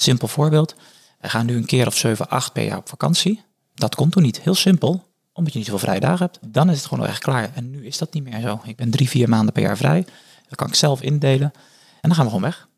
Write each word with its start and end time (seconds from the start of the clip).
Simpel 0.00 0.28
voorbeeld. 0.28 0.74
Wij 1.20 1.30
gaan 1.30 1.46
nu 1.46 1.56
een 1.56 1.66
keer 1.66 1.86
of 1.86 1.96
7, 1.96 2.28
8 2.28 2.52
per 2.52 2.64
jaar 2.64 2.76
op 2.76 2.88
vakantie. 2.88 3.42
Dat 3.74 3.94
komt 3.94 4.12
toen 4.12 4.22
niet. 4.22 4.40
Heel 4.40 4.54
simpel. 4.54 5.06
Omdat 5.32 5.52
je 5.52 5.58
niet 5.58 5.68
zoveel 5.68 5.86
vrije 5.86 6.00
dagen 6.00 6.26
hebt. 6.26 6.38
Dan 6.42 6.70
is 6.70 6.76
het 6.76 6.86
gewoon 6.86 7.06
echt 7.06 7.22
klaar. 7.22 7.50
En 7.54 7.70
nu 7.70 7.86
is 7.86 7.98
dat 7.98 8.12
niet 8.12 8.24
meer 8.24 8.40
zo. 8.40 8.60
Ik 8.64 8.76
ben 8.76 8.90
drie, 8.90 9.08
vier 9.08 9.28
maanden 9.28 9.52
per 9.52 9.62
jaar 9.62 9.76
vrij. 9.76 10.06
Dat 10.48 10.58
kan 10.58 10.66
ik 10.66 10.74
zelf 10.74 11.02
indelen. 11.02 11.52
En 12.00 12.08
dan 12.08 12.14
gaan 12.14 12.24
we 12.24 12.30
gewoon 12.30 12.44
weg. 12.44 12.68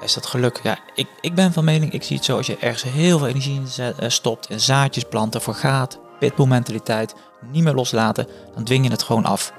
Is 0.00 0.14
dat 0.14 0.26
geluk? 0.26 0.60
Ja, 0.62 0.78
ik, 0.94 1.06
ik 1.20 1.34
ben 1.34 1.52
van 1.52 1.64
mening, 1.64 1.92
ik 1.92 2.02
zie 2.02 2.16
het 2.16 2.24
zo, 2.24 2.36
als 2.36 2.46
je 2.46 2.56
ergens 2.56 2.92
heel 2.92 3.18
veel 3.18 3.26
energie 3.26 3.60
in 3.60 3.94
eh, 3.96 4.08
stopt, 4.08 4.46
en 4.46 4.60
zaadjes 4.60 5.04
planten, 5.04 5.40
voor 5.40 5.54
gaat, 5.54 5.98
pitbull 6.18 6.46
mentaliteit, 6.46 7.14
niet 7.50 7.62
meer 7.62 7.74
loslaten, 7.74 8.26
dan 8.54 8.64
dwing 8.64 8.84
je 8.84 8.90
het 8.90 9.02
gewoon 9.02 9.24
af. 9.24 9.52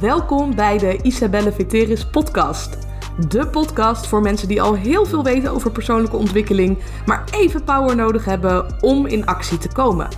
Welkom 0.00 0.54
bij 0.54 0.78
de 0.78 1.02
Isabelle 1.02 1.52
Veteris 1.52 2.10
podcast. 2.10 2.87
De 3.26 3.46
podcast 3.46 4.06
voor 4.06 4.20
mensen 4.20 4.48
die 4.48 4.62
al 4.62 4.74
heel 4.74 5.04
veel 5.04 5.22
weten 5.22 5.50
over 5.50 5.70
persoonlijke 5.70 6.16
ontwikkeling, 6.16 6.78
maar 7.06 7.24
even 7.30 7.64
power 7.64 7.96
nodig 7.96 8.24
hebben 8.24 8.76
om 8.80 9.06
in 9.06 9.26
actie 9.26 9.58
te 9.58 9.68
komen. 9.68 10.08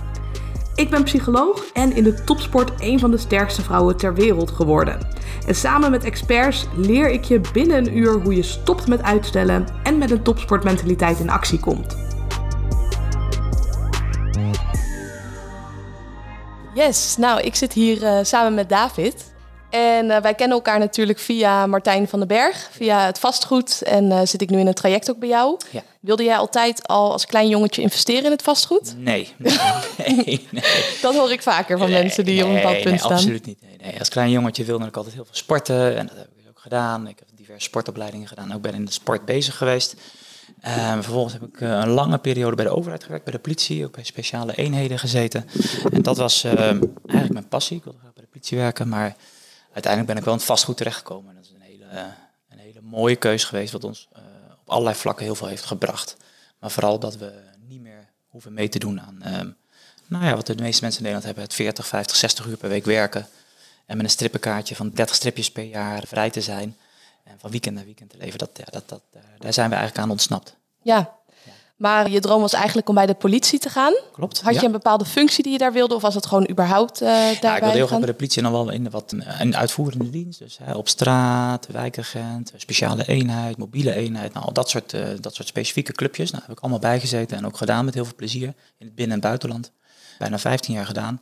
Ik 0.75 0.89
ben 0.89 1.03
psycholoog 1.03 1.65
en 1.73 1.95
in 1.95 2.03
de 2.03 2.23
topsport 2.23 2.71
een 2.77 2.99
van 2.99 3.11
de 3.11 3.17
sterkste 3.17 3.61
vrouwen 3.61 3.97
ter 3.97 4.13
wereld 4.13 4.51
geworden. 4.51 5.07
En 5.47 5.55
samen 5.55 5.91
met 5.91 6.03
experts 6.03 6.67
leer 6.75 7.09
ik 7.09 7.23
je 7.23 7.41
binnen 7.53 7.77
een 7.77 7.97
uur 7.97 8.21
hoe 8.21 8.35
je 8.35 8.43
stopt 8.43 8.87
met 8.87 9.03
uitstellen 9.03 9.67
en 9.83 9.97
met 9.97 10.11
een 10.11 10.23
topsportmentaliteit 10.23 11.19
in 11.19 11.29
actie 11.29 11.59
komt. 11.59 11.97
Yes, 16.73 17.17
nou, 17.17 17.41
ik 17.41 17.55
zit 17.55 17.73
hier 17.73 18.03
eh, 18.03 18.23
samen 18.23 18.53
met 18.53 18.69
David. 18.69 19.30
En 19.71 20.11
eh, 20.11 20.21
wij 20.21 20.33
kennen 20.33 20.57
elkaar 20.57 20.79
natuurlijk 20.79 21.19
via 21.19 21.65
Martijn 21.65 22.07
van 22.07 22.19
den 22.19 22.27
Berg, 22.27 22.69
via 22.71 23.05
het 23.05 23.19
vastgoed. 23.19 23.81
En 23.81 24.11
eh, 24.11 24.21
zit 24.23 24.41
ik 24.41 24.49
nu 24.49 24.59
in 24.59 24.67
een 24.67 24.73
traject 24.73 25.09
ook 25.09 25.19
bij 25.19 25.29
jou. 25.29 25.59
Ja. 25.69 25.83
Wilde 25.99 26.23
jij 26.23 26.37
altijd 26.37 26.87
al 26.87 27.11
als 27.11 27.25
klein 27.25 27.47
jongetje 27.47 27.81
investeren 27.81 28.25
in 28.25 28.31
het 28.31 28.41
vastgoed? 28.41 28.95
Nee, 28.97 29.33
nee, 29.37 29.57
nee. 30.15 30.47
nee. 30.51 30.63
Dat 31.01 31.15
hoor 31.15 31.31
ik 31.31 31.41
vaker 31.41 31.77
van 31.77 31.89
mensen 31.89 32.25
die 32.25 32.43
op 32.43 32.49
een 32.49 32.55
bepaald 32.55 32.75
punt 32.75 32.85
nee, 32.85 32.97
staan. 32.97 33.11
absoluut 33.11 33.45
niet. 33.45 33.59
Nee. 33.81 33.99
Als 33.99 34.09
klein 34.09 34.29
jongetje 34.29 34.63
wilde 34.63 34.85
ik 34.85 34.97
altijd 34.97 35.15
heel 35.15 35.25
veel 35.25 35.35
sporten 35.35 35.97
en 35.97 36.07
dat 36.07 36.15
heb 36.17 36.27
ik 36.37 36.49
ook 36.49 36.59
gedaan. 36.59 37.07
Ik 37.07 37.19
heb 37.19 37.27
diverse 37.35 37.65
sportopleidingen 37.65 38.27
gedaan, 38.27 38.53
ook 38.53 38.61
ben 38.61 38.73
in 38.73 38.85
de 38.85 38.91
sport 38.91 39.25
bezig 39.25 39.57
geweest. 39.57 39.95
Ehm, 40.61 41.01
vervolgens 41.01 41.33
heb 41.33 41.43
ik 41.43 41.61
eh, 41.61 41.69
een 41.69 41.89
lange 41.89 42.17
periode 42.17 42.55
bij 42.55 42.65
de 42.65 42.75
overheid 42.75 43.03
gewerkt, 43.03 43.23
bij 43.23 43.33
de 43.33 43.39
politie, 43.39 43.85
ook 43.85 43.91
bij 43.91 44.03
speciale 44.03 44.55
eenheden 44.55 44.99
gezeten. 44.99 45.45
En 45.91 46.01
dat 46.01 46.17
was 46.17 46.43
ehm, 46.43 46.57
eigenlijk 46.57 47.33
mijn 47.33 47.47
passie. 47.47 47.77
Ik 47.77 47.83
wilde 47.83 47.99
graag 47.99 48.13
bij 48.13 48.23
de 48.23 48.29
politie 48.29 48.57
werken, 48.57 48.89
maar 48.89 49.15
uiteindelijk 49.73 50.07
ben 50.07 50.17
ik 50.17 50.23
wel 50.23 50.33
in 50.33 50.39
het 50.39 50.47
vastgoed 50.49 50.77
terechtgekomen. 50.77 51.29
En 51.29 51.35
dat 51.35 51.45
is 51.45 51.51
een 51.51 51.61
hele, 51.61 51.85
eh, 51.85 52.05
hele 52.47 52.81
mooie 52.81 53.15
keuze 53.15 53.45
geweest, 53.45 53.71
wat 53.71 53.83
ons 53.83 54.07
eh, 54.13 54.21
op 54.61 54.69
allerlei 54.69 54.95
vlakken 54.95 55.25
heel 55.25 55.35
veel 55.35 55.47
heeft 55.47 55.65
gebracht. 55.65 56.17
Maar 56.59 56.71
vooral 56.71 56.99
dat 56.99 57.17
we 57.17 57.33
niet 57.67 57.81
meer 57.81 58.09
hoeven 58.27 58.53
mee 58.53 58.69
te 58.69 58.79
doen 58.79 59.01
aan 59.01 59.21
ehm, 59.21 59.49
nou 60.07 60.25
ja, 60.25 60.35
wat 60.35 60.45
de 60.47 60.55
meeste 60.55 60.81
mensen 60.83 61.05
in 61.05 61.11
Nederland 61.11 61.23
hebben, 61.25 61.43
het 61.43 61.53
40, 61.53 61.87
50, 61.87 62.15
60 62.17 62.45
uur 62.45 62.57
per 62.57 62.69
week 62.69 62.85
werken. 62.85 63.27
En 63.85 63.97
met 63.97 64.05
een 64.05 64.11
strippenkaartje 64.11 64.75
van 64.75 64.89
30 64.89 65.15
stripjes 65.15 65.51
per 65.51 65.63
jaar 65.63 66.03
vrij 66.07 66.29
te 66.29 66.41
zijn. 66.41 66.77
En 67.23 67.39
van 67.39 67.51
weekend 67.51 67.75
naar 67.75 67.85
weekend 67.85 68.09
te 68.09 68.17
leven. 68.17 68.37
Dat, 68.39 68.49
ja, 68.53 68.63
dat, 68.69 68.89
dat, 68.89 69.01
daar- 69.11 69.23
daar 69.39 69.53
zijn 69.53 69.69
we 69.69 69.75
eigenlijk 69.75 70.05
aan 70.05 70.11
ontsnapt. 70.11 70.55
Ja. 70.81 71.17
Maar 71.81 72.09
je 72.09 72.19
droom 72.19 72.41
was 72.41 72.53
eigenlijk 72.53 72.89
om 72.89 72.95
bij 72.95 73.05
de 73.05 73.13
politie 73.13 73.59
te 73.59 73.69
gaan. 73.69 73.93
Klopt. 74.11 74.41
Had 74.41 74.53
ja. 74.53 74.59
je 74.59 74.65
een 74.65 74.71
bepaalde 74.71 75.05
functie 75.05 75.43
die 75.43 75.51
je 75.51 75.57
daar 75.57 75.73
wilde? 75.73 75.95
Of 75.95 76.01
was 76.01 76.15
het 76.15 76.25
gewoon 76.25 76.49
überhaupt 76.49 77.01
eh 77.01 77.07
Ja, 77.07 77.29
ik 77.29 77.41
daarbij 77.41 77.59
wilde 77.59 77.77
heel 77.77 77.87
graag 77.87 77.99
bij 77.99 78.07
de 78.07 78.13
politie 78.13 78.37
en 78.37 78.51
dan 78.51 78.51
wel 78.65 78.69
in 78.69 78.83
de 78.83 78.89
wat 78.89 79.15
een, 79.39 79.55
uitvoerende 79.55 80.09
dienst. 80.09 80.39
Dus 80.39 80.57
hè, 80.63 80.73
op 80.73 80.87
straat, 80.87 81.67
wijkagent, 81.67 82.51
speciale 82.55 83.07
eenheid, 83.07 83.57
mobiele 83.57 83.93
eenheid. 83.93 84.33
Nou, 84.33 84.45
al 84.45 84.53
dat 84.53 84.69
soort, 84.69 84.93
eh, 84.93 85.07
dat 85.19 85.35
soort 85.35 85.47
specifieke 85.47 85.91
clubjes. 85.91 86.31
Nou, 86.31 86.43
heb 86.43 86.51
ik 86.51 86.59
allemaal 86.59 86.79
bijgezeten 86.79 87.37
en 87.37 87.45
ook 87.45 87.57
gedaan 87.57 87.85
met 87.85 87.93
heel 87.93 88.05
veel 88.05 88.15
plezier. 88.15 88.53
In 88.77 88.85
het 88.85 88.95
binnen- 88.95 89.15
en 89.15 89.21
buitenland. 89.21 89.71
Bijna 90.17 90.39
15 90.39 90.73
jaar 90.73 90.85
gedaan. 90.85 91.21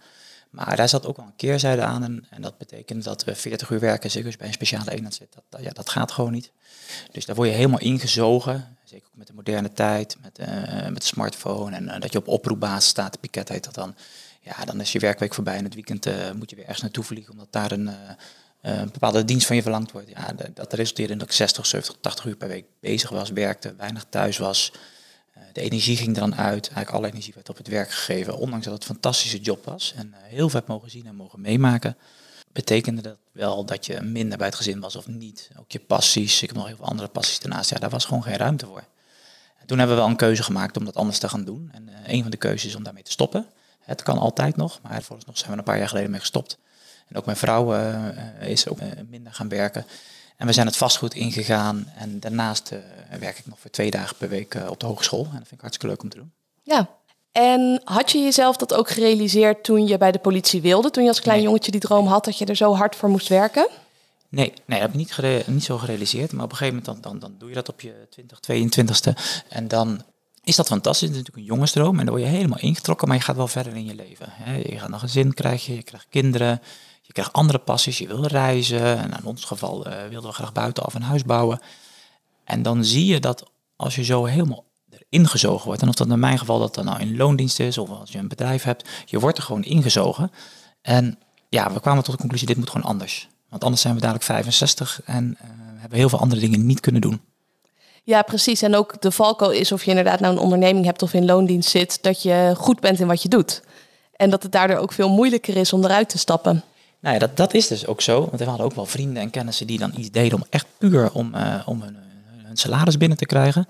Maar 0.49 0.75
daar 0.75 0.89
zat 0.89 1.05
ook 1.05 1.17
wel 1.17 1.25
een 1.25 1.35
keerzijde 1.35 1.81
aan. 1.81 2.03
En, 2.03 2.25
en 2.29 2.41
dat 2.41 2.57
betekent 2.57 3.03
dat 3.03 3.23
we 3.23 3.35
40 3.35 3.69
uur 3.69 3.79
werken, 3.79 4.11
zeker 4.11 4.25
als 4.25 4.33
je 4.33 4.39
bij 4.39 4.47
een 4.47 4.53
speciale 4.53 4.91
eenheid 4.91 5.13
zit. 5.15 5.33
Dat, 5.33 5.43
dat- 5.49 5.61
ja, 5.61 5.69
dat 5.71 5.89
gaat 5.89 6.11
gewoon 6.11 6.31
niet. 6.31 6.51
Dus 7.11 7.25
daar 7.25 7.35
word 7.35 7.49
je 7.49 7.55
helemaal 7.55 7.79
ingezogen. 7.79 8.77
Zeker 8.89 9.07
ook 9.07 9.17
met 9.17 9.27
de 9.27 9.33
moderne 9.33 9.71
tijd, 9.73 10.17
met, 10.21 10.39
eh, 10.39 10.87
met 10.87 11.01
de 11.01 11.07
smartphone. 11.07 11.75
En 11.75 11.89
eh, 11.89 12.01
dat 12.01 12.11
je 12.11 12.17
op 12.17 12.27
oproepbasis 12.27 12.89
staat, 12.89 13.19
piket 13.19 13.49
heet 13.49 13.63
dat 13.63 13.73
dan. 13.73 13.95
Ja, 14.41 14.65
dan 14.65 14.81
is 14.81 14.91
je 14.91 14.99
werkweek 14.99 15.33
voorbij 15.33 15.57
en 15.57 15.63
het 15.63 15.73
weekend 15.73 16.05
eh, 16.05 16.31
moet 16.31 16.49
je 16.49 16.55
weer 16.55 16.65
ergens 16.65 16.83
naartoe 16.83 17.03
vliegen. 17.03 17.31
Omdat 17.31 17.47
daar 17.49 17.71
een, 17.71 17.89
een 18.61 18.89
bepaalde 18.91 19.25
dienst 19.25 19.47
van 19.47 19.55
je 19.55 19.61
verlangd 19.61 19.91
wordt. 19.91 20.09
Ja, 20.09 20.33
de- 20.33 20.51
dat 20.53 20.73
resulteerde 20.73 21.13
in 21.13 21.19
dat 21.19 21.27
ik 21.27 21.33
60, 21.33 21.65
70, 21.65 21.95
80 22.01 22.25
uur 22.25 22.35
per 22.35 22.47
week 22.47 22.65
bezig 22.79 23.09
was, 23.09 23.29
werkte, 23.29 23.75
weinig 23.77 24.05
thuis 24.09 24.37
was. 24.37 24.71
De 25.53 25.61
energie 25.61 25.97
ging 25.97 26.15
dan 26.15 26.35
uit. 26.35 26.67
Eigenlijk 26.67 26.89
alle 26.89 27.07
energie 27.07 27.33
werd 27.33 27.49
op 27.49 27.57
het 27.57 27.67
werk 27.67 27.91
gegeven. 27.91 28.37
Ondanks 28.37 28.65
dat 28.65 28.73
het 28.73 28.83
een 28.83 28.89
fantastische 28.89 29.39
job 29.39 29.65
was. 29.65 29.93
En 29.95 30.13
heel 30.17 30.49
veel 30.49 30.59
heb 30.59 30.67
mogen 30.67 30.89
zien 30.89 31.05
en 31.05 31.15
mogen 31.15 31.41
meemaken. 31.41 31.97
Betekende 32.59 33.01
dat 33.01 33.17
wel 33.31 33.65
dat 33.65 33.85
je 33.85 34.01
minder 34.01 34.37
bij 34.37 34.47
het 34.47 34.55
gezin 34.55 34.79
was 34.79 34.95
of 34.95 35.07
niet. 35.07 35.49
Ook 35.59 35.71
je 35.71 35.79
passies. 35.79 36.41
Ik 36.41 36.47
heb 36.47 36.57
nog 36.57 36.67
heel 36.67 36.75
veel 36.75 36.85
andere 36.85 37.07
passies 37.07 37.39
daarnaast. 37.39 37.69
Ja, 37.69 37.77
daar 37.77 37.89
was 37.89 38.05
gewoon 38.05 38.23
geen 38.23 38.37
ruimte 38.37 38.65
voor. 38.65 38.83
En 39.59 39.65
toen 39.65 39.77
hebben 39.77 39.95
we 39.95 40.01
wel 40.01 40.11
een 40.11 40.17
keuze 40.17 40.43
gemaakt 40.43 40.77
om 40.77 40.85
dat 40.85 40.95
anders 40.95 41.19
te 41.19 41.29
gaan 41.29 41.43
doen. 41.43 41.69
En 41.73 41.89
eh, 41.89 42.13
een 42.13 42.21
van 42.21 42.31
de 42.31 42.37
keuzes 42.37 42.69
is 42.69 42.75
om 42.75 42.83
daarmee 42.83 43.03
te 43.03 43.11
stoppen. 43.11 43.45
Het 43.79 44.03
kan 44.03 44.17
altijd 44.17 44.55
nog, 44.55 44.79
maar 44.81 45.01
vooralsnog 45.01 45.37
zijn 45.37 45.51
we 45.51 45.57
een 45.57 45.63
paar 45.63 45.77
jaar 45.77 45.87
geleden 45.87 46.11
mee 46.11 46.19
gestopt. 46.19 46.57
En 47.07 47.15
ook 47.15 47.25
mijn 47.25 47.37
vrouw 47.37 47.73
eh, 47.73 48.07
eh, 48.07 48.49
is 48.49 48.67
ook 48.67 48.79
minder 49.09 49.33
gaan 49.33 49.49
werken. 49.49 49.85
En 50.37 50.47
we 50.47 50.53
zijn 50.53 50.67
het 50.67 50.77
vastgoed 50.77 51.13
ingegaan. 51.13 51.91
En 51.95 52.19
daarnaast 52.19 52.69
werk 53.19 53.37
ik 53.37 53.45
nog 53.45 53.59
voor 53.59 53.71
twee 53.71 53.91
dagen 53.91 54.15
per 54.17 54.29
week 54.29 54.57
op 54.69 54.79
de 54.79 54.85
hogeschool. 54.85 55.23
En 55.23 55.37
dat 55.37 55.47
vind 55.47 55.51
ik 55.51 55.61
hartstikke 55.61 55.87
leuk 55.87 56.03
om 56.03 56.09
te 56.09 56.17
doen. 56.17 56.33
Ja. 56.63 56.89
En 57.39 57.81
had 57.83 58.11
je 58.11 58.19
jezelf 58.19 58.57
dat 58.57 58.73
ook 58.73 58.89
gerealiseerd 58.89 59.63
toen 59.63 59.87
je 59.87 59.97
bij 59.97 60.11
de 60.11 60.19
politie 60.19 60.61
wilde? 60.61 60.89
Toen 60.91 61.03
je 61.03 61.09
als 61.09 61.21
klein 61.21 61.37
Nee. 61.37 61.45
jongetje 61.47 61.71
die 61.71 61.79
droom 61.79 62.07
had 62.07 62.25
dat 62.25 62.37
je 62.37 62.45
er 62.45 62.55
zo 62.55 62.75
hard 62.75 62.95
voor 62.95 63.09
moest 63.09 63.27
werken? 63.27 63.67
Nee, 64.29 64.45
nee, 64.47 64.55
dat 64.65 64.79
heb 64.79 64.89
ik 64.89 64.95
niet, 64.95 65.13
gere- 65.13 65.43
niet 65.45 65.63
zo 65.63 65.77
gerealiseerd. 65.77 66.31
Maar 66.31 66.43
op 66.43 66.51
een 66.51 66.57
gegeven 66.57 66.81
moment 66.83 67.03
dan, 67.03 67.11
dan, 67.11 67.19
dan 67.29 67.35
doe 67.39 67.49
je 67.49 67.55
dat 67.55 67.69
op 67.69 67.81
je 67.81 67.93
20, 68.09 68.39
22ste. 68.39 69.13
En 69.49 69.67
dan 69.67 70.01
is 70.43 70.55
dat 70.55 70.67
fantastisch. 70.67 71.07
Het 71.07 71.17
is 71.17 71.23
natuurlijk 71.23 71.37
een 71.47 71.53
jongensdroom. 71.53 71.99
En 71.99 72.05
dan 72.05 72.15
word 72.15 72.27
je 72.29 72.35
helemaal 72.35 72.59
ingetrokken. 72.59 73.07
Maar 73.07 73.17
je 73.17 73.23
gaat 73.23 73.35
wel 73.35 73.47
verder 73.47 73.75
in 73.75 73.85
je 73.85 73.95
leven. 73.95 74.25
Hè. 74.29 74.55
Je 74.55 74.79
gaat 74.79 74.91
een 74.91 74.99
gezin 74.99 75.33
krijgen, 75.33 75.75
je 75.75 75.83
krijgt 75.83 76.07
kinderen. 76.09 76.61
Je 77.01 77.13
krijgt 77.13 77.33
andere 77.33 77.59
passies. 77.59 77.97
Je 77.97 78.07
wil 78.07 78.25
reizen. 78.25 78.97
En 78.97 79.11
in 79.19 79.25
ons 79.25 79.43
geval 79.45 79.85
eh, 79.85 80.07
wilden 80.09 80.29
we 80.29 80.35
graag 80.35 80.51
buitenaf 80.51 80.93
een 80.93 81.01
huis 81.01 81.23
bouwen. 81.23 81.59
En 82.43 82.61
dan 82.61 82.85
zie 82.85 83.05
je 83.05 83.19
dat 83.19 83.43
als 83.75 83.95
je 83.95 84.03
zo 84.03 84.25
helemaal 84.25 84.63
erin 85.09 85.27
gezogen 85.27 85.65
wordt. 85.65 85.81
En 85.81 85.87
of 85.87 85.95
dat 85.95 86.07
in 86.07 86.19
mijn 86.19 86.39
geval 86.39 86.59
dat 86.59 86.75
dan 86.75 86.85
nou 86.85 86.99
in 86.99 87.17
loondienst 87.17 87.59
is. 87.59 87.77
Of 87.77 87.89
als 87.89 88.11
je 88.11 88.17
een 88.17 88.27
bedrijf 88.27 88.63
hebt. 88.63 88.89
Je 89.05 89.19
wordt 89.19 89.37
er 89.37 89.43
gewoon 89.43 89.63
ingezogen. 89.63 90.31
En 90.81 91.17
ja, 91.49 91.73
we 91.73 91.79
kwamen 91.79 92.03
tot 92.03 92.13
de 92.13 92.19
conclusie, 92.19 92.47
dit 92.47 92.57
moet 92.57 92.69
gewoon 92.69 92.89
anders. 92.89 93.27
Want 93.49 93.63
anders 93.63 93.81
zijn 93.81 93.93
we 93.93 93.99
dadelijk 93.99 94.25
65 94.25 95.01
en 95.05 95.37
eh, 95.39 95.47
hebben 95.79 95.97
heel 95.97 96.09
veel 96.09 96.19
andere 96.19 96.41
dingen 96.41 96.65
niet 96.65 96.79
kunnen 96.79 97.01
doen. 97.01 97.21
Ja, 98.03 98.21
precies. 98.21 98.61
En 98.61 98.75
ook 98.75 99.01
de 99.01 99.11
valko 99.11 99.49
is 99.49 99.71
of 99.71 99.83
je 99.83 99.89
inderdaad 99.89 100.19
nou 100.19 100.33
een 100.33 100.39
onderneming 100.39 100.85
hebt 100.85 101.01
of 101.01 101.13
in 101.13 101.25
loondienst 101.25 101.69
zit, 101.69 102.03
dat 102.03 102.21
je 102.21 102.53
goed 102.57 102.79
bent 102.79 102.99
in 102.99 103.07
wat 103.07 103.21
je 103.21 103.29
doet. 103.29 103.61
En 104.15 104.29
dat 104.29 104.43
het 104.43 104.51
daardoor 104.51 104.77
ook 104.77 104.91
veel 104.91 105.09
moeilijker 105.09 105.57
is 105.57 105.73
om 105.73 105.83
eruit 105.83 106.09
te 106.09 106.17
stappen. 106.17 106.63
Nou 106.99 107.13
ja, 107.13 107.19
dat, 107.19 107.37
dat 107.37 107.53
is 107.53 107.67
dus 107.67 107.85
ook 107.85 108.01
zo. 108.01 108.19
Want 108.19 108.39
we 108.39 108.45
hadden 108.45 108.65
ook 108.65 108.75
wel 108.75 108.85
vrienden 108.85 109.21
en 109.21 109.29
kennissen 109.29 109.67
die 109.67 109.79
dan 109.79 109.93
iets 109.97 110.11
deden 110.11 110.37
om 110.37 110.45
echt 110.49 110.65
puur 110.77 111.11
om, 111.11 111.33
eh, 111.33 111.61
om 111.65 111.81
hun, 111.81 111.97
hun 112.43 112.57
salaris 112.57 112.97
binnen 112.97 113.17
te 113.17 113.25
krijgen. 113.25 113.65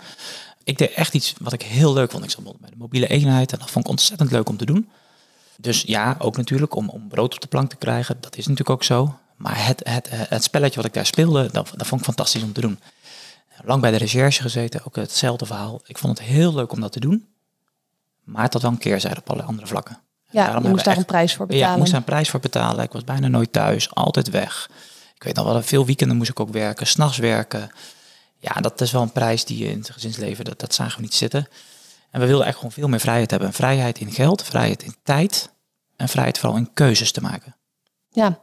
Ik 0.64 0.78
deed 0.78 0.94
echt 0.94 1.14
iets 1.14 1.34
wat 1.40 1.53
ik 1.53 1.62
heel 1.62 1.94
leuk 1.94 2.12
vond. 2.12 2.24
Ik 2.24 2.30
zat 2.30 2.44
bij 2.59 2.70
de 2.70 2.75
mobiele 2.78 3.08
eenheid 3.08 3.52
en 3.52 3.59
dat 3.59 3.72
vond 3.72 3.86
ik 3.86 3.92
ontzettend 3.92 4.31
leuk 4.31 4.50
om 4.50 4.58
te 4.58 4.66
doen. 4.66 4.90
Dus 5.58 5.81
ja, 5.81 6.16
ook 6.20 6.38
natuurlijk 6.38 6.75
om, 6.75 6.90
om 6.90 7.08
brood 7.08 7.34
op 7.34 7.42
de 7.42 7.47
plank 7.47 7.70
te 7.70 7.75
krijgen. 7.75 8.18
Dat 8.20 8.31
is 8.38 8.44
natuurlijk 8.47 8.69
ook 8.69 8.84
zo. 8.84 9.18
Maar 9.36 9.66
het, 9.66 9.81
het, 9.84 10.08
het 10.12 10.44
spelletje 10.44 10.75
wat 10.75 10.86
ik 10.86 10.94
daar 10.94 11.06
speelde, 11.06 11.50
dat, 11.52 11.72
dat 11.75 11.88
vond 11.88 12.00
ik 12.02 12.06
fantastisch 12.08 12.44
om 12.44 12.53
te 12.53 12.62
doen. 12.62 12.80
Lang 13.64 13.81
bij 13.81 13.92
de 13.92 13.98
recherche 13.98 14.42
gezeten, 14.42 14.81
ook 14.86 14.95
hetzelfde 14.95 15.45
verhaal. 15.45 15.81
Ik 15.86 15.98
vond 15.98 16.18
het 16.18 16.28
heel 16.28 16.54
leuk 16.54 16.72
om 16.72 16.80
dat 16.80 16.92
te 16.92 17.00
doen. 17.00 17.28
Maar 18.24 18.44
het 18.44 18.54
had 18.54 18.62
wel 18.62 18.72
een 18.72 18.78
keerzijde 18.78 19.19
op 19.19 19.30
alle 19.30 19.44
andere 19.44 19.68
vlakken. 19.68 19.94
En 19.95 20.00
Ja, 20.31 20.60
je 20.62 20.68
moest 20.69 20.83
daar 20.83 20.88
echt- 20.94 20.98
een 20.98 21.06
prijs 21.06 21.36
voor 21.36 21.45
ja, 21.45 21.51
betalen. 21.51 21.74
ik 21.74 21.80
moest 21.80 21.92
daar 21.92 22.00
een 22.00 22.06
prijs 22.06 22.30
voor 22.30 22.39
betalen. 22.39 22.83
Ik 22.83 22.92
was 22.92 23.04
bijna 23.04 23.28
nooit 23.28 23.51
thuis, 23.54 23.95
altijd 23.95 24.30
weg. 24.30 24.69
Ik 25.16 25.24
weet 25.24 25.36
nog 25.36 25.45
wel, 25.45 25.62
veel 25.62 25.86
weekenden 25.86 26.18
moest 26.18 26.30
ik 26.30 26.39
ook 26.39 26.50
werken, 26.51 26.88
s'nachts 26.88 27.18
werken. 27.18 27.72
Ja, 28.39 28.51
dat 28.62 28.81
is 28.81 28.91
wel 28.91 29.01
een 29.01 29.12
prijs 29.12 29.45
die 29.45 29.57
je 29.57 29.71
in 29.71 29.77
het 29.80 29.89
gezinsleven, 29.89 30.45
dat, 30.45 30.59
dat 30.59 30.74
zagen 30.74 30.95
we 30.95 31.01
niet 31.01 31.13
zitten. 31.13 31.47
En 32.12 32.19
we 32.19 32.25
wilden 32.27 32.45
echt 32.47 32.56
gewoon 32.56 32.71
veel 32.71 32.88
meer 32.88 33.00
vrijheid 33.00 33.31
hebben. 33.31 33.53
Vrijheid 33.53 34.00
in 34.00 34.12
geld, 34.12 34.44
vrijheid 34.44 34.83
in 34.83 34.95
tijd 35.03 35.50
en 35.95 36.09
vrijheid 36.09 36.38
vooral 36.38 36.57
in 36.57 36.74
keuzes 36.74 37.12
te 37.12 37.21
maken. 37.21 37.56
Ja, 38.09 38.39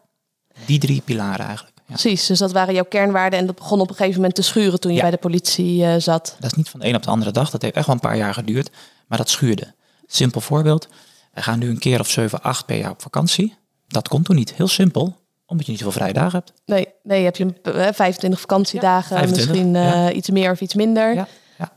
Die 0.67 0.79
drie 0.79 1.01
pilaren 1.01 1.47
eigenlijk. 1.47 1.77
Ja. 1.77 1.83
precies. 1.95 2.27
Dus 2.27 2.39
dat 2.39 2.53
waren 2.53 2.75
jouw 2.75 2.85
kernwaarden 2.85 3.39
en 3.39 3.47
dat 3.47 3.55
begon 3.55 3.81
op 3.81 3.89
een 3.91 3.95
gegeven 3.97 4.17
moment 4.17 4.35
te 4.35 4.43
schuren 4.43 4.81
toen 4.81 4.91
je 4.91 4.97
Ja. 4.97 5.03
bij 5.03 5.11
de 5.11 5.17
politie 5.17 5.85
eh, 5.85 5.97
zat. 6.01 6.37
Dat 6.41 6.51
is 6.51 6.57
niet 6.57 6.69
van 6.69 6.81
de 6.81 6.87
een 6.87 6.95
op 6.95 7.03
de 7.03 7.11
andere 7.11 7.31
dag. 7.31 7.51
Dat 7.51 7.63
heeft 7.63 7.75
echt 7.75 7.87
wel 7.87 7.95
een 7.95 8.01
paar 8.01 8.17
jaar 8.17 8.35
geduurd. 8.35 8.71
Maar 9.07 9.19
dat 9.19 9.29
schuurde. 9.31 9.75
Simpel 10.07 10.41
voorbeeld. 10.41 10.89
Wij 11.33 11.43
gaan 11.43 11.59
nu 11.59 11.69
een 11.69 11.79
keer 11.79 12.01
of 12.01 12.09
7, 12.11 12.43
8 12.43 12.67
per 12.67 12.77
jaar 12.77 12.91
op 12.91 13.03
vakantie. 13.03 13.57
Dat 13.89 14.09
kon 14.09 14.23
toen 14.23 14.37
niet. 14.37 14.55
Heel 14.55 14.69
simpel. 14.69 15.17
Omdat 15.47 15.67
je 15.67 15.73
niet 15.73 15.81
zoveel 15.81 15.99
vrije 16.01 16.13
dagen 16.13 16.39
hebt. 16.39 16.53
Nee, 16.67 16.89
nee 17.03 17.25
heb 17.25 17.37
je 17.37 17.45
een, 17.45 17.57
eh, 17.75 17.93
25 17.93 18.41
vakantiedagen, 18.41 19.17
25, 19.17 19.55
misschien 19.55 19.77
eh, 19.77 20.17
iets 20.17 20.31
meer 20.31 20.51
of 20.51 20.61
iets 20.61 20.75
minder. 20.75 21.15
Ja. 21.15 21.27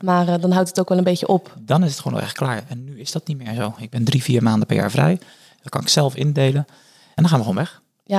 Maar 0.00 0.28
eh, 0.28 0.34
dan 0.40 0.50
houdt 0.50 0.68
het 0.68 0.80
ook 0.80 0.88
wel 0.88 0.98
een 0.98 1.04
beetje 1.04 1.26
op. 1.28 1.54
Dan 1.60 1.84
is 1.84 1.90
het 1.90 2.00
gewoon 2.00 2.20
echt 2.20 2.32
klaar. 2.36 2.62
En 2.68 2.84
nu 2.84 3.00
is 3.00 3.12
dat 3.12 3.26
niet 3.26 3.38
meer 3.38 3.54
zo. 3.54 3.74
Ik 3.78 3.90
ben 3.90 4.04
drie, 4.04 4.22
vier 4.22 4.42
maanden 4.42 4.66
per 4.66 4.76
jaar 4.76 4.90
vrij. 4.90 5.18
Dat 5.62 5.68
kan 5.72 5.80
ik 5.80 5.88
zelf 5.88 6.14
indelen. 6.14 6.66
En 7.14 7.22
dan 7.22 7.28
gaan 7.28 7.38
we 7.38 7.44
gewoon 7.44 7.58
weg. 7.58 7.82
Ja, 8.04 8.16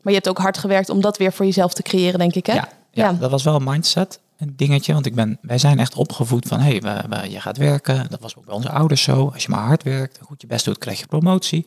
maar 0.00 0.12
je 0.12 0.18
hebt 0.18 0.28
ook 0.28 0.38
hard 0.38 0.58
gewerkt 0.58 0.88
om 0.88 1.00
dat 1.00 1.16
weer 1.18 1.32
voor 1.32 1.44
jezelf 1.44 1.74
te 1.74 1.82
creëren, 1.82 2.18
denk 2.18 2.34
ik, 2.34 2.46
hè? 2.46 2.54
Ja, 2.54 2.68
ja, 2.90 3.12
dat 3.12 3.30
was 3.30 3.42
wel 3.42 3.54
een 3.54 3.64
mindset, 3.64 4.20
een 4.38 4.52
dingetje. 4.56 4.92
Want 4.92 5.06
ik 5.06 5.14
ben, 5.14 5.38
wij 5.42 5.58
zijn 5.58 5.78
echt 5.78 5.94
opgevoed 5.94 6.46
van, 6.48 6.60
hé, 6.60 6.70
hey, 6.78 6.80
we- 6.80 7.16
we- 7.16 7.30
je 7.30 7.40
gaat 7.40 7.56
werken. 7.56 8.06
Dat 8.10 8.20
was 8.20 8.36
ook 8.36 8.44
bij 8.44 8.54
onze 8.54 8.70
ouders 8.70 9.02
zo. 9.02 9.30
Als 9.32 9.42
je 9.42 9.48
maar 9.50 9.66
hard 9.66 9.82
werkt 9.82 10.18
goed 10.22 10.40
je 10.40 10.46
best 10.46 10.64
doet, 10.64 10.78
krijg 10.78 10.98
je 10.98 11.06
promotie. 11.06 11.66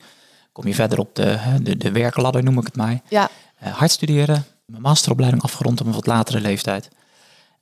Kom 0.58 0.66
je 0.66 0.74
verder 0.74 0.98
op 0.98 1.14
de, 1.14 1.38
de, 1.62 1.76
de 1.76 1.92
werkladder, 1.92 2.42
noem 2.42 2.58
ik 2.58 2.64
het 2.66 2.76
maar. 2.76 3.00
Ja, 3.08 3.30
Eh, 3.58 3.72
hard 3.72 3.90
studeren, 3.90 4.44
mijn 4.64 4.82
masteropleiding 4.82 5.42
afgerond 5.42 5.80
op 5.80 5.86
een 5.86 5.92
wat 5.92 6.06
latere 6.06 6.40
leeftijd. 6.40 6.88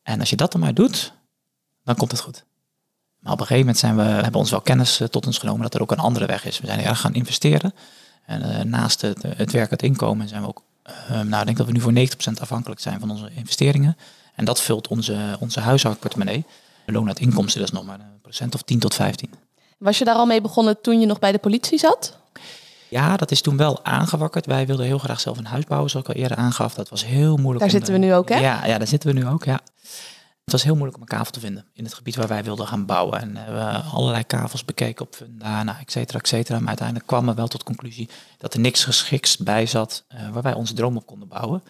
En 0.02 0.20
als 0.20 0.30
je 0.30 0.36
dat 0.36 0.52
dan 0.52 0.60
maar 0.60 0.74
doet, 0.74 1.12
dan 1.84 1.96
komt 1.96 2.10
het 2.10 2.20
goed. 2.20 2.44
Maar 3.18 3.32
op 3.32 3.40
een 3.40 3.46
gegeven 3.46 3.66
moment 3.66 3.78
zijn 3.78 3.96
we, 3.96 4.02
hebben 4.02 4.32
we 4.32 4.38
ons 4.38 4.50
wel 4.50 4.60
kennis 4.60 5.00
eh, 5.00 5.08
tot 5.08 5.26
ons 5.26 5.38
genomen 5.38 5.62
dat 5.62 5.74
er 5.74 5.80
ook 5.82 5.90
een 5.90 5.98
andere 5.98 6.26
weg 6.26 6.44
is. 6.44 6.58
We 6.58 6.66
zijn 6.66 6.80
erg 6.80 7.00
gaan 7.00 7.14
investeren. 7.14 7.74
En 8.26 8.42
eh, 8.42 8.64
naast 8.64 9.00
het, 9.00 9.22
het 9.22 9.52
werk, 9.52 9.70
het 9.70 9.82
inkomen, 9.82 10.28
zijn 10.28 10.42
we 10.42 10.48
ook, 10.48 10.62
nou 11.08 11.38
ik 11.38 11.44
denk 11.44 11.56
dat 11.56 11.66
we 11.66 11.72
nu 11.72 11.80
voor 11.80 11.92
90% 11.92 12.40
afhankelijk 12.40 12.80
zijn 12.80 13.00
van 13.00 13.10
onze 13.10 13.30
investeringen. 13.34 13.96
En 14.34 14.44
dat 14.44 14.60
vult 14.60 14.88
onze, 14.88 15.36
onze 15.40 15.60
huishoudportemonnee. 15.60 16.44
De 16.86 16.92
loon 16.92 17.08
uit 17.08 17.20
inkomsten, 17.20 17.60
dat 17.60 17.68
is 17.68 17.74
nog 17.74 17.84
maar 17.86 18.00
een 18.00 18.20
procent 18.22 18.54
of 18.54 18.62
10 18.62 18.78
tot 18.78 18.94
15. 18.94 19.30
was 19.78 19.98
je 19.98 20.04
daar 20.04 20.14
al 20.14 20.26
mee 20.26 20.40
begonnen 20.40 20.80
toen 20.80 21.00
je 21.00 21.06
nog 21.06 21.18
bij 21.18 21.32
de 21.32 21.38
politie 21.38 21.78
zat? 21.78 22.16
Ja, 22.88 23.16
dat 23.16 23.30
is 23.30 23.40
toen 23.40 23.56
wel 23.56 23.84
aangewakkerd. 23.84 24.46
Wij 24.46 24.66
wilden 24.66 24.86
heel 24.86 24.98
graag 24.98 25.20
zelf 25.20 25.38
een 25.38 25.46
huis 25.46 25.64
bouwen, 25.64 25.90
zoals 25.90 26.06
ik 26.08 26.14
al 26.14 26.20
eerder 26.20 26.36
aangaf. 26.36 26.74
Dat 26.74 26.88
was 26.88 27.04
heel 27.04 27.36
moeilijk. 27.36 27.60
Daar 27.60 27.70
zitten 27.70 27.94
we 27.94 28.00
eh, 28.00 28.06
nu 28.06 28.14
ook, 28.14 28.28
hè? 28.28 28.38
Ja, 28.38 28.66
ja, 28.66 28.78
daar 28.78 28.86
zitten 28.86 29.14
we 29.14 29.20
nu 29.20 29.26
ook, 29.26 29.44
ja. 29.44 29.60
Het 30.44 30.54
was 30.54 30.64
heel 30.64 30.74
moeilijk 30.74 30.96
om 30.96 31.02
een 31.02 31.16
kavel 31.16 31.32
te 31.32 31.40
vinden 31.40 31.64
in 31.72 31.84
het 31.84 31.94
gebied 31.94 32.16
waar 32.16 32.28
wij 32.28 32.44
wilden 32.44 32.66
gaan 32.66 32.86
bouwen. 32.86 33.20
En 33.20 33.32
we 33.32 33.38
hebben 33.38 33.84
allerlei 33.84 34.24
kavels 34.24 34.64
bekeken 34.64 35.04
op 35.06 35.14
Funda, 35.14 35.62
nou, 35.62 35.78
et 35.80 35.90
cetera, 35.90 36.18
et 36.18 36.28
cetera. 36.28 36.58
Maar 36.58 36.68
uiteindelijk 36.68 37.06
kwamen 37.06 37.28
we 37.28 37.34
wel 37.34 37.48
tot 37.48 37.60
de 37.60 37.66
conclusie 37.66 38.08
dat 38.38 38.54
er 38.54 38.60
niks 38.60 38.84
geschikts 38.84 39.36
bij 39.36 39.66
zat 39.66 40.04
eh, 40.08 40.28
waar 40.28 40.42
wij 40.42 40.54
onze 40.54 40.74
droom 40.74 40.96
op 40.96 41.06
konden 41.06 41.28
bouwen. 41.28 41.62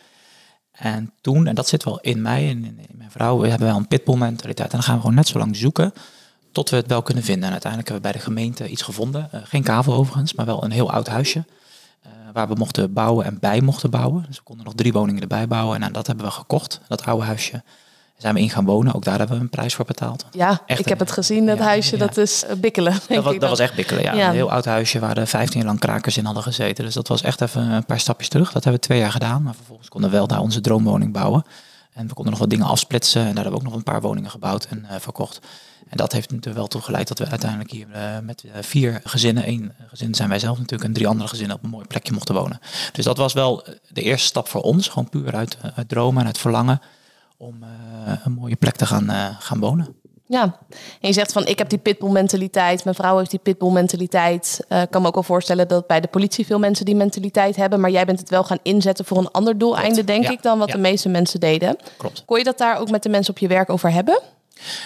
En 0.72 1.12
toen, 1.20 1.46
en 1.46 1.54
dat 1.54 1.68
zit 1.68 1.84
wel 1.84 2.00
in 2.00 2.22
mij 2.22 2.48
en 2.48 2.64
in, 2.64 2.78
in 2.88 2.96
mijn 2.96 3.10
vrouw, 3.10 3.38
we 3.38 3.48
hebben 3.48 3.68
wel 3.68 3.76
een 3.76 3.88
pitbull 3.88 4.16
mentaliteit. 4.16 4.70
En 4.70 4.76
dan 4.76 4.82
gaan 4.82 4.94
we 4.94 5.00
gewoon 5.00 5.16
net 5.16 5.28
zo 5.28 5.38
lang 5.38 5.56
zoeken 5.56 5.92
tot 6.56 6.70
we 6.70 6.76
het 6.76 6.86
wel 6.86 7.02
kunnen 7.02 7.24
vinden. 7.24 7.44
En 7.44 7.50
uiteindelijk 7.50 7.90
hebben 7.90 8.10
we 8.10 8.12
bij 8.12 8.22
de 8.22 8.26
gemeente 8.28 8.68
iets 8.68 8.82
gevonden. 8.82 9.28
Eh, 9.32 9.40
geen 9.44 9.62
kavel 9.62 9.94
overigens, 9.94 10.34
maar 10.34 10.46
wel 10.46 10.64
een 10.64 10.70
heel 10.70 10.90
oud 10.90 11.06
huisje. 11.08 11.44
eh, 12.02 12.10
waar 12.32 12.48
we 12.48 12.54
mochten 12.54 12.92
bouwen 12.92 13.24
en 13.24 13.38
bij 13.40 13.60
mochten 13.60 13.90
bouwen. 13.90 14.24
Dus 14.28 14.36
we 14.36 14.42
konden 14.42 14.64
nog 14.64 14.74
drie 14.74 14.92
woningen 14.92 15.22
erbij 15.22 15.46
bouwen. 15.46 15.74
En 15.74 15.80
nou, 15.80 15.92
dat 15.92 16.06
hebben 16.06 16.24
we 16.26 16.30
gekocht, 16.32 16.80
dat 16.88 17.04
oude 17.04 17.24
huisje. 17.24 17.50
Daar 17.52 17.62
zijn 18.16 18.34
we 18.34 18.40
in 18.40 18.50
gaan 18.50 18.64
wonen. 18.64 18.94
Ook 18.94 19.04
daar 19.04 19.18
hebben 19.18 19.36
we 19.36 19.42
een 19.42 19.48
prijs 19.50 19.74
voor 19.74 19.84
betaald. 19.84 20.24
Ja, 20.30 20.62
Echt 20.66 20.78
ik 20.80 20.88
heb 20.88 20.98
het 20.98 21.10
gezien, 21.10 21.46
dat 21.46 21.58
ja, 21.58 21.64
huisje. 21.64 21.96
ja. 21.96 22.06
Dat 22.06 22.16
is 22.16 22.44
eh, 22.44 22.56
bikkelen, 22.56 22.92
denk 22.92 23.08
Dat 23.08 23.24
was, 23.24 23.34
ik 23.34 23.40
dat 23.40 23.40
dan. 23.40 23.50
was 23.50 23.58
echt 23.58 23.74
bikkelen, 23.74 24.02
ja. 24.02 24.12
Ja. 24.14 24.28
Een 24.28 24.34
heel 24.34 24.50
oud 24.50 24.64
huisje 24.64 24.98
waar 24.98 25.14
de 25.14 25.26
15 25.26 25.58
jaar 25.58 25.68
lang 25.68 25.80
krakers 25.80 26.16
in 26.16 26.24
hadden 26.24 26.42
gezeten. 26.42 26.84
Dus 26.84 26.94
dat 26.94 27.08
was 27.08 27.22
echt 27.22 27.40
even 27.40 27.62
een 27.70 27.84
paar 27.86 28.00
stapjes 28.00 28.28
terug. 28.28 28.52
Dat 28.52 28.64
hebben 28.64 28.80
we 28.80 28.86
twee 28.86 28.98
jaar 28.98 29.12
gedaan. 29.12 29.42
Maar 29.42 29.54
vervolgens 29.54 29.88
konden 29.88 30.10
we 30.10 30.16
wel 30.16 30.26
daar 30.26 30.40
onze 30.40 30.60
droomwoning 30.60 31.12
bouwen. 31.12 31.44
En 31.92 32.06
we 32.06 32.14
konden 32.14 32.32
nog 32.32 32.40
wat 32.40 32.50
dingen 32.50 32.66
afsplitsen. 32.66 33.20
En 33.20 33.34
daar 33.34 33.42
hebben 33.44 33.52
we 33.52 33.58
ook 33.58 33.64
nog 33.64 33.74
een 33.74 33.82
paar 33.92 34.00
woningen 34.00 34.30
gebouwd 34.30 34.64
en 34.70 34.86
verkocht. 35.00 35.40
En 35.88 35.96
dat 35.96 36.12
heeft 36.12 36.46
er 36.46 36.54
wel 36.54 36.66
toe 36.66 36.80
geleid 36.80 37.08
dat 37.08 37.18
we 37.18 37.26
uiteindelijk 37.26 37.70
hier 37.70 37.86
eh, 37.92 38.18
met 38.22 38.44
eh, 38.44 38.62
vier 38.62 39.00
gezinnen, 39.04 39.44
één 39.44 39.74
gezin 39.88 40.14
zijn 40.14 40.28
wij 40.28 40.38
zelf 40.38 40.58
natuurlijk, 40.58 40.84
en 40.84 40.92
drie 40.92 41.08
andere 41.08 41.28
gezinnen 41.28 41.56
op 41.56 41.64
een 41.64 41.70
mooi 41.70 41.86
plekje 41.86 42.12
mochten 42.12 42.34
wonen. 42.34 42.60
Dus 42.92 43.04
dat 43.04 43.16
was 43.16 43.32
wel 43.32 43.64
eh, 43.64 43.74
de 43.88 44.02
eerste 44.02 44.26
stap 44.26 44.48
voor 44.48 44.62
ons. 44.62 44.88
Gewoon 44.88 45.08
puur 45.08 45.34
uit, 45.34 45.56
uit 45.74 45.88
dromen 45.88 46.20
en 46.20 46.26
uit 46.26 46.38
verlangen 46.38 46.80
om 47.38 47.64
een 48.24 48.32
mooie 48.32 48.56
plek 48.56 48.76
te 48.76 48.86
gaan, 48.86 49.36
gaan 49.40 49.60
wonen. 49.60 49.94
Ja, 50.28 50.42
en 51.00 51.08
je 51.08 51.12
zegt 51.12 51.32
van 51.32 51.46
ik 51.46 51.58
heb 51.58 51.68
die 51.68 51.78
pitbull 51.78 52.10
mentaliteit, 52.10 52.84
mijn 52.84 52.96
vrouw 52.96 53.18
heeft 53.18 53.30
die 53.30 53.38
pitbull 53.38 53.70
mentaliteit. 53.70 54.60
Ik 54.68 54.90
kan 54.90 55.02
me 55.02 55.08
ook 55.08 55.14
wel 55.14 55.22
voorstellen 55.22 55.68
dat 55.68 55.86
bij 55.86 56.00
de 56.00 56.08
politie 56.08 56.46
veel 56.46 56.58
mensen 56.58 56.84
die 56.84 56.94
mentaliteit 56.94 57.56
hebben, 57.56 57.80
maar 57.80 57.90
jij 57.90 58.04
bent 58.04 58.20
het 58.20 58.30
wel 58.30 58.44
gaan 58.44 58.58
inzetten 58.62 59.04
voor 59.04 59.18
een 59.18 59.30
ander 59.30 59.58
doeleinde, 59.58 59.92
Klopt, 59.92 60.06
denk 60.06 60.24
ja, 60.24 60.30
ik, 60.30 60.42
dan 60.42 60.58
wat 60.58 60.68
ja. 60.68 60.74
de 60.74 60.80
meeste 60.80 61.08
mensen 61.08 61.40
deden. 61.40 61.76
Klopt. 61.96 62.22
Kon 62.24 62.38
je 62.38 62.44
dat 62.44 62.58
daar 62.58 62.78
ook 62.78 62.90
met 62.90 63.02
de 63.02 63.08
mensen 63.08 63.34
op 63.34 63.38
je 63.38 63.48
werk 63.48 63.70
over 63.70 63.92
hebben? 63.92 64.20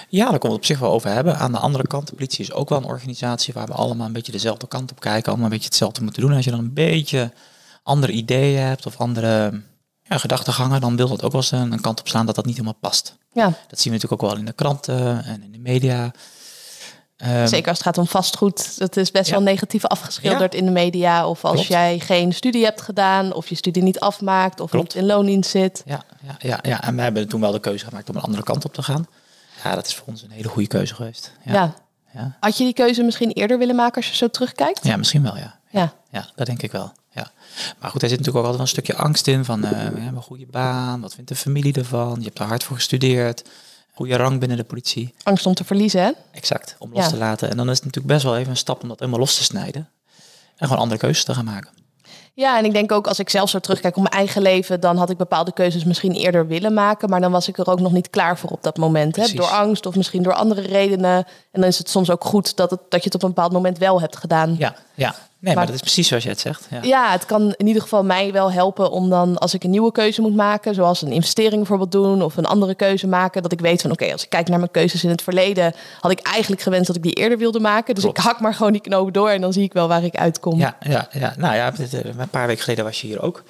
Ja, 0.09 0.31
daar 0.31 0.39
komt 0.39 0.53
het 0.53 0.61
op 0.61 0.65
zich 0.65 0.79
wel 0.79 0.93
over 0.93 1.11
hebben. 1.11 1.37
Aan 1.39 1.53
de 1.53 1.59
andere 1.59 1.87
kant, 1.87 2.07
de 2.09 2.15
politie 2.15 2.41
is 2.45 2.53
ook 2.53 2.69
wel 2.69 2.79
een 2.79 2.85
organisatie 2.85 3.55
waar 3.55 3.67
we 3.67 3.73
allemaal 3.73 4.07
een 4.07 4.13
beetje 4.13 4.33
dezelfde 4.33 4.69
kant 4.69 4.91
op 4.91 5.01
kijken. 5.01 5.27
Allemaal 5.27 5.45
een 5.45 5.51
beetje 5.53 5.69
hetzelfde 5.69 6.03
moeten 6.03 6.23
doen. 6.23 6.33
Als 6.33 6.45
je 6.45 6.51
dan 6.51 6.61
een 6.61 6.73
beetje 6.75 7.33
andere 7.83 8.13
ideeën 8.13 8.61
hebt 8.63 8.87
of 8.87 8.97
andere 8.97 9.63
ja, 10.03 10.19
gedachtegangen, 10.19 10.81
dan 10.81 10.97
wil 10.97 11.09
dat 11.09 11.23
ook 11.23 11.33
wel 11.33 11.41
eens 11.41 11.51
een, 11.51 11.81
kant 11.81 12.01
op 12.01 12.09
slaan 12.09 12.27
dat 12.27 12.35
dat 12.35 12.45
niet 12.45 12.55
helemaal 12.55 12.79
past. 12.81 13.17
Ja, 13.33 13.45
Dat 13.45 13.81
zien 13.81 13.93
we 13.93 13.99
natuurlijk 13.99 14.23
ook 14.23 14.31
wel 14.31 14.39
in 14.39 14.45
de 14.45 14.53
kranten 14.53 15.25
en 15.25 15.43
in 15.43 15.53
de 15.53 15.59
media. 15.59 16.11
Ehm, 17.17 17.47
zeker 17.47 17.69
als 17.69 17.79
het 17.79 17.87
gaat 17.87 17.99
om 17.99 18.07
vastgoed. 18.07 18.79
Dat 18.79 18.97
is 18.97 19.11
best 19.11 19.27
Ja. 19.27 19.33
wel 19.33 19.43
negatief 19.43 19.85
afgeschilderd 19.87 20.55
in 20.55 20.65
de 20.65 20.71
media. 20.71 21.29
Of 21.29 21.45
als 21.45 21.53
Klopt. 21.55 21.69
jij 21.69 21.99
geen 21.99 22.33
studie 22.33 22.65
hebt 22.65 22.81
gedaan, 22.81 23.33
of 23.33 23.49
je 23.49 23.55
studie 23.55 23.83
niet 23.83 24.01
afmaakt, 24.01 24.61
of 24.61 24.71
Klopt. 24.71 24.87
niet 24.95 25.03
in 25.03 25.09
loondienst 25.09 25.51
zit. 25.51 25.83
Ja, 25.85 26.03
ja, 26.23 26.37
ja, 26.39 26.59
ja, 26.63 26.83
en 26.83 26.95
wij 26.95 27.05
hebben 27.05 27.29
toen 27.29 27.41
wel 27.41 27.53
de 27.53 27.61
keuze 27.61 27.85
gemaakt 27.85 28.09
om 28.09 28.17
een 28.17 28.23
andere 28.23 28.43
kant 28.43 28.65
op 28.65 28.75
te 28.75 28.83
gaan. 28.83 29.07
Ja, 29.65 29.75
dat 29.75 29.87
is 29.87 29.95
voor 29.95 30.07
ons 30.07 30.23
een 30.23 30.31
hele 30.31 30.49
goede 30.49 30.69
keuze 30.69 30.95
geweest. 30.95 31.33
Ja. 31.45 31.53
Ja, 31.53 31.75
ja. 32.15 32.37
Had 32.41 32.57
je 32.59 32.65
die 32.65 32.73
keuze 32.73 33.03
misschien 33.03 33.31
eerder 33.31 33.59
willen 33.59 33.77
maken 33.77 33.97
als 33.97 34.09
je 34.11 34.17
zo 34.17 34.29
terugkijkt? 34.29 34.85
ja 34.85 34.97
misschien 34.97 35.23
wel, 35.23 35.37
ja. 35.37 35.59
Ja. 35.71 35.93
Ja, 36.11 36.27
dat 36.35 36.47
denk 36.47 36.63
ik 36.63 36.73
wel. 36.73 36.93
Ja. 37.11 37.31
Maar 37.79 37.91
goed, 37.91 38.03
er 38.03 38.09
zit 38.09 38.19
natuurlijk 38.19 38.47
ook 38.47 38.53
altijd 38.53 38.53
wel 38.53 38.61
een 38.61 38.69
stukje 38.85 38.97
angst 39.03 39.27
in 39.27 39.45
van 39.45 39.65
eh, 39.65 39.71
we 39.71 39.77
hebben 39.77 40.17
een 40.17 40.23
goede 40.23 40.47
baan, 40.47 41.01
wat 41.01 41.15
vindt 41.15 41.29
de 41.29 41.37
familie 41.37 41.73
ervan? 41.75 42.17
Je 42.19 42.25
hebt 42.25 42.39
er 42.39 42.45
hard 42.45 42.65
voor 42.65 42.77
gestudeerd, 42.77 43.45
goede 43.95 44.17
rang 44.17 44.39
binnen 44.41 44.57
de 44.57 44.65
politie. 44.65 45.15
Angst 45.23 45.47
om 45.47 45.55
te 45.55 45.65
verliezen, 45.65 46.03
hè? 46.03 46.11
Exact, 46.33 46.77
om 46.79 46.93
los 46.93 47.05
Ja. 47.05 47.11
te 47.11 47.17
laten. 47.17 47.51
En 47.51 47.57
dan 47.57 47.71
is 47.71 47.77
het 47.77 47.85
natuurlijk 47.85 48.13
best 48.15 48.25
wel 48.25 48.37
even 48.37 48.51
een 48.51 48.57
stap 48.57 48.83
om 48.83 48.89
dat 48.89 48.99
helemaal 48.99 49.21
los 49.21 49.35
te 49.37 49.43
snijden. 49.43 49.89
En 50.57 50.67
gewoon 50.67 50.83
andere 50.83 51.01
keuzes 51.01 51.25
te 51.25 51.35
gaan 51.35 51.45
maken. 51.45 51.71
Ja, 52.35 52.59
en 52.59 52.65
ik 52.65 52.73
denk 52.73 52.93
ook 52.93 53.07
als 53.07 53.19
ik 53.19 53.31
zelf 53.31 53.51
zo 53.51 53.59
terugkijk 53.59 53.97
op 53.97 54.03
mijn 54.03 54.15
eigen 54.15 54.43
leven, 54.43 54.81
dan 54.81 54.97
had 54.97 55.11
ik 55.11 55.17
bepaalde 55.17 55.53
keuzes 55.53 55.85
misschien 55.85 56.13
eerder 56.13 56.47
willen 56.47 56.75
maken, 56.75 57.11
maar 57.11 57.21
dan 57.21 57.33
was 57.33 57.49
ik 57.49 57.59
er 57.59 57.71
ook 57.71 57.81
nog 57.81 57.93
niet 57.93 58.11
klaar 58.11 58.39
voor 58.39 58.51
op 58.51 58.63
dat 58.63 58.77
moment. 58.77 59.17
Hè? 59.17 59.35
Door 59.35 59.47
angst 59.47 59.87
of 59.87 59.97
misschien 59.97 60.23
door 60.23 60.33
andere 60.33 60.61
redenen. 60.61 61.17
En 61.51 61.61
dan 61.61 61.65
is 61.65 61.79
het 61.79 61.91
soms 61.91 62.11
ook 62.11 62.25
goed 62.25 62.57
dat, 62.57 62.71
het, 62.71 62.81
dat 62.89 63.01
je 63.01 63.07
het 63.07 63.15
op 63.15 63.23
een 63.23 63.29
bepaald 63.29 63.53
moment 63.53 63.79
wel 63.79 64.01
hebt 64.01 64.17
gedaan. 64.17 64.57
Ja, 64.59 64.75
ja. 64.95 65.15
Nee, 65.41 65.55
maar, 65.55 65.65
Maar- 65.65 65.73
dat 65.73 65.75
is 65.75 65.81
precies 65.93 66.09
zoals 66.09 66.23
je 66.23 66.29
het 66.29 66.41
zegt. 66.41 66.67
Ja. 66.71 66.79
Ja, 66.83 67.11
het 67.11 67.27
kan 67.27 67.55
in 67.57 67.67
ieder 67.67 67.83
geval 67.83 68.05
mij 68.05 68.33
wel 68.33 68.53
helpen 68.53 68.91
om 68.91 69.11
dan, 69.11 69.39
als 69.39 69.55
ik 69.55 69.65
een 69.65 69.71
nieuwe 69.71 69.93
keuze 69.93 70.21
moet 70.21 70.35
maken, 70.35 70.75
zoals 70.75 71.03
een 71.03 71.13
investering 71.13 71.57
bijvoorbeeld 71.57 71.93
doen 71.93 72.23
of 72.23 72.37
een 72.37 72.45
andere 72.47 72.75
keuze 72.75 73.07
maken, 73.07 73.43
dat 73.43 73.53
ik 73.53 73.61
weet 73.61 73.83
van 73.83 73.91
oké, 73.91 74.13
als 74.13 74.23
ik 74.23 74.29
kijk 74.29 74.49
naar 74.49 74.59
mijn 74.59 74.71
keuzes 74.71 75.05
in 75.05 75.11
het 75.11 75.23
verleden, 75.23 75.75
had 76.01 76.11
ik 76.11 76.21
eigenlijk 76.21 76.63
gewenst 76.63 76.87
dat 76.87 76.97
ik 76.97 77.03
die 77.03 77.13
eerder 77.13 77.39
wilde 77.39 77.61
maken. 77.61 77.95
Dus 77.95 78.03
Klopt. 78.03 78.19
ik 78.19 78.25
hak 78.25 78.41
maar 78.41 78.55
gewoon 78.55 78.73
die 78.73 78.81
knoop 78.81 79.13
door 79.15 79.29
en 79.29 79.41
dan 79.41 79.53
zie 79.53 79.63
ik 79.63 79.73
wel 79.73 79.89
waar 79.89 80.05
ik 80.05 80.17
uitkom. 80.17 80.59
Ja, 80.59 80.77
ja, 80.81 81.09
ja. 81.13 81.35
Nou 81.37 81.55
ja, 81.55 81.73
eh, 81.79 82.05
een 82.05 82.29
paar 82.31 82.47
weken 82.47 82.63
geleden 82.63 82.85
was 82.85 83.01
je 83.01 83.07
hier 83.07 83.23
ook. 83.23 83.43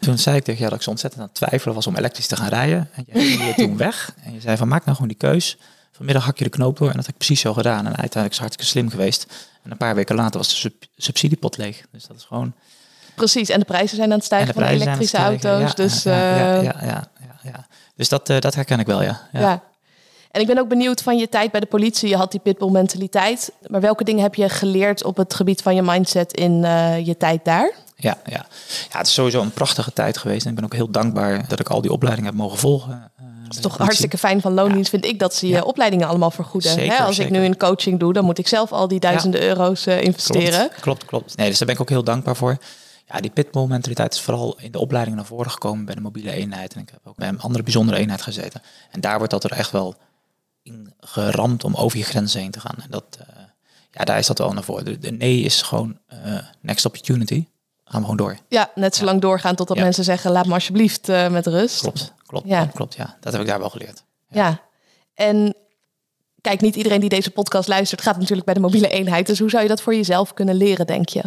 Toen 0.00 0.18
zei 0.18 0.36
ik 0.36 0.44
tegen 0.44 0.58
jou 0.58 0.68
dat 0.70 0.78
ik 0.78 0.84
zo 0.84 0.90
ontzettend 0.90 1.22
aan 1.22 1.28
het 1.32 1.36
twijfelen 1.36 1.74
was 1.74 1.86
om 1.86 1.96
elektrisch 1.96 2.26
te 2.26 2.36
gaan 2.36 2.48
rijden. 2.48 2.88
En 2.94 3.04
jij 3.06 3.22
ging 3.24 3.40
hier 3.42 3.54
toen 3.66 3.76
weg. 3.76 4.14
En 4.24 4.32
je 4.32 4.40
zei 4.40 4.56
van 4.56 4.68
maak 4.68 4.82
nou 4.84 4.94
gewoon 4.96 5.08
die 5.08 5.18
keus. 5.30 5.56
Vanmiddag 5.96 6.24
hak 6.24 6.38
je 6.38 6.44
de 6.44 6.50
knoop 6.50 6.78
door. 6.78 6.88
En 6.90 6.96
dat 6.96 7.06
heb 7.06 7.14
ik 7.14 7.20
precies 7.20 7.40
zo 7.40 7.52
gedaan. 7.52 7.78
En 7.78 7.96
uiteindelijk 7.96 8.32
is 8.32 8.38
het 8.38 8.38
hartstikke 8.38 8.70
slim 8.72 8.90
geweest. 8.90 9.26
En 9.62 9.70
een 9.70 9.76
paar 9.76 9.94
weken 9.94 10.16
later 10.16 10.38
was 10.38 10.48
de 10.48 10.54
sub- 10.54 10.84
subsidiepot 10.96 11.56
leeg. 11.56 11.84
Dus 11.90 12.06
dat 12.06 12.16
is 12.16 12.24
gewoon... 12.24 12.52
Precies, 13.14 13.48
en 13.48 13.58
de 13.58 13.64
prijzen 13.64 13.96
zijn 13.96 14.12
aan 14.12 14.18
het 14.18 14.20
en 14.20 14.26
stijgen 14.26 14.54
van 14.54 14.62
elektrische 14.62 15.16
stijgen. 15.16 15.50
auto's. 15.50 15.68
Ja, 15.68 15.84
dus 15.84 16.02
ja, 16.02 16.36
ja, 16.36 16.56
eh, 16.56 16.62
ja, 16.64 16.76
ja, 16.80 17.08
ja, 17.20 17.36
ja. 17.42 17.66
Dus 17.96 18.08
dat, 18.08 18.28
eh, 18.28 18.40
dat 18.40 18.54
herken 18.54 18.78
ik 18.78 18.86
wel, 18.86 19.02
ja. 19.02 19.20
ja. 19.32 19.40
Ja. 19.40 19.62
En 20.30 20.40
ik 20.40 20.46
ben 20.46 20.58
ook 20.58 20.68
benieuwd 20.68 21.02
van 21.02 21.18
je 21.18 21.28
tijd 21.28 21.50
bij 21.50 21.60
de 21.60 21.66
politie. 21.66 22.08
Je 22.08 22.16
had 22.16 22.30
die 22.30 22.40
pitbull 22.40 22.70
mentaliteit. 22.70 23.52
Maar 23.66 23.80
welke 23.80 24.04
dingen 24.04 24.22
heb 24.22 24.34
je 24.34 24.48
geleerd 24.48 25.04
op 25.04 25.16
het 25.16 25.34
gebied 25.34 25.62
van 25.62 25.74
je 25.74 25.82
mindset 25.82 26.32
in 26.32 26.64
eh, 26.64 27.06
je 27.06 27.16
tijd 27.16 27.44
daar? 27.44 27.72
Ja, 27.96 28.18
ja. 28.26 28.46
ja, 28.90 28.98
het 28.98 29.06
is 29.06 29.14
sowieso 29.14 29.40
een 29.40 29.50
prachtige 29.50 29.92
tijd 29.92 30.18
geweest. 30.18 30.44
En 30.44 30.50
ik 30.50 30.56
ben 30.56 30.64
ook 30.64 30.74
heel 30.74 30.90
dankbaar 30.90 31.48
dat 31.48 31.60
ik 31.60 31.68
al 31.68 31.80
die 31.80 31.92
opleidingen 31.92 32.30
heb 32.30 32.40
mogen 32.40 32.58
volgen. 32.58 33.12
Het 33.56 33.64
is 33.64 33.70
toch 33.70 33.78
hartstikke 33.78 34.18
fijn 34.18 34.40
van 34.40 34.52
loondienst, 34.54 34.90
vind 34.90 35.04
ik, 35.04 35.18
dat 35.18 35.34
ze 35.34 35.46
je 35.48 35.64
opleidingen 35.64 36.08
allemaal 36.08 36.30
vergoeden. 36.30 36.70
Zeker, 36.70 36.96
Hè? 36.96 37.04
Als 37.04 37.18
ik 37.18 37.30
nu 37.30 37.44
een 37.44 37.56
coaching 37.56 37.98
doe, 38.00 38.12
dan 38.12 38.24
moet 38.24 38.38
ik 38.38 38.48
zelf 38.48 38.72
al 38.72 38.88
die 38.88 39.00
duizenden 39.00 39.42
euro's 39.42 39.86
eh, 39.86 40.02
investeren. 40.02 40.58
Klopt, 40.68 40.80
klopt, 40.80 41.04
klopt. 41.04 41.36
Nee, 41.36 41.48
dus 41.48 41.58
daar 41.58 41.66
ben 41.66 41.76
ik 41.76 41.82
ook 41.82 41.88
heel 41.88 42.04
dankbaar 42.04 42.36
voor. 42.36 42.56
Ja, 43.08 43.20
die 43.20 43.30
pitbull 43.30 43.66
mentaliteit 43.66 44.14
is 44.14 44.20
vooral 44.20 44.56
in 44.58 44.72
de 44.72 44.78
opleiding 44.78 45.16
naar 45.16 45.24
voren 45.24 45.50
gekomen 45.50 45.84
bij 45.84 45.94
de 45.94 46.00
mobiele 46.00 46.30
eenheid. 46.32 46.74
En 46.74 46.80
ik 46.80 46.88
heb 46.90 47.00
ook 47.04 47.16
bij 47.16 47.28
een 47.28 47.40
andere 47.40 47.62
bijzondere 47.62 47.98
eenheid 47.98 48.22
gezeten. 48.22 48.62
En 48.90 49.00
daar 49.00 49.16
wordt 49.16 49.32
dat 49.32 49.44
er 49.44 49.52
echt 49.52 49.70
wel 49.70 49.94
in 50.62 50.92
geramd 51.00 51.64
om 51.64 51.74
over 51.74 51.98
je 51.98 52.04
grenzen 52.04 52.40
heen 52.40 52.50
te 52.50 52.60
gaan. 52.60 52.76
En 52.82 52.90
dat, 52.90 53.04
eh, 53.18 53.26
ja, 53.90 54.04
daar 54.04 54.18
is 54.18 54.26
dat 54.26 54.38
wel 54.38 54.52
naar 54.52 54.62
voren. 54.64 54.84
De, 54.84 54.98
de 54.98 55.12
nee 55.12 55.40
is 55.40 55.62
gewoon 55.62 55.98
eh, 56.06 56.18
next 56.60 56.84
opportunity. 56.84 57.44
Gaan 57.84 58.00
we 58.00 58.08
gewoon 58.08 58.16
door. 58.26 58.36
Ja, 58.48 58.70
net 58.74 58.96
zo 58.96 59.04
lang 59.04 59.20
doorgaan 59.20 59.54
totdat 59.54 59.76
Ja. 59.76 59.82
mensen 59.82 60.04
zeggen, 60.04 60.30
laat 60.30 60.46
me 60.46 60.54
alsjeblieft 60.54 61.06
met 61.06 61.46
rust. 61.46 61.80
Klopt, 61.80 62.12
klopt, 62.42 62.48
Ja. 62.48 62.66
klopt. 62.74 62.94
Ja, 62.94 63.16
dat 63.20 63.32
heb 63.32 63.42
ik 63.42 63.48
daar 63.48 63.58
wel 63.58 63.70
geleerd. 63.70 64.04
Ja. 64.28 64.60
En 65.14 65.54
kijk, 66.40 66.60
niet 66.60 66.76
iedereen 66.76 67.00
die 67.00 67.08
deze 67.08 67.30
podcast 67.30 67.68
luistert 67.68 68.00
gaat 68.02 68.16
natuurlijk 68.18 68.44
bij 68.44 68.54
de 68.54 68.60
mobiele 68.60 68.88
eenheid. 68.88 69.26
Dus 69.26 69.38
hoe 69.38 69.50
zou 69.50 69.62
je 69.62 69.68
dat 69.68 69.80
voor 69.82 69.94
jezelf 69.94 70.34
kunnen 70.34 70.54
leren, 70.54 70.86
denk 70.86 71.08
je? 71.08 71.22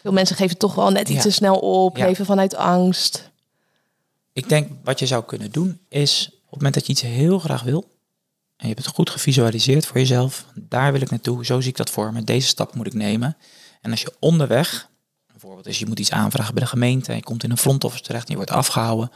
Veel 0.00 0.12
mensen 0.12 0.36
geven 0.36 0.58
toch 0.58 0.74
wel 0.74 0.90
net 0.90 1.08
iets 1.08 1.16
Ja. 1.16 1.22
te 1.22 1.30
snel 1.30 1.58
op, 1.58 1.96
Ja. 1.96 2.06
leven 2.06 2.24
vanuit 2.26 2.54
angst. 2.54 3.30
Ik 4.32 4.48
denk 4.48 4.70
wat 4.84 4.98
je 4.98 5.06
zou 5.06 5.24
kunnen 5.24 5.50
doen 5.50 5.80
is 5.88 6.26
op 6.32 6.40
het 6.42 6.54
moment 6.54 6.74
dat 6.74 6.86
je 6.86 6.92
iets 6.92 7.00
heel 7.02 7.38
graag 7.38 7.62
wil 7.62 7.80
en 8.56 8.68
je 8.68 8.74
hebt 8.74 8.86
het 8.86 8.94
goed 8.94 9.10
gevisualiseerd 9.10 9.86
voor 9.86 9.96
jezelf, 9.98 10.44
daar 10.54 10.92
wil 10.92 11.00
ik 11.00 11.10
naartoe, 11.10 11.44
zo 11.44 11.60
zie 11.60 11.70
ik 11.70 11.76
dat 11.76 11.90
voor 11.90 12.12
me, 12.12 12.24
deze 12.24 12.46
stap 12.48 12.74
moet 12.74 12.86
ik 12.86 12.94
nemen. 12.94 13.36
En 13.80 13.90
als 13.90 14.00
je 14.00 14.12
onderweg, 14.18 14.88
bijvoorbeeld 15.26 15.66
als 15.66 15.78
je 15.78 15.86
moet 15.86 15.98
iets 15.98 16.10
aanvragen 16.12 16.54
bij 16.54 16.62
de 16.62 16.68
gemeente 16.68 17.10
en 17.10 17.16
je 17.16 17.22
komt 17.22 17.42
in 17.44 17.50
een 17.50 17.56
front 17.58 17.84
office 17.84 18.02
terecht 18.02 18.24
en 18.24 18.30
je 18.30 18.36
wordt 18.36 18.50
afgehouden, 18.50 19.10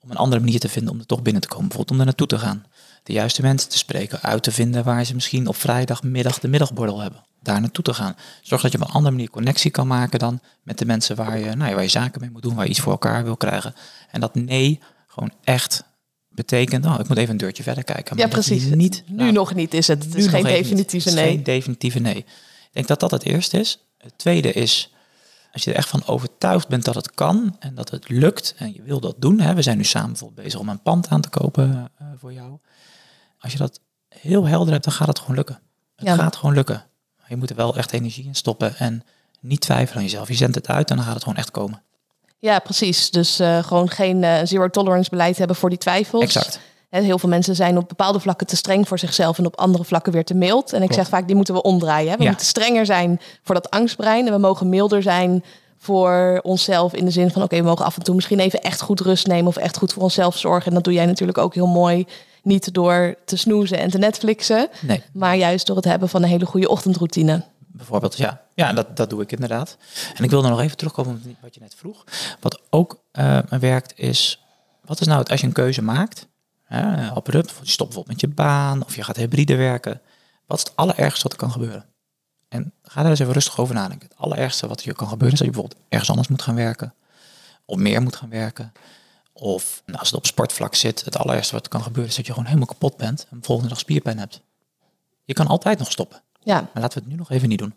om 0.00 0.10
een 0.10 0.16
andere 0.16 0.40
manier 0.40 0.60
te 0.60 0.68
vinden 0.68 0.92
om 0.92 0.98
er 0.98 1.06
toch 1.06 1.22
binnen 1.22 1.42
te 1.42 1.48
komen, 1.48 1.68
bijvoorbeeld 1.68 1.94
om 1.94 2.00
er 2.00 2.06
naartoe 2.06 2.26
te 2.26 2.38
gaan. 2.38 2.64
De 3.02 3.12
juiste 3.12 3.42
mensen 3.42 3.70
te 3.70 3.78
spreken, 3.78 4.22
uit 4.22 4.42
te 4.42 4.52
vinden 4.52 4.84
waar 4.84 5.04
ze 5.04 5.14
misschien 5.14 5.46
op 5.46 5.56
vrijdagmiddag 5.56 6.38
de 6.38 6.48
middagborrel 6.48 7.00
hebben. 7.00 7.24
Daar 7.42 7.60
naartoe 7.60 7.84
te 7.84 7.94
gaan. 7.94 8.16
Zorg 8.42 8.62
dat 8.62 8.72
je 8.72 8.78
op 8.78 8.84
een 8.84 8.92
andere 8.92 9.14
manier 9.14 9.30
connectie 9.30 9.70
kan 9.70 9.86
maken 9.86 10.18
dan 10.18 10.40
met 10.62 10.78
de 10.78 10.84
mensen 10.84 11.16
waar 11.16 11.38
je, 11.38 11.54
nou 11.54 11.68
ja, 11.68 11.74
waar 11.74 11.82
je 11.82 11.88
zaken 11.88 12.20
mee 12.20 12.30
moet 12.30 12.42
doen, 12.42 12.54
waar 12.54 12.64
je 12.64 12.70
iets 12.70 12.80
voor 12.80 12.92
elkaar 12.92 13.24
wil 13.24 13.36
krijgen. 13.36 13.74
En 14.10 14.20
dat 14.20 14.34
nee 14.34 14.80
gewoon 15.06 15.32
echt 15.44 15.84
betekent, 16.28 16.86
oh, 16.86 16.96
ik 16.98 17.08
moet 17.08 17.16
even 17.16 17.30
een 17.30 17.36
deurtje 17.36 17.62
verder 17.62 17.84
kijken. 17.84 18.16
ja, 18.16 18.28
precies. 18.28 18.64
Niet, 18.64 19.02
nu 19.06 19.16
nou, 19.16 19.32
nog 19.32 19.54
niet 19.54 19.74
is 19.74 19.86
het. 19.86 20.04
Het 20.04 20.14
is 20.14 20.26
geen 20.26 20.44
definitieve 20.44 21.10
nee. 21.10 21.28
Geen 21.28 21.42
definitieve 21.42 21.98
nee. 21.98 22.16
Ik 22.16 22.70
denk 22.72 22.86
dat 22.86 23.00
dat 23.00 23.10
het 23.10 23.24
eerste 23.24 23.58
is. 23.58 23.78
Het 23.98 24.12
tweede 24.16 24.52
is, 24.52 24.92
als 25.52 25.64
je 25.64 25.70
er 25.70 25.76
echt 25.76 25.88
van 25.88 26.06
overtuigd 26.06 26.68
bent 26.68 26.84
dat 26.84 26.94
het 26.94 27.10
kan 27.10 27.56
en 27.58 27.74
dat 27.74 27.90
het 27.90 28.08
lukt 28.08 28.54
en 28.56 28.72
je 28.72 28.82
wil 28.82 29.00
dat 29.00 29.14
doen. 29.18 29.40
Hè, 29.40 29.54
we 29.54 29.62
zijn 29.62 29.76
nu 29.76 29.84
samen 29.84 30.08
bijvoorbeeld 30.08 30.42
bezig 30.44 30.60
om 30.60 30.68
een 30.68 30.82
pand 30.82 31.08
aan 31.08 31.20
te 31.20 31.28
kopen 31.28 31.90
uh, 32.02 32.08
voor 32.18 32.32
jou. 32.32 32.58
Als 33.40 33.52
je 33.52 33.58
dat 33.58 33.80
heel 34.08 34.46
helder 34.46 34.72
hebt, 34.72 34.84
dan 34.84 34.92
gaat 34.92 35.08
het 35.08 35.18
gewoon 35.18 35.36
lukken. 35.36 35.60
Het 35.96 36.08
gaat 36.08 36.36
gewoon 36.36 36.54
lukken. 36.54 36.84
Je 37.28 37.36
moet 37.36 37.50
er 37.50 37.56
wel 37.56 37.76
echt 37.76 37.92
energie 37.92 38.26
in 38.26 38.34
stoppen 38.34 38.76
en 38.76 39.02
niet 39.40 39.60
twijfelen 39.60 39.96
aan 39.96 40.02
jezelf. 40.02 40.28
Je 40.28 40.34
zendt 40.34 40.54
het 40.54 40.68
uit 40.68 40.90
en 40.90 40.96
dan 40.96 41.04
gaat 41.04 41.14
het 41.14 41.22
gewoon 41.22 41.38
echt 41.38 41.50
komen. 41.50 41.82
Ja, 42.38 42.58
precies. 42.58 43.10
Dus 43.10 43.40
uh, 43.40 43.62
gewoon 43.62 43.88
geen 43.88 44.22
uh, 44.22 44.38
zero 44.44 44.68
tolerance 44.68 45.10
beleid 45.10 45.38
hebben 45.38 45.56
voor 45.56 45.68
die 45.68 45.78
twijfels. 45.78 46.22
Exact. 46.22 46.60
Heel 46.90 47.18
veel 47.18 47.28
mensen 47.28 47.56
zijn 47.56 47.76
op 47.76 47.88
bepaalde 47.88 48.20
vlakken 48.20 48.46
te 48.46 48.56
streng 48.56 48.88
voor 48.88 48.98
zichzelf 48.98 49.38
en 49.38 49.46
op 49.46 49.56
andere 49.56 49.84
vlakken 49.84 50.12
weer 50.12 50.24
te 50.24 50.34
mild. 50.34 50.72
En 50.72 50.82
ik 50.82 50.92
zeg 50.92 51.08
vaak, 51.08 51.26
die 51.26 51.36
moeten 51.36 51.54
we 51.54 51.62
omdraaien. 51.62 52.10
Hè? 52.10 52.16
We 52.16 52.24
moeten 52.24 52.46
strenger 52.46 52.86
zijn 52.86 53.20
voor 53.42 53.54
dat 53.54 53.70
angstbrein 53.70 54.26
en 54.26 54.32
we 54.32 54.38
mogen 54.38 54.68
milder 54.68 55.02
zijn 55.02 55.44
voor 55.78 56.40
onszelf 56.42 56.94
in 56.94 57.04
de 57.04 57.10
zin 57.10 57.30
van 57.30 57.42
oké, 57.42 57.56
we 57.56 57.62
mogen 57.62 57.84
af 57.84 57.96
en 57.96 58.02
toe 58.02 58.14
misschien 58.14 58.40
even 58.40 58.60
echt 58.60 58.80
goed 58.80 59.00
rust 59.00 59.26
nemen 59.26 59.46
of 59.46 59.56
echt 59.56 59.76
goed 59.76 59.92
voor 59.92 60.02
onszelf 60.02 60.38
zorgen. 60.38 60.66
En 60.66 60.74
dat 60.74 60.84
doe 60.84 60.92
jij 60.92 61.06
natuurlijk 61.06 61.38
ook 61.38 61.54
heel 61.54 61.66
mooi. 61.66 62.06
Niet 62.42 62.74
door 62.74 63.14
te 63.24 63.36
snoezen 63.36 63.78
en 63.78 63.90
te 63.90 63.98
Netflixen, 63.98 64.68
nee. 64.80 65.02
maar 65.12 65.36
juist 65.36 65.66
door 65.66 65.76
het 65.76 65.84
hebben 65.84 66.08
van 66.08 66.22
een 66.22 66.28
hele 66.28 66.46
goede 66.46 66.68
ochtendroutine. 66.68 67.44
Bijvoorbeeld, 67.58 68.16
ja, 68.16 68.40
ja 68.54 68.72
dat, 68.72 68.96
dat 68.96 69.10
doe 69.10 69.22
ik 69.22 69.32
inderdaad. 69.32 69.76
En 70.16 70.24
ik 70.24 70.30
wilde 70.30 70.48
nog 70.48 70.60
even 70.60 70.76
terugkomen 70.76 71.22
op 71.26 71.36
wat 71.42 71.54
je 71.54 71.60
net 71.60 71.74
vroeg. 71.74 72.04
Wat 72.40 72.60
ook 72.70 73.00
uh, 73.12 73.38
werkt 73.60 73.92
is, 73.96 74.44
wat 74.84 75.00
is 75.00 75.06
nou 75.06 75.18
het 75.18 75.30
als 75.30 75.40
je 75.40 75.46
een 75.46 75.52
keuze 75.52 75.82
maakt? 75.82 76.26
Op 77.14 77.26
je 77.26 77.44
stopt 77.46 77.76
bijvoorbeeld 77.76 78.06
met 78.06 78.20
je 78.20 78.28
baan 78.28 78.84
of 78.84 78.96
je 78.96 79.02
gaat 79.02 79.16
hybride 79.16 79.56
werken. 79.56 80.00
Wat 80.46 80.58
is 80.58 80.64
het 80.64 80.76
allerergste 80.76 81.22
wat 81.22 81.32
er 81.32 81.38
kan 81.38 81.50
gebeuren? 81.50 81.84
En 82.48 82.72
ga 82.82 83.00
daar 83.00 83.10
eens 83.10 83.20
even 83.20 83.32
rustig 83.32 83.58
over 83.58 83.74
nadenken. 83.74 84.08
Het 84.08 84.18
allerergste 84.18 84.66
wat 84.66 84.82
je 84.82 84.94
kan 84.94 85.08
gebeuren 85.08 85.32
is 85.32 85.38
dat 85.38 85.48
je 85.48 85.52
bijvoorbeeld 85.54 85.86
ergens 85.88 86.10
anders 86.10 86.28
moet 86.28 86.42
gaan 86.42 86.54
werken. 86.54 86.94
Of 87.64 87.76
meer 87.76 88.02
moet 88.02 88.16
gaan 88.16 88.30
werken. 88.30 88.72
Of 89.32 89.82
nou, 89.86 89.98
als 89.98 90.08
het 90.08 90.18
op 90.18 90.26
sportvlak 90.26 90.74
zit, 90.74 91.04
het 91.04 91.16
allerergste 91.16 91.54
wat 91.54 91.64
er 91.64 91.70
kan 91.70 91.82
gebeuren 91.82 92.10
is 92.10 92.16
dat 92.16 92.26
je 92.26 92.32
gewoon 92.32 92.46
helemaal 92.46 92.68
kapot 92.68 92.96
bent 92.96 93.26
en 93.30 93.38
volgende 93.42 93.70
dag 93.70 93.78
spierpijn 93.78 94.18
hebt. 94.18 94.40
Je 95.24 95.32
kan 95.32 95.46
altijd 95.46 95.78
nog 95.78 95.90
stoppen. 95.90 96.22
Ja. 96.42 96.60
Maar 96.60 96.82
laten 96.82 96.98
we 96.98 97.04
het 97.04 97.12
nu 97.12 97.18
nog 97.18 97.30
even 97.30 97.48
niet 97.48 97.58
doen. 97.58 97.74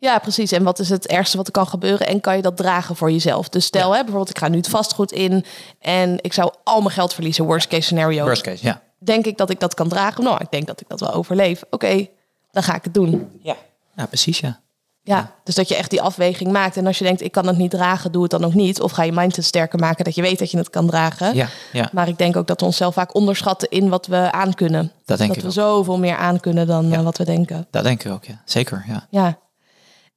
Ja, 0.00 0.18
precies. 0.18 0.52
En 0.52 0.62
wat 0.62 0.78
is 0.78 0.88
het 0.88 1.06
ergste 1.06 1.36
wat 1.36 1.46
er 1.46 1.52
kan 1.52 1.66
gebeuren? 1.66 2.06
En 2.06 2.20
kan 2.20 2.36
je 2.36 2.42
dat 2.42 2.56
dragen 2.56 2.96
voor 2.96 3.10
jezelf? 3.10 3.48
Dus 3.48 3.64
stel, 3.64 3.90
hè, 3.90 3.98
bijvoorbeeld, 3.98 4.30
ik 4.30 4.38
ga 4.38 4.48
nu 4.48 4.56
het 4.56 4.68
vastgoed 4.68 5.12
in 5.12 5.44
en 5.80 6.18
ik 6.20 6.32
zou 6.32 6.52
al 6.64 6.80
mijn 6.80 6.94
geld 6.94 7.14
verliezen. 7.14 7.44
Worst 7.44 7.68
case 7.68 7.82
scenario. 7.82 8.24
Worst 8.24 8.42
case, 8.42 8.64
ja. 8.64 8.82
Denk 8.98 9.26
ik 9.26 9.36
dat 9.36 9.50
ik 9.50 9.60
dat 9.60 9.74
kan 9.74 9.88
dragen? 9.88 10.24
Nou, 10.24 10.38
ik 10.40 10.50
denk 10.50 10.66
dat 10.66 10.80
ik 10.80 10.88
dat 10.88 11.00
wel 11.00 11.12
overleef. 11.12 11.62
Oké, 11.70 12.08
dan 12.50 12.62
ga 12.62 12.74
ik 12.74 12.84
het 12.84 12.94
doen. 12.94 13.28
Ja, 13.42 13.56
ja 13.96 14.06
precies, 14.06 14.38
ja. 14.38 14.60
Ja, 15.02 15.34
dus 15.44 15.54
dat 15.54 15.68
je 15.68 15.76
echt 15.76 15.90
die 15.90 16.02
afweging 16.02 16.52
maakt. 16.52 16.76
En 16.76 16.86
als 16.86 16.98
je 16.98 17.04
denkt, 17.04 17.20
ik 17.20 17.32
kan 17.32 17.46
het 17.46 17.56
niet 17.56 17.70
dragen, 17.70 18.12
doe 18.12 18.22
het 18.22 18.30
dan 18.30 18.44
ook 18.44 18.54
niet. 18.54 18.80
Of 18.80 18.92
ga 18.92 19.02
je 19.02 19.12
mindset 19.12 19.44
sterker 19.44 19.78
maken 19.78 20.04
dat 20.04 20.14
je 20.14 20.22
weet 20.22 20.38
dat 20.38 20.50
je 20.50 20.56
het 20.56 20.70
kan 20.70 20.86
dragen. 20.86 21.34
Ja, 21.34 21.48
ja. 21.72 21.88
Maar 21.92 22.08
ik 22.08 22.18
denk 22.18 22.36
ook 22.36 22.46
dat 22.46 22.60
we 22.60 22.66
onszelf 22.66 22.94
vaak 22.94 23.14
onderschatten 23.14 23.68
in 23.68 23.88
wat 23.88 24.06
we 24.06 24.32
aan 24.32 24.54
kunnen. 24.54 24.92
Dat 25.04 25.18
denk 25.18 25.28
dat 25.28 25.36
ik 25.36 25.42
we 25.42 25.48
ook. 25.48 25.54
zoveel 25.54 25.98
meer 25.98 26.16
aan 26.16 26.40
kunnen 26.40 26.66
dan 26.66 26.92
uh, 26.92 27.02
wat 27.02 27.18
we 27.18 27.24
denken. 27.24 27.66
Dat 27.70 27.82
denk 27.82 28.04
ik 28.04 28.12
ook, 28.12 28.24
ja. 28.24 28.42
Zeker, 28.44 28.84
ja. 28.88 29.06
Ja. 29.10 29.38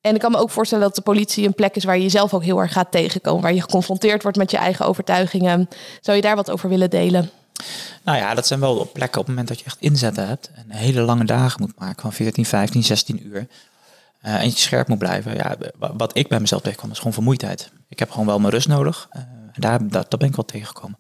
En 0.04 0.16
ik 0.16 0.20
kan 0.20 0.32
me 0.32 0.38
ook 0.38 0.50
voorstellen 0.50 0.84
dat 0.84 0.96
de 0.96 1.02
politie 1.02 1.46
een 1.46 1.54
plek 1.54 1.76
is 1.76 1.84
waar 1.84 1.96
je 1.96 2.02
jezelf 2.02 2.34
ook 2.34 2.44
heel 2.44 2.60
erg 2.60 2.72
gaat 2.72 2.92
tegenkomen. 2.92 3.42
Waar 3.42 3.54
je 3.54 3.62
geconfronteerd 3.62 4.24
wordt 4.24 4.38
met 4.38 4.52
je 4.52 4.58
eigen 4.58 4.86
overtuigingen. 4.86 5.70
Zou 6.02 6.18
je 6.18 6.24
daar 6.24 6.36
wat 6.36 6.52
over 6.52 6.70
willen 6.70 6.90
delen? 6.90 7.30
Nou 8.04 8.18
ja, 8.18 8.34
dat 8.34 8.48
zijn 8.48 8.60
wel 8.60 8.90
plekken 8.94 9.20
op 9.20 9.26
het 9.26 9.36
moment 9.36 9.48
dat 9.48 9.60
je 9.60 9.66
echt 9.66 9.78
inzetten 9.80 10.28
hebt. 10.28 10.52
En 10.54 10.72
hele 10.72 11.02
lange 11.02 11.26
dagen 11.26 11.62
moet 11.62 11.80
maken 11.80 12.02
van 12.02 12.14
14, 12.14 12.46
15, 12.46 12.84
16 12.84 13.28
uur. 13.28 13.48
Uh, 14.26 14.34
en 14.34 14.46
je 14.46 14.52
scherp 14.52 14.88
moet 14.88 14.98
blijven. 14.98 15.36
Ja, 15.36 15.56
wat 15.78 16.18
ik 16.18 16.28
bij 16.28 16.40
mezelf 16.40 16.62
tegenkwam 16.62 16.92
is 16.92 16.98
gewoon 16.98 17.14
vermoeidheid. 17.14 17.72
Ik 17.88 18.00
heb 18.00 18.12
gewoon 18.12 18.26
wel 18.26 18.40
mijn 18.40 18.54
rust 18.54 18.68
nodig. 18.68 19.10
Uh, 19.16 19.22
daar, 19.54 19.88
dat, 19.88 20.12
dat 20.12 20.20
ben 20.20 20.30
ik 20.30 20.36
wel 20.36 20.46
tegengekomen. 20.46 20.98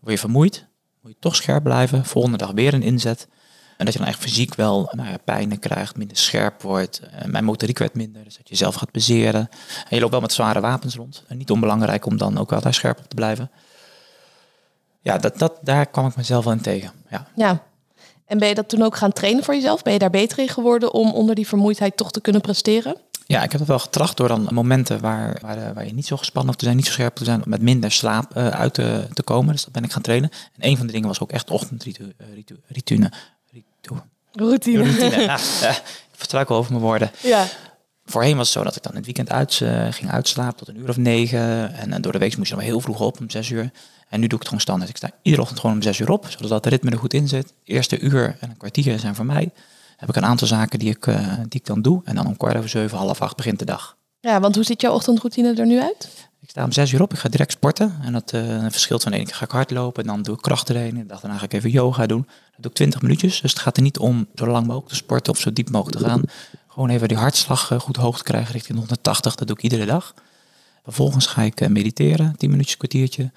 Word 0.00 0.12
je 0.12 0.18
vermoeid, 0.18 0.66
moet 1.02 1.12
je 1.12 1.18
toch 1.20 1.36
scherp 1.36 1.62
blijven. 1.62 2.04
Volgende 2.04 2.36
dag 2.36 2.50
weer 2.50 2.74
een 2.74 2.82
inzet. 2.82 3.28
En 3.80 3.86
dat 3.86 3.94
je 3.94 4.00
dan 4.00 4.08
echt 4.08 4.20
fysiek 4.20 4.54
wel 4.54 4.90
nou 4.92 5.08
ja, 5.08 5.16
pijnen 5.24 5.58
krijgt, 5.58 5.96
minder 5.96 6.16
scherp 6.16 6.62
wordt. 6.62 7.00
Uh, 7.04 7.24
mijn 7.24 7.44
motoriek 7.44 7.78
werd 7.78 7.94
minder, 7.94 8.24
dus 8.24 8.36
dat 8.36 8.48
je 8.48 8.56
zelf 8.56 8.74
gaat 8.74 8.90
bezeren. 8.90 9.48
En 9.88 9.96
je 9.96 10.00
loopt 10.00 10.12
wel 10.12 10.20
met 10.20 10.32
zware 10.32 10.60
wapens 10.60 10.94
rond. 10.94 11.24
En 11.28 11.36
niet 11.36 11.50
onbelangrijk 11.50 12.06
om 12.06 12.16
dan 12.16 12.38
ook 12.38 12.50
wel 12.50 12.60
daar 12.60 12.74
scherp 12.74 12.98
op 12.98 13.08
te 13.08 13.14
blijven. 13.14 13.50
Ja, 15.00 15.18
dat, 15.18 15.38
dat, 15.38 15.58
daar 15.62 15.86
kwam 15.86 16.06
ik 16.06 16.16
mezelf 16.16 16.44
wel 16.44 16.52
in 16.52 16.60
tegen. 16.60 16.92
Ja. 17.10 17.26
ja. 17.36 17.62
En 18.24 18.38
ben 18.38 18.48
je 18.48 18.54
dat 18.54 18.68
toen 18.68 18.82
ook 18.82 18.96
gaan 18.96 19.12
trainen 19.12 19.44
voor 19.44 19.54
jezelf? 19.54 19.82
Ben 19.82 19.92
je 19.92 19.98
daar 19.98 20.10
beter 20.10 20.38
in 20.38 20.48
geworden 20.48 20.92
om 20.92 21.12
onder 21.12 21.34
die 21.34 21.46
vermoeidheid 21.46 21.96
toch 21.96 22.10
te 22.10 22.20
kunnen 22.20 22.40
presteren? 22.40 22.96
Ja, 23.26 23.42
ik 23.42 23.50
heb 23.50 23.60
het 23.60 23.68
wel 23.68 23.78
getracht 23.78 24.16
door 24.16 24.28
dan 24.28 24.48
momenten 24.50 25.00
waar, 25.00 25.38
waar, 25.40 25.74
waar 25.74 25.86
je 25.86 25.94
niet 25.94 26.06
zo 26.06 26.16
gespannen 26.16 26.56
te 26.56 26.64
zijn, 26.64 26.76
niet 26.76 26.86
zo 26.86 26.92
scherp 26.92 27.14
te 27.14 27.24
zijn, 27.24 27.42
met 27.44 27.62
minder 27.62 27.92
slaap 27.92 28.36
uh, 28.36 28.48
uit 28.48 28.74
te, 28.74 29.08
te, 29.12 29.22
komen. 29.22 29.52
Dus 29.52 29.64
dat 29.64 29.72
ben 29.72 29.84
ik 29.84 29.92
gaan 29.92 30.02
trainen. 30.02 30.30
En 30.30 30.68
een 30.68 30.76
van 30.76 30.86
de 30.86 30.92
dingen 30.92 31.08
was 31.08 31.20
ook 31.20 31.32
echt 31.32 31.50
ochtendritune. 31.50 33.12
Routine. 34.32 34.84
Ja, 35.26 35.36
ik 35.36 36.16
verstruikel 36.16 36.56
over 36.56 36.72
mijn 36.72 36.84
woorden. 36.84 37.10
Ja. 37.22 37.46
Voorheen 38.04 38.36
was 38.36 38.46
het 38.46 38.56
zo 38.56 38.64
dat 38.64 38.76
ik 38.76 38.82
dan 38.82 38.90
in 38.92 38.96
het 38.96 39.06
weekend 39.06 39.30
uit, 39.30 39.60
uh, 39.60 39.86
ging 39.90 40.10
uitslapen 40.10 40.56
tot 40.56 40.68
een 40.68 40.76
uur 40.76 40.88
of 40.88 40.96
negen. 40.96 41.74
En, 41.74 41.92
en 41.92 42.02
door 42.02 42.12
de 42.12 42.18
week 42.18 42.36
moest 42.36 42.48
je 42.48 42.54
dan 42.54 42.64
heel 42.64 42.80
vroeg 42.80 43.00
op, 43.00 43.20
om 43.20 43.30
zes 43.30 43.50
uur. 43.50 43.70
En 44.08 44.20
nu 44.20 44.26
doe 44.26 44.38
ik 44.38 44.38
het 44.38 44.44
gewoon 44.44 44.60
standaard. 44.60 44.90
Ik 44.90 44.96
sta 44.96 45.10
iedere 45.22 45.42
ochtend 45.42 45.60
gewoon 45.60 45.76
om 45.76 45.82
zes 45.82 45.98
uur 45.98 46.10
op, 46.10 46.26
zodat 46.28 46.64
het 46.64 46.66
ritme 46.66 46.90
er 46.90 46.98
goed 46.98 47.14
in 47.14 47.28
zit. 47.28 47.52
eerste 47.64 47.98
uur 47.98 48.36
en 48.40 48.50
een 48.50 48.56
kwartier 48.56 48.98
zijn 48.98 49.14
voor 49.14 49.26
mij. 49.26 49.50
Heb 49.96 50.08
ik 50.08 50.16
een 50.16 50.24
aantal 50.24 50.46
zaken 50.46 50.78
die 50.78 50.90
ik, 50.90 51.06
uh, 51.06 51.32
die 51.48 51.60
ik 51.60 51.66
dan 51.66 51.82
doe. 51.82 52.00
En 52.04 52.14
dan 52.14 52.26
om 52.26 52.36
kwart 52.36 52.56
over 52.56 52.68
zeven, 52.68 52.98
half 52.98 53.20
acht 53.20 53.36
begint 53.36 53.58
de 53.58 53.64
dag. 53.64 53.96
Ja, 54.20 54.40
want 54.40 54.54
hoe 54.54 54.64
ziet 54.64 54.80
jouw 54.80 54.92
ochtendroutine 54.92 55.54
er 55.54 55.66
nu 55.66 55.80
uit? 55.80 56.08
Ik 56.40 56.50
sta 56.50 56.64
om 56.64 56.72
zes 56.72 56.92
uur 56.92 57.02
op, 57.02 57.12
ik 57.12 57.18
ga 57.18 57.28
direct 57.28 57.52
sporten. 57.52 57.98
En 58.02 58.12
dat 58.12 58.32
uh, 58.32 58.66
verschilt 58.68 59.02
van 59.02 59.12
de 59.12 59.18
ene 59.18 59.26
keer 59.26 59.36
ga 59.36 59.44
ik 59.44 59.50
hardlopen, 59.50 60.04
dan 60.04 60.22
doe 60.22 60.34
ik 60.34 60.40
krachttraining. 60.40 61.02
De 61.02 61.06
dag 61.06 61.20
daarna 61.20 61.38
ga 61.38 61.44
ik 61.44 61.52
even 61.52 61.70
yoga 61.70 62.06
doen. 62.06 62.26
Doe 62.60 62.70
ik 62.70 62.76
20 62.76 63.02
minuutjes. 63.02 63.40
Dus 63.40 63.50
het 63.50 63.60
gaat 63.60 63.76
er 63.76 63.82
niet 63.82 63.98
om 63.98 64.26
zo 64.34 64.46
lang 64.46 64.66
mogelijk 64.66 64.88
te 64.88 64.94
sporten 64.94 65.32
of 65.32 65.38
zo 65.38 65.52
diep 65.52 65.70
mogelijk 65.70 65.98
te 65.98 66.04
gaan. 66.04 66.22
Gewoon 66.68 66.88
even 66.88 67.08
die 67.08 67.16
hartslag 67.16 67.70
uh, 67.70 67.80
goed 67.80 67.96
hoog 67.96 68.16
te 68.16 68.22
krijgen 68.22 68.52
richting 68.52 68.78
180. 68.78 69.34
Dat 69.34 69.46
doe 69.46 69.56
ik 69.56 69.62
iedere 69.62 69.84
dag. 69.84 70.14
Vervolgens 70.82 71.26
ga 71.26 71.42
ik 71.42 71.60
uh, 71.60 71.68
mediteren, 71.68 72.36
10 72.36 72.50
minuutjes, 72.50 72.76
kwartiertje. 72.76 73.32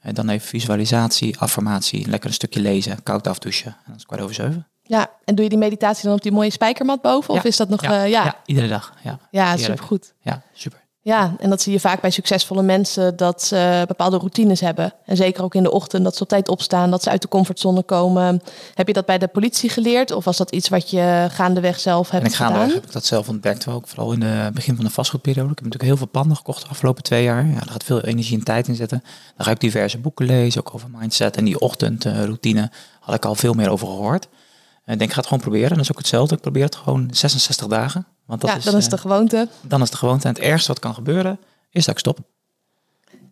En 0.00 0.14
dan 0.14 0.28
even 0.28 0.48
visualisatie, 0.48 1.38
affirmatie, 1.38 2.08
lekker 2.08 2.28
een 2.28 2.34
stukje 2.34 2.60
lezen, 2.60 3.02
koud 3.02 3.26
afdouchen. 3.26 3.70
En 3.70 3.82
dan 3.84 3.94
is 3.94 4.00
het 4.00 4.06
kwart 4.06 4.20
over 4.20 4.34
zeven. 4.34 4.66
Ja, 4.82 5.10
en 5.24 5.34
doe 5.34 5.44
je 5.44 5.50
die 5.50 5.58
meditatie 5.58 6.04
dan 6.04 6.14
op 6.14 6.22
die 6.22 6.32
mooie 6.32 6.50
spijkermat 6.50 7.02
boven? 7.02 7.34
Ja, 7.34 7.40
of 7.40 7.46
is 7.46 7.56
dat 7.56 7.68
nog... 7.68 7.82
Ja, 7.82 8.04
uh, 8.04 8.10
ja. 8.10 8.24
ja 8.24 8.36
iedere 8.46 8.68
dag. 8.68 8.94
Ja, 9.02 9.18
ja 9.30 9.56
supergoed. 9.56 10.14
Ja, 10.20 10.42
super. 10.52 10.84
Ja, 11.06 11.34
en 11.38 11.50
dat 11.50 11.62
zie 11.62 11.72
je 11.72 11.80
vaak 11.80 12.00
bij 12.00 12.10
succesvolle 12.10 12.62
mensen, 12.62 13.16
dat 13.16 13.42
ze 13.42 13.84
bepaalde 13.86 14.16
routines 14.16 14.60
hebben. 14.60 14.92
En 15.04 15.16
zeker 15.16 15.42
ook 15.42 15.54
in 15.54 15.62
de 15.62 15.70
ochtend, 15.70 16.04
dat 16.04 16.16
ze 16.16 16.22
op 16.22 16.28
tijd 16.28 16.48
opstaan, 16.48 16.90
dat 16.90 17.02
ze 17.02 17.10
uit 17.10 17.22
de 17.22 17.28
comfortzone 17.28 17.82
komen. 17.82 18.42
Heb 18.74 18.86
je 18.86 18.92
dat 18.92 19.06
bij 19.06 19.18
de 19.18 19.26
politie 19.26 19.70
geleerd 19.70 20.10
of 20.10 20.24
was 20.24 20.36
dat 20.36 20.50
iets 20.50 20.68
wat 20.68 20.90
je 20.90 21.26
gaandeweg 21.30 21.80
zelf 21.80 22.10
hebt 22.10 22.24
en 22.24 22.30
ik 22.30 22.36
gaandeweg 22.36 22.62
gedaan? 22.62 22.80
heb 22.80 22.86
ik 22.86 22.92
dat 22.92 23.04
zelf 23.04 23.28
ontdekt, 23.28 23.68
ook 23.68 23.88
vooral 23.88 24.12
in 24.12 24.22
het 24.22 24.54
begin 24.54 24.76
van 24.76 24.84
de 24.84 24.90
vastgoedperiode. 24.90 25.50
Ik 25.50 25.58
heb 25.58 25.64
natuurlijk 25.64 25.90
heel 25.90 25.96
veel 25.96 26.20
panden 26.20 26.36
gekocht 26.36 26.62
de 26.62 26.68
afgelopen 26.68 27.02
twee 27.02 27.22
jaar. 27.22 27.46
Ja, 27.46 27.54
daar 27.54 27.70
gaat 27.70 27.84
veel 27.84 28.00
energie 28.00 28.38
en 28.38 28.44
tijd 28.44 28.68
in 28.68 28.74
zitten. 28.74 29.02
Dan 29.36 29.46
ga 29.46 29.52
ik 29.52 29.60
diverse 29.60 29.98
boeken 29.98 30.26
lezen, 30.26 30.60
ook 30.60 30.74
over 30.74 30.88
mindset. 30.98 31.36
En 31.36 31.44
die 31.44 31.60
ochtendroutine 31.60 32.70
had 33.00 33.14
ik 33.14 33.24
al 33.24 33.34
veel 33.34 33.52
meer 33.52 33.70
over 33.70 33.86
gehoord. 33.86 34.28
En 34.86 34.92
ik 34.92 34.98
denk, 34.98 35.00
ik 35.00 35.10
ga 35.10 35.16
het 35.16 35.26
gewoon 35.26 35.42
proberen. 35.42 35.70
En 35.70 35.76
dat 35.76 35.84
is 35.84 35.90
ook 35.90 35.98
hetzelfde. 35.98 36.34
Ik 36.34 36.40
probeer 36.40 36.64
het 36.64 36.76
gewoon 36.76 37.08
66 37.12 37.66
dagen. 37.66 38.06
Want 38.26 38.40
dat 38.40 38.50
ja, 38.50 38.56
is, 38.56 38.64
dan 38.64 38.76
is 38.76 38.88
de 38.88 38.98
gewoonte. 38.98 39.48
Dan 39.60 39.82
is 39.82 39.90
de 39.90 39.96
gewoonte. 39.96 40.28
En 40.28 40.34
het 40.34 40.42
ergste 40.42 40.68
wat 40.68 40.78
kan 40.78 40.94
gebeuren, 40.94 41.38
is 41.70 41.84
dat 41.84 41.94
ik 41.94 42.00
stop. 42.00 42.18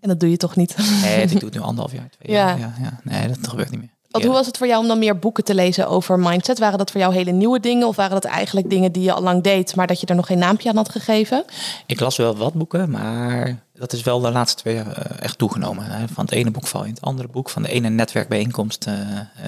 En 0.01 0.09
dat 0.09 0.21
doe 0.21 0.31
je 0.31 0.37
toch 0.37 0.57
niet? 0.57 0.77
Nee, 1.03 1.23
ik 1.23 1.31
doe 1.41 1.45
het 1.45 1.55
nu 1.55 1.61
anderhalf 1.61 1.93
jaar, 1.93 2.09
twee 2.19 2.37
Ja. 2.37 2.49
jaar. 2.49 2.59
Ja, 2.59 2.75
ja. 2.81 3.01
Nee, 3.03 3.29
dat 3.29 3.49
gebeurt 3.49 3.71
niet 3.71 3.81
meer. 3.81 3.93
Want 4.11 4.27
hoe 4.27 4.35
was 4.35 4.47
het 4.47 4.57
voor 4.57 4.67
jou 4.67 4.83
om 4.83 4.89
dan 4.89 4.99
meer 4.99 5.19
boeken 5.19 5.45
te 5.45 5.55
lezen 5.55 5.89
over 5.89 6.19
mindset? 6.19 6.59
Waren 6.59 6.79
dat 6.79 6.91
voor 6.91 7.01
jou 7.01 7.15
hele 7.15 7.31
nieuwe 7.31 7.61
dingen 7.61 7.87
of 7.87 7.97
waren 7.97 8.21
dat 8.21 8.25
eigenlijk 8.25 8.71
dingen 8.71 8.93
die 8.93 9.03
je 9.03 9.13
al 9.13 9.23
lang 9.23 9.43
deed, 9.43 9.77
maar 9.77 9.87
dat 9.87 10.01
je 10.01 10.07
er 10.07 10.15
nog 10.15 10.27
geen 10.27 10.39
naampje 10.39 10.69
aan 10.69 10.77
had 10.77 10.89
gegeven? 10.89 11.45
Ik 11.87 12.01
las 12.01 12.17
wel 12.17 12.37
wat 12.37 12.53
boeken, 12.53 12.91
maar 12.91 13.64
dat 13.79 13.93
is 13.93 14.03
wel 14.03 14.21
de 14.21 14.31
laatste 14.31 14.63
twee 14.63 14.75
jaar 14.75 14.93
eh, 14.93 15.23
echt 15.23 15.39
toegenomen. 15.39 15.85
Hè. 15.85 16.09
Van 16.09 16.25
het 16.25 16.35
ene 16.35 16.51
boek 16.51 16.67
val 16.67 16.83
je 16.83 16.89
in 16.89 16.95
het 16.95 17.03
andere 17.03 17.29
boek. 17.29 17.51
Van 17.51 17.63
de 17.63 17.69
ene 17.69 17.89
netwerkbijeenkomst, 17.89 18.87
uh, 18.87 18.95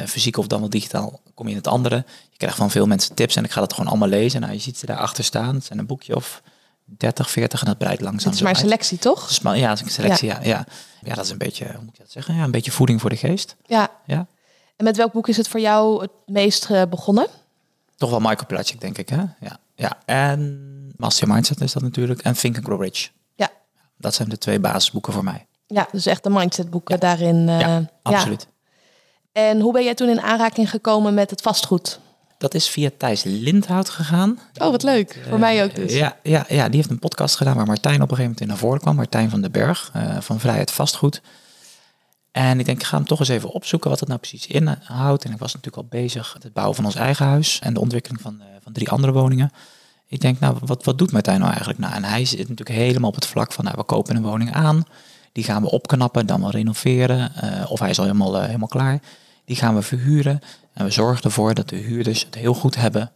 fysiek 0.07 0.37
of 0.37 0.47
dan 0.47 0.61
wel 0.61 0.71
digitaal, 0.71 1.21
kom 1.35 1.47
je 1.47 1.51
in 1.51 1.59
het 1.59 1.67
andere. 1.67 2.05
Je 2.31 2.37
krijgt 2.37 2.57
van 2.57 2.71
veel 2.71 2.87
mensen 2.87 3.15
tips 3.15 3.37
en 3.37 3.45
ik 3.45 3.51
ga 3.51 3.61
dat 3.61 3.73
gewoon 3.73 3.91
allemaal 3.91 4.09
lezen. 4.09 4.41
Nou, 4.41 4.53
je 4.53 4.59
ziet 4.59 4.79
ze 4.79 4.87
daarachter 4.87 5.25
staan. 5.25 5.55
Het 5.55 5.65
zijn 5.65 5.79
een 5.79 5.87
boekje 5.87 6.17
of 6.17 6.43
30, 6.85 7.31
40 7.31 7.61
en 7.61 7.67
dat 7.67 7.79
breidt 7.79 8.01
langzaam. 8.01 8.27
Het 8.27 8.35
is 8.35 8.43
maar 8.43 8.55
een 8.55 8.61
selectie, 8.61 8.99
toch? 8.99 9.31
ja, 9.43 9.69
het 9.69 9.79
is 9.79 9.85
een 9.85 9.91
selectie, 9.91 10.29
ja. 10.29 10.39
ja. 10.43 10.67
ja. 11.03 11.15
dat 11.15 11.25
is 11.25 11.31
een 11.31 11.39
beetje, 11.39 11.65
hoe 11.65 11.85
moet 11.85 11.95
ik 11.95 11.99
dat 11.99 12.11
zeggen? 12.11 12.35
Ja, 12.35 12.45
een 12.45 12.51
beetje 12.51 12.71
voeding 12.71 13.01
voor 13.01 13.11
de 13.11 13.17
geest. 13.17 13.57
Ja. 13.67 13.91
ja. 14.07 14.27
En 14.77 14.85
met 14.85 14.97
welk 14.97 15.13
boek 15.13 15.29
is 15.29 15.37
het 15.37 15.49
voor 15.49 15.61
jou 15.61 16.03
het 16.03 16.11
meest 16.27 16.69
begonnen? 16.91 17.27
Toch 17.97 18.11
wel 18.11 18.21
Michael 18.21 18.47
Platchik, 18.47 18.81
denk 18.81 18.99
ik. 18.99 19.09
Hè? 19.09 19.23
Ja. 19.41 19.59
ja. 19.75 19.99
En 20.05 20.93
Master 20.97 21.29
Mindset 21.29 21.61
is 21.61 21.73
dat 21.73 21.83
natuurlijk. 21.83 22.23
En 22.23 22.35
Think 22.35 22.57
and 22.57 22.65
Grow 22.65 22.83
Rich. 22.83 23.11
Dat 23.97 24.15
zijn 24.15 24.29
de 24.29 24.39
twee 24.39 24.61
basisboeken 24.61 25.13
voor 25.13 25.25
mij. 25.25 25.47
Ja, 25.67 25.89
dus 25.93 26.07
echt 26.07 26.23
de 26.23 26.31
mindset 26.31 26.71
boeken 26.71 27.01
daarin. 27.01 27.49
Uh, 27.49 27.61
ja, 27.61 27.91
absoluut. 28.03 28.47
En 29.33 29.61
hoe 29.61 29.73
ben 29.73 29.85
jij 29.85 29.95
toen 29.95 30.09
in 30.09 30.21
aanraking 30.21 30.71
gekomen 30.71 31.15
met 31.15 31.31
het 31.31 31.41
vastgoed? 31.41 32.01
Dat 32.39 32.55
is 32.55 32.69
via 32.69 32.91
Thijs 32.97 33.23
Lindhout 33.25 33.89
gegaan. 33.89 34.39
Oh, 34.55 34.71
wat 34.71 34.83
leuk. 34.83 35.23
voor 35.29 35.39
mij 35.39 35.65
ook 35.65 35.75
dus. 35.75 35.93
Ja, 35.93 36.17
ja, 36.23 36.45
ja, 36.49 36.67
die 36.67 36.77
heeft 36.77 36.91
een 36.91 36.99
podcast 36.99 37.37
gedaan 37.37 37.57
waar 37.57 37.67
Martijn 37.67 38.03
op 38.03 38.11
een 38.11 38.17
gegeven 38.17 38.23
moment 38.23 38.41
in 38.41 38.47
naar 38.47 38.57
voren 38.57 38.81
kwam. 38.81 38.97
Martijn 38.97 39.31
van 39.31 39.41
den 39.41 39.53
Berg 39.53 39.93
uh, 39.97 40.21
van 40.21 40.41
Vrijheid 40.41 40.71
Vastgoed. 40.71 41.23
En 42.33 42.59
ik 42.59 42.65
denk, 42.65 42.81
ik 42.81 42.87
ga 42.87 42.97
hem 42.97 43.07
toch 43.07 43.19
eens 43.19 43.29
even 43.29 43.51
opzoeken 43.51 43.91
wat 43.91 44.01
het 44.01 44.09
nou 44.09 44.21
precies 44.21 44.47
inhoudt. 44.47 45.25
En 45.25 45.33
ik 45.33 45.39
was 45.39 45.55
natuurlijk 45.55 45.83
al 45.83 46.01
bezig 46.01 46.35
met 46.35 46.43
het 46.43 46.53
bouwen 46.53 46.77
van 46.77 46.85
ons 46.85 46.95
eigen 46.95 47.27
huis 47.27 47.59
en 47.63 47.75
de 47.75 47.81
ontwikkeling 47.81 48.21
van, 48.21 48.43
van 48.63 48.73
drie 48.73 48.91
andere 48.91 49.13
woningen. 49.13 49.53
Ik 50.09 50.21
denk, 50.21 50.41
nou, 50.41 50.57
wat, 50.61 50.85
wat 50.85 50.99
doet 50.99 51.13
Martijn 51.13 51.39
nou 51.39 51.51
eigenlijk? 51.51 51.79
Nou, 51.79 51.95
en 51.95 52.05
hij 52.05 52.25
zit 52.25 52.49
natuurlijk 52.49 52.79
helemaal 52.79 53.09
op 53.09 53.15
het 53.15 53.27
vlak 53.27 53.53
van, 53.53 53.65
nou, 53.65 53.77
we 53.77 53.85
kopen 53.85 54.17
een 54.17 54.23
woning 54.23 54.53
aan. 54.53 54.87
Die 55.33 55.45
gaan 55.45 55.63
we 55.63 55.71
opknappen, 55.71 56.27
dan 56.27 56.41
wel 56.41 56.51
renoveren. 56.51 57.33
Uh, 57.45 57.71
of 57.71 57.79
hij 57.79 57.91
is 57.91 57.99
al 57.99 58.05
helemaal, 58.05 58.37
uh, 58.37 58.45
helemaal 58.45 58.69
klaar. 58.69 59.01
Die 59.45 59.57
gaan 59.57 59.75
we 59.75 59.83
verhuren. 59.83 60.41
En 60.73 60.85
we 60.85 60.91
zorgen 60.91 61.25
ervoor 61.25 61.55
dat 61.55 61.69
de 61.69 61.77
huurders 61.77 62.25
het 62.25 62.35
heel 62.35 62.55
goed 62.55 62.75
hebben. 62.75 63.11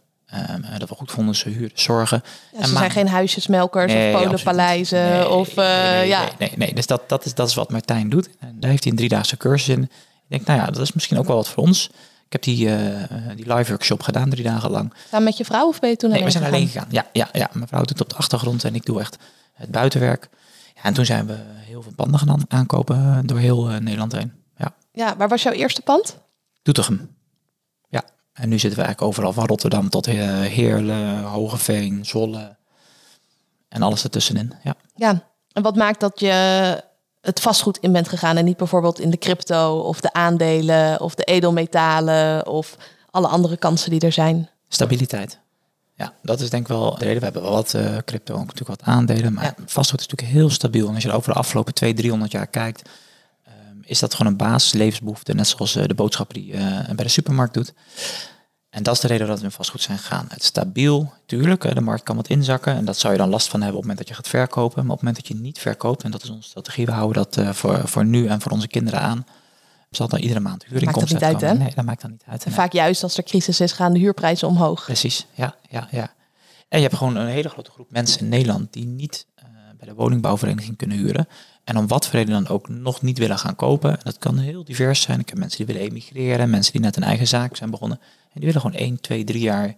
Um, 0.49 0.79
dat 0.79 0.89
we 0.89 0.95
goed 0.95 1.11
vonden 1.11 1.35
ze 1.35 1.49
huurders 1.49 1.83
zorgen. 1.83 2.23
Ja, 2.57 2.65
ze 2.65 2.75
zijn 2.75 2.91
geen 2.91 3.07
huisjesmelkers 3.07 3.93
nee, 3.93 4.15
of 4.15 4.21
polenpaleizen. 4.21 5.09
Nee, 5.09 5.29
of, 5.29 5.49
uh, 5.49 5.55
nee, 5.55 6.07
ja. 6.07 6.29
nee, 6.39 6.51
nee, 6.55 6.73
dus 6.73 6.87
dat, 6.87 7.09
dat, 7.09 7.25
is, 7.25 7.33
dat 7.33 7.47
is 7.47 7.55
wat 7.55 7.71
Martijn 7.71 8.09
doet. 8.09 8.29
En 8.39 8.55
daar 8.59 8.69
heeft 8.69 8.83
hij 8.83 8.91
een 8.91 8.97
driedaagse 8.97 9.37
cursus 9.37 9.75
in. 9.75 9.83
Ik 9.83 9.89
denk, 10.27 10.45
nou 10.45 10.59
ja, 10.59 10.65
dat 10.65 10.81
is 10.81 10.93
misschien 10.93 11.17
ook 11.17 11.27
wel 11.27 11.35
wat 11.35 11.47
voor 11.47 11.63
ons. 11.63 11.89
Ik 12.31 12.43
heb 12.43 12.55
die, 12.55 12.67
uh, 12.67 13.03
die 13.35 13.53
live 13.53 13.69
workshop 13.69 14.03
gedaan, 14.03 14.29
drie 14.29 14.43
dagen 14.43 14.71
lang. 14.71 14.93
Samen 15.09 15.25
met 15.25 15.37
je 15.37 15.45
vrouw 15.45 15.67
of 15.67 15.79
ben 15.79 15.89
je 15.89 15.95
toen 15.95 16.09
nee, 16.09 16.19
alleen 16.19 16.31
we 16.31 16.39
zijn 16.39 16.51
alleen 16.51 16.67
gegaan. 16.67 16.87
Ja, 16.89 17.05
ja, 17.13 17.29
ja, 17.31 17.49
mijn 17.53 17.67
vrouw 17.67 17.83
doet 17.83 18.01
op 18.01 18.09
de 18.09 18.15
achtergrond 18.15 18.63
en 18.63 18.75
ik 18.75 18.85
doe 18.85 18.99
echt 18.99 19.17
het 19.53 19.71
buitenwerk. 19.71 20.29
Ja, 20.75 20.83
en 20.83 20.93
toen 20.93 21.05
zijn 21.05 21.27
we 21.27 21.37
heel 21.45 21.81
veel 21.81 21.91
panden 21.95 22.19
gaan 22.19 22.45
aankopen 22.47 23.27
door 23.27 23.37
heel 23.37 23.71
uh, 23.71 23.77
Nederland 23.77 24.11
heen. 24.11 24.33
Ja. 24.57 24.73
ja, 24.91 25.17
waar 25.17 25.27
was 25.27 25.43
jouw 25.43 25.53
eerste 25.53 25.81
pand? 25.81 26.17
Doetinchem. 26.61 27.15
Ja, 27.89 28.03
en 28.33 28.49
nu 28.49 28.59
zitten 28.59 28.79
we 28.79 28.85
eigenlijk 28.85 29.01
overal 29.01 29.33
van 29.33 29.45
Rotterdam 29.45 29.89
tot 29.89 30.05
Heerlen, 30.05 31.23
Hogeveen, 31.23 32.05
Zwolle 32.05 32.57
en 33.69 33.81
alles 33.81 34.03
ertussenin. 34.03 34.53
Ja. 34.63 34.75
ja, 34.95 35.23
en 35.51 35.61
wat 35.61 35.75
maakt 35.75 35.99
dat 35.99 36.19
je 36.19 36.83
het 37.21 37.39
vastgoed 37.39 37.77
in 37.77 37.91
bent 37.91 38.09
gegaan 38.09 38.37
en 38.37 38.45
niet 38.45 38.57
bijvoorbeeld 38.57 38.99
in 38.99 39.09
de 39.09 39.17
crypto 39.17 39.79
of 39.79 40.01
de 40.01 40.13
aandelen 40.13 41.01
of 41.01 41.15
de 41.15 41.23
edelmetalen 41.23 42.47
of 42.47 42.77
alle 43.09 43.27
andere 43.27 43.57
kansen 43.57 43.89
die 43.89 43.99
er 43.99 44.11
zijn? 44.11 44.49
Stabiliteit. 44.67 45.39
Ja, 45.95 46.13
dat 46.21 46.39
is 46.39 46.49
denk 46.49 46.63
ik 46.63 46.67
wel 46.67 46.97
de 46.97 47.05
reden. 47.05 47.17
We 47.17 47.23
hebben 47.23 47.41
wel 47.41 47.51
wat 47.51 47.73
uh, 47.73 47.97
crypto, 48.05 48.33
ook 48.33 48.45
natuurlijk 48.45 48.79
wat 48.79 48.83
aandelen, 48.83 49.33
maar 49.33 49.43
ja. 49.43 49.53
vastgoed 49.65 49.99
is 49.99 50.07
natuurlijk 50.07 50.37
heel 50.37 50.49
stabiel. 50.49 50.87
En 50.87 50.93
als 50.93 51.03
je 51.03 51.11
over 51.11 51.33
de 51.33 51.39
afgelopen 51.39 51.73
200, 51.73 52.07
300 52.07 52.31
jaar 52.31 52.47
kijkt, 52.47 52.89
um, 53.47 53.81
is 53.83 53.99
dat 53.99 54.13
gewoon 54.13 54.31
een 54.31 54.37
basislevensbehoefte, 54.37 55.33
net 55.33 55.47
zoals 55.47 55.75
uh, 55.75 55.83
de 55.85 55.93
boodschap 55.93 56.33
die 56.33 56.53
uh, 56.53 56.59
bij 56.95 57.05
de 57.05 57.07
supermarkt 57.07 57.53
doet. 57.53 57.73
En 58.71 58.83
dat 58.83 58.93
is 58.95 58.99
de 58.99 59.07
reden 59.07 59.27
dat 59.27 59.39
we 59.39 59.45
in 59.45 59.51
vastgoed 59.51 59.81
zijn 59.81 59.97
gegaan. 59.97 60.25
Het 60.29 60.41
is 60.41 60.45
stabiel, 60.45 61.13
tuurlijk, 61.25 61.75
de 61.75 61.81
markt 61.81 62.03
kan 62.03 62.15
wat 62.15 62.27
inzakken. 62.27 62.75
En 62.75 62.85
dat 62.85 62.97
zou 62.97 63.13
je 63.13 63.19
dan 63.19 63.29
last 63.29 63.47
van 63.47 63.61
hebben 63.61 63.77
op 63.77 63.83
het 63.83 63.91
moment 63.91 63.97
dat 63.97 64.07
je 64.07 64.23
gaat 64.23 64.41
verkopen. 64.41 64.85
Maar 64.85 64.93
op 64.93 65.01
het 65.01 65.07
moment 65.07 65.27
dat 65.27 65.37
je 65.37 65.43
niet 65.43 65.59
verkoopt, 65.59 66.03
en 66.03 66.11
dat 66.11 66.23
is 66.23 66.29
onze 66.29 66.49
strategie, 66.49 66.85
we 66.85 66.91
houden 66.91 67.23
dat 67.23 67.37
uh, 67.37 67.49
voor, 67.49 67.87
voor 67.87 68.05
nu 68.05 68.27
en 68.27 68.41
voor 68.41 68.51
onze 68.51 68.67
kinderen 68.67 68.99
aan. 68.99 69.25
Zal 69.89 70.07
dan 70.07 70.19
iedere 70.19 70.39
maand 70.39 70.65
huurinkomsten 70.65 71.19
maakt 71.19 71.31
dat 71.31 71.41
niet 71.41 71.49
uit, 71.49 71.57
hè? 71.57 71.63
Nee, 71.63 71.75
dat 71.75 71.85
maakt 71.85 72.01
dan 72.01 72.11
niet 72.11 72.23
uit. 72.27 72.43
En 72.43 72.51
vaak 72.51 72.71
juist 72.71 73.03
als 73.03 73.17
er 73.17 73.23
crisis 73.23 73.59
is, 73.59 73.71
gaan 73.71 73.93
de 73.93 73.99
huurprijzen 73.99 74.47
omhoog. 74.47 74.85
Precies, 74.85 75.25
ja, 75.33 75.55
ja, 75.69 75.87
ja. 75.91 76.13
En 76.69 76.77
je 76.77 76.85
hebt 76.85 76.97
gewoon 76.97 77.15
een 77.15 77.27
hele 77.27 77.49
grote 77.49 77.71
groep 77.71 77.91
mensen 77.91 78.19
in 78.19 78.29
Nederland 78.29 78.73
die 78.73 78.85
niet 78.85 79.25
uh, 79.37 79.43
bij 79.77 79.87
de 79.87 79.93
woningbouwvereniging 79.93 80.77
kunnen 80.77 80.97
huren. 80.97 81.27
En 81.63 81.77
om 81.77 81.87
wat 81.87 82.05
voor 82.05 82.19
reden 82.19 82.33
dan 82.33 82.47
ook 82.47 82.69
nog 82.69 83.01
niet 83.01 83.17
willen 83.17 83.39
gaan 83.39 83.55
kopen. 83.55 83.99
Dat 84.03 84.17
kan 84.17 84.37
heel 84.37 84.63
divers 84.63 85.01
zijn. 85.01 85.19
Ik 85.19 85.29
heb 85.29 85.37
mensen 85.37 85.57
die 85.57 85.75
willen 85.75 85.89
emigreren, 85.89 86.49
mensen 86.49 86.71
die 86.71 86.81
net 86.81 86.95
een 86.95 87.03
eigen 87.03 87.27
zaak 87.27 87.55
zijn 87.55 87.69
begonnen. 87.69 87.99
En 88.33 88.39
die 88.41 88.45
willen 88.45 88.61
gewoon 88.61 88.77
1, 88.77 89.01
2, 89.01 89.23
3 89.23 89.41
jaar 89.41 89.75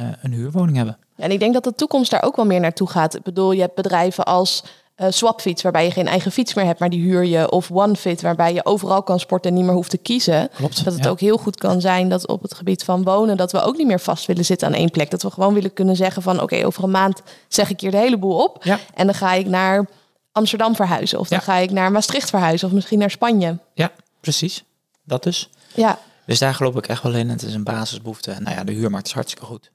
uh, 0.00 0.08
een 0.22 0.32
huurwoning 0.32 0.76
hebben. 0.76 0.98
En 1.16 1.30
ik 1.30 1.38
denk 1.38 1.52
dat 1.54 1.64
de 1.64 1.74
toekomst 1.74 2.10
daar 2.10 2.22
ook 2.22 2.36
wel 2.36 2.46
meer 2.46 2.60
naartoe 2.60 2.88
gaat. 2.88 3.14
Ik 3.14 3.22
bedoel, 3.22 3.52
je 3.52 3.60
hebt 3.60 3.74
bedrijven 3.74 4.24
als 4.24 4.64
uh, 4.96 5.06
Swapfiets, 5.10 5.62
waarbij 5.62 5.84
je 5.84 5.90
geen 5.90 6.06
eigen 6.06 6.32
fiets 6.32 6.54
meer 6.54 6.64
hebt, 6.64 6.80
maar 6.80 6.90
die 6.90 7.02
huur 7.02 7.24
je. 7.24 7.50
Of 7.50 7.70
OneFit, 7.70 8.20
waarbij 8.22 8.54
je 8.54 8.64
overal 8.64 9.02
kan 9.02 9.20
sporten 9.20 9.50
en 9.50 9.56
niet 9.56 9.66
meer 9.66 9.74
hoeft 9.74 9.90
te 9.90 9.98
kiezen. 9.98 10.48
Klopt, 10.54 10.84
dat 10.84 10.94
het 10.94 11.04
ja. 11.04 11.10
ook 11.10 11.20
heel 11.20 11.36
goed 11.36 11.56
kan 11.56 11.80
zijn 11.80 12.08
dat 12.08 12.26
op 12.26 12.42
het 12.42 12.54
gebied 12.54 12.84
van 12.84 13.02
wonen, 13.02 13.36
dat 13.36 13.52
we 13.52 13.60
ook 13.62 13.76
niet 13.76 13.86
meer 13.86 14.00
vast 14.00 14.26
willen 14.26 14.44
zitten 14.44 14.68
aan 14.68 14.74
één 14.74 14.90
plek. 14.90 15.10
Dat 15.10 15.22
we 15.22 15.30
gewoon 15.30 15.54
willen 15.54 15.72
kunnen 15.72 15.96
zeggen 15.96 16.22
van 16.22 16.34
oké, 16.34 16.42
okay, 16.42 16.64
over 16.64 16.84
een 16.84 16.90
maand 16.90 17.22
zeg 17.48 17.70
ik 17.70 17.80
hier 17.80 17.90
de 17.90 17.96
hele 17.96 18.18
boel 18.18 18.42
op. 18.42 18.64
Ja. 18.64 18.78
En 18.94 19.06
dan 19.06 19.14
ga 19.14 19.32
ik 19.32 19.46
naar 19.46 19.86
Amsterdam 20.32 20.74
verhuizen. 20.74 21.18
Of 21.18 21.28
dan 21.28 21.38
Ja. 21.38 21.44
ga 21.44 21.56
ik 21.56 21.70
naar 21.70 21.92
Maastricht 21.92 22.30
verhuizen. 22.30 22.68
Of 22.68 22.74
misschien 22.74 22.98
naar 22.98 23.10
Spanje. 23.10 23.58
Ja, 23.74 23.90
precies. 24.20 24.64
Dat 25.04 25.22
dus. 25.22 25.50
Ja, 25.74 25.98
Dus 26.26 26.38
daar 26.38 26.54
geloof 26.54 26.76
ik 26.76 26.86
echt 26.86 27.02
wel 27.02 27.14
in. 27.14 27.28
Het 27.28 27.42
is 27.42 27.54
een 27.54 27.64
basisbehoefte. 27.64 28.30
En 28.30 28.42
nou 28.42 28.56
ja, 28.56 28.64
de 28.64 28.72
huurmarkt 28.72 29.06
is 29.06 29.12
hartstikke 29.12 29.46
goed. 29.46 29.70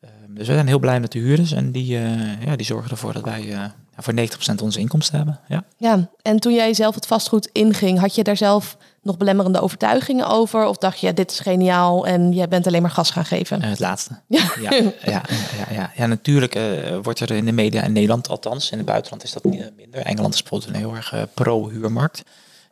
Ehm, 0.00 0.12
dus 0.28 0.46
we 0.46 0.54
zijn 0.54 0.66
heel 0.66 0.78
blij 0.78 1.00
met 1.00 1.12
de 1.12 1.18
huurders. 1.18 1.52
En 1.52 1.70
die, 1.70 1.96
eh, 1.96 2.42
ja, 2.42 2.56
die 2.56 2.66
zorgen 2.66 2.90
ervoor 2.90 3.12
dat 3.12 3.24
wij 3.24 3.52
eh, 3.52 3.64
voor 3.96 4.14
90% 4.14 4.62
onze 4.62 4.78
inkomsten 4.78 5.16
hebben. 5.16 5.40
Ja. 5.48 5.64
ja. 5.76 6.10
En 6.22 6.40
toen 6.40 6.54
jij 6.54 6.74
zelf 6.74 6.94
het 6.94 7.06
vastgoed 7.06 7.48
inging, 7.52 7.98
had 7.98 8.14
je 8.14 8.22
daar 8.22 8.36
zelf 8.36 8.76
nog 9.02 9.16
belemmerende 9.16 9.60
overtuigingen 9.60 10.26
over? 10.26 10.66
Of 10.66 10.76
dacht 10.76 11.00
je, 11.00 11.06
ja, 11.06 11.12
dit 11.12 11.30
is 11.30 11.40
geniaal 11.40 12.06
en 12.06 12.32
jij 12.32 12.48
bent 12.48 12.66
alleen 12.66 12.82
maar 12.82 12.90
gas 12.90 13.10
gaan 13.10 13.24
geven? 13.24 13.62
En 13.62 13.68
het 13.68 13.78
laatste. 13.78 14.20
Ja. 14.26 14.52
Ja, 14.60 14.70
ja, 14.72 14.92
ja, 15.04 15.22
ja, 15.70 15.90
ja. 15.96 16.06
natuurlijk 16.06 16.54
eh, 16.54 16.96
wordt 17.02 17.20
er 17.20 17.30
in 17.30 17.44
de 17.44 17.52
media, 17.52 17.82
in 17.82 17.92
Nederland 17.92 18.28
althans, 18.28 18.70
in 18.70 18.78
het 18.78 18.86
buitenland 18.86 19.22
is 19.22 19.32
dat 19.32 19.44
niet, 19.44 19.60
eh, 19.60 19.66
minder. 19.76 20.00
Engeland 20.00 20.34
is 20.34 20.42
bijvoorbeeld 20.42 20.70
een 20.70 20.80
heel 20.80 20.94
erg 20.94 21.12
eh, 21.12 21.22
pro-huurmarkt. 21.34 22.22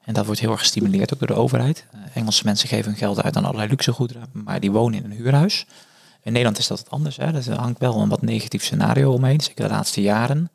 En 0.08 0.14
dat 0.14 0.26
wordt 0.26 0.40
heel 0.40 0.50
erg 0.50 0.60
gestimuleerd 0.60 1.12
ook 1.12 1.18
door 1.18 1.28
de 1.28 1.34
overheid. 1.34 1.86
Engelse 2.14 2.44
mensen 2.44 2.68
geven 2.68 2.84
hun 2.84 2.98
geld 2.98 3.22
uit 3.22 3.36
aan 3.36 3.44
allerlei 3.44 3.68
luxe 3.68 3.92
goederen, 3.92 4.28
maar 4.32 4.60
die 4.60 4.70
wonen 4.70 4.98
in 4.98 5.04
een 5.04 5.16
huurhuis. 5.16 5.66
In 6.22 6.32
Nederland 6.32 6.58
is 6.58 6.66
dat 6.66 6.78
het 6.78 6.90
anders. 6.90 7.16
Hè. 7.16 7.32
Er 7.32 7.58
hangt 7.58 7.78
wel 7.78 8.00
een 8.00 8.08
wat 8.08 8.22
negatief 8.22 8.64
scenario 8.64 9.12
omheen, 9.12 9.40
zeker 9.40 9.64
de 9.64 9.70
laatste 9.70 10.00
jaren. 10.00 10.50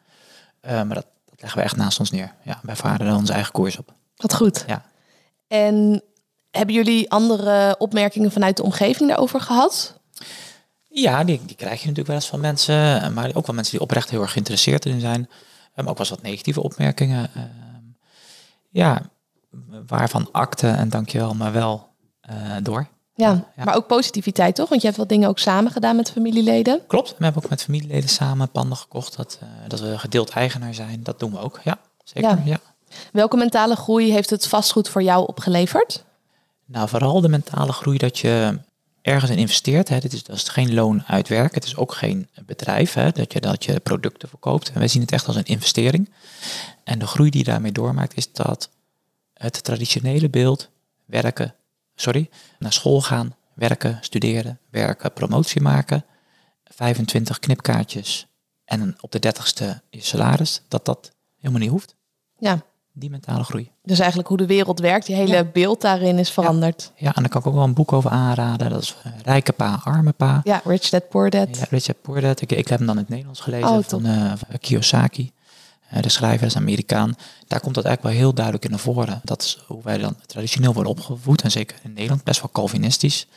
Eh, 0.60 0.72
maar 0.72 0.96
dat, 0.96 1.06
dat 1.26 1.42
leggen 1.42 1.60
we 1.60 1.66
echt 1.66 1.76
naast 1.76 2.00
ons 2.00 2.12
neer. 2.12 2.34
Ja, 2.44 2.60
wij 2.64 2.76
varen 2.76 3.08
er 3.08 3.16
onze 3.16 3.34
eigen 3.34 3.52
koers 3.52 3.78
op. 3.78 3.94
Wat 4.16 4.34
goed. 4.34 4.64
Ja. 4.68 4.86
En 5.48 6.04
hebben 6.52 6.76
jullie 6.76 7.12
andere 7.12 7.76
opmerkingen 7.78 8.32
vanuit 8.32 8.58
de 8.58 8.64
omgeving 8.64 9.10
daarover 9.10 9.42
gehad? 9.42 10.00
Ja, 10.90 11.24
die, 11.24 11.42
die 11.46 11.56
krijg 11.56 11.82
je 11.82 11.88
natuurlijk 11.88 12.08
wel 12.08 12.16
eens 12.16 12.28
van 12.28 12.40
mensen, 12.40 13.14
maar 13.14 13.32
ook 13.34 13.46
wel 13.46 13.56
mensen 13.56 13.74
die 13.74 13.82
oprecht 13.82 14.10
heel 14.10 14.22
erg 14.22 14.32
geïnteresseerd 14.32 14.86
in 14.86 15.00
zijn. 15.00 15.30
Maar 15.76 15.88
ook 15.88 15.98
wel 15.98 16.00
eens 16.00 16.10
wat 16.10 16.22
negatieve 16.22 16.64
opmerkingen. 16.64 17.30
Ehm, 17.36 17.48
ja, 18.70 19.02
waarvan 19.88 20.30
akte 20.32 20.68
en 20.68 20.90
dankjewel, 20.90 21.34
maar 21.34 21.52
wel 21.52 21.88
eh, 22.22 22.36
door. 22.62 22.88
Ja, 23.16 23.46
Ja. 23.56 23.64
maar 23.64 23.76
ook 23.76 23.88
positiviteit 23.88 24.56
toch? 24.56 24.70
Want 24.70 24.82
je 24.82 24.88
hebt 24.88 25.00
wat 25.00 25.10
dingen 25.10 25.30
ook 25.30 25.40
samen 25.40 25.72
gedaan 25.72 25.96
met 25.96 26.12
familieleden. 26.12 26.82
Klopt, 26.88 27.16
we 27.18 27.24
hebben 27.24 27.44
ook 27.44 27.50
met 27.50 27.64
familieleden 27.64 28.10
samen 28.10 28.50
panden 28.50 28.78
gekocht, 28.78 29.18
dat, 29.18 29.38
eh, 29.42 29.48
dat 29.68 29.80
we 29.80 30.00
gedeeld 30.00 30.30
eigenaar 30.30 30.74
zijn. 30.74 31.04
Dat 31.04 31.20
doen 31.20 31.32
we 31.32 31.40
ook, 31.40 31.60
ja, 31.64 31.78
zeker. 32.04 32.30
Ja. 32.30 32.42
Ja. 32.46 32.60
Welke 33.12 33.38
mentale 33.38 33.76
groei 33.76 34.12
heeft 34.12 34.30
het 34.30 34.48
vastgoed 34.48 34.90
voor 34.90 35.04
jou 35.04 35.28
opgeleverd? 35.28 36.04
Nou, 36.66 36.90
vooral 36.90 37.22
de 37.22 37.30
mentale 37.30 37.72
groei 37.72 37.98
dat 37.98 38.20
je 38.20 38.60
ergens 39.02 39.32
in 39.32 39.38
investeert. 39.38 39.90
Hè. 39.90 40.00
Dit 40.00 40.14
is, 40.14 40.24
dat 40.24 40.36
is 40.36 40.50
geen 40.50 40.74
loon 40.74 41.04
uitwerken. 41.08 41.54
Het 41.54 41.64
is 41.64 41.76
ook 41.76 41.94
geen 41.94 42.28
bedrijf 42.46 42.94
hè, 42.94 43.12
dat, 43.12 43.34
je, 43.34 43.40
dat 43.42 43.66
je 43.66 43.80
producten 43.80 44.30
verkoopt. 44.30 44.70
En 44.72 44.80
wij 44.80 44.88
zien 44.88 45.02
het 45.02 45.12
echt 45.12 45.28
als 45.28 45.36
een 45.36 45.46
investering. 45.46 46.10
En 46.84 47.00
de 47.00 47.08
groei 47.08 47.30
die 47.30 47.40
je 47.46 47.52
daarmee 47.52 47.72
doormaakt 47.72 48.18
is 48.18 48.32
dat 48.32 48.70
het 49.44 49.64
traditionele 49.64 50.30
beeld 50.30 50.70
werken, 51.06 51.56
sorry, 51.96 52.30
naar 52.60 52.74
school 52.74 53.02
gaan, 53.02 53.36
werken, 53.54 53.98
studeren, 54.02 54.60
werken, 54.70 55.14
promotie 55.14 55.62
maken, 55.62 56.06
25 56.64 57.40
knipkaartjes 57.40 58.28
en 58.66 58.96
op 59.02 59.12
de 59.12 59.20
30ste 59.34 59.66
je 59.90 60.02
salaris, 60.02 60.62
dat 60.68 60.86
dat 60.86 61.12
helemaal 61.40 61.62
niet 61.62 61.70
hoeft. 61.70 61.96
Ja, 62.40 62.62
Die 62.92 63.10
mentale 63.10 63.44
groei. 63.44 63.72
dus 63.84 64.00
eigenlijk 64.00 64.28
hoe 64.30 64.38
de 64.38 64.46
wereld 64.46 64.80
werkt, 64.80 65.08
je 65.08 65.14
hele 65.14 65.34
Ja. 65.34 65.44
beeld 65.44 65.82
daarin 65.82 66.20
is 66.20 66.30
veranderd. 66.32 66.92
Ja, 66.96 67.16
en 67.16 67.22
daar 67.22 67.32
kan 67.32 67.42
ik 67.42 67.48
ook 67.48 67.54
wel 67.54 67.64
een 67.64 67.74
boek 67.74 67.94
over 67.94 68.10
aanraden. 68.10 68.70
Dat 68.70 68.82
is 68.82 68.96
eh, 69.04 69.12
Rijke 69.24 69.52
Pa, 69.52 69.82
Arme 69.84 70.12
Pa. 70.12 70.42
Ja, 70.44 70.62
Rich 70.66 70.90
Dad 70.90 71.10
Poor 71.10 71.30
Dad. 71.30 71.58
Ja, 71.58 71.66
Richard 71.70 72.02
Poor 72.02 72.22
Dad. 72.22 72.42
Ik, 72.42 72.52
ik 72.52 72.68
heb 72.68 72.78
hem 72.78 72.88
dan 72.88 72.96
in 72.96 73.02
het 73.02 73.10
Nederlands 73.10 73.40
gelezen 73.40 73.70
Oh, 73.70 73.84
van 73.84 74.06
eh, 74.06 74.32
Kiyosaki. 74.60 75.32
De 76.02 76.10
schrijver 76.10 76.48
is 76.48 76.56
Amerikaan. 76.56 77.16
Daar 77.48 77.60
komt 77.60 77.76
dat 77.76 77.86
eigenlijk 77.86 78.16
wel 78.16 78.26
heel 78.26 78.34
duidelijk 78.34 78.66
in 78.66 78.72
naar 78.72 78.80
voren. 78.80 79.22
Dat 79.24 79.42
is 79.42 79.64
hoe 79.68 79.84
wij 79.84 79.98
dan 79.98 80.16
traditioneel 80.26 80.74
worden 80.74 80.92
opgevoed. 80.92 81.42
En 81.42 81.52
zeker 81.52 81.78
in 81.84 81.94
Nederland 81.94 82.24
best 82.24 82.42
wel 82.42 82.52
Calvinistisch 82.52 83.28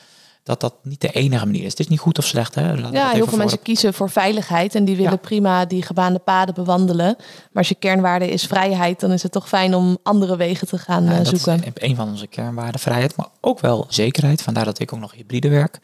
dat 0.47 0.61
dat 0.61 0.75
niet 0.83 1.01
de 1.01 1.13
enige 1.13 1.45
manier 1.45 1.65
is. 1.65 1.71
Het 1.71 1.81
is 1.81 1.89
niet 1.89 1.99
goed 1.99 2.19
of 2.19 2.25
slecht. 2.25 2.55
Hè? 2.55 2.73
ja, 2.73 3.11
heel 3.11 3.27
veel 3.27 3.39
mensen 3.39 3.63
kiezen 3.63 3.95
voor 3.95 4.11
veiligheid 4.11 4.75
en 4.75 4.85
die 4.85 4.97
willen 4.97 5.19
prima 5.19 5.65
die 5.65 5.83
gebaande 5.83 6.19
paden 6.19 6.55
bewandelen. 6.55 7.15
Maar 7.17 7.63
als 7.63 7.69
je 7.69 7.75
kernwaarde 7.75 8.31
is 8.31 8.45
vrijheid, 8.45 9.01
dan 9.01 9.13
is 9.13 9.23
het 9.23 9.33
toch 9.33 9.49
fijn 9.49 9.75
om 9.75 9.99
andere 10.03 10.37
wegen 10.37 10.67
te 10.67 10.79
gaan 10.79 11.05
ja, 11.05 11.25
zoeken. 11.25 11.57
Dat 11.57 11.67
is 11.75 11.89
een 11.89 11.97
van 11.97 12.09
onze 12.09 12.27
kernwaarden, 12.27 12.81
vrijheid, 12.81 13.17
maar 13.17 13.29
ook 13.41 13.61
wel 13.61 13.87
zekerheid. 13.89 14.43
Vandaar 14.43 14.65
dat 14.65 14.79
ik 14.79 14.93
ook 14.93 15.01
nog 15.01 15.13
hybride 15.13 15.49
werk. 15.49 15.81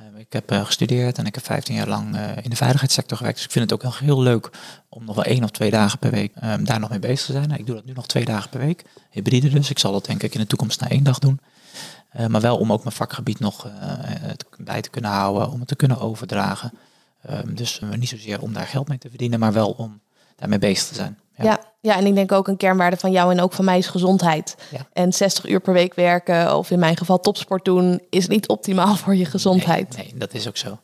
Uh, 0.00 0.18
ik 0.18 0.32
heb 0.32 0.52
uh, 0.52 0.64
gestudeerd 0.64 1.18
en 1.18 1.26
ik 1.26 1.34
heb 1.34 1.44
15 1.44 1.74
jaar 1.74 1.88
lang 1.88 2.14
uh, 2.14 2.36
in 2.42 2.50
de 2.50 2.56
veiligheidssector 2.56 3.16
gewerkt. 3.16 3.36
Dus 3.36 3.46
ik 3.46 3.52
vind 3.52 3.70
het 3.70 3.84
ook 3.84 3.94
heel 3.94 4.22
leuk 4.22 4.50
om 4.88 5.04
nog 5.04 5.14
wel 5.14 5.24
één 5.24 5.44
of 5.44 5.50
twee 5.50 5.70
dagen 5.70 5.98
per 5.98 6.10
week 6.10 6.32
ehm, 6.34 6.64
daar 6.64 6.80
nog 6.80 6.90
mee 6.90 6.98
bezig 6.98 7.26
te 7.26 7.32
zijn. 7.32 7.48
Nou, 7.48 7.60
ik 7.60 7.66
doe 7.66 7.74
dat 7.74 7.84
nu 7.84 7.92
nog 7.92 8.06
twee 8.06 8.24
dagen 8.24 8.50
per 8.50 8.60
week. 8.60 8.84
Hybride 9.10 9.48
dus. 9.48 9.70
Ik 9.70 9.78
zal 9.78 9.92
dat 9.92 10.04
denk 10.04 10.22
ik 10.22 10.34
in 10.34 10.40
de 10.40 10.46
toekomst 10.46 10.80
na 10.80 10.88
één 10.88 11.04
dag 11.04 11.18
doen. 11.18 11.40
Eh, 12.10 12.26
maar 12.26 12.40
wel 12.40 12.58
om 12.58 12.72
ook 12.72 12.82
mijn 12.82 12.94
vakgebied 12.94 13.38
nog 13.38 13.66
eh, 13.66 13.92
bij 14.58 14.80
te 14.80 14.90
kunnen 14.90 15.10
houden, 15.10 15.50
om 15.50 15.58
het 15.58 15.68
te 15.68 15.76
kunnen 15.76 16.00
overdragen. 16.00 16.72
Dus 17.46 17.80
niet 17.96 18.08
zozeer 18.08 18.40
om 18.42 18.52
daar 18.52 18.66
geld 18.66 18.88
mee 18.88 18.98
te 18.98 19.08
verdienen, 19.08 19.38
maar 19.38 19.52
wel 19.52 19.70
om 19.70 20.00
daarmee 20.36 20.58
bezig 20.58 20.88
te 20.88 20.94
zijn. 20.94 21.18
Ja. 21.36 21.44
ja. 21.44 21.60
Ja, 21.80 21.96
en 21.96 22.06
ik 22.06 22.14
denk 22.14 22.32
ook 22.32 22.48
een 22.48 22.56
kernwaarde 22.56 22.96
van 22.96 23.10
jou 23.10 23.32
en 23.32 23.40
ook 23.40 23.52
van 23.52 23.64
mij 23.64 23.78
is 23.78 23.86
gezondheid. 23.86 24.56
Ja. 24.70 24.86
En 24.92 25.12
60 25.12 25.46
uur 25.46 25.60
per 25.60 25.72
week 25.72 25.94
werken, 25.94 26.56
of 26.56 26.70
in 26.70 26.78
mijn 26.78 26.96
geval 26.96 27.20
topsport 27.20 27.64
doen, 27.64 28.00
is 28.10 28.28
niet 28.28 28.48
optimaal 28.48 28.96
voor 28.96 29.16
je 29.16 29.24
gezondheid. 29.24 29.96
Nee, 29.96 30.06
nee 30.06 30.18
dat 30.18 30.34
is 30.34 30.48
ook 30.48 30.56
zo. 30.56 30.78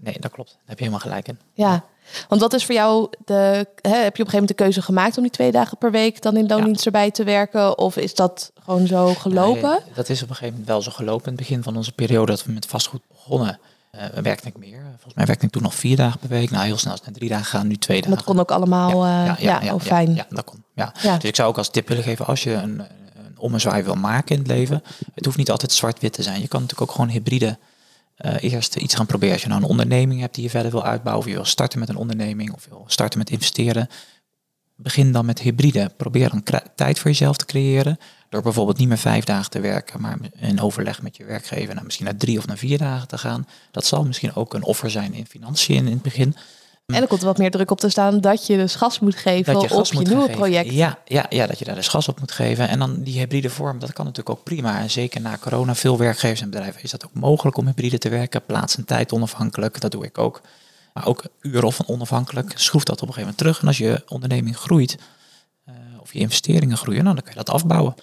Nee, 0.00 0.16
dat 0.20 0.30
klopt. 0.30 0.50
Daar 0.50 0.60
heb 0.64 0.78
je 0.78 0.84
helemaal 0.84 1.06
gelijk 1.06 1.28
in. 1.28 1.38
Ja, 1.52 1.84
want 2.28 2.40
wat 2.40 2.52
is 2.52 2.64
voor 2.64 2.74
jou 2.74 3.08
de. 3.24 3.66
Hè, 3.80 3.96
heb 3.96 4.16
je 4.16 4.22
op 4.22 4.28
een 4.28 4.32
gegeven 4.32 4.32
moment 4.32 4.48
de 4.48 4.54
keuze 4.54 4.82
gemaakt 4.82 5.16
om 5.16 5.22
die 5.22 5.32
twee 5.32 5.52
dagen 5.52 5.78
per 5.78 5.90
week 5.90 6.22
dan 6.22 6.36
in 6.36 6.46
loondienst 6.46 6.86
erbij 6.86 7.10
te 7.10 7.24
werken? 7.24 7.78
Of 7.78 7.96
is 7.96 8.14
dat 8.14 8.52
gewoon 8.64 8.86
zo 8.86 9.14
gelopen? 9.14 9.78
dat 9.94 10.08
is 10.08 10.22
op 10.22 10.28
een 10.28 10.34
gegeven 10.34 10.52
moment 10.52 10.68
wel 10.68 10.82
zo 10.82 10.90
gelopen. 10.90 11.24
In 11.24 11.32
het 11.32 11.40
begin 11.40 11.62
van 11.62 11.76
onze 11.76 11.92
periode 11.92 12.30
dat 12.30 12.44
we 12.44 12.52
met 12.52 12.66
vastgoed 12.66 13.02
begonnen, 13.08 13.58
uh, 13.96 14.22
werkte 14.22 14.48
ik 14.48 14.58
meer. 14.58 14.80
Volgens 14.90 15.14
mij 15.14 15.26
werkte 15.26 15.46
ik 15.46 15.52
toen 15.52 15.62
nog 15.62 15.74
vier 15.74 15.96
dagen 15.96 16.18
per 16.18 16.28
week. 16.28 16.50
Nou, 16.50 16.64
heel 16.64 16.78
snel 16.78 16.98
naar 17.04 17.12
drie 17.12 17.28
dagen 17.28 17.44
gaan, 17.44 17.66
nu 17.66 17.76
twee 17.76 18.00
dagen. 18.00 18.16
Dat 18.16 18.24
kon 18.24 18.40
ook 18.40 18.50
allemaal. 18.50 19.06
Ja, 19.06 19.38
uh, 19.38 19.38
ja, 19.38 19.62
ja, 19.62 19.78
fijn. 19.78 20.14
Ja, 20.14 20.26
dat 20.28 20.44
kon. 20.44 20.64
Ja. 20.74 20.92
Dus 21.02 21.24
ik 21.24 21.36
zou 21.36 21.48
ook 21.48 21.58
als 21.58 21.70
tip 21.70 21.88
willen 21.88 22.04
geven 22.04 22.26
als 22.26 22.42
je 22.42 22.52
een, 22.52 22.78
een 22.78 23.38
ommezwaai 23.38 23.82
wil 23.82 23.94
maken 23.94 24.34
in 24.34 24.42
het 24.42 24.50
leven. 24.50 24.82
Het 25.14 25.24
hoeft 25.24 25.36
niet 25.36 25.50
altijd 25.50 25.72
zwart-wit 25.72 26.12
te 26.12 26.22
zijn. 26.22 26.40
Je 26.40 26.48
kan 26.48 26.60
natuurlijk 26.60 26.90
ook 26.90 26.96
gewoon 26.96 27.10
hybride 27.10 27.58
uh, 28.18 28.42
eerst 28.42 28.76
iets 28.76 28.94
gaan 28.94 29.06
proberen. 29.06 29.32
Als 29.32 29.42
je 29.42 29.48
nou 29.48 29.62
een 29.62 29.68
onderneming 29.68 30.20
hebt 30.20 30.34
die 30.34 30.44
je 30.44 30.50
verder 30.50 30.70
wil 30.70 30.84
uitbouwen, 30.84 31.24
of 31.24 31.30
je 31.30 31.36
wil 31.36 31.44
starten 31.44 31.78
met 31.78 31.88
een 31.88 31.96
onderneming, 31.96 32.52
of 32.52 32.64
je 32.64 32.70
wil 32.70 32.84
starten 32.86 33.18
met 33.18 33.30
investeren, 33.30 33.88
begin 34.76 35.12
dan 35.12 35.26
met 35.26 35.38
hybride. 35.38 35.92
Probeer 35.96 36.32
een 36.32 36.44
tijd 36.74 36.98
voor 36.98 37.10
jezelf 37.10 37.36
te 37.36 37.44
creëren. 37.44 37.98
Door 38.32 38.42
bijvoorbeeld 38.42 38.78
niet 38.78 38.88
meer 38.88 38.98
vijf 38.98 39.24
dagen 39.24 39.50
te 39.50 39.60
werken, 39.60 40.00
maar 40.00 40.18
in 40.36 40.60
overleg 40.60 41.02
met 41.02 41.16
je 41.16 41.24
werkgever 41.24 41.74
naar 41.74 41.84
misschien 41.84 42.04
naar 42.04 42.16
drie 42.16 42.38
of 42.38 42.46
naar 42.46 42.56
vier 42.56 42.78
dagen 42.78 43.08
te 43.08 43.18
gaan. 43.18 43.46
Dat 43.70 43.86
zal 43.86 44.04
misschien 44.04 44.34
ook 44.34 44.54
een 44.54 44.62
offer 44.62 44.90
zijn 44.90 45.14
in 45.14 45.26
financiën 45.26 45.76
in 45.76 45.92
het 45.92 46.02
begin. 46.02 46.36
En 46.86 47.02
er 47.02 47.06
komt 47.06 47.22
wat 47.22 47.38
meer 47.38 47.50
druk 47.50 47.70
op 47.70 47.80
te 47.80 47.88
staan 47.88 48.20
dat 48.20 48.46
je 48.46 48.56
dus 48.56 48.74
gas 48.74 48.98
moet 48.98 49.16
geven 49.16 49.52
dat 49.52 49.62
je 49.62 49.74
op 49.74 49.84
je 49.84 49.98
nieuwe 49.98 50.30
project. 50.30 50.72
Ja, 50.72 50.98
ja, 51.04 51.26
ja, 51.28 51.46
dat 51.46 51.58
je 51.58 51.64
daar 51.64 51.74
dus 51.74 51.88
gas 51.88 52.08
op 52.08 52.20
moet 52.20 52.32
geven. 52.32 52.68
En 52.68 52.78
dan 52.78 53.02
die 53.02 53.18
hybride 53.18 53.50
vorm, 53.50 53.78
dat 53.78 53.92
kan 53.92 54.04
natuurlijk 54.04 54.38
ook 54.38 54.44
prima. 54.44 54.80
En 54.80 54.90
zeker 54.90 55.20
na 55.20 55.36
corona, 55.40 55.74
veel 55.74 55.98
werkgevers 55.98 56.40
en 56.40 56.50
bedrijven 56.50 56.82
is 56.82 56.90
dat 56.90 57.04
ook 57.04 57.14
mogelijk 57.14 57.56
om 57.56 57.66
hybride 57.66 57.98
te 57.98 58.08
werken. 58.08 58.44
Plaats 58.44 58.76
en 58.76 58.84
tijd 58.84 59.12
onafhankelijk, 59.12 59.80
dat 59.80 59.90
doe 59.90 60.04
ik 60.04 60.18
ook. 60.18 60.40
Maar 60.92 61.06
ook 61.06 61.24
uren 61.40 61.64
of 61.64 61.80
onafhankelijk, 61.86 62.52
schroef 62.54 62.84
dat 62.84 63.02
op 63.02 63.08
een 63.08 63.14
gegeven 63.14 63.20
moment 63.20 63.38
terug. 63.38 63.60
En 63.60 63.66
als 63.66 63.78
je 63.78 64.02
onderneming 64.08 64.56
groeit, 64.56 64.98
uh, 65.68 65.74
of 66.00 66.12
je 66.12 66.18
investeringen 66.18 66.76
groeien, 66.76 67.02
nou, 67.02 67.14
dan 67.14 67.24
kan 67.24 67.32
je 67.32 67.44
dat 67.44 67.54
afbouwen. 67.54 67.94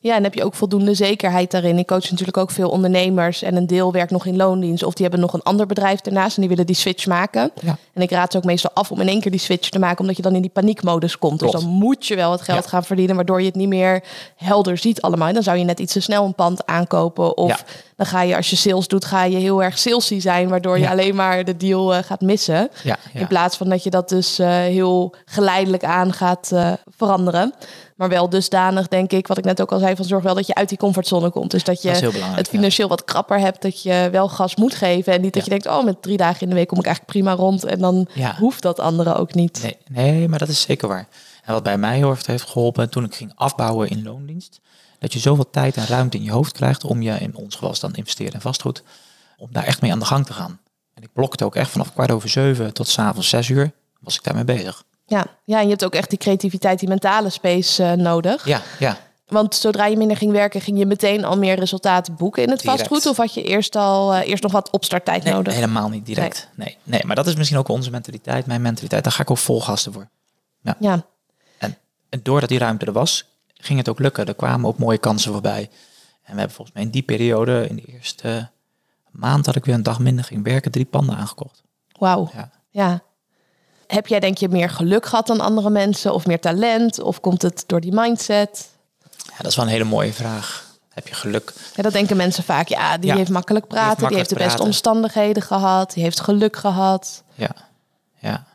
Ja, 0.00 0.16
en 0.16 0.22
heb 0.22 0.34
je 0.34 0.44
ook 0.44 0.54
voldoende 0.54 0.94
zekerheid 0.94 1.50
daarin. 1.50 1.78
Ik 1.78 1.86
coach 1.86 2.10
natuurlijk 2.10 2.36
ook 2.36 2.50
veel 2.50 2.70
ondernemers 2.70 3.42
en 3.42 3.56
een 3.56 3.66
deel 3.66 3.92
werkt 3.92 4.10
nog 4.10 4.26
in 4.26 4.36
loondienst 4.36 4.82
of 4.82 4.94
die 4.94 5.02
hebben 5.02 5.20
nog 5.20 5.32
een 5.32 5.42
ander 5.42 5.66
bedrijf 5.66 6.00
daarnaast 6.00 6.34
en 6.34 6.40
die 6.40 6.50
willen 6.50 6.66
die 6.66 6.76
switch 6.76 7.06
maken. 7.06 7.50
Ja. 7.62 7.76
En 7.92 8.02
ik 8.02 8.10
raad 8.10 8.32
ze 8.32 8.38
ook 8.38 8.44
meestal 8.44 8.70
af 8.74 8.90
om 8.90 9.00
in 9.00 9.08
één 9.08 9.20
keer 9.20 9.30
die 9.30 9.40
switch 9.40 9.68
te 9.68 9.78
maken, 9.78 10.00
omdat 10.00 10.16
je 10.16 10.22
dan 10.22 10.34
in 10.34 10.40
die 10.40 10.50
paniekmodus 10.50 11.18
komt. 11.18 11.40
Dus 11.40 11.50
dan 11.50 11.64
moet 11.64 12.06
je 12.06 12.16
wel 12.16 12.32
het 12.32 12.42
geld 12.42 12.66
gaan 12.66 12.84
verdienen, 12.84 13.16
waardoor 13.16 13.40
je 13.40 13.46
het 13.46 13.54
niet 13.54 13.68
meer 13.68 14.02
helder 14.36 14.78
ziet 14.78 15.00
allemaal. 15.00 15.28
En 15.28 15.34
dan 15.34 15.42
zou 15.42 15.58
je 15.58 15.64
net 15.64 15.80
iets 15.80 15.92
te 15.92 16.00
snel 16.00 16.24
een 16.24 16.34
pand 16.34 16.66
aankopen 16.66 17.36
of 17.36 17.64
dan 17.96 18.06
ga 18.06 18.22
je 18.22 18.36
als 18.36 18.50
je 18.50 18.56
sales 18.56 18.88
doet, 18.88 19.04
ga 19.04 19.24
je 19.24 19.36
heel 19.36 19.62
erg 19.62 19.78
salesy 19.78 20.20
zijn, 20.20 20.48
waardoor 20.48 20.78
je 20.78 20.90
alleen 20.90 21.14
maar 21.14 21.44
de 21.44 21.56
deal 21.56 21.94
uh, 21.94 22.02
gaat 22.02 22.20
missen. 22.20 22.70
In 23.12 23.26
plaats 23.26 23.56
van 23.56 23.68
dat 23.68 23.82
je 23.82 23.90
dat 23.90 24.08
dus 24.08 24.40
uh, 24.40 24.48
heel 24.48 25.14
geleidelijk 25.24 25.84
aan 25.84 26.12
gaat 26.12 26.50
uh, 26.52 26.72
veranderen. 26.96 27.54
Maar 27.96 28.08
wel 28.08 28.28
dusdanig, 28.28 28.88
denk 28.88 29.12
ik, 29.12 29.26
wat 29.26 29.38
ik 29.38 29.44
net 29.44 29.60
ook 29.60 29.72
al 29.72 29.78
zei, 29.78 29.96
van 29.96 30.04
zorg 30.04 30.22
wel 30.22 30.34
dat 30.34 30.46
je 30.46 30.54
uit 30.54 30.68
die 30.68 30.78
comfortzone 30.78 31.30
komt. 31.30 31.50
Dus 31.50 31.64
dat 31.64 31.82
je 31.82 31.90
het 32.34 32.48
financieel 32.48 32.88
wat 32.88 33.04
krapper 33.04 33.38
hebt, 33.38 33.62
dat 33.62 33.82
je 33.82 34.08
wel 34.12 34.28
gas 34.28 34.56
moet 34.56 34.74
geven. 34.74 35.12
En 35.12 35.20
niet 35.20 35.34
dat 35.34 35.44
je 35.44 35.50
denkt, 35.50 35.66
oh, 35.66 35.84
met 35.84 36.02
drie 36.02 36.16
dagen 36.16 36.40
in 36.40 36.48
de 36.48 36.54
week 36.54 36.68
kom 36.68 36.78
ik 36.78 36.84
eigenlijk 36.84 37.14
prima 37.18 37.34
rond. 37.34 37.64
En 37.64 37.78
dan 37.78 38.08
hoeft 38.38 38.62
dat 38.62 38.80
andere 38.80 39.14
ook 39.14 39.34
niet. 39.34 39.62
Nee, 39.62 39.76
nee, 39.88 40.28
maar 40.28 40.38
dat 40.38 40.48
is 40.48 40.60
zeker 40.60 40.88
waar. 40.88 41.08
En 41.44 41.52
wat 41.52 41.62
bij 41.62 41.78
mij 41.78 42.02
erg 42.02 42.26
heeft 42.26 42.48
geholpen, 42.48 42.90
toen 42.90 43.04
ik 43.04 43.14
ging 43.14 43.32
afbouwen 43.34 43.88
in 43.88 44.02
loondienst, 44.02 44.60
dat 44.98 45.12
je 45.12 45.18
zoveel 45.18 45.50
tijd 45.50 45.76
en 45.76 45.86
ruimte 45.86 46.16
in 46.16 46.22
je 46.22 46.30
hoofd 46.30 46.52
krijgt 46.52 46.84
om 46.84 47.02
je, 47.02 47.18
in 47.18 47.36
ons 47.36 47.54
geval 47.54 47.74
dan 47.80 47.94
investeren 47.94 48.32
in 48.32 48.40
vastgoed, 48.40 48.82
om 49.38 49.48
daar 49.52 49.64
echt 49.64 49.80
mee 49.80 49.92
aan 49.92 49.98
de 49.98 50.04
gang 50.04 50.26
te 50.26 50.32
gaan. 50.32 50.60
En 50.94 51.02
ik 51.02 51.12
blokte 51.12 51.44
ook 51.44 51.56
echt 51.56 51.70
vanaf 51.70 51.92
kwart 51.92 52.10
over 52.10 52.28
zeven 52.28 52.72
tot 52.72 52.88
s'avonds 52.88 53.28
zes 53.28 53.48
uur, 53.48 53.72
was 54.00 54.14
ik 54.14 54.22
daarmee 54.22 54.44
bezig. 54.44 54.84
Ja. 55.06 55.26
ja, 55.44 55.56
en 55.56 55.62
je 55.62 55.70
hebt 55.70 55.84
ook 55.84 55.94
echt 55.94 56.10
die 56.10 56.18
creativiteit, 56.18 56.78
die 56.78 56.88
mentale 56.88 57.30
space 57.30 57.82
uh, 57.82 57.92
nodig. 57.92 58.46
Ja, 58.46 58.62
ja. 58.78 58.96
Want 59.26 59.54
zodra 59.54 59.86
je 59.86 59.96
minder 59.96 60.16
ging 60.16 60.32
werken, 60.32 60.60
ging 60.60 60.78
je 60.78 60.86
meteen 60.86 61.24
al 61.24 61.38
meer 61.38 61.58
resultaten 61.58 62.14
boeken 62.14 62.42
in 62.42 62.50
het 62.50 62.62
vastgoed? 62.62 63.06
Of 63.06 63.16
had 63.16 63.34
je 63.34 63.42
eerst 63.42 63.76
al 63.76 64.14
uh, 64.14 64.28
eerst 64.28 64.42
nog 64.42 64.52
wat 64.52 64.70
opstarttijd 64.70 65.24
nee, 65.24 65.32
nodig? 65.32 65.54
Helemaal 65.54 65.88
niet 65.88 66.06
direct. 66.06 66.48
Nee. 66.54 66.76
nee. 66.82 67.04
maar 67.04 67.16
dat 67.16 67.26
is 67.26 67.34
misschien 67.34 67.58
ook 67.58 67.68
onze 67.68 67.90
mentaliteit, 67.90 68.46
mijn 68.46 68.62
mentaliteit. 68.62 69.04
Daar 69.04 69.12
ga 69.12 69.22
ik 69.22 69.30
ook 69.30 69.38
vol 69.38 69.60
gasten 69.60 69.92
voor. 69.92 70.08
Ja. 70.60 70.76
ja. 70.80 71.06
En, 71.58 71.78
en 72.08 72.20
doordat 72.22 72.48
die 72.48 72.58
ruimte 72.58 72.86
er 72.86 72.92
was, 72.92 73.24
ging 73.54 73.78
het 73.78 73.88
ook 73.88 73.98
lukken. 73.98 74.26
Er 74.26 74.34
kwamen 74.34 74.68
ook 74.68 74.78
mooie 74.78 74.98
kansen 74.98 75.32
voorbij. 75.32 75.68
En 76.22 76.32
we 76.32 76.38
hebben 76.38 76.56
volgens 76.56 76.76
mij 76.76 76.84
in 76.84 76.90
die 76.90 77.02
periode, 77.02 77.66
in 77.68 77.76
de 77.76 77.84
eerste 77.84 78.50
maand 79.10 79.44
dat 79.44 79.56
ik 79.56 79.64
weer 79.64 79.74
een 79.74 79.82
dag 79.82 79.98
minder 79.98 80.24
ging 80.24 80.44
werken, 80.44 80.70
drie 80.70 80.84
panden 80.84 81.16
aangekocht. 81.16 81.62
Wauw. 81.98 82.30
Ja. 82.34 82.50
ja. 82.70 83.02
Heb 83.86 84.06
jij 84.06 84.20
denk 84.20 84.38
je 84.38 84.48
meer 84.48 84.70
geluk 84.70 85.06
gehad 85.06 85.26
dan 85.26 85.40
andere 85.40 85.70
mensen 85.70 86.14
of 86.14 86.26
meer 86.26 86.40
talent? 86.40 87.00
Of 87.00 87.20
komt 87.20 87.42
het 87.42 87.64
door 87.66 87.80
die 87.80 87.92
mindset? 87.92 88.68
Ja, 89.02 89.36
dat 89.36 89.46
is 89.46 89.56
wel 89.56 89.64
een 89.64 89.70
hele 89.70 89.84
mooie 89.84 90.12
vraag. 90.12 90.64
Heb 90.96 91.08
je 91.08 91.14
geluk? 91.14 91.52
Ja, 91.74 91.82
dat 91.82 91.92
denken 91.92 92.16
mensen 92.16 92.44
vaak. 92.44 92.68
Ja, 92.68 92.98
die 92.98 93.12
heeft 93.12 93.30
makkelijk 93.30 93.66
praten, 93.66 94.08
die 94.08 94.16
heeft, 94.16 94.28
de 94.28 94.34
beste 94.34 94.62
omstandigheden 94.62 95.42
gehad, 95.42 95.92
die 95.92 96.02
heeft 96.02 96.20
geluk 96.20 96.56
gehad. 96.56 97.22
Ja, 97.34 97.50
ja. 98.18 98.46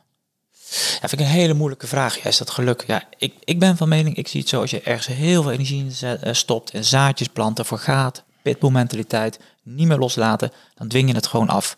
Ja, 0.71 1.07
vind 1.07 1.11
ik 1.11 1.19
een 1.19 1.25
hele 1.25 1.53
moeilijke 1.53 1.87
vraag. 1.87 2.17
Ja, 2.17 2.23
is 2.23 2.37
dat 2.37 2.49
geluk? 2.49 2.83
Ja, 2.87 3.03
ik, 3.17 3.33
ik 3.43 3.59
ben 3.59 3.77
van 3.77 3.89
mening, 3.89 4.15
ik 4.15 4.27
zie 4.27 4.39
het 4.39 4.49
zo, 4.49 4.61
als 4.61 4.71
je 4.71 4.81
ergens 4.81 5.07
heel 5.07 5.41
veel 5.41 5.51
energie 5.51 5.85
in 5.85 6.19
eh, 6.21 6.33
stopt 6.33 6.71
en 6.71 6.85
zaadjes 6.85 7.27
planten 7.27 7.65
voor 7.65 7.79
gaat, 7.79 8.23
pitbull 8.41 8.71
mentaliteit, 8.71 9.39
niet 9.63 9.87
meer 9.87 9.97
loslaten, 9.97 10.51
dan 10.75 10.87
dwing 10.87 11.09
je 11.09 11.15
het 11.15 11.27
gewoon 11.27 11.49
af. 11.49 11.77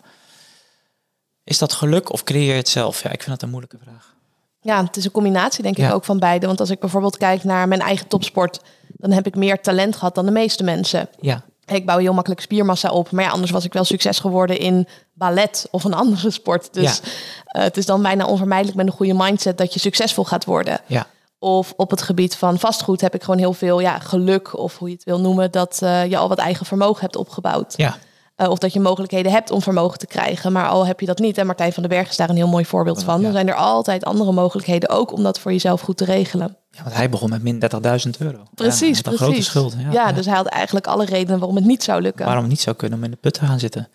Is 1.44 1.58
dat 1.58 1.72
geluk 1.72 2.12
of 2.12 2.22
creëer 2.22 2.50
je 2.50 2.52
het 2.52 2.68
zelf? 2.68 3.02
Ja, 3.02 3.10
ik 3.10 3.22
vind 3.22 3.30
dat 3.30 3.42
een 3.42 3.48
moeilijke 3.48 3.78
vraag. 3.82 4.14
Ja, 4.60 4.84
het 4.84 4.96
is 4.96 5.04
een 5.04 5.10
combinatie 5.10 5.62
denk 5.62 5.78
ik 5.78 5.92
ook 5.92 6.04
van 6.04 6.18
beide. 6.18 6.46
Want 6.46 6.60
als 6.60 6.70
ik 6.70 6.80
bijvoorbeeld 6.80 7.16
kijk 7.16 7.44
naar 7.44 7.68
mijn 7.68 7.80
eigen 7.80 8.08
topsport, 8.08 8.60
dan 8.88 9.10
heb 9.10 9.26
ik 9.26 9.36
meer 9.36 9.60
talent 9.60 9.96
gehad 9.96 10.14
dan 10.14 10.24
de 10.24 10.30
meeste 10.30 10.64
mensen. 10.64 11.08
Ja. 11.20 11.42
Ik 11.66 11.86
bouw 11.86 11.98
heel 11.98 12.12
makkelijk 12.12 12.40
spiermassa 12.40 12.90
op. 12.90 13.10
Maar 13.10 13.24
ja, 13.24 13.30
anders 13.30 13.50
was 13.50 13.64
ik 13.64 13.72
wel 13.72 13.84
succes 13.84 14.18
geworden 14.18 14.58
in 14.58 14.88
ballet 15.12 15.68
of 15.70 15.84
een 15.84 15.94
andere 15.94 16.30
sport. 16.30 16.74
Dus 16.74 17.00
uh, 17.00 17.62
het 17.62 17.76
is 17.76 17.86
dan 17.86 18.02
bijna 18.02 18.26
onvermijdelijk 18.26 18.76
met 18.76 18.86
een 18.86 18.92
goede 18.92 19.14
mindset 19.14 19.58
dat 19.58 19.74
je 19.74 19.80
succesvol 19.80 20.24
gaat 20.24 20.44
worden. 20.44 20.80
Ja. 20.86 21.06
Of 21.38 21.72
op 21.76 21.90
het 21.90 22.02
gebied 22.02 22.36
van 22.36 22.58
vastgoed 22.58 23.00
heb 23.00 23.14
ik 23.14 23.22
gewoon 23.22 23.38
heel 23.38 23.52
veel 23.52 23.80
ja, 23.80 23.98
geluk, 23.98 24.58
of 24.58 24.78
hoe 24.78 24.88
je 24.88 24.94
het 24.94 25.04
wil 25.04 25.20
noemen, 25.20 25.50
dat 25.50 25.80
uh, 25.82 26.06
je 26.06 26.16
al 26.16 26.28
wat 26.28 26.38
eigen 26.38 26.66
vermogen 26.66 27.00
hebt 27.00 27.16
opgebouwd. 27.16 27.74
Ja. 27.76 27.96
Uh, 28.36 28.50
of 28.50 28.58
dat 28.58 28.72
je 28.72 28.80
mogelijkheden 28.80 29.32
hebt 29.32 29.50
om 29.50 29.62
vermogen 29.62 29.98
te 29.98 30.06
krijgen. 30.06 30.52
Maar 30.52 30.68
al 30.68 30.86
heb 30.86 31.00
je 31.00 31.06
dat 31.06 31.18
niet. 31.18 31.38
En 31.38 31.46
Martijn 31.46 31.72
van 31.72 31.82
den 31.82 31.92
Berg 31.92 32.08
is 32.08 32.16
daar 32.16 32.28
een 32.28 32.36
heel 32.36 32.48
mooi 32.48 32.64
voorbeeld 32.64 33.04
van. 33.04 33.22
Dan 33.22 33.32
zijn 33.32 33.48
er 33.48 33.54
altijd 33.54 34.04
andere 34.04 34.32
mogelijkheden 34.32 34.88
ook 34.88 35.12
om 35.12 35.22
dat 35.22 35.38
voor 35.38 35.52
jezelf 35.52 35.80
goed 35.80 35.96
te 35.96 36.04
regelen. 36.04 36.56
Ja, 36.70 36.82
want 36.82 36.94
hij 36.94 37.10
begon 37.10 37.30
met 37.30 37.42
min 37.42 37.62
30.000 37.62 38.10
euro. 38.18 38.42
Precies, 38.54 38.96
ja, 38.96 39.02
precies. 39.02 39.04
Een 39.04 39.16
grote 39.16 39.42
schuld. 39.42 39.74
Ja, 39.78 39.92
ja, 39.92 40.12
dus 40.12 40.26
hij 40.26 40.34
had 40.34 40.46
eigenlijk 40.46 40.86
alle 40.86 41.04
redenen 41.04 41.38
waarom 41.38 41.56
het 41.56 41.64
niet 41.64 41.82
zou 41.82 42.02
lukken. 42.02 42.24
Waarom 42.24 42.42
het 42.42 42.52
niet 42.52 42.60
zou 42.60 42.76
kunnen 42.76 42.98
om 42.98 43.04
in 43.04 43.10
de 43.10 43.16
put 43.16 43.34
te 43.34 43.46
gaan 43.46 43.58
zitten. 43.58 43.88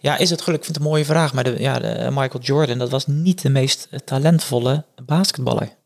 Ja, 0.00 0.16
is 0.16 0.30
het 0.30 0.42
geluk? 0.42 0.58
Ik 0.58 0.64
vind 0.64 0.76
het 0.76 0.84
een 0.84 0.90
mooie 0.90 1.04
vraag. 1.04 1.32
Maar 1.34 1.44
de, 1.44 1.54
ja, 1.58 1.78
de 1.78 2.08
Michael 2.12 2.42
Jordan, 2.42 2.78
dat 2.78 2.90
was 2.90 3.06
niet 3.06 3.42
de 3.42 3.48
meest 3.48 3.88
talentvolle 4.04 4.84
basketballer. 5.04 5.76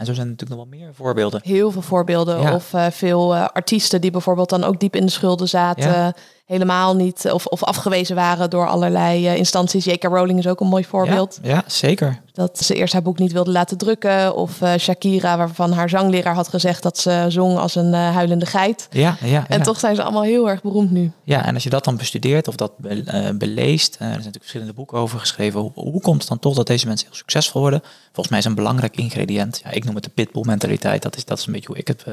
En 0.00 0.06
zo 0.06 0.12
zijn 0.12 0.26
er 0.26 0.32
natuurlijk 0.32 0.60
nog 0.60 0.70
wel 0.70 0.78
meer 0.78 0.94
voorbeelden. 0.94 1.40
Heel 1.44 1.70
veel 1.70 1.82
voorbeelden. 1.82 2.54
Of 2.54 2.72
uh, 2.72 2.86
veel 2.90 3.34
uh, 3.34 3.46
artiesten 3.52 4.00
die 4.00 4.10
bijvoorbeeld 4.10 4.48
dan 4.48 4.64
ook 4.64 4.80
diep 4.80 4.96
in 4.96 5.04
de 5.04 5.12
schulden 5.12 5.48
zaten. 5.48 6.14
Helemaal 6.50 6.96
niet 6.96 7.30
of, 7.32 7.46
of 7.46 7.64
afgewezen 7.64 8.16
waren 8.16 8.50
door 8.50 8.68
allerlei 8.68 9.26
uh, 9.26 9.36
instanties. 9.36 9.84
J.K. 9.84 10.04
Rowling 10.04 10.38
is 10.38 10.46
ook 10.46 10.60
een 10.60 10.66
mooi 10.66 10.84
voorbeeld. 10.84 11.38
Ja, 11.42 11.48
ja, 11.48 11.62
zeker. 11.66 12.20
Dat 12.32 12.58
ze 12.58 12.74
eerst 12.74 12.92
haar 12.92 13.02
boek 13.02 13.18
niet 13.18 13.32
wilde 13.32 13.50
laten 13.50 13.78
drukken. 13.78 14.34
Of 14.36 14.60
uh, 14.60 14.72
Shakira, 14.78 15.36
waarvan 15.36 15.72
haar 15.72 15.88
zangleraar 15.88 16.34
had 16.34 16.48
gezegd 16.48 16.82
dat 16.82 16.98
ze 16.98 17.24
zong 17.28 17.58
als 17.58 17.74
een 17.74 17.92
uh, 17.92 18.14
huilende 18.14 18.46
geit. 18.46 18.88
Ja, 18.90 19.16
ja, 19.20 19.44
en 19.48 19.62
toch 19.62 19.78
zijn 19.78 19.94
ze 19.94 20.02
allemaal 20.02 20.22
heel 20.22 20.48
erg 20.48 20.62
beroemd 20.62 20.90
nu. 20.90 21.12
Ja, 21.24 21.44
en 21.44 21.54
als 21.54 21.62
je 21.62 21.70
dat 21.70 21.84
dan 21.84 21.96
bestudeert 21.96 22.48
of 22.48 22.54
dat 22.54 22.78
be 22.78 23.34
beleest, 23.38 23.92
er 23.92 23.98
zijn 23.98 24.10
natuurlijk 24.10 24.38
verschillende 24.38 24.72
boeken 24.72 24.98
over 24.98 25.18
geschreven. 25.18 25.60
Hoe, 25.60 25.72
hoe, 25.74 26.00
komt 26.00 26.20
het 26.20 26.28
dan 26.28 26.38
toch 26.38 26.54
dat 26.54 26.66
deze 26.66 26.86
mensen 26.86 27.06
heel 27.06 27.16
succesvol 27.16 27.60
worden? 27.60 27.82
Volgens 28.04 28.28
mij 28.28 28.38
is 28.38 28.44
een 28.44 28.54
belangrijk 28.54 28.96
ingrediënt. 28.96 29.60
Ja, 29.64 29.70
ik 29.70 29.84
noem 29.84 29.94
het 29.94 30.04
de 30.04 30.10
pitbull 30.10 30.44
mentaliteit. 30.46 31.02
Dat 31.02 31.16
is, 31.16 31.24
dat 31.24 31.38
is 31.38 31.46
een 31.46 31.52
beetje 31.52 31.68
hoe 31.68 31.78
ik 31.78 31.88
het 31.88 32.04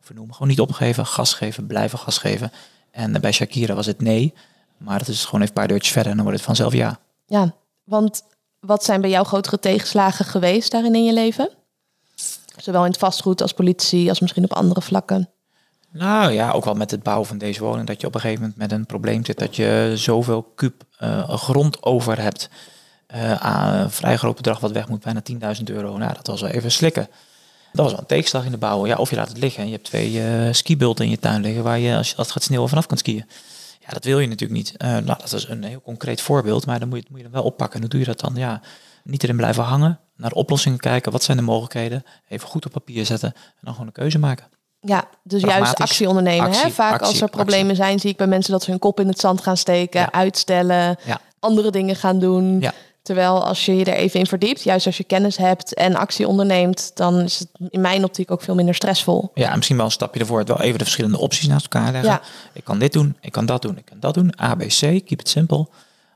vernoem. 0.00 0.32
Gewoon 0.32 0.48
niet 0.48 0.60
opgeven, 0.60 1.06
gas 1.06 1.34
geven, 1.34 1.66
blijven 1.66 1.98
gas 1.98 2.18
geven. 2.18 2.52
En 2.92 3.20
bij 3.20 3.32
Shakira 3.32 3.74
was 3.74 3.86
het 3.86 4.00
nee. 4.00 4.34
Maar 4.76 4.98
dat 4.98 5.08
is 5.08 5.24
gewoon 5.24 5.40
even 5.40 5.46
een 5.46 5.60
paar 5.60 5.68
deurtjes 5.68 5.92
verder 5.92 6.10
en 6.10 6.16
dan 6.16 6.26
wordt 6.26 6.38
het 6.38 6.48
vanzelf 6.48 6.72
ja. 6.72 6.98
Ja, 7.26 7.54
want 7.84 8.22
wat 8.60 8.84
zijn 8.84 9.00
bij 9.00 9.10
jou 9.10 9.26
grotere 9.26 9.58
tegenslagen 9.58 10.24
geweest 10.24 10.70
daarin 10.70 10.94
in 10.94 11.04
je 11.04 11.12
leven? 11.12 11.50
Zowel 12.56 12.84
in 12.84 12.90
het 12.90 12.98
vastgoed 12.98 13.42
als 13.42 13.52
politie, 13.52 14.08
als 14.08 14.20
misschien 14.20 14.44
op 14.44 14.52
andere 14.52 14.82
vlakken. 14.82 15.28
Nou 15.90 16.32
ja, 16.32 16.50
ook 16.50 16.64
wel 16.64 16.74
met 16.74 16.90
het 16.90 17.02
bouwen 17.02 17.26
van 17.26 17.38
deze 17.38 17.60
woning. 17.60 17.86
Dat 17.86 18.00
je 18.00 18.06
op 18.06 18.14
een 18.14 18.20
gegeven 18.20 18.40
moment 18.40 18.58
met 18.58 18.72
een 18.72 18.86
probleem 18.86 19.24
zit 19.24 19.38
dat 19.38 19.56
je 19.56 19.92
zoveel 19.94 20.42
kuub 20.42 20.84
uh, 21.02 21.28
grond 21.28 21.82
over 21.82 22.20
hebt. 22.20 22.48
Uh, 23.14 23.32
aan 23.34 23.74
een 23.74 23.90
vrij 23.90 24.16
groot 24.16 24.36
bedrag 24.36 24.60
wat 24.60 24.72
weg 24.72 24.88
moet, 24.88 25.04
bijna 25.04 25.22
10.000 25.56 25.62
euro. 25.64 25.96
Nou, 25.96 26.14
dat 26.14 26.26
was 26.26 26.40
wel 26.40 26.50
even 26.50 26.72
slikken. 26.72 27.08
Dat 27.72 27.84
was 27.84 27.90
wel 27.90 28.00
een 28.00 28.06
tegenslag 28.06 28.44
in 28.44 28.50
de 28.50 28.58
bouwen. 28.58 28.88
Ja, 28.88 28.96
of 28.96 29.10
je 29.10 29.16
laat 29.16 29.28
het 29.28 29.38
liggen 29.38 29.60
en 29.60 29.66
je 29.66 29.72
hebt 29.72 29.84
twee 29.84 30.12
uh, 30.12 30.52
skibulten 30.52 31.04
in 31.04 31.10
je 31.10 31.18
tuin 31.18 31.42
liggen 31.42 31.62
waar 31.62 31.78
je 31.78 31.96
als 31.96 32.10
je 32.10 32.16
dat 32.16 32.30
gaat 32.30 32.42
sneeuwen 32.42 32.68
vanaf 32.68 32.86
kan 32.86 32.98
skiën. 32.98 33.26
Ja, 33.80 33.88
dat 33.88 34.04
wil 34.04 34.18
je 34.18 34.28
natuurlijk 34.28 34.58
niet. 34.58 34.74
Uh, 34.78 34.88
nou, 34.88 35.04
dat 35.04 35.32
is 35.32 35.48
een 35.48 35.64
heel 35.64 35.80
concreet 35.82 36.20
voorbeeld, 36.20 36.66
maar 36.66 36.78
dan 36.78 36.88
moet 36.88 36.98
je, 36.98 37.06
moet 37.08 37.18
je 37.18 37.24
dan 37.24 37.32
wel 37.32 37.42
oppakken. 37.42 37.74
En 37.74 37.80
hoe 37.80 37.90
doe 37.90 38.00
je 38.00 38.06
dat 38.06 38.20
dan? 38.20 38.34
Ja, 38.34 38.60
niet 39.04 39.22
erin 39.22 39.36
blijven 39.36 39.62
hangen, 39.62 40.00
naar 40.16 40.30
de 40.30 40.36
oplossingen 40.36 40.78
kijken. 40.78 41.12
Wat 41.12 41.22
zijn 41.22 41.36
de 41.36 41.42
mogelijkheden? 41.42 42.04
Even 42.28 42.48
goed 42.48 42.66
op 42.66 42.72
papier 42.72 43.06
zetten 43.06 43.32
en 43.34 43.60
dan 43.60 43.72
gewoon 43.72 43.86
een 43.86 43.92
keuze 43.92 44.18
maken. 44.18 44.46
Ja, 44.80 45.08
dus 45.22 45.42
juist 45.42 45.74
actie 45.74 46.08
ondernemen. 46.08 46.46
Actie, 46.46 46.62
hè? 46.62 46.70
Vaak 46.70 46.92
actie, 46.92 47.06
als 47.06 47.20
er 47.20 47.28
problemen 47.28 47.70
actie. 47.70 47.84
zijn, 47.84 48.00
zie 48.00 48.10
ik 48.10 48.16
bij 48.16 48.26
mensen 48.26 48.52
dat 48.52 48.62
ze 48.62 48.70
hun 48.70 48.78
kop 48.78 49.00
in 49.00 49.08
het 49.08 49.20
zand 49.20 49.40
gaan 49.42 49.56
steken, 49.56 50.00
ja. 50.00 50.12
uitstellen, 50.12 50.96
ja. 51.04 51.20
andere 51.38 51.70
dingen 51.70 51.96
gaan 51.96 52.18
doen. 52.18 52.60
Ja. 52.60 52.72
Terwijl 53.02 53.44
als 53.44 53.66
je 53.66 53.76
je 53.76 53.84
er 53.84 53.94
even 53.94 54.20
in 54.20 54.26
verdiept, 54.26 54.62
juist 54.62 54.86
als 54.86 54.96
je 54.96 55.04
kennis 55.04 55.36
hebt 55.36 55.74
en 55.74 55.96
actie 55.96 56.28
onderneemt, 56.28 56.90
dan 56.94 57.20
is 57.20 57.38
het 57.38 57.48
in 57.68 57.80
mijn 57.80 58.04
optiek 58.04 58.30
ook 58.30 58.42
veel 58.42 58.54
minder 58.54 58.74
stressvol. 58.74 59.30
Ja, 59.34 59.50
en 59.50 59.56
misschien 59.56 59.76
wel 59.76 59.86
een 59.86 59.92
stapje 59.92 60.20
ervoor. 60.20 60.38
Het 60.38 60.48
wel 60.48 60.60
even 60.60 60.78
de 60.78 60.84
verschillende 60.84 61.18
opties 61.18 61.46
naast 61.46 61.62
elkaar 61.62 61.92
leggen. 61.92 62.10
Ja. 62.10 62.20
Ik 62.52 62.64
kan 62.64 62.78
dit 62.78 62.92
doen, 62.92 63.16
ik 63.20 63.32
kan 63.32 63.46
dat 63.46 63.62
doen, 63.62 63.78
ik 63.78 63.84
kan 63.84 64.00
dat 64.00 64.14
doen. 64.14 64.34
A, 64.40 64.54
B, 64.54 64.58
C, 64.58 64.78
keep 64.78 65.20
it 65.20 65.28
simple. 65.28 65.68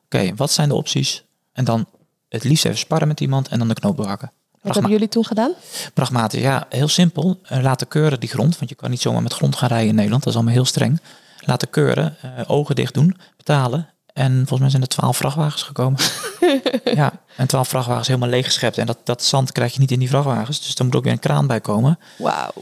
Oké, 0.05 0.35
wat 0.37 0.51
zijn 0.51 0.68
de 0.68 0.75
opties? 0.75 1.25
En 1.53 1.64
dan 1.64 1.87
het 2.29 2.44
liefst 2.44 2.64
even 2.64 2.79
sparren 2.79 3.09
met 3.09 3.20
iemand 3.20 3.49
en 3.49 3.59
dan 3.59 3.68
de 3.68 3.75
knoop 3.75 3.96
doorhakken. 3.96 4.33
Wat 4.62 4.75
hebben 4.75 4.92
jullie 4.92 5.09
toen 5.09 5.25
gedaan? 5.25 5.53
Pragmatisch, 5.94 6.40
ja, 6.40 6.66
heel 6.68 6.88
simpel. 6.88 7.40
Uh, 7.53 7.62
laten 7.62 7.88
keuren 7.88 8.20
die 8.20 8.29
grond, 8.29 8.59
want 8.59 8.70
je 8.70 8.77
kan 8.77 8.90
niet 8.90 9.01
zomaar 9.01 9.22
met 9.22 9.33
grond 9.33 9.57
gaan 9.57 9.68
rijden 9.68 9.88
in 9.88 9.94
Nederland. 9.94 10.22
Dat 10.22 10.33
is 10.33 10.38
allemaal 10.38 10.57
heel 10.57 10.64
streng. 10.64 11.01
Laten 11.40 11.70
keuren, 11.70 12.16
uh, 12.25 12.31
ogen 12.46 12.75
dicht 12.75 12.94
doen, 12.94 13.16
betalen 13.37 13.88
en 14.17 14.33
volgens 14.33 14.61
mij 14.61 14.71
zijn 14.71 14.83
er 14.83 14.89
twaalf 14.89 15.17
vrachtwagens 15.17 15.63
gekomen. 15.63 16.01
ja, 17.01 17.13
en 17.37 17.47
twaalf 17.47 17.69
vrachtwagens 17.69 18.09
helemaal 18.09 18.29
leeggeschept. 18.29 18.79
En 18.79 18.87
dat, 18.87 18.99
dat 19.05 19.23
zand 19.23 19.53
krijg 19.53 19.73
je 19.73 19.81
niet 19.81 19.91
in 19.91 19.99
die 19.99 20.09
vrachtwagens. 20.09 20.61
Dus 20.61 20.75
er 20.75 20.85
moet 20.85 20.97
ook 20.97 21.05
weer 21.05 21.13
een 21.13 21.19
kraan 21.19 21.47
bij 21.47 21.61
komen. 21.61 21.99
Wauw. 22.19 22.53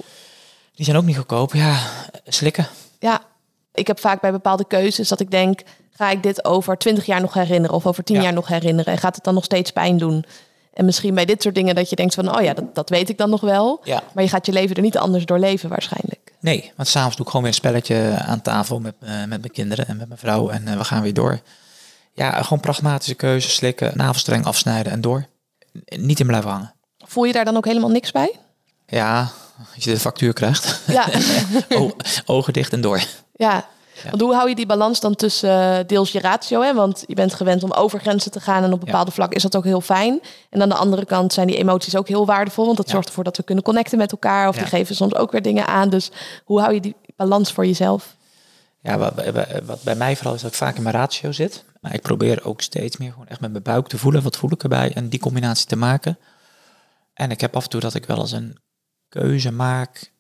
Die 0.75 0.85
zijn 0.85 0.97
ook 0.97 1.05
niet 1.05 1.17
goedkoop. 1.17 1.53
Ja, 1.53 1.79
slikken. 2.27 2.67
Ja, 2.99 3.21
ik 3.75 3.87
heb 3.87 4.01
vaak 4.01 4.21
bij 4.21 4.33
bepaalde 4.33 4.65
keuzes 4.65 5.09
dat 5.09 5.21
ik 5.21 5.31
denk... 5.31 5.61
ga 5.93 6.11
ik 6.11 6.23
dit 6.23 6.45
over 6.45 6.79
twintig 6.79 7.07
jaar 7.07 7.21
nog 7.21 7.35
herinneren 7.35 7.77
of 7.77 7.87
over 7.87 8.05
tien 8.05 8.23
jaar 8.23 8.33
nog 8.33 8.49
herinneren? 8.49 8.93
En 8.93 8.99
gaat 8.99 9.15
het 9.15 9.25
dan 9.25 9.35
nog 9.35 9.45
steeds 9.45 9.71
pijn 9.71 9.99
doen? 9.99 10.25
En 10.73 10.85
misschien 10.85 11.15
bij 11.15 11.25
dit 11.25 11.43
soort 11.43 11.55
dingen 11.55 11.75
dat 11.75 11.91
je 11.91 11.97
denkt 11.97 12.15
van... 12.15 12.37
oh 12.37 12.43
ja, 12.43 12.55
dat, 12.55 12.75
dat 12.75 12.89
weet 12.89 13.09
ik 13.09 13.19
dan 13.19 13.31
nog 13.31 13.41
wel. 13.41 13.81
Ja. 13.85 14.03
Maar 14.15 14.25
je 14.25 14.31
gaat 14.31 14.47
je 14.47 14.53
leven 14.53 14.77
er 14.77 14.83
niet 14.83 14.99
anders 14.99 15.27
door 15.27 15.39
leven 15.39 15.69
waarschijnlijk. 15.69 16.24
Nee, 16.45 16.73
want 16.77 16.89
s'avonds 16.89 17.17
doe 17.17 17.25
ik 17.25 17.31
gewoon 17.31 17.47
weer 17.47 17.55
een 17.55 17.59
spelletje 17.59 18.23
aan 18.27 18.43
tafel 18.43 18.81
met, 18.81 18.95
uh, 19.03 19.11
met 19.11 19.29
mijn 19.29 19.51
kinderen 19.53 19.87
en 19.87 19.97
met 19.97 20.09
mijn 20.09 20.21
vrouw. 20.21 20.49
En 20.49 20.67
uh, 20.69 20.77
we 20.77 20.85
gaan 20.85 21.03
weer 21.03 21.15
door. 21.15 21.41
Ja, 22.13 22.43
gewoon 22.43 22.61
pragmatische 22.61 23.15
keuzes, 23.15 23.55
slikken, 23.55 23.93
navelstreng 23.97 24.45
afsnijden 24.45 24.93
en 24.93 25.01
door. 25.01 25.27
Niet 25.85 26.21
in 26.21 26.27
blijven 26.27 26.51
hangen. 26.51 26.75
Voel 26.99 27.25
je 27.25 27.33
daar 27.33 27.45
dan 27.45 27.57
ook 27.57 27.65
helemaal 27.65 27.91
niks 27.91 28.11
bij? 28.11 28.39
Ja, 28.87 29.31
als 29.75 29.85
je 29.85 29.91
de 29.91 30.01
factuur 30.01 30.33
krijgt. 30.33 30.81
Ja. 30.87 31.09
ogen 32.25 32.53
dicht 32.53 32.73
en 32.73 32.81
door. 32.81 33.05
Ja, 33.35 33.69
want 34.11 34.21
hoe 34.21 34.35
hou 34.35 34.49
je 34.49 34.55
die 34.55 34.67
balans 34.67 35.01
dan 35.01 35.15
tussen 35.15 35.51
uh, 35.51 35.79
deels 35.87 36.13
je 36.13 36.21
ratio? 36.21 36.61
Hè? 36.61 36.75
Want 36.75 37.05
je 37.07 37.15
bent 37.15 37.35
gewend 37.35 37.63
om 37.63 37.73
over 37.73 38.01
grenzen 38.01 38.31
te 38.31 38.41
gaan 38.41 38.63
en 38.63 38.73
op 38.73 38.81
bepaalde 38.81 39.11
ja. 39.11 39.15
vlak 39.15 39.33
is 39.33 39.43
dat 39.43 39.57
ook 39.57 39.65
heel 39.65 39.81
fijn. 39.81 40.21
En 40.51 40.63
aan 40.63 40.69
de 40.69 40.75
andere 40.75 41.05
kant 41.05 41.33
zijn 41.33 41.47
die 41.47 41.57
emoties 41.57 41.97
ook 41.97 42.09
heel 42.09 42.27
waardevol, 42.27 42.65
want 42.65 42.77
dat 42.77 42.89
zorgt 42.89 43.09
ervoor 43.09 43.25
dat 43.25 43.37
we 43.37 43.43
kunnen 43.43 43.65
connecten 43.65 43.99
met 43.99 44.13
elkaar. 44.13 44.49
Of 44.49 44.57
die 44.57 44.67
geven 44.67 44.95
soms 44.95 45.15
ook 45.15 45.33
weer 45.33 45.43
dingen 45.43 45.67
aan. 45.67 45.91
Dus 45.91 46.11
hoe 46.45 46.61
hou 46.61 46.75
je 46.75 46.81
die 46.81 46.97
balans 47.17 47.53
voor 47.53 47.67
jezelf? 47.67 48.17
Ja, 48.81 48.99
wat, 48.99 49.13
wat 49.65 49.83
bij 49.83 49.95
mij 49.95 50.17
vooral 50.17 50.35
is 50.35 50.43
dat 50.43 50.51
ik 50.51 50.57
vaak 50.57 50.77
in 50.77 50.83
mijn 50.83 50.95
ratio 50.95 51.33
zit. 51.33 51.65
Maar 51.81 51.95
ik 51.95 52.03
probeer 52.03 52.45
ook 52.45 52.61
steeds 52.61 52.97
meer 52.97 53.13
gewoon 53.13 53.29
echt 53.29 53.41
met 53.41 53.51
mijn 53.51 53.63
buik 53.63 53.87
te 53.87 53.99
voelen. 53.99 54.23
Wat 54.23 54.37
voel 54.37 54.53
ik 54.53 54.63
erbij? 54.63 54.93
En 54.95 55.09
die 55.09 55.21
combinatie 55.21 55.67
te 55.67 55.77
maken. 55.77 56.19
En 57.15 57.31
ik 57.31 57.41
heb 57.41 57.57
af 57.57 57.65
en 57.65 57.71
toe 57.71 57.81
dat 57.81 57.95
ik 57.95 58.07
wel 58.07 58.19
eens 58.19 58.33
een 58.33 58.59
keuze 59.09 59.51
maak 59.51 60.13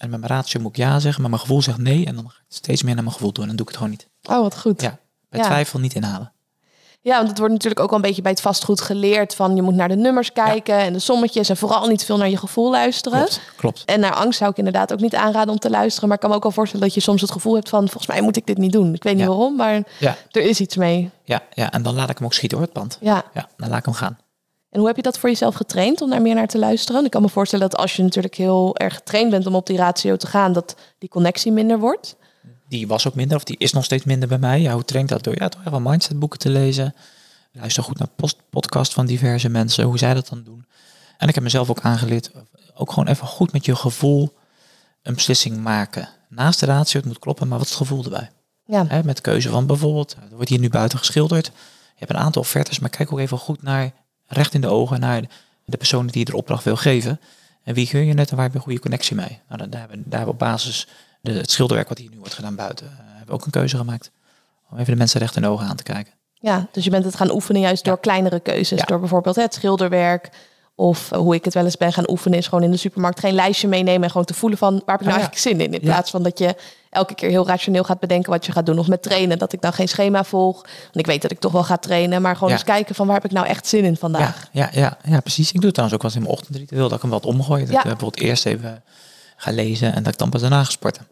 en 0.00 0.10
met 0.10 0.20
mijn 0.20 0.32
ratio 0.32 0.60
moet 0.60 0.70
ik 0.70 0.76
ja 0.76 0.98
zeggen, 0.98 1.20
maar 1.20 1.30
mijn 1.30 1.42
gevoel 1.42 1.62
zegt 1.62 1.78
nee. 1.78 2.06
En 2.06 2.14
dan 2.14 2.24
ga 2.30 2.38
ik 2.38 2.54
steeds 2.54 2.82
meer 2.82 2.94
naar 2.94 3.02
mijn 3.02 3.14
gevoel 3.14 3.32
doen 3.32 3.42
en 3.42 3.48
dan 3.48 3.56
doe 3.56 3.66
ik 3.66 3.72
het 3.72 3.82
gewoon 3.82 3.96
niet. 3.98 4.34
Oh, 4.36 4.42
wat 4.42 4.58
goed. 4.58 4.80
Ja, 4.80 4.98
bij 5.28 5.42
twijfel 5.42 5.78
niet 5.78 5.94
inhalen. 5.94 6.32
Ja, 7.02 7.16
want 7.16 7.28
het 7.28 7.38
wordt 7.38 7.52
natuurlijk 7.52 7.80
ook 7.80 7.88
wel 7.88 7.98
een 7.98 8.04
beetje 8.04 8.22
bij 8.22 8.30
het 8.30 8.40
vastgoed 8.40 8.80
geleerd 8.80 9.34
van 9.34 9.56
je 9.56 9.62
moet 9.62 9.74
naar 9.74 9.88
de 9.88 9.96
nummers 9.96 10.32
kijken 10.32 10.78
en 10.78 10.92
de 10.92 10.98
sommetjes 10.98 11.48
en 11.48 11.56
vooral 11.56 11.86
niet 11.86 12.04
veel 12.04 12.16
naar 12.16 12.28
je 12.28 12.36
gevoel 12.36 12.70
luisteren. 12.70 13.18
Klopt, 13.18 13.40
klopt. 13.56 13.84
En 13.84 14.00
naar 14.00 14.14
angst 14.14 14.38
zou 14.38 14.50
ik 14.50 14.56
inderdaad 14.56 14.92
ook 14.92 15.00
niet 15.00 15.14
aanraden 15.14 15.52
om 15.52 15.58
te 15.58 15.70
luisteren. 15.70 16.08
Maar 16.08 16.16
ik 16.16 16.22
kan 16.22 16.30
me 16.30 16.36
ook 16.36 16.42
wel 16.42 16.52
voorstellen 16.52 16.86
dat 16.86 16.94
je 16.94 17.00
soms 17.00 17.20
het 17.20 17.30
gevoel 17.30 17.54
hebt 17.54 17.68
van 17.68 17.88
volgens 17.88 18.06
mij 18.06 18.20
moet 18.20 18.36
ik 18.36 18.46
dit 18.46 18.58
niet 18.58 18.72
doen. 18.72 18.94
Ik 18.94 19.02
weet 19.02 19.16
niet 19.16 19.26
waarom, 19.26 19.56
maar 19.56 19.82
er 20.30 20.42
is 20.42 20.60
iets 20.60 20.76
mee. 20.76 21.10
Ja, 21.24 21.42
ja, 21.52 21.72
en 21.72 21.82
dan 21.82 21.94
laat 21.94 22.10
ik 22.10 22.16
hem 22.18 22.26
ook 22.26 22.34
schieten 22.34 22.58
hoor, 22.58 22.66
het 22.66 22.76
pand. 22.76 22.98
Ja. 23.00 23.24
ja, 23.34 23.48
dan 23.56 23.68
laat 23.68 23.78
ik 23.78 23.84
hem 23.84 23.94
gaan. 23.94 24.18
En 24.70 24.78
hoe 24.78 24.86
heb 24.86 24.96
je 24.96 25.02
dat 25.02 25.18
voor 25.18 25.28
jezelf 25.28 25.54
getraind 25.54 26.00
om 26.00 26.10
daar 26.10 26.22
meer 26.22 26.34
naar 26.34 26.46
te 26.46 26.58
luisteren? 26.58 27.04
Ik 27.04 27.10
kan 27.10 27.22
me 27.22 27.28
voorstellen 27.28 27.68
dat 27.70 27.80
als 27.80 27.96
je 27.96 28.02
natuurlijk 28.02 28.34
heel 28.34 28.76
erg 28.76 28.94
getraind 28.94 29.30
bent 29.30 29.46
om 29.46 29.54
op 29.54 29.66
die 29.66 29.76
ratio 29.76 30.16
te 30.16 30.26
gaan, 30.26 30.52
dat 30.52 30.76
die 30.98 31.08
connectie 31.08 31.52
minder 31.52 31.78
wordt. 31.78 32.16
Die 32.68 32.86
was 32.86 33.06
ook 33.06 33.14
minder, 33.14 33.36
of 33.36 33.44
die 33.44 33.56
is 33.58 33.72
nog 33.72 33.84
steeds 33.84 34.04
minder 34.04 34.28
bij 34.28 34.38
mij. 34.38 34.60
Ja, 34.60 34.72
hoe 34.72 34.84
traint 34.84 35.08
dat 35.08 35.24
door? 35.24 35.34
Ja, 35.38 35.48
toch 35.48 35.64
even 35.66 35.82
mindsetboeken 35.82 36.38
te 36.38 36.50
lezen. 36.50 36.94
Luister 37.52 37.82
goed 37.82 37.98
naar 37.98 38.08
post 38.16 38.36
podcast 38.50 38.92
van 38.92 39.06
diverse 39.06 39.48
mensen, 39.48 39.84
hoe 39.84 39.98
zij 39.98 40.14
dat 40.14 40.28
dan 40.28 40.42
doen. 40.42 40.66
En 41.18 41.28
ik 41.28 41.34
heb 41.34 41.44
mezelf 41.44 41.70
ook 41.70 41.80
aangeleerd, 41.80 42.30
ook 42.74 42.92
gewoon 42.92 43.08
even 43.08 43.26
goed 43.26 43.52
met 43.52 43.64
je 43.64 43.76
gevoel 43.76 44.34
een 45.02 45.14
beslissing 45.14 45.56
maken. 45.56 46.08
Naast 46.28 46.60
de 46.60 46.66
ratio, 46.66 46.98
het 47.00 47.08
moet 47.08 47.18
kloppen, 47.18 47.48
maar 47.48 47.58
wat 47.58 47.66
is 47.66 47.72
het 47.72 47.82
gevoel 47.82 48.04
erbij? 48.04 48.30
Ja. 48.64 48.86
He, 48.88 49.02
met 49.02 49.20
keuze 49.20 49.48
van 49.48 49.66
bijvoorbeeld, 49.66 50.16
er 50.30 50.34
wordt 50.34 50.48
hier 50.48 50.58
nu 50.58 50.68
buiten 50.68 50.98
geschilderd. 50.98 51.46
Je 51.46 52.06
hebt 52.06 52.10
een 52.10 52.24
aantal 52.24 52.42
offertes, 52.42 52.78
maar 52.78 52.90
kijk 52.90 53.12
ook 53.12 53.18
even 53.18 53.38
goed 53.38 53.62
naar 53.62 53.92
recht 54.30 54.54
in 54.54 54.60
de 54.60 54.68
ogen 54.68 55.00
naar 55.00 55.22
de 55.64 55.76
persoon 55.76 56.06
die 56.06 56.24
de 56.24 56.36
opdracht 56.36 56.64
wil 56.64 56.76
geven. 56.76 57.20
En 57.62 57.74
wie 57.74 57.86
gun 57.86 58.06
je 58.06 58.14
net 58.14 58.30
en 58.30 58.34
waar 58.34 58.44
heb 58.44 58.52
je 58.52 58.58
een 58.58 58.64
goede 58.64 58.80
connectie 58.80 59.16
mee? 59.16 59.40
Nou, 59.48 59.68
daar, 59.68 59.80
hebben, 59.80 60.02
daar 60.06 60.18
hebben 60.18 60.26
we 60.26 60.32
op 60.32 60.38
basis 60.38 60.86
de, 61.20 61.32
het 61.32 61.50
schilderwerk 61.50 61.88
wat 61.88 61.98
hier 61.98 62.10
nu 62.10 62.18
wordt 62.18 62.34
gedaan 62.34 62.54
buiten, 62.54 62.86
uh, 62.86 62.92
hebben 62.98 63.26
we 63.26 63.32
ook 63.32 63.44
een 63.44 63.50
keuze 63.50 63.76
gemaakt. 63.76 64.10
Om 64.70 64.78
even 64.78 64.92
de 64.92 64.98
mensen 64.98 65.20
recht 65.20 65.36
in 65.36 65.42
de 65.42 65.48
ogen 65.48 65.66
aan 65.66 65.76
te 65.76 65.82
kijken. 65.82 66.12
Ja, 66.34 66.68
dus 66.72 66.84
je 66.84 66.90
bent 66.90 67.04
het 67.04 67.16
gaan 67.16 67.30
oefenen 67.30 67.60
juist 67.60 67.84
door 67.84 68.00
kleinere 68.00 68.40
keuzes. 68.40 68.84
Door 68.84 69.00
bijvoorbeeld 69.00 69.36
het 69.36 69.54
schilderwerk, 69.54 70.30
of 70.80 71.10
hoe 71.10 71.34
ik 71.34 71.44
het 71.44 71.54
wel 71.54 71.64
eens 71.64 71.76
ben 71.76 71.92
gaan 71.92 72.10
oefenen, 72.10 72.38
is 72.38 72.46
gewoon 72.46 72.64
in 72.64 72.70
de 72.70 72.76
supermarkt 72.76 73.20
geen 73.20 73.34
lijstje 73.34 73.68
meenemen 73.68 74.02
en 74.02 74.10
gewoon 74.10 74.26
te 74.26 74.34
voelen 74.34 74.58
van 74.58 74.72
waar 74.72 74.98
heb 74.98 75.00
ik 75.00 75.06
nou 75.06 75.10
ah, 75.10 75.22
eigenlijk 75.22 75.40
zin 75.40 75.60
in. 75.60 75.72
In 75.72 75.80
plaats 75.80 76.10
van 76.10 76.22
dat 76.22 76.38
je 76.38 76.54
elke 76.90 77.14
keer 77.14 77.28
heel 77.28 77.46
rationeel 77.46 77.84
gaat 77.84 78.00
bedenken 78.00 78.30
wat 78.30 78.46
je 78.46 78.52
gaat 78.52 78.66
doen. 78.66 78.78
Of 78.78 78.88
met 78.88 79.02
trainen, 79.02 79.38
dat 79.38 79.52
ik 79.52 79.60
dan 79.60 79.72
geen 79.72 79.88
schema 79.88 80.24
volg. 80.24 80.62
Want 80.62 80.96
ik 80.96 81.06
weet 81.06 81.22
dat 81.22 81.30
ik 81.30 81.38
toch 81.38 81.52
wel 81.52 81.64
ga 81.64 81.76
trainen, 81.76 82.22
maar 82.22 82.36
gewoon 82.36 82.52
eens 82.52 82.64
kijken 82.64 82.94
van 82.94 83.06
waar 83.06 83.14
heb 83.14 83.24
ik 83.24 83.30
nou 83.30 83.46
echt 83.46 83.66
zin 83.66 83.84
in 83.84 83.96
vandaag. 83.96 84.48
Ja, 84.52 84.70
ja, 84.72 84.80
ja, 84.80 84.98
ja 85.12 85.20
precies. 85.20 85.48
Ik 85.48 85.54
doe 85.54 85.64
het 85.64 85.74
trouwens 85.74 85.98
ook 85.98 86.02
wel 86.02 86.12
eens 86.12 86.20
in 86.20 86.26
mijn 86.26 86.40
ochtendritueel, 86.40 86.88
dat 86.88 86.96
ik 86.96 87.02
hem 87.02 87.10
wat 87.10 87.26
omgooi. 87.26 87.64
Dat 87.64 87.74
ik 87.74 87.82
bijvoorbeeld 87.82 88.20
eerst 88.20 88.46
even 88.46 88.82
ga 89.36 89.50
lezen 89.50 89.94
en 89.94 90.02
dat 90.02 90.12
ik 90.12 90.18
dan 90.18 90.30
pas 90.30 90.40
daarna 90.40 90.64
ga 90.64 90.70
sporten. 90.70 91.06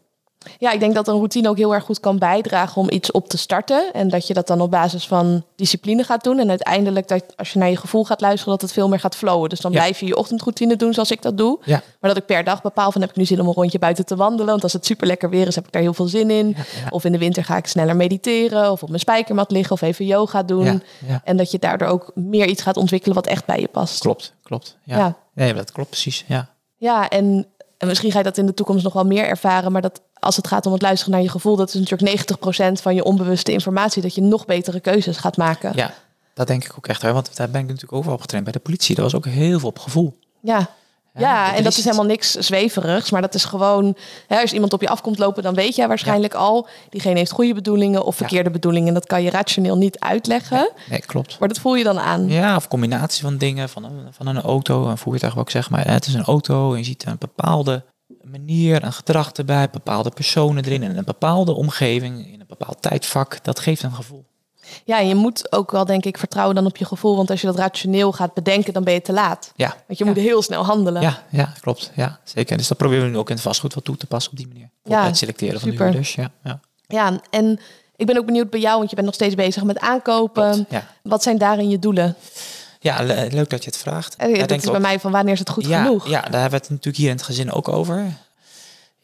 Ja, 0.57 0.71
ik 0.71 0.79
denk 0.79 0.93
dat 0.93 1.07
een 1.07 1.13
routine 1.13 1.49
ook 1.49 1.57
heel 1.57 1.73
erg 1.73 1.83
goed 1.83 1.99
kan 1.99 2.17
bijdragen 2.17 2.81
om 2.81 2.89
iets 2.89 3.11
op 3.11 3.27
te 3.27 3.37
starten. 3.37 3.93
En 3.93 4.09
dat 4.09 4.27
je 4.27 4.33
dat 4.33 4.47
dan 4.47 4.61
op 4.61 4.71
basis 4.71 5.07
van 5.07 5.45
discipline 5.55 6.03
gaat 6.03 6.23
doen. 6.23 6.39
En 6.39 6.49
uiteindelijk, 6.49 7.07
dat 7.07 7.23
als 7.35 7.53
je 7.53 7.59
naar 7.59 7.69
je 7.69 7.77
gevoel 7.77 8.05
gaat 8.05 8.21
luisteren, 8.21 8.53
dat 8.53 8.61
het 8.61 8.71
veel 8.71 8.89
meer 8.89 8.99
gaat 8.99 9.15
flowen. 9.15 9.49
Dus 9.49 9.59
dan 9.59 9.71
blijf 9.71 9.99
je 9.99 10.05
je 10.05 10.15
ochtendroutine 10.15 10.75
doen 10.75 10.93
zoals 10.93 11.11
ik 11.11 11.21
dat 11.21 11.37
doe. 11.37 11.59
Ja. 11.63 11.81
Maar 11.99 12.09
dat 12.13 12.17
ik 12.17 12.25
per 12.25 12.43
dag 12.43 12.61
bepaal 12.61 12.91
van 12.91 13.01
heb 13.01 13.09
ik 13.09 13.15
nu 13.15 13.25
zin 13.25 13.39
om 13.39 13.47
een 13.47 13.53
rondje 13.53 13.79
buiten 13.79 14.05
te 14.05 14.15
wandelen. 14.15 14.47
Want 14.47 14.63
als 14.63 14.73
het 14.73 14.85
super 14.85 15.07
lekker 15.07 15.29
weer 15.29 15.47
is, 15.47 15.55
heb 15.55 15.65
ik 15.65 15.71
daar 15.71 15.81
heel 15.81 15.93
veel 15.93 16.07
zin 16.07 16.29
in. 16.29 16.55
Of 16.89 17.05
in 17.05 17.11
de 17.11 17.17
winter 17.17 17.43
ga 17.43 17.57
ik 17.57 17.67
sneller 17.67 17.95
mediteren. 17.95 18.71
Of 18.71 18.81
op 18.81 18.87
mijn 18.87 18.99
spijkermat 18.99 19.51
liggen 19.51 19.73
of 19.73 19.81
even 19.81 20.05
yoga 20.05 20.43
doen. 20.43 20.83
En 21.23 21.37
dat 21.37 21.51
je 21.51 21.59
daardoor 21.59 21.87
ook 21.87 22.11
meer 22.15 22.47
iets 22.47 22.61
gaat 22.61 22.77
ontwikkelen 22.77 23.15
wat 23.15 23.27
echt 23.27 23.45
bij 23.45 23.59
je 23.59 23.67
past. 23.67 23.99
Klopt, 23.99 24.33
klopt. 24.43 24.77
Ja, 24.83 25.15
ja. 25.35 25.53
dat 25.53 25.71
klopt 25.71 25.89
precies. 25.89 26.25
Ja. 26.27 26.49
Ja, 26.77 27.09
en 27.09 27.47
en 27.79 27.87
misschien 27.87 28.11
ga 28.11 28.17
je 28.17 28.23
dat 28.23 28.37
in 28.37 28.45
de 28.45 28.53
toekomst 28.53 28.83
nog 28.83 28.93
wel 28.93 29.05
meer 29.05 29.25
ervaren. 29.25 29.71
Maar 29.71 29.81
dat 29.81 30.01
als 30.13 30.35
het 30.35 30.47
gaat 30.47 30.65
om 30.65 30.71
het 30.71 30.81
luisteren 30.81 31.13
naar 31.13 31.21
je 31.21 31.29
gevoel, 31.29 31.55
dat 31.55 31.73
is 31.73 31.89
natuurlijk 31.89 32.29
90% 32.79 32.81
van 32.81 32.95
je 32.95 33.03
onbewuste 33.03 33.51
informatie, 33.51 34.01
dat 34.01 34.15
je 34.15 34.21
nog 34.21 34.45
betere 34.45 34.79
keuzes 34.79 35.17
gaat 35.17 35.37
maken. 35.37 35.71
Ja, 35.75 35.93
dat 36.33 36.47
denk 36.47 36.63
ik 36.63 36.73
ook 36.77 36.87
echt. 36.87 37.01
Hè? 37.01 37.13
Want 37.13 37.35
daar 37.35 37.49
ben 37.49 37.61
ik 37.61 37.67
natuurlijk 37.67 37.93
overal 37.93 38.15
op 38.15 38.21
getraind. 38.21 38.45
Bij 38.45 38.53
de 38.53 38.63
politie, 38.63 38.95
dat 38.95 39.03
was 39.03 39.15
ook 39.15 39.25
heel 39.25 39.59
veel 39.59 39.69
op 39.69 39.79
gevoel. 39.79 40.17
Ja. 40.39 40.69
Ja, 41.13 41.55
en 41.55 41.63
dat 41.63 41.77
is 41.77 41.83
helemaal 41.83 42.05
niks 42.05 42.31
zweverigs, 42.31 43.11
maar 43.11 43.21
dat 43.21 43.33
is 43.33 43.45
gewoon, 43.45 43.95
hè, 44.27 44.41
als 44.41 44.53
iemand 44.53 44.73
op 44.73 44.81
je 44.81 44.89
afkomt 44.89 45.17
lopen, 45.17 45.43
dan 45.43 45.53
weet 45.53 45.75
jij 45.75 45.87
waarschijnlijk 45.87 46.33
al, 46.33 46.67
diegene 46.89 47.17
heeft 47.17 47.31
goede 47.31 47.53
bedoelingen 47.53 48.05
of 48.05 48.15
verkeerde 48.15 48.49
bedoelingen. 48.49 48.93
Dat 48.93 49.05
kan 49.05 49.23
je 49.23 49.29
rationeel 49.29 49.77
niet 49.77 49.99
uitleggen. 49.99 50.71
Nee, 50.89 50.99
klopt. 50.99 51.39
Maar 51.39 51.47
dat 51.47 51.59
voel 51.59 51.75
je 51.75 51.83
dan 51.83 51.99
aan. 51.99 52.27
Ja, 52.27 52.55
of 52.55 52.67
combinatie 52.67 53.23
van 53.23 53.37
dingen, 53.37 53.69
van 53.69 53.83
een, 53.83 54.07
van 54.11 54.27
een 54.27 54.41
auto, 54.41 54.87
een 54.87 54.97
voertuig, 54.97 55.33
wat 55.33 55.43
ik 55.43 55.49
zeg 55.49 55.69
maar. 55.69 55.91
Het 55.91 56.05
is 56.05 56.13
een 56.13 56.23
auto 56.23 56.71
en 56.71 56.77
je 56.77 56.83
ziet 56.83 57.05
een 57.05 57.15
bepaalde 57.19 57.83
manier, 58.23 58.83
een 58.83 58.93
gedrag 58.93 59.31
erbij, 59.31 59.69
bepaalde 59.69 60.09
personen 60.09 60.65
erin 60.65 60.83
en 60.83 60.97
een 60.97 61.03
bepaalde 61.03 61.53
omgeving, 61.53 62.33
in 62.33 62.39
een 62.39 62.47
bepaald 62.47 62.81
tijdvak. 62.81 63.43
Dat 63.43 63.59
geeft 63.59 63.83
een 63.83 63.93
gevoel. 63.93 64.28
Ja, 64.85 64.99
je 64.99 65.15
moet 65.15 65.51
ook 65.51 65.71
wel, 65.71 65.85
denk 65.85 66.05
ik, 66.05 66.17
vertrouwen 66.17 66.55
dan 66.55 66.65
op 66.65 66.77
je 66.77 66.85
gevoel. 66.85 67.15
Want 67.15 67.29
als 67.29 67.41
je 67.41 67.47
dat 67.47 67.55
rationeel 67.57 68.11
gaat 68.11 68.33
bedenken, 68.33 68.73
dan 68.73 68.83
ben 68.83 68.93
je 68.93 69.01
te 69.01 69.13
laat. 69.13 69.51
Ja. 69.55 69.75
Want 69.87 69.99
je 69.99 70.05
moet 70.05 70.15
heel 70.15 70.41
snel 70.41 70.65
handelen. 70.65 71.01
Ja, 71.01 71.23
ja, 71.29 71.53
klopt. 71.61 71.91
Ja, 71.95 72.19
zeker. 72.23 72.57
Dus 72.57 72.67
dat 72.67 72.77
proberen 72.77 73.03
we 73.05 73.09
nu 73.11 73.17
ook 73.17 73.29
in 73.29 73.35
het 73.35 73.43
vastgoed 73.43 73.73
wat 73.73 73.83
toe 73.83 73.97
te 73.97 74.05
passen 74.05 74.31
op 74.31 74.37
die 74.37 74.47
manier. 74.47 74.69
Voor 74.83 74.91
Ja, 74.95 75.05
het 75.05 75.17
selecteren 75.17 75.59
van 75.59 75.69
de 75.69 75.75
super. 75.75 75.85
huurders. 75.89 76.15
Ja, 76.15 76.31
ja. 76.43 76.59
Ja, 76.87 77.19
en 77.29 77.59
ik 77.95 78.05
ben 78.05 78.17
ook 78.17 78.25
benieuwd 78.25 78.49
bij 78.49 78.59
jou, 78.59 78.77
want 78.77 78.89
je 78.89 78.95
bent 78.95 79.07
nog 79.07 79.15
steeds 79.15 79.35
bezig 79.35 79.63
met 79.63 79.79
aankopen. 79.79 80.51
Klopt, 80.51 80.71
ja. 80.71 80.87
Wat 81.03 81.23
zijn 81.23 81.37
daarin 81.37 81.69
je 81.69 81.79
doelen? 81.79 82.15
ja, 82.81 83.03
le- 83.03 83.27
leuk 83.31 83.49
dat 83.49 83.63
je 83.63 83.69
het 83.69 83.79
vraagt. 83.79 84.15
Eh, 84.15 84.29
Ja, 84.31 84.37
dat 84.39 84.47
denk 84.47 84.59
is 84.61 84.65
ik 84.65 84.71
bij 84.71 84.79
ook- 84.81 84.85
mij 84.87 84.99
van 84.99 85.11
wanneer 85.11 85.33
is 85.33 85.39
het 85.39 85.49
goed 85.49 85.65
ja, 85.65 85.83
genoeg? 85.83 86.07
Ja, 86.07 86.21
daar 86.21 86.41
hebben 86.41 86.49
we 86.49 86.55
het 86.57 86.69
natuurlijk 86.69 86.97
hier 86.97 87.09
in 87.09 87.15
het 87.15 87.25
gezin 87.25 87.51
ook 87.51 87.67
over. 87.67 87.97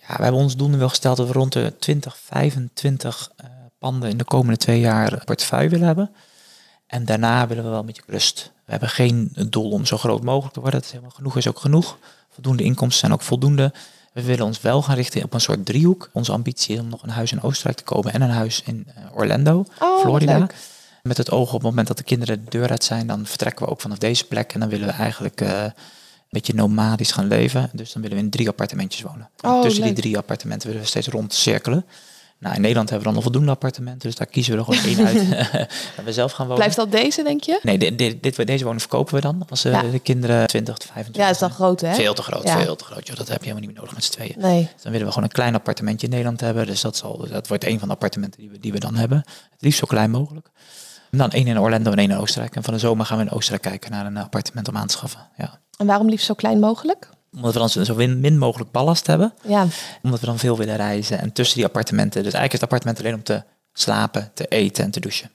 Ja, 0.08 0.16
we 0.18 0.24
hebben 0.24 0.42
ons 0.42 0.56
doelen 0.56 0.80
wel 0.80 0.90
gesteld 0.90 1.18
dat 1.18 1.28
we 1.28 1.34
rond 1.34 1.54
de 1.54 1.74
20, 1.80 2.18
25 2.24 3.32
eh, 3.36 3.46
panden 3.86 4.10
in 4.10 4.18
de 4.18 4.24
komende 4.24 4.58
twee 4.58 4.80
jaar 4.80 5.14
een 5.14 5.24
portefeuille 5.26 5.70
willen 5.70 5.86
hebben. 5.86 6.10
En 6.88 7.06
daarna 7.06 7.48
willen 7.48 7.64
we 7.64 7.70
wel 7.70 7.84
met 7.84 7.96
je 7.96 8.02
rust. 8.08 8.52
We 8.66 8.72
hebben 8.72 8.90
geen 8.90 9.32
doel 9.50 9.70
om 9.72 9.86
zo 9.86 9.98
groot 9.98 10.24
mogelijk 10.24 10.54
te 10.54 10.60
worden. 10.60 10.80
Dat 10.80 10.88
is 10.88 10.96
helemaal 10.96 11.16
genoeg 11.16 11.38
is 11.38 11.48
ook 11.48 11.60
genoeg. 11.60 11.98
Voldoende 12.30 12.64
inkomsten 12.64 13.00
zijn 13.00 13.14
ook 13.14 13.22
voldoende. 13.22 13.74
We 14.14 14.24
willen 14.24 14.46
ons 14.46 14.62
wel 14.62 14.82
gaan 14.82 14.96
richten 14.96 15.24
op 15.24 15.34
een 15.34 15.42
soort 15.42 15.66
driehoek. 15.66 16.10
Onze 16.14 16.32
ambitie 16.32 16.76
is 16.76 16.82
om 16.82 16.90
nog 16.90 17.04
een 17.04 17.10
huis 17.10 17.32
in 17.32 17.42
Oostenrijk 17.42 17.78
te 17.78 17.84
kopen 17.84 18.14
en 18.14 18.22
een 18.22 18.30
huis 18.30 18.62
in 18.66 18.88
eh, 18.96 19.04
Orlando, 19.16 19.66
Oh, 19.80 20.02
Florida. 20.02 20.38
leuk. 20.38 20.56
Met 21.04 21.18
het 21.18 21.32
oog 21.32 21.48
op 21.48 21.54
het 21.54 21.62
moment 21.70 21.88
dat 21.88 21.98
de 21.98 22.04
kinderen 22.04 22.44
de 22.44 22.50
deur 22.50 22.70
uit 22.70 22.84
zijn, 22.84 23.08
dan 23.08 23.26
vertrekken 23.26 23.66
we 23.66 23.72
ook 23.72 23.82
vanaf 23.82 23.98
deze 23.98 24.26
plek. 24.28 24.54
En 24.54 24.60
dan 24.60 24.70
willen 24.70 24.88
we 24.88 24.94
eigenlijk 24.94 25.42
eh, 25.42 25.64
een 25.64 25.74
beetje 26.30 26.54
nomadisch 26.54 27.12
gaan 27.12 27.28
leven. 27.28 27.70
Dus 27.74 27.94
dan 27.94 28.02
willen 28.02 28.18
we 28.18 28.24
in 28.24 28.30
drie 28.30 28.48
appartementjes 28.48 29.02
wonen. 29.02 29.30
En 29.42 29.50
Oh, 29.50 29.62
tussen 29.62 29.84
leuk. 29.84 29.94
die 29.94 30.04
drie 30.04 30.18
appartementen 30.18 30.68
willen 30.68 30.84
we 30.84 30.90
steeds 30.90 31.08
rond 31.08 31.34
cirkelen. 31.34 31.86
Nou, 32.40 32.56
in 32.56 32.62
Nederland 32.62 32.90
hebben 32.90 33.08
we 33.08 33.14
dan 33.14 33.24
al 33.24 33.30
voldoende 33.32 33.52
appartementen, 33.52 34.00
dus 34.10 34.16
daar 34.18 34.28
kiezen 34.28 34.54
we 34.54 34.60
er 34.60 34.66
gewoon 34.66 34.84
één 34.86 35.06
uit 35.08 35.68
we 36.06 36.14
zelf 36.14 36.32
gaan 36.32 36.46
wonen. 36.46 36.56
Blijft 36.56 36.76
dat 36.76 36.92
deze, 36.92 37.24
denk 37.24 37.44
je? 37.44 37.60
Nee, 37.64 37.78
dit, 37.78 37.98
dit, 37.98 38.24
dit- 38.24 38.48
deze 38.48 38.64
woning 38.64 38.82
verkopen 38.82 39.14
we 39.16 39.22
dan 39.22 39.46
als 39.50 39.66
eh, 39.66 39.72
Ja. 39.72 39.82
de 39.82 40.00
kinderen 40.00 40.48
20 40.48 40.74
tot 40.76 40.84
25 40.92 41.24
Ja, 41.24 41.30
is 41.30 41.38
dan 41.38 41.50
groot, 41.50 41.82
hè? 41.82 41.94
Veel 41.94 42.14
te 42.14 42.22
groot, 42.22 42.44
Ja. 42.44 42.60
veel 42.62 42.76
te 42.76 42.84
groot. 42.84 43.08
Joh, 43.08 43.18
dat 43.18 43.28
heb 43.28 43.38
je 43.38 43.44
helemaal 43.50 43.62
niet 43.62 43.70
meer 43.72 43.80
nodig 43.80 43.94
met 43.96 44.04
z'n 44.04 44.12
tweeën. 44.12 44.36
Nee. 44.38 44.70
Dus 44.74 44.82
dan 44.84 44.92
willen 44.92 45.08
we 45.08 45.14
gewoon 45.14 45.28
een 45.30 45.36
klein 45.36 45.56
appartementje 45.56 46.06
in 46.06 46.12
Nederland 46.12 46.40
hebben. 46.42 46.66
Dus 46.66 46.82
dat, 46.82 46.98
zal, 46.98 47.28
dat 47.30 47.48
wordt 47.48 47.64
een 47.66 47.80
van 47.80 47.88
de 47.88 47.94
appartementen 47.94 48.40
die 48.40 48.50
we, 48.50 48.60
die 48.60 48.72
we 48.72 48.80
dan 48.80 48.96
hebben. 48.96 49.18
Het 49.52 49.62
liefst 49.62 49.80
zo 49.80 49.86
klein 49.86 50.12
mogelijk. 50.12 50.50
En 51.12 51.18
dan 51.18 51.30
één 51.32 51.48
in 51.48 51.60
Orlando 51.60 51.92
en 51.92 51.98
één 51.98 52.12
in 52.12 52.18
Oostenrijk. 52.18 52.56
En 52.56 52.64
van 52.64 52.74
de 52.74 52.80
zomer 52.80 53.06
gaan 53.06 53.18
we 53.18 53.24
in 53.24 53.32
Oostenrijk 53.32 53.64
kijken 53.64 53.92
naar 53.92 54.06
een 54.06 54.18
appartement 54.18 54.68
om 54.68 54.78
aan 54.78 54.88
te 54.88 54.94
schaffen. 54.94 55.20
Ja. 55.38 55.60
En 55.78 55.86
waarom 55.86 56.10
liefst 56.10 56.26
zo 56.26 56.34
klein 56.34 56.60
mogelijk? 56.60 57.10
Omdat 57.36 57.54
we 57.54 57.60
dan 57.60 57.70
zo 57.70 57.96
min, 57.96 58.38
mogelijk 58.38 58.72
ballast 58.72 59.08
hebben. 59.08 59.34
Ja, 59.48 59.68
Omdat 60.02 60.20
we 60.20 60.26
dan 60.26 60.40
veel 60.40 60.58
willen 60.58 60.76
reizen. 60.76 61.20
En 61.20 61.32
tussen 61.32 61.56
die 61.56 61.66
appartementen. 61.66 62.24
Dus 62.24 62.34
eigenlijk 62.34 62.54
is 62.54 62.60
het 62.60 62.70
appartement 62.70 63.00
alleen 63.00 63.14
om 63.14 63.24
te 63.24 63.44
slapen, 63.74 64.32
te 64.34 64.46
eten 64.48 64.84
en 64.84 64.92
te 64.92 65.00
douchen. 65.00 65.30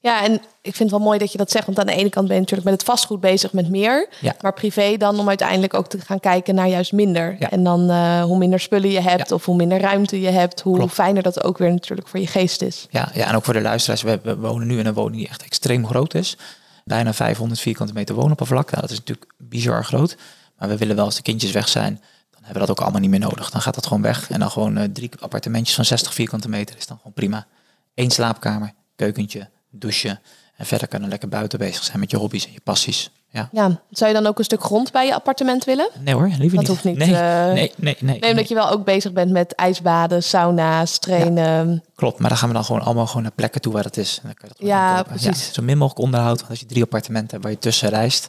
ja, 0.00 0.24
en 0.24 0.32
ik 0.62 0.74
vind 0.76 0.78
het 0.78 0.90
wel 0.90 1.00
mooi 1.08 1.18
dat 1.18 1.32
je 1.32 1.38
dat 1.38 1.50
zegt. 1.50 1.66
Want 1.66 1.78
aan 1.78 1.86
de 1.86 1.92
ene 1.92 2.08
kant 2.10 2.26
ben 2.26 2.34
je 2.34 2.40
natuurlijk 2.40 2.68
met 2.70 2.78
het 2.78 2.88
vastgoed 2.88 3.20
bezig 3.20 3.52
met 3.52 3.68
meer. 3.70 4.08
Ja. 4.20 4.34
Maar 4.40 4.52
privé 4.52 4.96
dan 4.96 5.18
om 5.18 5.28
uiteindelijk 5.28 5.74
ook 5.74 5.88
te 5.88 6.00
gaan 6.00 6.20
kijken 6.20 6.54
naar 6.54 6.68
juist 6.68 6.92
minder. 6.92 7.36
Ja. 7.38 7.50
En 7.50 7.64
dan 7.64 7.90
eh, 7.90 8.22
hoe 8.22 8.38
minder 8.38 8.60
spullen 8.60 8.90
je 8.90 9.00
hebt 9.00 9.28
Ja. 9.28 9.34
of 9.34 9.44
hoe 9.44 9.56
minder 9.56 9.80
ruimte 9.80 10.20
je 10.20 10.28
hebt. 10.30 10.60
Hoe 10.60 10.76
Klopt. 10.76 10.92
fijner 10.92 11.22
dat 11.22 11.44
ook 11.44 11.58
weer 11.58 11.70
natuurlijk 11.70 12.08
voor 12.08 12.20
je 12.20 12.26
geest 12.26 12.62
is. 12.62 12.86
Ja, 12.90 13.08
ja, 13.14 13.26
en 13.28 13.34
ook 13.34 13.44
voor 13.44 13.54
de 13.54 13.60
luisteraars. 13.60 14.02
We, 14.02 14.20
we 14.22 14.36
wonen 14.36 14.66
nu 14.66 14.78
in 14.78 14.86
een 14.86 14.94
woning 14.94 15.16
die 15.16 15.28
echt 15.28 15.42
extreem 15.42 15.86
groot 15.86 16.14
is. 16.14 16.36
Bijna 16.84 17.12
500 17.12 17.60
vierkante 17.60 17.92
meter 17.92 18.14
woonoppervlak. 18.14 18.70
Nou, 18.70 18.80
dat 18.80 18.90
is 18.90 18.98
natuurlijk 18.98 19.32
bizar 19.38 19.84
groot. 19.84 20.16
Maar 20.58 20.68
we 20.68 20.76
willen 20.76 20.96
wel 20.96 21.04
als 21.04 21.16
de 21.16 21.22
kindjes 21.22 21.50
weg 21.52 21.68
zijn, 21.68 21.94
dan 22.30 22.40
hebben 22.42 22.52
we 22.52 22.58
dat 22.66 22.70
ook 22.70 22.80
allemaal 22.80 23.00
niet 23.00 23.10
meer 23.10 23.20
nodig. 23.20 23.50
Dan 23.50 23.60
gaat 23.60 23.74
dat 23.74 23.86
gewoon 23.86 24.02
weg. 24.02 24.30
En 24.30 24.40
dan 24.40 24.50
gewoon 24.50 24.76
eh, 24.76 24.84
drie 24.92 25.10
appartementjes 25.20 25.74
van 25.76 25.84
60 25.84 26.14
vierkante 26.14 26.48
meter 26.48 26.76
is 26.76 26.86
dan 26.86 26.96
gewoon 26.96 27.12
prima. 27.12 27.46
Eén 27.94 28.10
slaapkamer, 28.10 28.72
keukentje, 28.96 29.48
douchen. 29.70 30.20
En 30.56 30.66
verder 30.66 30.88
kan 30.88 31.00
je 31.02 31.08
lekker 31.08 31.28
buiten 31.28 31.58
bezig 31.58 31.84
zijn 31.84 32.00
met 32.00 32.10
je 32.10 32.16
hobby's 32.16 32.46
en 32.46 32.52
je 32.52 32.60
passies. 32.64 33.10
Ja. 33.30 33.48
Ja, 33.52 33.80
zou 33.90 34.10
je 34.10 34.16
dan 34.16 34.26
ook 34.26 34.38
een 34.38 34.44
stuk 34.44 34.62
grond 34.62 34.92
bij 34.92 35.06
je 35.06 35.14
appartement 35.14 35.64
willen? 35.64 35.90
Nee 36.00 36.14
hoor, 36.14 36.26
liever 36.26 36.48
Dat 36.48 36.58
niet. 36.58 36.66
hoeft 36.68 36.84
niet, 36.84 36.96
Nee, 36.96 37.14
eh, 37.16 37.44
nee, 37.44 37.54
nee, 37.54 37.72
nee, 37.76 37.96
Nee, 38.00 38.18
nee. 38.20 38.30
omdat 38.30 38.48
je 38.48 38.54
wel 38.54 38.70
ook 38.70 38.84
bezig 38.84 39.12
bent 39.12 39.30
met 39.30 39.54
ijsbaden, 39.54 40.22
sauna's, 40.22 40.98
trainen. 40.98 41.84
Klopt, 41.94 42.18
maar 42.18 42.28
dan 42.28 42.38
gaan 42.38 42.48
we 42.48 42.54
dan 42.54 42.64
gewoon 42.64 42.82
allemaal 42.82 43.06
gewoon 43.06 43.22
naar 43.22 43.32
plekken 43.32 43.60
toe 43.60 43.72
waar 43.72 43.84
het 43.84 43.96
is. 43.96 44.16
En 44.16 44.22
dan 44.24 44.34
kan 44.34 44.48
je 44.48 44.54
dat 44.58 44.66
Ja, 44.68 45.02
precies. 45.02 45.52
zo 45.52 45.62
min 45.62 45.78
mogelijk 45.78 46.04
onderhoud. 46.04 46.38
Want 46.38 46.50
als 46.50 46.60
je 46.60 46.66
drie 46.66 46.82
appartementen 46.82 47.30
hebt 47.30 47.42
waar 47.42 47.52
je 47.52 47.58
tussen 47.58 47.88
reist, 47.88 48.28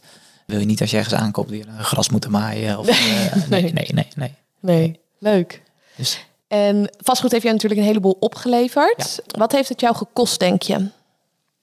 wil 0.49 0.59
je 0.59 0.65
niet 0.65 0.81
als 0.81 0.91
je 0.91 0.97
ergens 0.97 1.15
aankoopt 1.15 1.49
die 1.49 1.67
een 1.67 1.83
gras 1.83 2.09
moeten 2.09 2.31
maaien. 2.31 2.77
Of, 2.79 2.87
eh, 2.89 2.95
nee, 3.49 3.61
Nee. 3.61 3.73
nee, 3.73 3.89
nee, 3.93 4.07
nee. 4.15 4.35
Nee, 4.59 4.99
leuk. 5.19 5.61
Dus 5.95 6.25
En 6.47 6.89
vastgoed 6.97 7.31
heeft 7.31 7.43
jou 7.43 7.55
natuurlijk 7.55 7.81
een 7.81 7.87
heleboel 7.87 8.17
opgeleverd. 8.19 9.19
Wat 9.37 9.51
heeft 9.51 9.69
het 9.69 9.81
jou 9.81 9.95
gekost, 9.95 10.39
denk 10.39 10.61
je? 10.61 10.87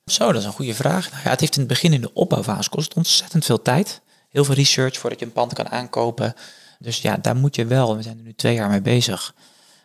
zo, 0.07 0.27
dat 0.33 0.40
is 0.40 0.44
een 0.46 0.53
goede 0.53 0.75
vraag. 0.75 1.11
Nou 1.11 1.22
ja, 1.25 1.31
het 1.31 1.40
heeft 1.40 1.55
in 1.55 1.61
het 1.61 1.68
begin 1.68 1.92
in 1.92 2.01
de 2.01 2.12
opbouwfase 2.12 2.70
kost 2.70 2.94
ontzettend 2.94 3.44
veel 3.44 3.62
tijd. 3.62 4.01
Heel 4.31 4.44
veel 4.44 4.55
research 4.55 4.99
voordat 4.99 5.18
je 5.18 5.25
een 5.25 5.33
pand 5.33 5.53
kan 5.53 5.68
aankopen. 5.68 6.35
Dus 6.79 7.03
ja, 7.03 7.16
daar 7.16 7.37
moet 7.37 7.57
je 7.57 7.66
wel, 7.66 7.96
we 7.96 8.03
zijn 8.03 8.18
er 8.18 8.25
nu 8.25 8.35
twee 8.35 8.55
jaar 8.55 8.68
mee 8.68 8.81
bezig. 8.81 9.35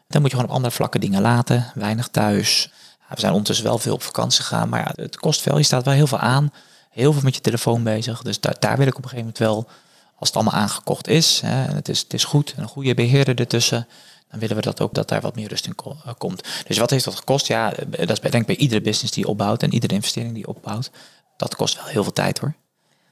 Dan 0.08 0.22
moet 0.22 0.30
je 0.32 0.36
gewoon 0.36 0.52
op 0.52 0.56
andere 0.58 0.76
vlakken 0.76 1.00
dingen 1.00 1.22
laten. 1.22 1.72
Weinig 1.76 2.08
thuis. 2.08 2.72
We 3.10 3.20
zijn 3.20 3.32
ondertussen 3.32 3.66
wel 3.66 3.78
veel 3.78 3.94
op 3.94 4.02
vakantie 4.04 4.44
gegaan. 4.44 4.70
Maar 4.70 4.80
ja, 4.80 5.04
het 5.04 5.18
kost 5.18 5.42
veel. 5.42 5.58
Je 5.58 5.64
staat 5.64 5.86
wel 5.86 5.94
heel 5.94 6.08
veel 6.08 6.18
aan. 6.20 6.52
Heel 6.92 7.14
veel 7.14 7.22
met 7.24 7.36
je 7.36 7.42
telefoon 7.42 7.84
bezig. 7.84 8.22
Dus 8.22 8.40
daar, 8.40 8.56
daar 8.60 8.78
wil 8.78 8.88
ik 8.88 8.98
op 8.98 9.04
een 9.04 9.10
gegeven 9.10 9.34
moment 9.38 9.38
wel, 9.38 9.68
als 10.16 10.28
het 10.30 10.38
allemaal 10.38 10.62
aangekocht 10.62 11.08
is. 11.08 11.42
Hè, 11.46 11.66
en 11.66 11.76
het 11.76 11.90
is, 11.90 12.00
het 12.00 12.14
is 12.14 12.24
goed. 12.24 12.54
En 12.56 12.62
een 12.64 12.68
goede 12.70 12.94
beheerder 12.94 13.36
ertussen. 13.40 13.88
Dan 14.30 14.40
willen 14.40 14.56
we 14.56 14.62
dat 14.62 14.82
ook 14.82 14.94
dat 14.94 15.08
daar 15.08 15.22
wat 15.22 15.36
meer 15.36 15.48
rust 15.48 15.66
in 15.66 15.76
ko- 15.76 15.98
eh, 16.06 16.12
komt. 16.18 16.48
Dus 16.68 16.78
wat 16.78 16.90
heeft 16.90 17.06
dat 17.06 17.16
gekost? 17.16 17.48
Ja, 17.48 17.74
eh, 17.74 17.86
dat 18.00 18.10
is 18.10 18.20
bij, 18.20 18.30
denk 18.32 18.42
ik 18.42 18.46
bij 18.56 18.56
iedere 18.56 18.82
business 18.82 19.14
die 19.14 19.24
je 19.24 19.30
opbouwt. 19.30 19.64
En 19.64 19.74
iedere 19.74 19.94
investering 19.94 20.34
die 20.34 20.48
opbouwt. 20.48 20.92
Dat 21.38 21.56
kost 21.56 21.76
wel 21.76 21.86
heel 21.86 22.04
veel 22.04 22.14
tijd 22.14 22.40
hoor. 22.40 22.54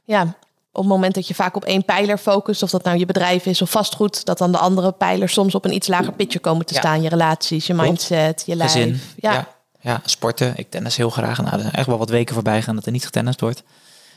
Ja, 0.03 0.21
op 0.71 0.81
het 0.81 0.85
moment 0.93 1.13
dat 1.15 1.27
je 1.27 1.33
vaak 1.35 1.55
op 1.55 1.65
één 1.65 1.85
pijler 1.85 2.17
focust, 2.17 2.63
of 2.63 2.69
dat 2.69 2.83
nou 2.83 2.97
je 2.97 3.05
bedrijf 3.05 3.45
is 3.45 3.61
of 3.61 3.69
vastgoed, 3.71 4.25
dat 4.25 4.37
dan 4.37 4.51
de 4.51 4.57
andere 4.57 4.91
pijlers 4.91 5.33
soms 5.33 5.55
op 5.55 5.65
een 5.65 5.73
iets 5.73 5.87
lager 5.87 6.13
pitje 6.13 6.39
komen 6.39 6.65
te 6.65 6.73
Ja. 6.73 6.79
staan. 6.79 7.01
Je 7.01 7.09
relaties, 7.09 7.67
je 7.67 7.73
mindset, 7.73 8.43
je 8.45 8.55
lijf. 8.55 8.71
Gezin. 8.71 9.01
Ja. 9.15 9.33
Ja. 9.33 9.47
Ja. 9.79 10.01
sporten. 10.05 10.53
Ik 10.57 10.69
tennis 10.69 10.95
heel 10.97 11.09
graag. 11.09 11.37
Nou, 11.37 11.53
er 11.55 11.61
zijn 11.61 11.73
echt 11.73 11.87
wel 11.87 11.97
wat 11.97 12.09
weken 12.09 12.33
voorbij 12.33 12.61
gaan 12.61 12.75
dat 12.75 12.85
er 12.85 12.91
niet 12.91 13.05
getennist 13.05 13.41
wordt. 13.41 13.63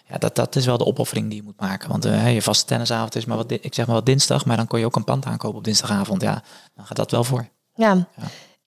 Ja, 0.09 0.19
dat, 0.19 0.35
dat 0.35 0.57
is 0.57 0.67
wel 0.67 0.79
de 0.79 0.87
opoffering 0.87 1.29
die 1.29 1.37
je 1.39 1.43
moet 1.45 1.61
maken. 1.61 1.89
Want 1.89 2.05
eh, 2.05 2.35
je 2.35 2.43
vaste 2.43 2.65
tennisavond 2.65 3.15
is 3.17 3.25
maar 3.25 3.37
wat, 3.37 3.51
ik 3.51 3.75
zeg 3.75 3.87
maar 3.87 3.95
wat 3.95 4.07
dinsdag, 4.07 4.45
maar 4.45 4.57
dan 4.57 4.67
kon 4.67 4.79
je 4.79 4.85
ook 4.85 4.97
een 4.97 5.05
pand 5.05 5.25
aankopen 5.25 5.59
op 5.59 5.65
dinsdagavond. 5.65 6.23
Ja, 6.23 6.43
dan 6.75 6.87
gaat 6.87 6.97
dat 6.97 7.11
wel 7.11 7.25
voor. 7.25 7.49
Ja. 7.75 8.07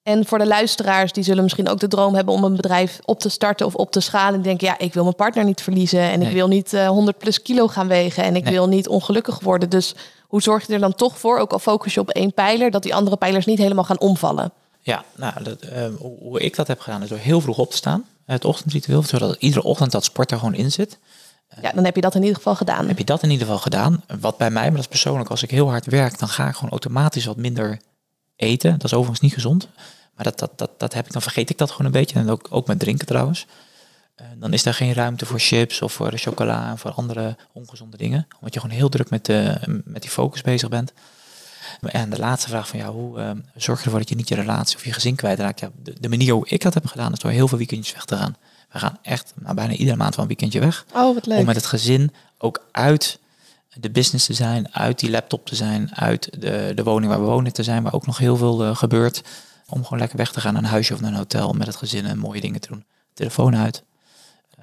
En 0.03 0.25
voor 0.25 0.37
de 0.37 0.47
luisteraars, 0.47 1.11
die 1.11 1.23
zullen 1.23 1.43
misschien 1.43 1.69
ook 1.69 1.79
de 1.79 1.87
droom 1.87 2.15
hebben 2.15 2.33
om 2.33 2.43
een 2.43 2.55
bedrijf 2.55 2.99
op 3.05 3.19
te 3.19 3.29
starten 3.29 3.65
of 3.65 3.75
op 3.75 3.91
te 3.91 3.99
schalen. 3.99 4.33
En 4.35 4.41
denken, 4.41 4.67
ja, 4.67 4.77
ik 4.77 4.93
wil 4.93 5.03
mijn 5.03 5.15
partner 5.15 5.43
niet 5.45 5.61
verliezen. 5.61 5.99
En 5.99 6.21
ik 6.21 6.33
wil 6.33 6.47
niet 6.47 6.73
eh 6.73 6.87
100 6.87 7.17
plus 7.17 7.41
kilo 7.41 7.67
gaan 7.67 7.87
wegen. 7.87 8.23
En 8.23 8.35
ik 8.35 8.43
Nee. 8.43 8.53
wil 8.53 8.67
niet 8.67 8.87
ongelukkig 8.87 9.39
worden. 9.39 9.69
Dus 9.69 9.95
hoe 10.27 10.41
zorg 10.41 10.67
je 10.67 10.73
er 10.73 10.79
dan 10.79 10.95
toch 10.95 11.17
voor, 11.19 11.39
ook 11.39 11.51
al 11.51 11.59
focus 11.59 11.93
je 11.93 11.99
op 11.99 12.09
één 12.09 12.33
pijler, 12.33 12.71
dat 12.71 12.83
die 12.83 12.95
andere 12.95 13.17
pijlers 13.17 13.45
niet 13.45 13.57
helemaal 13.57 13.83
gaan 13.83 13.99
omvallen? 13.99 14.51
Ja, 14.85 15.03
nou, 15.15 15.43
dat, 15.43 15.61
eh, 15.61 15.87
hoe, 15.97 16.39
ik 16.39 16.55
dat 16.55 16.67
heb 16.67 16.79
gedaan 16.79 17.03
is 17.03 17.09
door 17.09 17.17
heel 17.17 17.41
vroeg 17.41 17.57
op 17.57 17.69
te 17.69 17.75
staan. 17.77 18.05
Het 18.25 18.45
ochtendritueel, 18.45 19.03
zodat 19.03 19.35
iedere 19.39 19.63
ochtend 19.63 19.91
dat 19.91 20.03
sport 20.03 20.31
er 20.31 20.37
gewoon 20.37 20.53
in 20.53 20.71
zit. 20.71 20.97
Ja, 21.61 21.71
dan 21.71 21.85
heb 21.85 21.95
je 21.95 22.01
dat 22.01 22.15
in 22.15 22.21
ieder 22.21 22.35
geval 22.35 22.55
gedaan. 22.55 22.87
Heb 22.87 22.97
je 22.97 23.03
dat 23.03 23.23
in 23.23 23.29
ieder 23.29 23.45
geval 23.45 23.61
gedaan? 23.61 24.03
Wat 24.19 24.37
bij 24.37 24.49
mij, 24.49 24.63
maar 24.63 24.71
dat 24.71 24.79
is 24.79 24.87
persoonlijk, 24.87 25.29
als 25.29 25.43
ik 25.43 25.51
heel 25.51 25.69
hard 25.69 25.85
werk, 25.85 26.19
dan 26.19 26.29
ga 26.29 26.47
ik 26.47 26.55
gewoon 26.55 26.69
automatisch 26.69 27.25
wat 27.25 27.37
minder 27.37 27.79
eten. 28.35 28.71
Dat 28.71 28.83
is 28.83 28.93
overigens 28.93 29.19
niet 29.19 29.33
gezond. 29.33 29.67
Maar 30.15 30.23
dat, 30.23 30.39
dat, 30.39 30.51
dat, 30.55 30.71
dat 30.77 30.93
heb 30.93 31.05
ik, 31.05 31.11
dan 31.11 31.21
vergeet 31.21 31.49
ik 31.49 31.57
dat 31.57 31.71
gewoon 31.71 31.85
een 31.85 31.99
beetje. 31.99 32.19
En 32.19 32.29
ook, 32.29 32.47
ook 32.49 32.67
met 32.67 32.79
drinken 32.79 33.07
trouwens. 33.07 33.45
Eh, 34.15 34.25
dan 34.35 34.53
is 34.53 34.63
daar 34.63 34.73
geen 34.73 34.93
ruimte 34.93 35.25
voor 35.25 35.39
chips 35.39 35.81
of 35.81 35.93
voor 35.93 36.11
chocola 36.15 36.69
en 36.69 36.77
voor 36.77 36.91
andere 36.91 37.37
ongezonde 37.53 37.97
dingen. 37.97 38.27
Omdat 38.35 38.53
je 38.53 38.59
gewoon 38.59 38.75
heel 38.75 38.89
druk 38.89 39.09
met, 39.09 39.25
de, 39.25 39.57
met 39.85 40.01
die 40.01 40.11
focus 40.11 40.41
bezig 40.41 40.69
bent. 40.69 40.93
En 41.81 42.09
de 42.09 42.19
laatste 42.19 42.49
vraag 42.49 42.67
van 42.67 42.79
jou, 42.79 42.93
hoe 42.93 43.19
eh, 43.19 43.31
zorg 43.55 43.79
je 43.79 43.85
ervoor 43.85 43.99
dat 43.99 44.09
je 44.09 44.15
niet 44.15 44.27
je 44.27 44.35
relatie 44.35 44.75
of 44.77 44.85
je 44.85 44.93
gezin 44.93 45.15
kwijtraakt? 45.15 45.59
Ja, 45.59 45.69
de, 45.83 45.95
de 45.99 46.09
manier 46.09 46.33
hoe 46.33 46.47
ik 46.47 46.61
dat 46.61 46.73
heb 46.73 46.85
gedaan 46.85 47.11
is 47.13 47.19
door 47.19 47.31
heel 47.31 47.47
veel 47.47 47.57
weekendjes 47.57 47.93
weg 47.93 48.05
te 48.05 48.17
gaan. 48.17 48.35
We 48.71 48.79
gaan 48.79 48.97
echt 49.01 49.33
nou, 49.35 49.55
bijna 49.55 49.73
iedere 49.73 49.97
maand 49.97 50.15
wel 50.15 50.21
een 50.23 50.27
weekendje 50.29 50.59
weg 50.59 50.85
Oh, 50.93 51.13
wat 51.13 51.25
leuk. 51.25 51.39
om 51.39 51.45
met 51.45 51.55
het 51.55 51.65
gezin 51.65 52.11
ook 52.37 52.65
uit 52.71 53.19
de 53.73 53.89
business 53.89 54.25
te 54.25 54.33
zijn, 54.33 54.73
uit 54.73 54.99
die 54.99 55.09
laptop 55.09 55.45
te 55.45 55.55
zijn, 55.55 55.95
uit 55.95 56.41
de, 56.41 56.71
de 56.75 56.83
woning 56.83 57.11
waar 57.11 57.21
we 57.21 57.25
wonen 57.25 57.53
te 57.53 57.63
zijn, 57.63 57.83
waar 57.83 57.93
ook 57.93 58.05
nog 58.05 58.17
heel 58.17 58.37
veel 58.37 58.63
eh, 58.63 58.75
gebeurt. 58.75 59.21
Om 59.69 59.83
gewoon 59.83 59.99
lekker 59.99 60.17
weg 60.17 60.31
te 60.31 60.41
gaan 60.41 60.53
naar 60.53 60.63
een 60.63 60.69
huisje 60.69 60.93
of 60.93 60.99
naar 61.01 61.11
een 61.11 61.17
hotel 61.17 61.53
met 61.53 61.67
het 61.67 61.75
gezin 61.75 62.05
en 62.05 62.17
mooie 62.17 62.41
dingen 62.41 62.61
te 62.61 62.67
doen. 62.67 62.85
Telefoon 63.13 63.55
uit. 63.55 63.83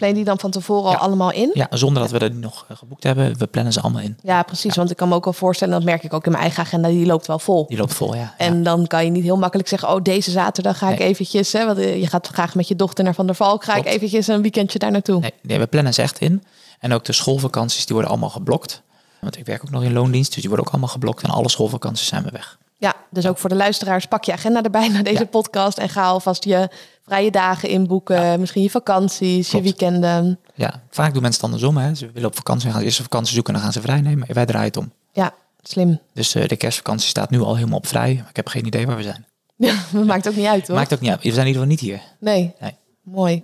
Plan 0.03 0.15
die 0.15 0.25
dan 0.25 0.39
van 0.39 0.51
tevoren 0.51 0.91
al 0.91 0.97
allemaal 0.97 1.33
in? 1.33 1.51
Ja, 1.55 1.67
zonder 1.71 2.03
dat 2.03 2.11
we 2.11 2.19
dat 2.19 2.33
nog 2.33 2.65
eh, 2.69 2.77
geboekt 2.77 3.03
hebben. 3.03 3.39
We 3.39 3.47
plannen 3.47 3.73
ze 3.73 3.81
allemaal 3.81 4.03
in. 4.03 4.17
Ja, 4.23 4.43
precies. 4.43 4.75
Want 4.75 4.91
ik 4.91 4.97
kan 4.97 5.09
me 5.09 5.15
ook 5.15 5.25
wel 5.25 5.33
voorstellen, 5.33 5.75
dat 5.75 5.85
merk 5.85 6.03
ik 6.03 6.13
ook 6.13 6.25
in 6.25 6.31
mijn 6.31 6.43
eigen 6.43 6.63
agenda, 6.63 6.89
die 6.89 7.07
loopt 7.07 7.27
wel 7.27 7.39
vol. 7.39 7.67
Die 7.67 7.79
loopt 7.79 7.95
vol, 7.95 8.15
ja. 8.15 8.35
En 8.37 8.63
dan 8.63 8.87
kan 8.87 9.05
je 9.05 9.11
niet 9.11 9.23
heel 9.23 9.37
makkelijk 9.37 9.69
zeggen, 9.69 9.89
oh, 9.89 10.03
deze 10.03 10.31
zaterdag 10.31 10.79
ga 10.79 10.91
ik 10.91 11.01
eventjes, 11.01 11.53
hè, 11.53 11.67
want 11.67 11.79
eh, 11.79 12.01
je 12.01 12.07
gaat 12.07 12.27
graag 12.27 12.55
met 12.55 12.69
je 12.69 12.77
dochter 12.77 13.05
naar 13.05 13.15
Van 13.15 13.27
der 13.27 13.35
Valk, 13.35 13.65
ga 13.65 13.75
ik 13.75 13.87
eventjes 13.87 14.27
een 14.27 14.43
weekendje 14.43 14.79
daar 14.79 14.91
naartoe. 14.91 15.21
Nee, 15.21 15.33
nee, 15.43 15.59
we 15.59 15.67
plannen 15.67 15.95
ze 15.95 16.03
echt 16.03 16.19
in. 16.19 16.43
En 16.79 16.93
ook 16.93 17.05
de 17.05 17.13
schoolvakanties, 17.13 17.87
die 17.87 17.95
worden 17.95 18.11
allemaal 18.11 18.31
geblokt. 18.31 18.83
Want 19.21 19.39
ik 19.39 19.47
werk 19.47 19.63
ook 19.65 19.71
nog 19.71 19.83
in 19.83 19.93
loondienst, 19.93 20.33
dus 20.33 20.41
die 20.41 20.49
worden 20.49 20.67
ook 20.67 20.73
allemaal 20.73 20.93
geblokt. 20.93 21.23
En 21.23 21.31
alle 21.31 21.51
schoolvakanties 21.51 22.07
zijn 22.07 22.23
we 22.23 22.31
weg. 22.31 22.59
Ja, 22.83 22.95
dus 23.11 23.27
ook 23.27 23.39
voor 23.39 23.49
de 23.49 23.55
luisteraars, 23.57 24.07
pak 24.07 24.25
je 24.25 24.33
agenda 24.33 24.63
erbij 24.63 24.89
naar 24.89 25.03
deze 25.03 25.19
Ja. 25.19 25.25
podcast 25.27 25.79
en 25.79 25.89
ga 25.89 26.05
alvast 26.07 26.45
je 26.45 26.69
vrije 27.05 27.31
dagen 27.31 27.69
inboeken, 27.69 28.41
misschien 28.41 28.63
je 28.63 28.71
vakanties, 28.71 29.49
Klopt. 29.49 29.65
je 29.65 29.71
weekenden. 29.73 30.39
Ja, 30.55 30.83
vaak 30.91 31.13
doen 31.13 31.23
mensen 31.23 31.41
het 31.43 31.53
andersom. 31.53 31.77
Hè. 31.77 31.95
Ze 31.95 32.11
willen 32.13 32.29
op 32.29 32.37
vakantie 32.37 32.71
gaan, 32.71 32.83
eerst 32.83 32.99
een 32.99 33.05
vakantie 33.05 33.35
zoeken 33.35 33.55
en 33.55 33.61
dan 33.61 33.71
gaan 33.71 33.81
ze 33.83 33.89
vrij 33.89 34.01
nemen. 34.01 34.35
Wij 34.35 34.47
draaien 34.47 34.67
het 34.67 34.77
om. 34.77 34.93
Ja, 35.13 35.35
slim. 35.63 35.99
Dus 36.13 36.35
eh, 36.35 36.49
de 36.49 36.57
kerstvakantie 36.57 37.09
staat 37.09 37.31
nu 37.31 37.41
al 37.41 37.55
helemaal 37.57 37.79
op 37.79 37.87
vrij. 37.87 38.15
Maar 38.15 38.29
ik 38.31 38.37
heb 38.37 38.47
geen 38.49 38.67
idee 38.67 38.87
waar 38.87 38.97
we 38.97 39.03
zijn. 39.03 39.27
Ja, 39.57 39.75
dat 39.93 40.05
maakt 40.05 40.29
ook 40.29 40.37
niet 40.37 40.47
uit, 40.47 40.67
hoor. 40.67 40.77
Maakt 40.77 40.93
ook 40.95 41.01
niet 41.01 41.11
uit. 41.11 41.23
We 41.23 41.33
zijn 41.33 41.47
in 41.47 41.53
ieder 41.53 41.63
geval 41.63 41.77
niet 41.77 41.81
hier. 41.81 42.01
Nee. 42.19 42.55
Nee. 42.61 42.75
Mooi. 43.03 43.43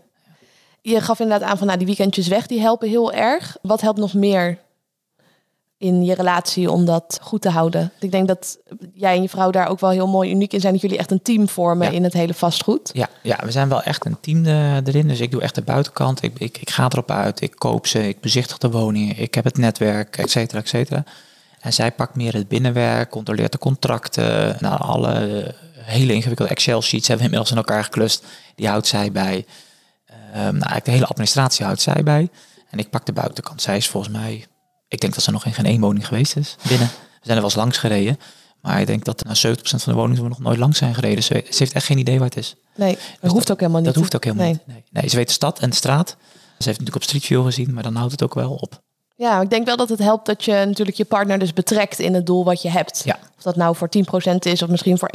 Je 0.82 1.00
gaf 1.00 1.20
inderdaad 1.20 1.48
aan 1.50 1.58
van 1.58 1.66
nou, 1.66 1.78
die 1.78 1.86
weekendjes 1.86 2.28
weg, 2.28 2.46
die 2.46 2.60
helpen 2.60 2.88
heel 2.88 3.12
erg. 3.12 3.56
Wat 3.62 3.80
helpt 3.80 3.98
nog 3.98 4.14
meer 4.14 4.58
in 5.78 6.04
je 6.04 6.14
relatie 6.14 6.70
om 6.70 6.84
dat 6.84 7.18
goed 7.22 7.42
te 7.42 7.50
houden? 7.50 7.92
Ik 8.00 8.10
denk 8.10 8.28
dat 8.28 8.58
jij 8.94 9.14
en 9.16 9.22
je 9.22 9.28
vrouw 9.28 9.50
daar 9.50 9.68
ook 9.68 9.80
wel 9.80 9.90
heel 9.90 10.06
mooi 10.08 10.30
uniek 10.30 10.52
in 10.52 10.60
zijn. 10.60 10.72
Dat 10.72 10.82
jullie 10.82 10.98
echt 10.98 11.10
een 11.10 11.22
team 11.22 11.48
vormen 11.48 11.86
Ja. 11.86 11.92
in 11.92 12.04
het 12.04 12.12
hele 12.12 12.34
vastgoed. 12.34 12.90
Ja, 12.92 13.08
ja, 13.22 13.38
we 13.44 13.50
zijn 13.50 13.68
wel 13.68 13.82
echt 13.82 14.04
een 14.04 14.20
team 14.20 14.44
eh, 14.46 14.74
erin. 14.76 15.08
Dus 15.08 15.20
ik 15.20 15.30
doe 15.30 15.40
echt 15.42 15.54
de 15.54 15.62
buitenkant. 15.62 16.22
Ik, 16.22 16.38
ik, 16.38 16.58
ik 16.58 16.70
ga 16.70 16.84
erop 16.84 17.10
uit. 17.10 17.40
Ik 17.40 17.54
koop 17.54 17.86
ze. 17.86 18.08
Ik 18.08 18.20
bezichtig 18.20 18.58
de 18.58 18.70
woningen. 18.70 19.18
Ik 19.18 19.34
heb 19.34 19.44
het 19.44 19.56
netwerk, 19.58 20.16
et 20.16 20.30
cetera, 20.30 20.60
et 20.60 20.68
cetera. 20.68 21.04
En 21.60 21.72
zij 21.72 21.92
pakt 21.92 22.14
meer 22.14 22.34
het 22.34 22.48
binnenwerk, 22.48 23.10
controleert 23.10 23.52
de 23.52 23.58
contracten. 23.58 24.56
Nou, 24.60 24.80
alle 24.80 25.54
hele 25.74 26.12
ingewikkelde 26.12 26.50
Excel-sheets 26.52 27.08
hebben 27.08 27.26
we 27.26 27.32
inmiddels 27.32 27.50
in 27.50 27.56
elkaar 27.56 27.84
geklust. 27.84 28.24
Die 28.54 28.68
houdt 28.68 28.86
zij 28.86 29.12
bij. 29.12 29.44
Ehm, 30.06 30.16
nou, 30.34 30.50
eigenlijk 30.52 30.84
de 30.84 30.90
hele 30.90 31.06
administratie 31.06 31.64
houdt 31.64 31.80
zij 31.80 32.02
bij. 32.02 32.28
En 32.70 32.78
ik 32.78 32.90
pak 32.90 33.06
de 33.06 33.12
buitenkant. 33.12 33.62
Zij 33.62 33.76
is 33.76 33.88
volgens 33.88 34.12
mij... 34.12 34.46
Ik 34.88 35.00
denk 35.00 35.14
dat 35.14 35.22
ze 35.22 35.30
nog 35.30 35.44
in 35.44 35.52
geen 35.54 35.64
één 35.66 35.80
woning 35.80 36.06
geweest 36.06 36.36
is 36.36 36.56
binnen. 36.68 36.86
We 36.88 37.24
zijn 37.24 37.36
er 37.36 37.42
wel 37.42 37.44
eens 37.44 37.54
langs 37.54 37.78
gereden. 37.78 38.18
Maar 38.60 38.80
ik 38.80 38.86
denk 38.86 39.04
dat 39.04 39.24
na 39.24 39.34
70% 39.36 39.60
van 39.62 39.78
de 39.92 39.98
woningen 39.98 40.22
we 40.22 40.28
nog 40.28 40.38
nooit 40.38 40.58
langs 40.58 40.78
zijn 40.78 40.94
gereden. 40.94 41.22
Ze, 41.24 41.44
ze 41.50 41.56
heeft 41.58 41.72
echt 41.72 41.86
geen 41.86 41.98
idee 41.98 42.18
waar 42.18 42.28
het 42.28 42.36
is. 42.36 42.56
Nee, 42.76 42.98
dat 43.20 43.30
hoeft 43.30 43.50
ook 43.50 43.60
helemaal 43.60 43.80
niet. 43.80 43.88
Dat 43.90 43.98
hoeft 43.98 44.14
ook 44.16 44.24
helemaal 44.24 44.44
Nee. 44.46 44.54
niet. 44.54 44.66
Nee. 44.66 44.84
nee, 44.90 45.08
ze 45.10 45.16
weet 45.16 45.26
de 45.26 45.32
stad 45.32 45.58
en 45.58 45.70
de 45.70 45.76
straat. 45.76 46.08
Ze 46.08 46.14
heeft 46.64 46.66
natuurlijk 46.66 46.96
op 46.96 47.02
Street 47.02 47.24
View 47.24 47.44
gezien, 47.44 47.74
maar 47.74 47.82
dan 47.82 47.94
houdt 47.94 48.12
het 48.12 48.22
ook 48.22 48.34
wel 48.34 48.50
op. 48.54 48.80
Ja, 49.16 49.40
ik 49.40 49.50
denk 49.50 49.66
wel 49.66 49.76
dat 49.76 49.88
het 49.88 49.98
helpt 49.98 50.26
dat 50.26 50.44
je 50.44 50.52
natuurlijk 50.52 50.96
je 50.96 51.04
partner 51.04 51.38
dus 51.38 51.52
betrekt 51.52 51.98
in 51.98 52.14
het 52.14 52.26
doel 52.26 52.44
wat 52.44 52.62
je 52.62 52.70
hebt. 52.70 53.02
Ja. 53.04 53.18
Of 53.36 53.42
dat 53.42 53.56
nou 53.56 53.76
voor 53.76 53.88
10% 53.88 54.02
is 54.38 54.62
of 54.62 54.68
misschien 54.68 54.98
voor 54.98 55.10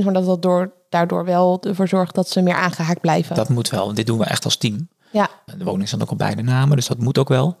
1%, 0.00 0.04
maar 0.04 0.12
dat 0.12 0.26
dat 0.26 0.42
door, 0.42 0.72
daardoor 0.88 1.24
wel 1.24 1.58
ervoor 1.62 1.88
zorgt 1.88 2.14
dat 2.14 2.28
ze 2.28 2.40
meer 2.42 2.54
aangehaakt 2.54 3.00
blijven. 3.00 3.36
Dat 3.36 3.48
moet 3.48 3.70
wel. 3.70 3.94
Dit 3.94 4.06
doen 4.06 4.18
we 4.18 4.24
echt 4.24 4.44
als 4.44 4.56
team. 4.56 4.88
Ja, 5.12 5.28
De 5.56 5.64
woning 5.64 5.88
staat 5.88 6.02
ook 6.02 6.10
op 6.10 6.18
beide 6.18 6.42
namen, 6.42 6.76
dus 6.76 6.86
dat 6.86 6.98
moet 6.98 7.18
ook 7.18 7.28
wel. 7.28 7.56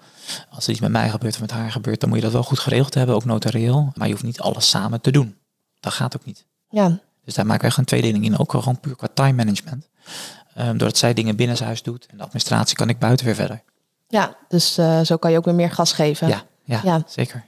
Als 0.50 0.64
er 0.64 0.70
iets 0.70 0.80
met 0.80 0.90
mij 0.90 1.10
gebeurt 1.10 1.34
of 1.34 1.40
met 1.40 1.50
haar 1.50 1.70
gebeurt, 1.70 2.00
dan 2.00 2.08
moet 2.08 2.18
je 2.18 2.24
dat 2.24 2.32
wel 2.32 2.42
goed 2.42 2.58
geregeld 2.58 2.94
hebben, 2.94 3.14
ook 3.14 3.24
notarieel. 3.24 3.92
Maar 3.94 4.06
je 4.06 4.12
hoeft 4.12 4.24
niet 4.24 4.40
alles 4.40 4.68
samen 4.68 5.00
te 5.00 5.10
doen. 5.10 5.36
Dat 5.80 5.92
gaat 5.92 6.16
ook 6.16 6.24
niet. 6.24 6.44
ja, 6.70 6.98
Dus 7.24 7.34
daar 7.34 7.46
maken 7.46 7.60
we 7.62 7.68
echt 7.68 7.76
een 7.78 7.84
tweedeling 7.84 8.24
in, 8.24 8.38
ook 8.38 8.52
wel 8.52 8.60
gewoon 8.62 8.80
puur 8.80 8.96
qua 8.96 9.08
time 9.14 9.32
management. 9.32 9.88
Ehm, 10.54 10.68
doordat 10.76 10.96
zij 10.96 11.14
dingen 11.14 11.36
binnen 11.36 11.64
huis 11.64 11.82
doet 11.82 12.06
en 12.06 12.16
de 12.16 12.22
administratie 12.22 12.76
kan 12.76 12.88
ik 12.88 12.98
buiten 12.98 13.26
weer 13.26 13.34
verder. 13.34 13.62
ja. 14.08 14.36
dus 14.48 14.78
eh, 14.78 15.00
zo 15.00 15.16
kan 15.16 15.30
je 15.30 15.36
ook 15.36 15.44
weer 15.44 15.54
meer 15.54 15.70
gas 15.70 15.92
geven. 15.92 16.28
Ja, 16.28 16.42
ja, 16.64 16.80
Ja. 16.84 17.02
zeker. 17.06 17.44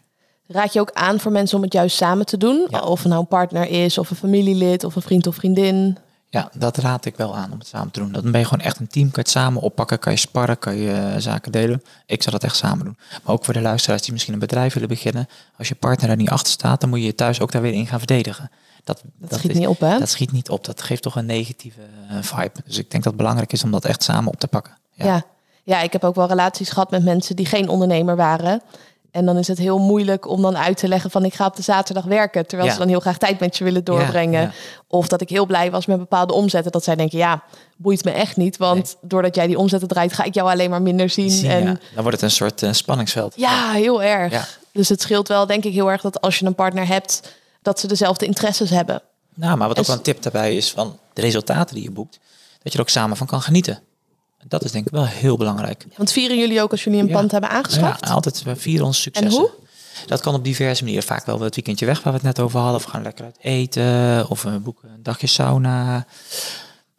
Raad 0.46 0.72
je 0.72 0.80
ook 0.80 0.92
aan 0.92 1.20
voor 1.20 1.32
mensen 1.32 1.56
om 1.56 1.62
het 1.62 1.72
juist 1.72 1.96
samen 1.96 2.26
te 2.26 2.36
doen? 2.36 2.66
Ja. 2.70 2.80
Of 2.80 2.98
het 2.98 3.08
nou 3.08 3.20
een 3.20 3.26
partner 3.28 3.68
is, 3.68 3.98
of 3.98 4.10
een 4.10 4.16
familielid, 4.16 4.84
of 4.84 4.96
een 4.96 5.02
vriend 5.02 5.26
of 5.26 5.34
vriendin. 5.34 5.98
Ja, 6.32 6.50
dat 6.56 6.76
raad 6.76 7.04
ik 7.04 7.16
wel 7.16 7.36
aan 7.36 7.52
om 7.52 7.58
het 7.58 7.66
samen 7.66 7.90
te 7.90 8.00
doen. 8.00 8.12
Dan 8.12 8.30
ben 8.30 8.40
je 8.40 8.46
gewoon 8.46 8.64
echt 8.64 8.78
een 8.78 8.86
team. 8.86 9.04
Kan 9.10 9.12
je 9.14 9.20
het 9.20 9.30
samen 9.30 9.62
oppakken, 9.62 9.98
kan 9.98 10.12
je 10.12 10.18
sparren, 10.18 10.58
kan 10.58 10.76
je 10.76 10.92
eh, 10.92 11.14
zaken 11.18 11.52
delen. 11.52 11.82
Ik 12.06 12.22
zou 12.22 12.34
dat 12.34 12.44
echt 12.44 12.56
samen 12.56 12.84
doen. 12.84 12.96
Maar 13.24 13.34
ook 13.34 13.44
voor 13.44 13.54
de 13.54 13.60
luisteraars 13.60 14.02
die 14.02 14.12
misschien 14.12 14.32
een 14.32 14.38
bedrijf 14.38 14.74
willen 14.74 14.88
beginnen. 14.88 15.28
Als 15.58 15.68
je 15.68 15.74
partner 15.74 16.10
er 16.10 16.16
niet 16.16 16.30
achter 16.30 16.52
staat, 16.52 16.80
dan 16.80 16.90
moet 16.90 16.98
je 16.98 17.04
je 17.04 17.14
thuis 17.14 17.40
ook 17.40 17.52
daar 17.52 17.62
weer 17.62 17.72
in 17.72 17.86
gaan 17.86 17.98
verdedigen. 17.98 18.50
Dat, 18.84 19.02
Dat, 19.18 19.38
schiet 19.38 19.54
niet 19.54 19.66
op, 19.66 19.80
hè? 19.80 19.98
Dat 19.98 20.08
schiet 20.08 20.32
niet 20.32 20.48
op. 20.48 20.64
Dat 20.64 20.82
geeft 20.82 21.02
toch 21.02 21.16
een 21.16 21.26
negatieve 21.26 21.80
eh, 22.08 22.16
vibe. 22.20 22.60
Dus 22.64 22.78
ik 22.78 22.90
denk 22.90 23.02
dat 23.02 23.12
het 23.12 23.16
belangrijk 23.16 23.52
is 23.52 23.64
om 23.64 23.70
dat 23.70 23.84
echt 23.84 24.02
samen 24.02 24.32
op 24.32 24.40
te 24.40 24.48
pakken. 24.48 24.76
Ja. 24.92 25.22
ja. 25.64 25.80
ik 25.80 25.92
heb 25.92 26.04
ook 26.04 26.14
wel 26.14 26.28
relaties 26.28 26.70
gehad 26.70 26.90
met 26.90 27.04
mensen 27.04 27.36
die 27.36 27.46
geen 27.46 27.68
ondernemer 27.68 28.16
waren. 28.16 28.62
En 29.10 29.26
dan 29.26 29.36
is 29.36 29.48
het 29.48 29.58
heel 29.58 29.78
moeilijk 29.78 30.28
om 30.28 30.42
dan 30.42 30.56
uit 30.56 30.76
te 30.76 30.88
leggen 30.88 31.10
van 31.10 31.24
ik 31.24 31.34
ga 31.34 31.46
op 31.46 31.56
de 31.56 31.62
zaterdag 31.62 32.04
werken. 32.04 32.46
Terwijl 32.46 32.68
Ja. 32.68 32.74
ze 32.74 32.80
dan 32.80 32.88
heel 32.90 33.00
graag 33.00 33.18
tijd 33.18 33.40
met 33.40 33.56
je 33.56 33.64
willen 33.64 33.84
doorbrengen. 33.84 34.40
ja. 34.40 34.50
Of 34.88 35.08
dat 35.08 35.20
ik 35.20 35.28
heel 35.28 35.46
blij 35.46 35.70
was 35.70 35.86
met 35.86 35.98
bepaalde 35.98 36.32
omzetten. 36.32 36.72
Dat 36.72 36.84
zij 36.84 36.96
denken, 36.96 37.18
ja, 37.18 37.42
boeit 37.76 38.04
me 38.04 38.10
echt 38.10 38.36
niet. 38.36 38.56
Want 38.56 38.96
doordat 39.00 39.34
jij 39.34 39.46
die 39.46 39.58
omzetten 39.58 39.88
draait, 39.88 40.12
ga 40.12 40.24
ik 40.24 40.34
jou 40.34 40.50
alleen 40.50 40.70
maar 40.70 40.82
minder 40.82 41.10
zien. 41.10 41.30
Zie, 41.30 41.48
en 41.48 41.62
ja. 41.64 41.64
Dan 41.94 42.02
wordt 42.02 42.12
het 42.12 42.22
een 42.22 42.30
soort 42.30 42.62
eh, 42.62 42.72
spanningsveld. 42.72 43.34
ja, 43.36 43.70
heel 43.72 44.02
erg. 44.02 44.58
Dus 44.72 44.88
het 44.88 45.00
scheelt 45.00 45.28
wel, 45.28 45.46
denk 45.46 45.64
ik, 45.64 45.72
heel 45.72 45.90
erg 45.90 46.00
dat 46.00 46.20
als 46.20 46.38
je 46.38 46.46
een 46.46 46.54
partner 46.54 46.86
hebt, 46.86 47.34
dat 47.62 47.80
ze 47.80 47.86
dezelfde 47.86 48.26
interesses 48.26 48.70
hebben. 48.70 49.02
Nou, 49.34 49.56
maar 49.56 49.68
wat 49.68 49.78
ook 49.78 49.86
wel 49.86 49.96
een 49.96 50.02
tip 50.02 50.22
daarbij 50.22 50.56
is 50.56 50.70
van 50.70 50.98
de 51.12 51.20
resultaten 51.20 51.74
die 51.74 51.84
je 51.84 51.90
boekt. 51.90 52.18
Dat 52.62 52.72
je 52.72 52.78
er 52.78 52.84
ook 52.84 52.90
samen 52.90 53.16
van 53.16 53.26
kan 53.26 53.40
genieten. 53.42 53.82
Dat 54.48 54.64
is 54.64 54.72
denk 54.72 54.86
ik 54.86 54.92
wel 54.92 55.06
heel 55.06 55.36
belangrijk. 55.36 55.86
Want 55.96 56.12
vieren 56.12 56.38
jullie 56.38 56.62
ook 56.62 56.70
als 56.70 56.84
jullie 56.84 57.00
een 57.00 57.06
Ja. 57.06 57.12
pand 57.12 57.30
hebben 57.30 57.50
aangeschaft? 57.50 58.04
Ja, 58.06 58.12
altijd 58.12 58.42
we 58.42 58.56
vieren 58.56 58.86
ons 58.86 59.02
successen. 59.02 59.32
En 59.32 59.38
hoe? 59.38 59.50
Dat 60.06 60.20
kan 60.20 60.34
op 60.34 60.44
diverse 60.44 60.82
manieren. 60.82 61.06
Vaak 61.06 61.26
wel 61.26 61.40
het 61.40 61.54
weekendje 61.54 61.86
weg 61.86 62.02
waar 62.02 62.12
we 62.12 62.18
het 62.18 62.26
net 62.36 62.40
over 62.40 62.58
hadden. 62.58 62.76
Of 62.76 62.84
we 62.84 62.90
gaan 62.90 63.02
lekker 63.02 63.24
uit 63.24 63.36
eten. 63.40 64.28
Of 64.28 64.42
we 64.42 64.50
boeken 64.50 64.88
een 64.88 65.02
dagje 65.02 65.26
sauna. 65.26 66.06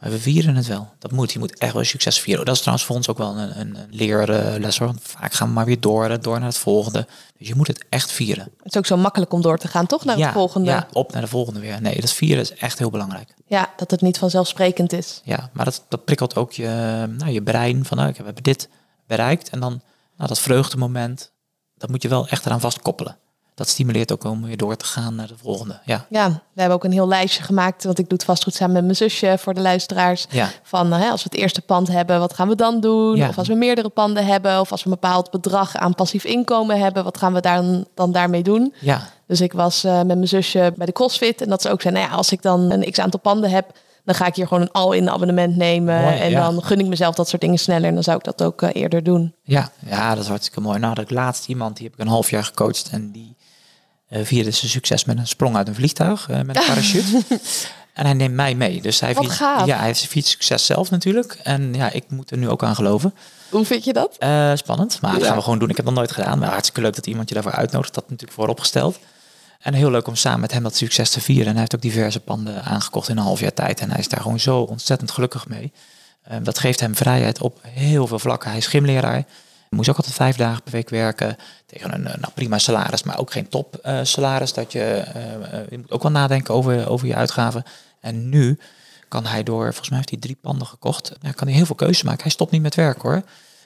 Maar 0.02 0.12
we 0.12 0.20
vieren 0.20 0.56
het 0.56 0.68
wel. 0.68 0.90
Dat 1.00 1.12
moet. 1.12 1.32
Je 1.32 1.40
moet 1.40 1.58
echt 1.58 1.74
wel 1.74 1.84
succes 1.84 2.20
vieren. 2.20 2.46
Dat 2.46 2.56
is 2.56 2.60
trouwens 2.60 2.88
voor 2.88 2.96
ons 2.96 3.10
ook 3.10 3.18
wel 3.18 3.38
een, 3.38 3.60
een, 3.60 3.76
een 3.76 3.88
leerles. 3.90 4.78
hoor. 4.78 4.94
Vaak 5.00 5.34
gaan 5.34 5.48
we 5.48 5.54
maar 5.54 5.66
weer 5.66 5.80
door, 5.80 6.22
door 6.22 6.40
naar 6.40 6.48
het 6.48 6.58
volgende. 6.58 7.08
Dus 7.38 7.48
je 7.48 7.56
moet 7.56 7.68
het 7.68 7.86
echt 7.90 8.12
vieren. 8.12 8.44
Het 8.44 8.72
is 8.74 8.78
ook 8.78 8.86
zo 8.86 8.98
makkelijk 8.98 9.34
om 9.34 9.42
door 9.42 9.58
te 9.58 9.68
gaan, 9.68 9.86
toch? 9.86 10.06
Naar 10.06 10.18
ja, 10.18 10.26
het 10.26 10.34
volgende. 10.34 10.70
Ja, 10.70 10.88
op 10.94 11.12
naar 11.12 11.22
de 11.22 11.28
volgende 11.28 11.60
weer. 11.60 11.82
Nee, 11.82 12.02
dat 12.02 12.12
vieren 12.12 12.42
is 12.42 12.54
echt 12.54 12.80
heel 12.80 12.90
belangrijk. 12.90 13.34
Ja, 13.46 13.70
dat 13.78 13.92
het 13.92 14.02
niet 14.02 14.18
vanzelfsprekend 14.18 14.94
is. 14.94 15.22
Ja, 15.24 15.50
maar 15.54 15.66
dat, 15.66 15.86
dat 15.88 16.06
prikkelt 16.06 16.36
ook 16.36 16.52
je, 16.52 17.06
nou, 17.18 17.32
je 17.32 17.44
brein. 17.44 17.86
Van, 17.86 17.98
nou, 17.98 18.10
ik 18.10 18.18
heb 18.18 18.44
dit 18.44 18.70
bereikt. 19.08 19.50
En 19.50 19.60
dan 19.60 19.82
nou, 20.16 20.30
dat 20.30 20.40
vreugdemoment. 20.40 21.32
Dat 21.78 21.90
moet 21.90 22.02
je 22.02 22.10
wel 22.10 22.28
echt 22.28 22.46
eraan 22.46 22.60
vastkoppelen. 22.60 23.18
Dat 23.56 23.68
stimuleert 23.68 24.12
ook 24.12 24.24
om 24.24 24.46
weer 24.46 24.58
door 24.58 24.76
te 24.76 24.86
gaan 24.86 25.16
naar 25.16 25.28
de 25.28 25.38
volgende. 25.42 25.80
Ja, 25.86 26.06
Ja, 26.10 26.30
we 26.30 26.60
hebben 26.60 26.78
ook 26.78 26.84
een 26.84 26.92
heel 26.92 27.08
lijstje 27.08 27.44
gemaakt. 27.44 27.84
Want 27.84 28.00
ik 28.00 28.10
doe 28.10 28.18
het 28.18 28.28
vastgoed 28.28 28.54
samen 28.54 28.74
met 28.74 28.84
mijn 28.84 28.96
zusje 28.96 29.36
voor 29.40 29.54
de 29.54 29.62
luisteraars. 29.62 30.26
ja. 30.30 30.50
Van 30.64 30.94
eh, 30.94 31.00
hè, 31.00 31.10
als 31.10 31.24
we 31.24 31.30
het 31.32 31.40
eerste 31.40 31.62
pand 31.62 31.88
hebben, 31.88 32.20
wat 32.20 32.34
gaan 32.34 32.48
we 32.48 32.56
dan 32.56 32.80
doen? 32.80 33.16
Ja. 33.16 33.28
Of 33.28 33.38
als 33.38 33.48
we 33.48 33.54
meerdere 33.54 33.90
panden 33.90 34.26
hebben, 34.26 34.60
of 34.60 34.72
als 34.72 34.84
we 34.84 34.90
een 34.90 34.98
bepaald 35.02 35.32
bedrag 35.32 35.76
aan 35.76 35.96
passief 35.96 36.24
inkomen 36.24 36.80
hebben, 36.80 37.04
wat 37.04 37.18
gaan 37.18 37.34
we 37.34 37.40
dan, 37.42 37.86
dan 37.96 38.12
daarmee 38.12 38.44
doen? 38.44 38.74
ja. 38.80 39.08
Dus 39.28 39.42
ik 39.42 39.54
was 39.54 39.84
eh, 39.84 39.96
met 39.96 40.06
mijn 40.08 40.28
zusje 40.28 40.74
bij 40.76 40.86
de 40.86 40.92
CrossFit 40.92 41.42
en 41.42 41.50
dat 41.50 41.62
ze 41.62 41.70
ook 41.70 41.82
zei, 41.82 41.94
nou 41.94 42.08
ja, 42.08 42.16
als 42.16 42.32
ik 42.32 42.42
dan 42.42 42.72
een 42.72 42.92
x 42.92 43.00
aantal 43.00 43.20
panden 43.20 43.50
heb, 43.50 43.72
dan 44.04 44.16
ga 44.16 44.26
ik 44.26 44.36
hier 44.36 44.48
gewoon 44.48 44.64
een 44.64 44.72
all-in 44.72 45.10
abonnement 45.10 45.56
nemen. 45.56 46.02
Mooi, 46.02 46.18
en 46.18 46.30
ja. 46.30 46.42
dan 46.42 46.64
gun 46.64 46.80
ik 46.80 46.86
mezelf 46.86 47.16
dat 47.16 47.30
soort 47.30 47.42
dingen 47.42 47.60
sneller 47.60 47.88
en 47.88 47.94
dan 47.94 48.04
zou 48.04 48.18
ik 48.18 48.24
dat 48.24 48.44
ook 48.44 48.62
eh, 48.62 48.70
eerder 48.74 49.04
doen. 49.04 49.36
Ja, 49.44 49.72
ja, 49.86 50.10
dat 50.16 50.24
is 50.24 50.30
hartstikke 50.30 50.62
mooi. 50.62 50.80
Nou, 50.80 50.94
dat 50.94 51.12
laatst 51.12 51.48
iemand, 51.48 51.76
die 51.76 51.86
heb 51.86 51.94
ik 51.94 52.00
een 52.00 52.08
half 52.08 52.30
jaar 52.30 52.44
gecoacht 52.44 52.90
en 52.92 53.12
die 53.12 53.36
vierde 54.12 54.52
zijn 54.52 54.72
succes 54.72 55.06
met 55.06 55.18
een 55.18 55.28
sprong 55.28 55.56
uit 55.56 55.68
een 55.68 55.76
vliegtuig 55.76 56.30
eh, 56.30 56.42
met 56.42 56.56
een 56.56 56.66
parachute. 56.66 57.24
en 57.94 58.06
hij 58.06 58.14
neemt 58.14 58.34
mij 58.34 58.56
mee. 58.56 58.82
Dus 58.82 59.00
hij 59.00 59.16
ja, 59.66 59.78
hij 59.78 59.86
heeft 59.86 60.08
viert 60.08 60.26
succes 60.26 60.66
zelf 60.66 60.90
natuurlijk. 60.90 61.40
En 61.44 61.74
ja, 61.74 61.92
ik 61.92 62.04
moet 62.08 62.32
er 62.32 62.38
nu 62.38 62.50
ook 62.50 62.64
aan 62.64 62.76
geloven. 62.76 63.14
Hoe 63.50 63.66
vind 63.66 63.84
je 63.84 63.94
dat? 63.94 64.16
Eh, 64.18 64.52
spannend, 64.56 65.02
maar 65.02 65.14
dat 65.14 65.24
gaan 65.24 65.36
we 65.36 65.42
gewoon 65.42 65.60
doen. 65.60 65.70
Ik 65.70 65.76
heb 65.76 65.86
dat 65.86 65.94
nooit 65.94 66.12
gedaan, 66.12 66.40
maar 66.40 66.50
hartstikke 66.50 66.82
leuk 66.82 66.96
dat 66.96 67.08
iemand 67.08 67.28
je 67.28 67.34
daarvoor 67.34 67.54
uitnodigt. 67.54 67.94
Dat 67.94 68.10
natuurlijk 68.10 68.40
vooropgesteld. 68.40 69.00
En 69.60 69.74
heel 69.74 69.92
leuk 69.92 70.08
om 70.08 70.16
samen 70.16 70.40
met 70.40 70.52
hem 70.52 70.64
dat 70.64 70.76
succes 70.76 71.10
te 71.10 71.22
vieren. 71.22 71.46
En 71.46 71.52
hij 71.52 71.60
heeft 71.60 71.76
ook 71.76 71.82
diverse 71.82 72.20
panden 72.20 72.64
aangekocht 72.64 73.10
in 73.10 73.18
een 73.18 73.24
half 73.24 73.40
jaar 73.40 73.54
tijd. 73.54 73.80
En 73.80 73.90
hij 73.90 74.00
is 74.00 74.08
daar 74.08 74.22
gewoon 74.22 74.40
zo 74.40 74.60
ontzettend 74.60 75.12
gelukkig 75.12 75.48
mee. 75.48 75.72
Eh, 76.22 76.38
dat 76.44 76.60
geeft 76.60 76.80
hem 76.80 76.96
vrijheid 76.96 77.42
op 77.42 77.60
heel 77.68 78.08
veel 78.08 78.20
vlakken. 78.20 78.50
Hij 78.50 78.58
is 78.58 78.68
gymleraar. 78.68 79.26
Moest 79.76 79.90
ook 79.90 79.98
altijd 79.98 80.16
vijf 80.16 80.36
dagen 80.36 80.64
per 80.64 80.72
week 80.72 80.90
werken. 80.90 81.36
Tegen 81.66 81.94
een 81.94 82.08
eh, 82.08 82.18
nou, 82.18 82.34
prima 82.34 82.58
salaris, 82.58 83.04
maar 83.04 83.20
ook 83.20 83.32
geen 83.32 83.50
top 83.50 83.76
eh, 83.76 84.00
salaris. 84.04 84.54
Dat 84.54 84.72
je, 84.72 84.84
eh, 84.84 85.70
je 85.70 85.78
moet 85.78 85.92
ook 85.92 86.04
wel 86.04 86.12
nadenken 86.12 86.54
over, 86.54 86.90
over 86.90 87.08
je 87.08 87.16
uitgaven. 87.16 87.64
En 88.00 88.30
nu 88.30 88.58
kan 89.08 89.26
hij 89.26 89.44
door, 89.44 89.64
volgens 89.64 89.90
mij 89.90 89.98
heeft 89.98 90.10
hij 90.10 90.20
drie 90.20 90.38
panden 90.42 90.68
gekocht. 90.68 91.12
Ja, 91.22 91.32
kan 91.32 91.48
hij 91.48 91.56
heel 91.56 91.66
veel 91.66 91.76
keuzes 91.76 92.04
maken. 92.04 92.22
Hij 92.22 92.32
stopt 92.32 92.52
niet 92.52 92.62
met 92.62 92.76
werk 92.76 93.02
hoor. 93.02 93.14
Ja, 93.14 93.22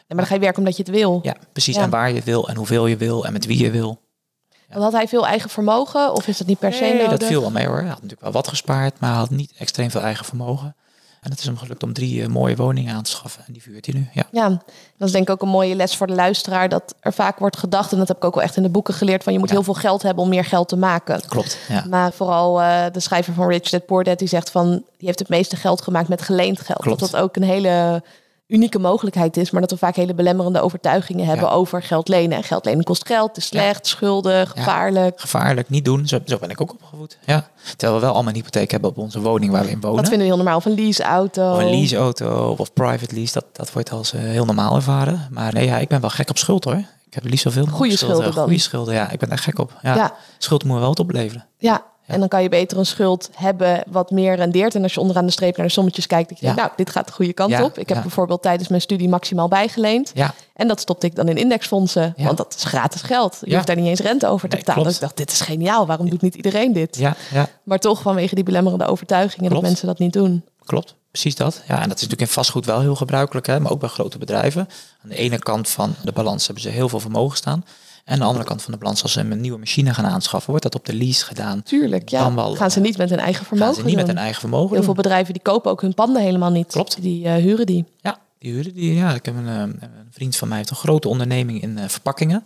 maar 0.07 0.17
dan 0.17 0.25
ga 0.25 0.33
je 0.33 0.39
werken 0.39 0.59
omdat 0.59 0.77
je 0.77 0.83
het 0.83 0.91
wil. 0.91 1.19
Ja, 1.23 1.35
precies. 1.51 1.75
Ja. 1.75 1.81
En 1.81 1.89
waar 1.89 2.11
je 2.11 2.21
wil 2.21 2.49
en 2.49 2.55
hoeveel 2.55 2.85
je 2.85 2.97
wil 2.97 3.25
en 3.25 3.33
met 3.33 3.45
wie 3.45 3.63
je 3.63 3.71
wil. 3.71 4.01
Had 4.69 4.93
hij 4.93 5.07
veel 5.07 5.27
eigen 5.27 5.49
vermogen 5.49 6.13
of 6.13 6.27
is 6.27 6.37
dat 6.37 6.47
niet 6.47 6.59
per 6.59 6.73
se 6.73 6.81
Nee, 6.81 6.93
nodig? 6.93 7.19
dat 7.19 7.23
viel 7.23 7.41
wel 7.41 7.51
mee 7.51 7.67
hoor. 7.67 7.77
Hij 7.77 7.87
had 7.87 7.95
natuurlijk 7.95 8.21
wel 8.21 8.31
wat 8.31 8.47
gespaard, 8.47 8.99
maar 8.99 9.09
hij 9.09 9.19
had 9.19 9.29
niet 9.29 9.53
extreem 9.57 9.91
veel 9.91 10.01
eigen 10.01 10.25
vermogen. 10.25 10.75
En 11.25 11.31
het 11.31 11.39
is 11.39 11.45
hem 11.45 11.57
gelukt 11.57 11.83
om 11.83 11.93
drie 11.93 12.21
eh, 12.21 12.27
mooie 12.27 12.55
woningen 12.55 12.95
aan 12.95 13.03
te 13.03 13.09
schaffen. 13.09 13.43
En 13.47 13.53
die 13.53 13.61
vuurt 13.61 13.85
hij 13.85 13.95
nu, 13.95 14.07
ja. 14.13 14.23
Ja, 14.31 14.49
dat 14.97 15.07
is 15.07 15.11
denk 15.11 15.27
ik 15.27 15.33
ook 15.33 15.41
een 15.41 15.47
mooie 15.47 15.75
les 15.75 15.95
voor 15.95 16.07
de 16.07 16.13
luisteraar. 16.13 16.69
Dat 16.69 16.95
er 16.99 17.13
vaak 17.13 17.39
wordt 17.39 17.57
gedacht, 17.57 17.91
en 17.91 17.97
dat 17.97 18.07
heb 18.07 18.17
ik 18.17 18.23
ook 18.23 18.35
wel 18.35 18.43
echt 18.43 18.57
in 18.57 18.63
de 18.63 18.69
boeken 18.69 18.93
geleerd, 18.93 19.23
van 19.23 19.33
je 19.33 19.39
moet 19.39 19.47
Ja. 19.49 19.53
heel 19.55 19.63
veel 19.63 19.73
geld 19.73 20.01
hebben 20.01 20.23
om 20.23 20.29
meer 20.29 20.45
geld 20.45 20.67
te 20.67 20.75
maken. 20.77 21.21
Klopt, 21.27 21.57
ja. 21.67 21.85
Maar 21.89 22.11
vooral 22.11 22.61
eh, 22.61 22.83
de 22.91 22.99
schrijver 22.99 23.33
van 23.33 23.47
Rich 23.47 23.69
Dad 23.69 23.85
Poor 23.85 24.03
Dad, 24.03 24.19
die 24.19 24.27
zegt 24.27 24.49
van, 24.51 24.69
die 24.69 25.07
heeft 25.07 25.19
het 25.19 25.29
meeste 25.29 25.55
geld 25.55 25.81
gemaakt 25.81 26.07
met 26.07 26.21
geleend 26.21 26.59
geld. 26.59 26.79
Klopt. 26.81 26.99
Dat 26.99 27.11
dat 27.11 27.21
ook 27.21 27.35
een 27.35 27.43
hele 27.43 28.03
unieke 28.47 28.79
mogelijkheid 28.79 29.37
is, 29.37 29.51
maar 29.51 29.61
dat 29.61 29.71
we 29.71 29.77
vaak 29.77 29.95
hele 29.95 30.13
belemmerende 30.13 30.61
overtuigingen 30.61 31.25
hebben 31.25 31.45
Ja. 31.45 31.51
over 31.51 31.83
geld 31.83 32.07
lenen. 32.07 32.37
En 32.37 32.43
geld 32.43 32.65
lenen 32.65 32.83
kost 32.83 33.05
geld, 33.05 33.37
is 33.37 33.45
slecht, 33.45 33.87
schulden, 33.87 34.47
gevaarlijk. 34.47 35.19
Gevaarlijk, 35.21 35.69
niet 35.69 35.85
doen. 35.85 36.07
Zo, 36.07 36.19
zo 36.25 36.37
ben 36.37 36.49
ik 36.49 36.61
ook 36.61 36.71
opgevoed. 36.73 37.17
Ja. 37.25 37.47
Terwijl 37.75 37.99
we 37.99 38.05
wel 38.05 38.13
allemaal 38.13 38.31
een 38.33 38.39
hypotheek 38.39 38.71
hebben 38.71 38.89
op 38.89 38.97
onze 38.97 39.21
woning 39.21 39.51
waar 39.51 39.63
we 39.63 39.69
in 39.69 39.81
wonen. 39.81 39.97
Dat 39.97 40.07
vinden 40.07 40.19
we 40.27 40.33
heel 40.33 40.43
normaal. 40.43 40.57
Of 40.57 40.65
een 40.65 40.75
leaseauto. 40.75 41.51
Of 41.51 41.59
een 41.59 41.69
leaseauto 41.69 42.55
of 42.57 42.73
private 42.73 43.15
lease, 43.15 43.33
dat, 43.33 43.45
dat 43.51 43.71
wordt 43.73 43.91
als 43.91 44.13
eh, 44.13 44.21
heel 44.21 44.45
normaal 44.45 44.75
ervaren. 44.75 45.27
Maar 45.31 45.53
nee, 45.53 45.65
ja, 45.65 45.77
ik 45.77 45.87
ben 45.87 46.01
wel 46.01 46.09
gek 46.09 46.29
op 46.29 46.37
schuld 46.37 46.63
hoor. 46.63 46.83
Ik 47.05 47.13
heb 47.13 47.23
liefst 47.23 47.43
zoveel 47.43 47.65
Goeie 47.65 47.97
schulden 47.97 48.33
dan. 48.33 48.43
Goede 48.43 48.59
schulden, 48.59 48.93
ja. 48.93 49.09
Ik 49.11 49.19
ben 49.19 49.29
echt 49.29 49.43
gek 49.43 49.59
op. 49.59 49.73
Ja. 49.81 50.13
Schuld 50.37 50.63
moet 50.63 50.79
wel 50.79 50.87
wat 50.87 50.99
opleveren. 50.99 51.45
Ja. 51.57 51.83
En 52.05 52.19
dan 52.19 52.27
kan 52.27 52.41
je 52.43 52.49
beter 52.49 52.77
een 52.77 52.85
schuld 52.85 53.29
hebben 53.33 53.83
wat 53.87 54.11
meer 54.11 54.35
rendeert. 54.35 54.75
En 54.75 54.83
als 54.83 54.93
je 54.93 54.99
onderaan 54.99 55.25
de 55.25 55.31
streep 55.31 55.57
naar 55.57 55.65
de 55.65 55.71
sommetjes 55.71 56.07
kijkt, 56.07 56.29
dat 56.29 56.39
je 56.39 56.45
denkt, 56.45 56.61
nou, 56.61 56.71
dit 56.75 56.89
gaat 56.89 57.07
de 57.07 57.13
goede 57.13 57.33
kant 57.33 57.61
op. 57.61 57.77
Ik 57.77 57.89
heb 57.89 58.01
bijvoorbeeld 58.01 58.41
tijdens 58.41 58.69
mijn 58.69 58.81
studie 58.81 59.09
maximaal 59.09 59.47
bijgeleend. 59.47 60.11
Ja, 60.13 60.33
En 60.53 60.67
dat 60.67 60.79
stopte 60.79 61.05
ik 61.05 61.15
dan 61.15 61.27
in 61.27 61.37
indexfondsen. 61.37 62.13
Want 62.17 62.37
dat 62.37 62.53
is 62.57 62.63
gratis 62.63 63.01
geld. 63.01 63.37
Je 63.41 63.53
hoeft 63.55 63.67
daar 63.67 63.75
niet 63.75 63.85
eens 63.87 63.99
rente 63.99 64.27
over 64.27 64.49
te 64.49 64.55
betalen. 64.55 64.83
Dus 64.83 64.93
ik 64.95 64.99
dacht, 65.01 65.17
dit 65.17 65.31
is 65.31 65.41
geniaal. 65.41 65.85
Waarom 65.85 66.09
doet 66.09 66.21
niet 66.21 66.35
iedereen 66.35 66.73
dit? 66.73 66.97
ja, 66.97 67.15
ja. 67.31 67.47
Maar 67.63 67.79
toch 67.79 68.01
vanwege 68.01 68.35
die 68.35 68.43
belemmerende 68.43 68.85
overtuigingen 68.85 69.51
dat 69.51 69.61
mensen 69.61 69.87
dat 69.87 69.99
niet 69.99 70.13
doen. 70.13 70.43
Klopt, 70.65 70.95
precies 71.11 71.35
dat. 71.35 71.61
Ja, 71.67 71.73
en 71.73 71.87
dat 71.89 71.95
is 71.97 72.01
natuurlijk 72.03 72.21
in 72.21 72.27
vastgoed 72.27 72.65
wel 72.65 72.79
heel 72.81 72.95
gebruikelijk, 72.95 73.47
hè, 73.47 73.59
maar 73.59 73.71
ook 73.71 73.79
bij 73.79 73.89
grote 73.89 74.17
bedrijven. 74.17 74.67
Aan 75.03 75.09
de 75.09 75.15
ene 75.15 75.39
kant 75.39 75.69
van 75.69 75.95
de 76.03 76.11
balans 76.11 76.45
hebben 76.45 76.63
ze 76.63 76.69
heel 76.69 76.89
veel 76.89 76.99
vermogen 76.99 77.37
staan. 77.37 77.65
En 78.05 78.13
aan 78.13 78.19
de 78.19 78.25
andere 78.25 78.45
kant 78.45 78.61
van 78.61 78.71
de 78.73 78.77
balans, 78.79 79.01
als 79.03 79.11
ze 79.11 79.19
een 79.19 79.41
nieuwe 79.41 79.57
machine 79.59 79.93
gaan 79.93 80.05
aanschaffen, 80.05 80.49
wordt 80.49 80.63
dat 80.63 80.75
op 80.75 80.85
de 80.85 80.93
lease 80.95 81.25
gedaan. 81.25 81.63
Tuurlijk, 81.63 82.09
ja. 82.09 82.23
Dan 82.23 82.35
wel, 82.35 82.55
gaan 82.55 82.71
ze 82.71 82.79
niet 82.79 82.97
met 82.97 83.09
hun 83.09 83.19
eigen 83.19 83.45
vermogen 83.45 83.73
Gaan 83.73 83.81
ze 83.83 83.87
niet 83.89 83.95
met 83.95 84.07
hun 84.07 84.17
eigen 84.17 84.39
vermogen 84.39 84.67
Heel 84.67 84.75
doen. 84.75 84.85
veel 84.85 84.93
bedrijven 85.03 85.33
die 85.33 85.41
kopen 85.41 85.71
ook 85.71 85.81
hun 85.81 85.93
panden 85.93 86.21
helemaal 86.21 86.51
niet. 86.51 86.67
Klopt. 86.71 87.01
Die 87.01 87.25
eh, 87.25 87.33
huren 87.35 87.65
die. 87.65 87.85
Ja, 88.01 88.17
die 88.39 88.51
huren 88.53 88.73
die. 88.73 88.93
Ja, 88.93 89.13
ik 89.13 89.25
heb 89.25 89.35
een, 89.35 89.47
eh, 89.47 89.59
een 89.59 89.79
vriend 90.11 90.35
van 90.35 90.47
mij 90.47 90.57
heeft 90.57 90.69
een 90.69 90.75
grote 90.75 91.07
onderneming 91.07 91.61
in 91.61 91.77
eh, 91.77 91.87
verpakkingen. 91.87 92.43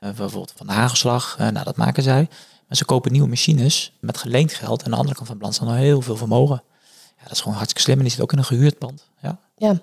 Eh, 0.00 0.10
bijvoorbeeld 0.10 0.52
van 0.56 0.66
de 0.66 0.72
hagelslag. 0.72 1.36
eh, 1.38 1.48
nou, 1.48 1.64
dat 1.64 1.76
maken 1.76 2.02
zij. 2.02 2.28
Maar 2.68 2.76
ze 2.76 2.84
kopen 2.84 3.12
nieuwe 3.12 3.28
machines 3.28 3.92
met 4.00 4.18
geleend 4.18 4.54
geld. 4.54 4.78
En 4.80 4.84
aan 4.84 4.90
de 4.90 4.96
andere 4.96 5.14
kant 5.14 5.26
van 5.26 5.36
de 5.36 5.40
balans 5.42 5.58
dan 5.58 5.72
heel 5.74 6.00
veel 6.02 6.16
vermogen. 6.16 6.62
Ja, 7.16 7.22
dat 7.22 7.32
is 7.32 7.38
gewoon 7.40 7.54
hartstikke 7.56 7.82
slim. 7.82 7.96
En 7.96 8.02
die 8.02 8.12
zit 8.12 8.20
ook 8.22 8.32
in 8.32 8.38
een 8.38 8.44
gehuurd 8.44 8.78
pand. 8.78 9.08
Ja. 9.22 9.38
Ja. 9.56 9.78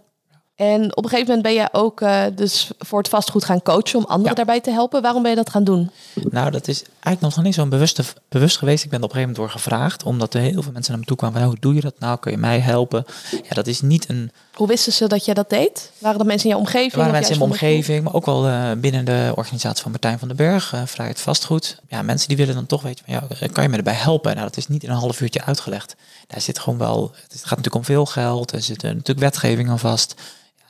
En 0.56 0.98
op 0.98 1.04
een 1.04 1.10
gegeven 1.10 1.28
moment 1.36 1.42
ben 1.42 1.54
je 1.54 1.70
ook 1.72 2.02
eh, 2.02 2.24
dus 2.36 2.72
voor 2.80 2.98
het 3.00 3.10
vastgoed 3.10 3.46
gaan 3.46 3.62
coachen 3.62 4.00
om 4.00 4.06
anderen 4.06 4.30
Ja. 4.30 4.34
daarbij 4.36 4.62
te 4.62 4.72
helpen. 4.72 5.02
Waarom 5.02 5.22
ben 5.22 5.32
je 5.32 5.38
dat 5.38 5.50
gaan 5.50 5.64
doen? 5.64 5.92
Nou, 6.30 6.52
dat 6.52 6.68
is 6.68 6.84
eigenlijk 7.00 7.36
nog 7.36 7.46
niet 7.46 7.54
zo'n 7.54 7.70
bewuste, 7.70 8.04
bewust 8.30 8.58
geweest. 8.58 8.84
Ik 8.84 8.90
ben 8.90 9.00
er 9.00 9.06
op 9.06 9.12
een 9.12 9.16
gegeven 9.20 9.36
moment 9.42 9.54
door 9.54 9.62
gevraagd. 9.62 10.04
Omdat 10.04 10.34
er 10.34 10.42
heel 10.42 10.62
veel 10.64 10.72
mensen 10.72 10.92
naar 10.92 11.00
me 11.02 11.06
toe 11.08 11.18
kwamen. 11.18 11.40
van, 11.40 11.48
Hoe 11.50 11.58
doe 11.60 11.74
je 11.74 11.82
dat 11.82 12.00
nou? 12.00 12.20
Kun 12.20 12.32
je 12.32 12.38
mij 12.38 12.60
helpen? 12.60 13.06
Ja, 13.32 13.50
dat 13.50 13.68
is 13.68 13.82
niet 13.82 14.10
een 14.10 14.32
Hoe 14.54 14.68
wisten 14.68 14.94
ze 14.94 15.08
dat 15.08 15.26
jij 15.26 15.34
dat 15.34 15.50
deed? 15.50 15.92
Waren 15.98 16.20
er 16.20 16.26
mensen 16.26 16.50
in 16.50 16.56
je 16.56 16.62
omgeving? 16.62 16.92
Er 16.92 16.98
waren 16.98 17.14
mensen 17.14 17.34
in 17.34 17.40
mijn 17.40 17.52
omgeving, 17.52 18.04
maar 18.04 18.14
ook 18.14 18.26
wel 18.26 18.48
eh, 18.48 18.72
binnen 18.78 19.06
de 19.06 19.32
organisatie 19.36 19.82
van 19.82 19.92
Martijn 19.92 20.20
van 20.20 20.28
den 20.28 20.38
Berg, 20.38 20.74
eh 20.74 20.82
Vrijheid 20.86 21.20
Vastgoed. 21.22 21.80
Ja, 21.88 22.02
mensen 22.02 22.28
die 22.28 22.38
willen 22.38 22.56
dan 22.56 22.66
toch 22.66 22.82
weten 22.82 23.06
van, 23.06 23.14
ja, 23.14 23.48
kan 23.52 23.64
je 23.64 23.70
me 23.70 23.78
erbij 23.78 23.94
helpen? 23.94 24.32
Nou, 24.36 24.48
dat 24.48 24.58
is 24.58 24.68
niet 24.68 24.84
in 24.84 24.90
een 24.90 24.96
half 24.96 25.22
uurtje 25.22 25.44
uitgelegd. 25.44 25.96
Daar 26.28 26.42
zit 26.42 26.60
gewoon 26.60 26.80
wel, 26.80 27.12
het 27.22 27.32
gaat 27.32 27.44
natuurlijk 27.50 27.76
om 27.76 27.84
veel 27.86 28.06
geld, 28.06 28.52
er 28.52 28.62
zit 28.62 28.82
natuurlijk 28.82 29.20
wetgeving 29.20 29.70
aan 29.70 29.80
vast. 29.80 30.16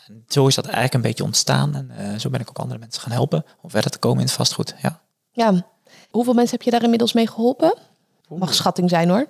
En 0.07 0.23
zo 0.27 0.47
is 0.47 0.55
dat 0.55 0.65
eigenlijk 0.65 0.93
een 0.93 1.01
beetje 1.01 1.23
ontstaan 1.23 1.75
en 1.75 1.91
eh, 1.97 2.19
zo 2.19 2.29
ben 2.29 2.39
ik 2.39 2.49
ook 2.49 2.57
andere 2.57 2.79
mensen 2.79 3.01
gaan 3.01 3.11
helpen 3.11 3.45
om 3.61 3.69
verder 3.69 3.91
te 3.91 3.97
komen 3.97 4.19
in 4.19 4.25
het 4.25 4.35
vastgoed. 4.35 4.75
Ja. 4.81 5.01
Ja. 5.31 5.65
Hoeveel 6.09 6.33
mensen 6.33 6.55
heb 6.57 6.61
je 6.65 6.71
daar 6.71 6.83
inmiddels 6.83 7.13
mee 7.13 7.27
geholpen? 7.27 7.77
Mag 8.27 8.53
schatting 8.53 8.89
zijn 8.89 9.09
hoor. 9.09 9.27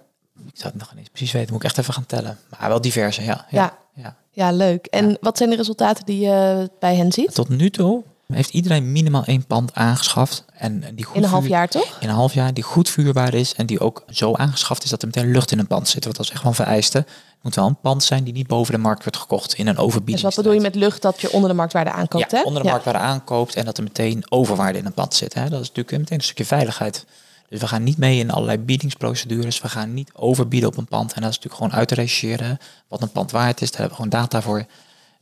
Ik 0.47 0.51
zou 0.53 0.73
het 0.73 0.81
nog 0.81 0.95
niet 0.95 1.11
precies 1.11 1.31
weten, 1.31 1.53
moet 1.53 1.63
ik 1.63 1.67
echt 1.67 1.77
even 1.77 1.93
gaan 1.93 2.05
tellen. 2.05 2.37
Maar 2.59 2.69
wel 2.69 2.81
diverse, 2.81 3.23
ja. 3.23 3.45
Ja. 3.49 3.77
ja. 3.93 4.15
Ja, 4.31 4.51
leuk. 4.51 4.85
En 4.85 5.17
wat 5.21 5.37
zijn 5.37 5.49
de 5.49 5.55
resultaten 5.55 6.05
die 6.05 6.19
je 6.19 6.69
bij 6.79 6.95
hen 6.95 7.11
ziet? 7.11 7.33
Tot 7.33 7.49
nu 7.49 7.69
toe 7.69 8.03
heeft 8.27 8.49
iedereen 8.49 8.91
minimaal 8.91 9.23
één 9.23 9.45
pand 9.45 9.73
aangeschaft. 9.73 10.45
En, 10.53 10.83
die 10.95 11.05
goed 11.05 11.15
In 11.15 11.23
een 11.23 11.29
half 11.29 11.47
jaar 11.47 11.67
toch? 11.67 11.97
in 11.99 12.09
een 12.09 12.15
half 12.15 12.33
jaar 12.33 12.53
die 12.53 12.63
goed 12.63 12.89
vuurbaar 12.89 13.33
is 13.33 13.53
en 13.55 13.65
die 13.65 13.79
ook 13.79 14.03
zo 14.09 14.33
aangeschaft 14.33 14.83
is 14.83 14.89
dat 14.89 15.01
er 15.01 15.07
meteen 15.07 15.31
lucht 15.31 15.51
in 15.51 15.59
een 15.59 15.67
pand 15.67 15.87
zit. 15.87 16.03
Want 16.03 16.15
dat 16.15 16.25
is 16.25 16.31
echt 16.31 16.41
wel 16.41 16.51
een 16.51 16.57
vereiste. 16.57 17.05
Het 17.43 17.55
moet 17.55 17.63
wel 17.63 17.73
een 17.73 17.81
pand 17.81 18.03
zijn 18.03 18.23
die 18.23 18.33
niet 18.33 18.47
boven 18.47 18.73
de 18.73 18.79
markt 18.79 19.03
wordt 19.03 19.17
gekocht 19.17 19.53
in 19.53 19.67
een 19.67 19.73
Dus 19.75 19.83
overbieding. 19.83 20.21
wat 20.25 20.35
bedoel 20.35 20.53
je 20.53 20.59
met 20.59 20.75
lucht 20.75 21.01
dat 21.01 21.21
je 21.21 21.31
onder 21.31 21.49
de 21.49 21.55
marktwaarde 21.55 21.91
aankoopt? 21.91 22.31
ja, 22.31 22.37
hè? 22.37 22.43
onder 22.43 22.63
de 22.63 22.69
marktwaarde 22.69 22.99
aankoopt 22.99 23.55
en 23.55 23.65
dat 23.65 23.77
er 23.77 23.83
meteen 23.83 24.23
overwaarde 24.29 24.77
in 24.77 24.85
een 24.85 24.93
pand 24.93 25.13
zit. 25.13 25.33
Hè. 25.33 25.41
Dat 25.49 25.61
is 25.61 25.67
natuurlijk 25.67 25.97
meteen 25.97 26.17
een 26.17 26.23
stukje 26.23 26.45
veiligheid. 26.45 27.05
Dus 27.49 27.59
we 27.59 27.67
gaan 27.67 27.83
niet 27.83 27.97
mee 27.97 28.19
in 28.19 28.31
allerlei 28.31 28.57
biedingsprocedures. 28.57 29.61
We 29.61 29.69
gaan 29.69 29.93
niet 29.93 30.11
overbieden 30.13 30.69
op 30.69 30.77
een 30.77 30.85
pand. 30.85 31.13
En 31.13 31.21
dat 31.21 31.29
is 31.29 31.35
natuurlijk 31.35 31.63
gewoon 31.63 31.79
uit 31.79 31.87
te 31.87 31.95
rechercheren 31.95 32.57
wat 32.87 33.01
een 33.01 33.11
pand 33.11 33.31
waard 33.31 33.61
is. 33.61 33.71
Daar 33.71 33.79
hebben 33.79 33.97
we 33.97 34.03
gewoon 34.03 34.21
data 34.21 34.41
voor. 34.41 34.65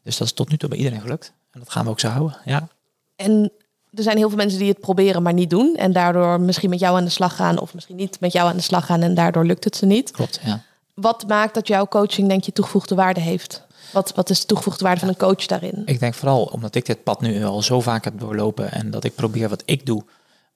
Dus 0.03 0.17
dat 0.17 0.27
is 0.27 0.33
tot 0.33 0.49
nu 0.49 0.57
toe 0.57 0.69
bij 0.69 0.77
iedereen 0.77 1.01
gelukt. 1.01 1.31
En 1.51 1.59
dat 1.59 1.69
gaan 1.71 1.83
we 1.83 1.89
ook 1.89 1.99
zo 1.99 2.07
houden. 2.07 2.37
Ja. 2.45 2.67
En 3.15 3.51
er 3.93 4.03
zijn 4.03 4.17
heel 4.17 4.27
veel 4.27 4.37
mensen 4.37 4.59
die 4.59 4.69
het 4.69 4.79
proberen, 4.79 5.21
maar 5.23 5.33
niet 5.33 5.49
doen. 5.49 5.75
En 5.75 5.91
daardoor 5.91 6.41
misschien 6.41 6.69
met 6.69 6.79
jou 6.79 6.97
aan 6.97 7.03
de 7.03 7.09
slag 7.09 7.35
gaan, 7.35 7.59
of 7.59 7.73
misschien 7.73 7.95
niet 7.95 8.19
met 8.19 8.33
jou 8.33 8.49
aan 8.49 8.55
de 8.55 8.61
slag 8.61 8.85
gaan 8.85 9.01
en 9.01 9.13
daardoor 9.13 9.45
lukt 9.45 9.63
het 9.63 9.75
ze 9.75 9.85
niet. 9.85 10.11
Klopt, 10.11 10.39
ja. 10.43 10.61
Wat 10.95 11.27
maakt 11.27 11.53
dat 11.53 11.67
jouw 11.67 11.87
coaching, 11.87 12.27
denk 12.27 12.43
je, 12.43 12.51
toegevoegde 12.51 12.95
waarde 12.95 13.19
heeft? 13.19 13.65
Wat, 13.91 14.13
wat 14.15 14.29
is 14.29 14.39
de 14.39 14.45
toegevoegde 14.45 14.83
waarde 14.83 14.99
van 14.99 15.09
een 15.09 15.17
coach 15.17 15.45
daarin? 15.45 15.81
Ik 15.85 15.99
denk 15.99 16.13
vooral 16.13 16.43
omdat 16.43 16.75
ik 16.75 16.85
dit 16.85 17.03
pad 17.03 17.21
nu 17.21 17.43
al 17.43 17.61
zo 17.61 17.81
vaak 17.81 18.03
heb 18.03 18.19
doorlopen 18.19 18.71
en 18.71 18.91
dat 18.91 19.03
ik 19.03 19.15
probeer 19.15 19.49
wat 19.49 19.63
ik 19.65 19.85
doe 19.85 20.03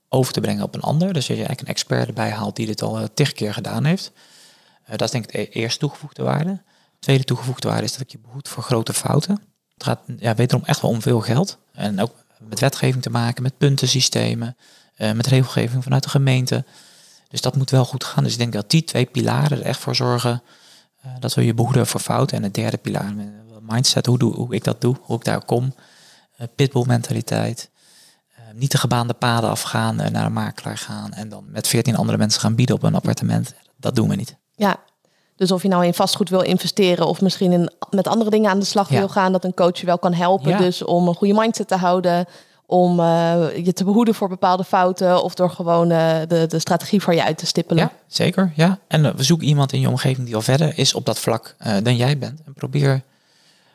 over 0.10 0.34
te 0.34 0.42
brengen 0.42 0.64
op 0.64 0.76
een 0.76 0.82
ander. 0.82 1.14
Dus 1.14 1.28
dat 1.28 1.38
je 1.38 1.46
eigenlijk 1.46 1.62
een 1.62 1.68
expert 1.68 2.08
erbij 2.08 2.30
haalt 2.30 2.56
die 2.56 2.66
dit 2.66 2.82
al 2.82 3.00
uh, 3.00 3.06
tig 3.14 3.32
keer 3.32 3.54
gedaan 3.54 3.84
heeft. 3.84 4.12
Uh, 4.84 4.90
dat 4.90 5.02
is 5.02 5.12
denk 5.12 5.26
ik 5.26 5.32
de 5.32 5.50
eerste 5.50 5.80
toegevoegde 5.80 6.24
waarde. 6.24 6.62
Tweede 7.00 7.24
toegevoegde 7.24 7.68
waarde 7.68 7.84
is 7.84 7.92
dat 7.92 8.02
ik 8.02 8.12
je 8.12 8.20
behoed 8.20 8.48
voor 8.48 8.64
grote 8.64 8.94
fouten. 8.94 9.42
Het 9.74 9.84
gaat 9.84 10.00
ja, 10.18 10.36
wederom 10.36 10.64
echt 10.66 10.82
wel 10.82 10.92
om 10.92 11.02
veel 11.02 11.22
geld. 11.22 11.58
En 11.74 12.02
ook 12.02 12.12
met 12.40 12.60
wetgeving 12.60 13.04
te 13.04 13.10
maken, 13.10 13.44
met 13.44 13.58
puntensystemen, 13.58 14.58
uh, 14.98 15.12
met 15.12 15.28
regelgeving 15.28 15.84
vanuit 15.84 16.04
de 16.04 16.10
gemeente. 16.10 16.66
Dus 17.36 17.44
dat 17.44 17.56
moet 17.56 17.70
wel 17.70 17.86
goed 17.86 18.04
gaan. 18.04 18.24
Dus 18.24 18.34
ik 18.34 18.40
denk 18.40 18.54
dat 18.54 18.70
die 18.70 18.84
twee 18.84 19.06
pilaren 19.06 19.58
er 19.58 19.66
echt 19.66 19.80
voor 19.80 19.96
zorgen 19.96 20.44
uh, 21.06 21.12
dat 21.20 21.34
we 21.34 21.46
je 21.46 21.54
behoeden 21.54 21.88
voor 21.88 22.00
fouten. 22.00 22.38
En 22.38 22.44
het 22.44 22.54
derde 22.54 22.78
pilaar, 22.78 23.14
mindset, 23.62 24.06
hoe, 24.06 24.18
doe, 24.18 24.34
hoe 24.34 24.54
ik 24.54 24.64
dat 24.64 24.82
doe, 24.82 24.96
hoe 25.02 25.16
ik 25.16 25.24
daar 25.24 25.46
kom. 25.46 25.64
Uh, 25.64 26.48
pitbull 26.56 26.84
mentaliteit. 26.86 27.70
Uh, 28.32 28.38
niet 28.54 28.72
de 28.72 28.78
gebaande 28.78 29.14
paden 29.14 29.50
afgaan, 29.50 29.96
naar 29.96 30.26
een 30.26 30.34
makelaar 30.34 30.78
gaan 30.78 31.14
en 31.14 31.30
dan 31.30 31.46
met 31.48 31.68
veertien 31.68 31.96
andere 31.96 32.18
mensen 32.18 32.42
gaan 32.42 32.56
bieden 32.56 32.76
op 32.76 32.84
een 32.84 32.96
appartement. 32.96 33.54
Dat 33.78 33.96
doen 33.96 34.10
we 34.10 34.16
niet. 34.16 34.36
Ja, 34.56 34.80
dus 35.36 35.52
of 35.52 35.62
je 35.62 35.68
nou 35.68 35.86
in 35.86 35.94
vastgoed 35.94 36.30
wil 36.30 36.42
investeren 36.42 37.08
of 37.08 37.22
misschien 37.22 37.52
in, 37.52 37.72
met 37.90 38.08
andere 38.08 38.30
dingen 38.30 38.50
aan 38.50 38.60
de 38.60 38.66
slag 38.66 38.90
ja. 38.90 38.98
wil 38.98 39.10
gaan, 39.10 39.32
dat 39.32 39.44
een 39.44 39.54
coach 39.54 39.80
je 39.80 39.86
wel 39.86 40.00
kan 40.00 40.14
helpen. 40.14 40.50
Ja. 40.50 40.58
Dus 40.58 40.84
om 40.84 41.08
een 41.08 41.16
goede 41.16 41.34
mindset 41.34 41.68
te 41.68 41.76
houden, 41.76 42.26
om 42.66 43.00
uh, 43.00 43.66
je 43.66 43.74
te 43.74 43.84
behoeden 43.84 44.16
voor 44.16 44.30
bepaalde 44.30 44.64
fouten 44.64 45.24
of 45.24 45.34
door 45.34 45.50
gewoon 45.50 45.92
uh, 45.92 46.16
de, 46.28 46.46
de 46.48 46.60
strategie 46.60 47.02
voor 47.02 47.14
je 47.14 47.24
uit 47.24 47.38
te 47.38 47.46
stippelen. 47.46 47.84
Ja, 47.84 47.92
zeker. 48.08 48.52
Ja. 48.56 48.80
En 48.88 49.04
uh, 49.04 49.14
we 49.14 49.24
zoeken 49.24 49.48
iemand 49.48 49.74
in 49.74 49.80
je 49.80 49.90
omgeving 49.90 50.26
die 50.26 50.36
al 50.36 50.42
verder 50.42 50.78
is 50.78 50.94
op 50.94 51.06
dat 51.06 51.20
vlak 51.20 51.56
dan 51.84 51.96
jij 51.96 52.18
bent. 52.18 52.42
En 52.46 52.54
probeer 52.54 53.02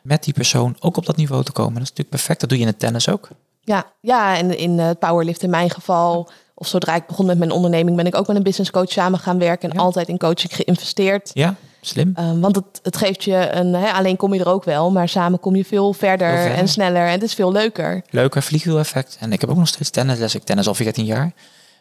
met 0.01 0.23
die 0.23 0.33
persoon 0.33 0.75
ook 0.79 0.97
op 0.97 1.05
dat 1.05 1.15
niveau 1.15 1.43
te 1.43 1.51
komen. 1.51 1.73
Dat 1.73 1.81
is 1.81 1.89
natuurlijk 1.89 2.15
perfect. 2.15 2.39
Dat 2.39 2.49
doe 2.49 2.57
je 2.57 2.63
in 2.63 2.69
het 2.69 2.79
tennis 2.79 3.09
ook. 3.09 3.29
Ja, 3.63 3.85
ja 3.99 4.37
en 4.37 4.57
in 4.57 4.79
het 4.79 4.99
powerlift 4.99 5.43
in 5.43 5.49
mijn 5.49 5.69
geval. 5.69 6.29
Of 6.53 6.67
zodra 6.67 6.95
ik 6.95 7.07
begon 7.07 7.25
met 7.25 7.37
mijn 7.37 7.51
onderneming, 7.51 7.97
ben 7.97 8.05
ik 8.05 8.15
ook 8.15 8.27
met 8.27 8.35
een 8.35 8.43
business 8.43 8.71
coach 8.71 8.91
samen 8.91 9.19
gaan 9.19 9.39
werken. 9.39 9.69
En 9.69 9.75
ja. 9.75 9.81
altijd 9.81 10.07
in 10.07 10.17
coaching 10.17 10.55
geïnvesteerd. 10.55 11.31
Ja, 11.33 11.55
slim. 11.81 12.13
Um, 12.19 12.41
want 12.41 12.55
het, 12.55 12.79
het 12.83 12.97
geeft 12.97 13.23
je 13.23 13.49
een. 13.51 13.73
Hè, 13.73 13.91
alleen 13.91 14.17
kom 14.17 14.33
je 14.33 14.39
er 14.39 14.47
ook 14.47 14.63
wel, 14.63 14.91
maar 14.91 15.09
samen 15.09 15.39
kom 15.39 15.55
je 15.55 15.65
veel 15.65 15.93
verder, 15.93 16.27
veel 16.27 16.41
verder. 16.41 16.57
en 16.57 16.67
sneller. 16.67 17.05
En 17.05 17.11
het 17.11 17.23
is 17.23 17.33
veel 17.33 17.51
leuker. 17.51 18.01
Leuker 18.09 18.43
vliegwiel-effect. 18.43 19.17
En 19.19 19.33
ik 19.33 19.41
heb 19.41 19.49
ook 19.49 19.57
nog 19.57 19.67
steeds 19.67 19.89
tennisles. 19.89 20.35
Ik 20.35 20.43
tennis 20.43 20.67
al 20.67 20.75
14 20.75 21.05
jaar. 21.05 21.31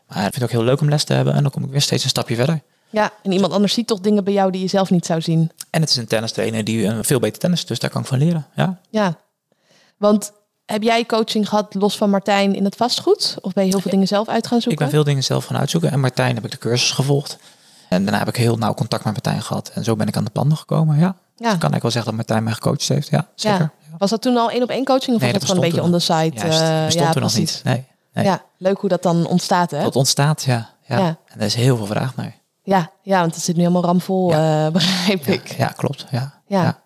Maar 0.06 0.16
ik 0.16 0.22
vind 0.22 0.34
het 0.34 0.44
ook 0.44 0.50
heel 0.50 0.64
leuk 0.64 0.80
om 0.80 0.88
les 0.88 1.04
te 1.04 1.12
hebben. 1.12 1.34
En 1.34 1.42
dan 1.42 1.50
kom 1.50 1.64
ik 1.64 1.70
weer 1.70 1.80
steeds 1.80 2.04
een 2.04 2.10
stapje 2.10 2.34
verder. 2.34 2.60
Ja, 2.90 3.12
en 3.22 3.32
iemand 3.32 3.52
anders 3.52 3.72
ziet 3.74 3.86
toch 3.86 4.00
dingen 4.00 4.24
bij 4.24 4.32
jou 4.32 4.50
die 4.50 4.60
je 4.60 4.66
zelf 4.66 4.90
niet 4.90 5.06
zou 5.06 5.20
zien. 5.20 5.50
En 5.70 5.80
het 5.80 5.90
is 5.90 5.96
een 5.96 6.06
tennistrainer 6.06 6.64
die 6.64 6.84
een 6.84 7.04
veel 7.04 7.20
beter 7.20 7.38
tennis, 7.38 7.66
dus 7.66 7.78
daar 7.78 7.90
kan 7.90 8.00
ik 8.00 8.06
van 8.06 8.18
leren. 8.18 8.46
Ja. 8.54 8.80
Ja, 8.88 9.16
want 9.96 10.32
heb 10.66 10.82
jij 10.82 11.06
coaching 11.06 11.48
gehad 11.48 11.74
los 11.74 11.96
van 11.96 12.10
Martijn 12.10 12.54
in 12.54 12.64
het 12.64 12.76
vastgoed? 12.76 13.36
Of 13.40 13.52
ben 13.52 13.64
je 13.64 13.70
heel 13.70 13.80
veel 13.80 13.90
dingen 13.90 14.06
zelf 14.06 14.28
uit 14.28 14.46
gaan 14.46 14.60
zoeken? 14.60 14.72
Ik 14.72 14.78
ben 14.78 14.88
veel 14.88 15.04
dingen 15.04 15.24
zelf 15.24 15.44
gaan 15.44 15.58
uitzoeken. 15.58 15.90
En 15.90 16.00
Martijn 16.00 16.34
heb 16.34 16.44
ik 16.44 16.50
de 16.50 16.58
cursus 16.58 16.90
gevolgd. 16.90 17.38
En 17.90 18.02
daarna 18.02 18.18
heb 18.18 18.28
ik 18.28 18.36
heel 18.36 18.56
nauw 18.56 18.74
contact 18.74 19.04
met 19.04 19.12
Martijn 19.12 19.42
gehad. 19.42 19.70
En 19.74 19.84
zo 19.84 19.96
ben 19.96 20.06
ik 20.06 20.16
aan 20.16 20.24
de 20.24 20.30
panden 20.30 20.56
gekomen, 20.58 20.98
ja. 20.98 21.14
ja. 21.36 21.50
Dus 21.50 21.58
kan 21.58 21.74
ik 21.74 21.82
wel 21.82 21.90
zeggen 21.90 22.10
dat 22.10 22.14
Martijn 22.14 22.44
mij 22.44 22.52
gecoacht 22.52 22.88
heeft, 22.88 23.08
ja, 23.08 23.26
zeker. 23.34 23.58
Ja. 23.60 23.96
Was 23.98 24.10
dat 24.10 24.22
toen 24.22 24.36
al 24.36 24.50
één 24.50 24.62
op 24.62 24.68
één 24.68 24.84
coaching 24.84 25.16
of 25.16 25.22
nee, 25.22 25.32
was 25.32 25.40
dat, 25.40 25.50
gewoon 25.50 25.64
een 25.64 25.70
beetje 25.70 25.86
on 25.86 25.92
the 25.92 25.98
side? 25.98 26.30
Juist, 26.34 26.60
uh, 26.60 26.84
bestond 26.84 27.06
ja, 27.06 27.12
toen 27.12 27.22
nog 27.22 27.36
niet. 27.36 27.60
Nee. 27.64 27.86
Ja, 28.12 28.42
leuk 28.56 28.78
hoe 28.78 28.88
dat 28.88 29.02
dan 29.02 29.26
ontstaat, 29.26 29.70
hè? 29.70 29.82
Dat 29.82 29.96
ontstaat, 29.96 30.42
ja. 30.42 30.70
ja. 30.86 30.98
Ja. 30.98 31.06
En 31.06 31.38
daar 31.38 31.46
is 31.46 31.54
heel 31.54 31.76
veel 31.76 31.86
vraag 31.86 32.16
naar. 32.16 32.36
Ja, 32.62 32.90
ja, 33.02 33.20
want 33.20 33.34
het 33.34 33.44
zit 33.44 33.56
nu 33.56 33.62
helemaal 33.62 33.84
ramvol, 33.84 34.32
eh, 34.32 34.68
begrijp 34.72 35.26
Ja, 35.26 35.32
ik. 35.32 35.48
ja 35.56 35.66
klopt. 35.66 36.06
Ja. 36.10 36.40
Ja. 36.46 36.62
Ja. 36.62 36.78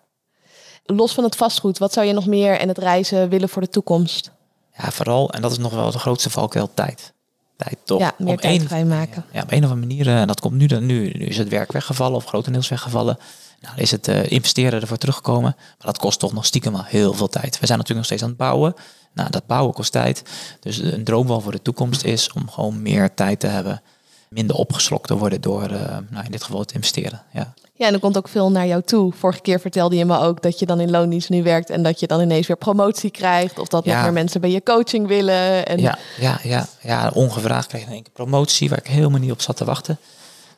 Los 0.83 1.13
van 1.13 1.23
het 1.23 1.35
vastgoed, 1.35 1.77
wat 1.77 1.93
zou 1.93 2.05
je 2.05 2.13
nog 2.13 2.25
meer 2.25 2.59
en 2.59 2.67
het 2.67 2.77
reizen 2.77 3.29
willen 3.29 3.49
voor 3.49 3.61
de 3.61 3.69
toekomst? 3.69 4.31
Ja, 4.77 4.91
vooral, 4.91 5.29
en 5.29 5.41
dat 5.41 5.51
is 5.51 5.57
nog 5.57 5.73
wel 5.73 5.91
de 5.91 5.99
grootste 5.99 6.29
valkuil, 6.29 6.69
tijd. 6.73 7.13
Tijd 7.57 7.77
toch? 7.83 7.99
Ja, 7.99 8.13
meer 8.17 8.33
Op 8.33 8.41
tijd 8.41 8.61
een- 8.61 8.67
vrijmaken. 8.67 9.25
Ja, 9.31 9.41
op 9.41 9.51
een 9.51 9.63
of 9.63 9.69
andere 9.71 9.87
manier, 9.87 10.07
eh, 10.07 10.21
en 10.21 10.27
dat 10.27 10.39
komt 10.39 10.53
nu, 10.55 10.65
dan- 10.65 10.85
nu, 10.85 11.11
nu 11.13 11.25
is 11.25 11.37
het 11.37 11.49
werk 11.49 11.71
weggevallen 11.71 12.15
of 12.15 12.25
grotendeels 12.25 12.69
weggevallen. 12.69 13.17
Nou, 13.61 13.77
is 13.77 13.91
het 13.91 14.07
eh, 14.07 14.31
investeren 14.31 14.81
ervoor 14.81 14.97
teruggekomen. 14.97 15.55
Maar 15.57 15.75
dat 15.87 15.97
kost 15.97 16.19
toch 16.19 16.33
nog 16.33 16.45
stiekem 16.45 16.75
heel 16.83 17.13
veel 17.13 17.27
tijd. 17.27 17.59
We 17.59 17.65
zijn 17.65 17.77
natuurlijk 17.79 17.95
nog 17.97 18.05
steeds 18.05 18.21
aan 18.23 18.27
het 18.29 18.37
bouwen. 18.37 18.73
Nou, 19.13 19.29
dat 19.29 19.45
bouwen 19.45 19.73
kost 19.73 19.91
tijd. 19.91 20.23
Dus 20.59 20.77
een 20.77 21.03
droom 21.03 21.27
wel 21.27 21.41
voor 21.41 21.51
de 21.51 21.61
toekomst 21.61 22.03
is 22.03 22.31
om 22.31 22.49
gewoon 22.49 22.81
meer 22.81 23.13
tijd 23.13 23.39
te 23.39 23.47
hebben. 23.47 23.81
Minder 24.29 24.55
opgeslokt 24.55 25.07
te 25.07 25.17
worden 25.17 25.41
door, 25.41 25.63
eh, 25.63 25.97
nou, 26.09 26.25
in 26.25 26.31
dit 26.31 26.43
geval 26.43 26.59
het 26.59 26.71
investeren. 26.71 27.23
Ja. 27.33 27.53
Ja, 27.77 27.87
en 27.87 27.93
er 27.93 27.99
komt 27.99 28.17
ook 28.17 28.27
veel 28.27 28.51
naar 28.51 28.67
jou 28.67 28.81
toe. 28.81 29.13
Vorige 29.13 29.41
keer 29.41 29.59
vertelde 29.59 29.95
je 29.95 30.05
me 30.05 30.19
ook 30.19 30.41
dat 30.41 30.59
je 30.59 30.65
dan 30.65 30.79
in 30.79 30.91
loondienst 30.91 31.29
nu 31.29 31.43
werkt 31.43 31.69
en 31.69 31.83
dat 31.83 31.99
je 31.99 32.07
dan 32.07 32.21
ineens 32.21 32.47
weer 32.47 32.57
promotie 32.57 33.09
krijgt. 33.11 33.59
Of 33.59 33.67
dat 33.67 33.85
nog 33.85 33.93
Ja. 33.95 34.01
meer 34.01 34.13
mensen 34.13 34.41
bij 34.41 34.51
je 34.51 34.63
coaching 34.63 35.07
willen. 35.07 35.65
En 35.65 35.79
Ja, 35.79 35.97
ja, 36.19 36.39
ja, 36.43 36.65
ja, 36.81 37.11
ongevraagd 37.13 37.67
kreeg 37.67 37.81
ik 37.81 37.87
in 37.87 37.93
één 37.93 38.03
keer 38.03 38.13
promotie 38.13 38.69
waar 38.69 38.77
ik 38.77 38.87
helemaal 38.87 39.19
niet 39.19 39.31
op 39.31 39.41
zat 39.41 39.57
te 39.57 39.65
wachten. 39.65 39.97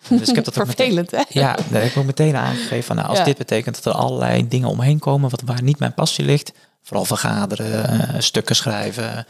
Dus 0.10 0.30
ik 0.30 0.36
heb 0.36 0.46
dat 0.46 0.60
ook 0.60 0.68
meteen, 0.76 0.94
vervelend, 0.94 1.12
hè? 1.12 1.40
Ja, 1.40 1.56
daar 1.70 1.82
heb 1.82 1.92
ik 1.92 1.98
ook 1.98 2.06
meteen 2.06 2.36
aangegeven. 2.36 2.84
Van, 2.84 2.96
nou, 2.96 3.08
als 3.08 3.18
Ja. 3.18 3.24
dit 3.24 3.38
betekent 3.38 3.76
dat 3.84 3.94
er 3.94 4.02
allerlei 4.02 4.48
dingen 4.48 4.70
omheen 4.70 5.00
komen 5.00 5.30
wat, 5.30 5.42
waar 5.46 5.64
niet 5.64 5.80
mijn 5.80 5.94
passie 5.94 6.26
ligt, 6.26 6.52
vooral 6.84 7.06
vergaderen, 7.06 7.84
eh, 8.14 8.16
stukken 8.20 8.56
schrijven, 8.56 9.26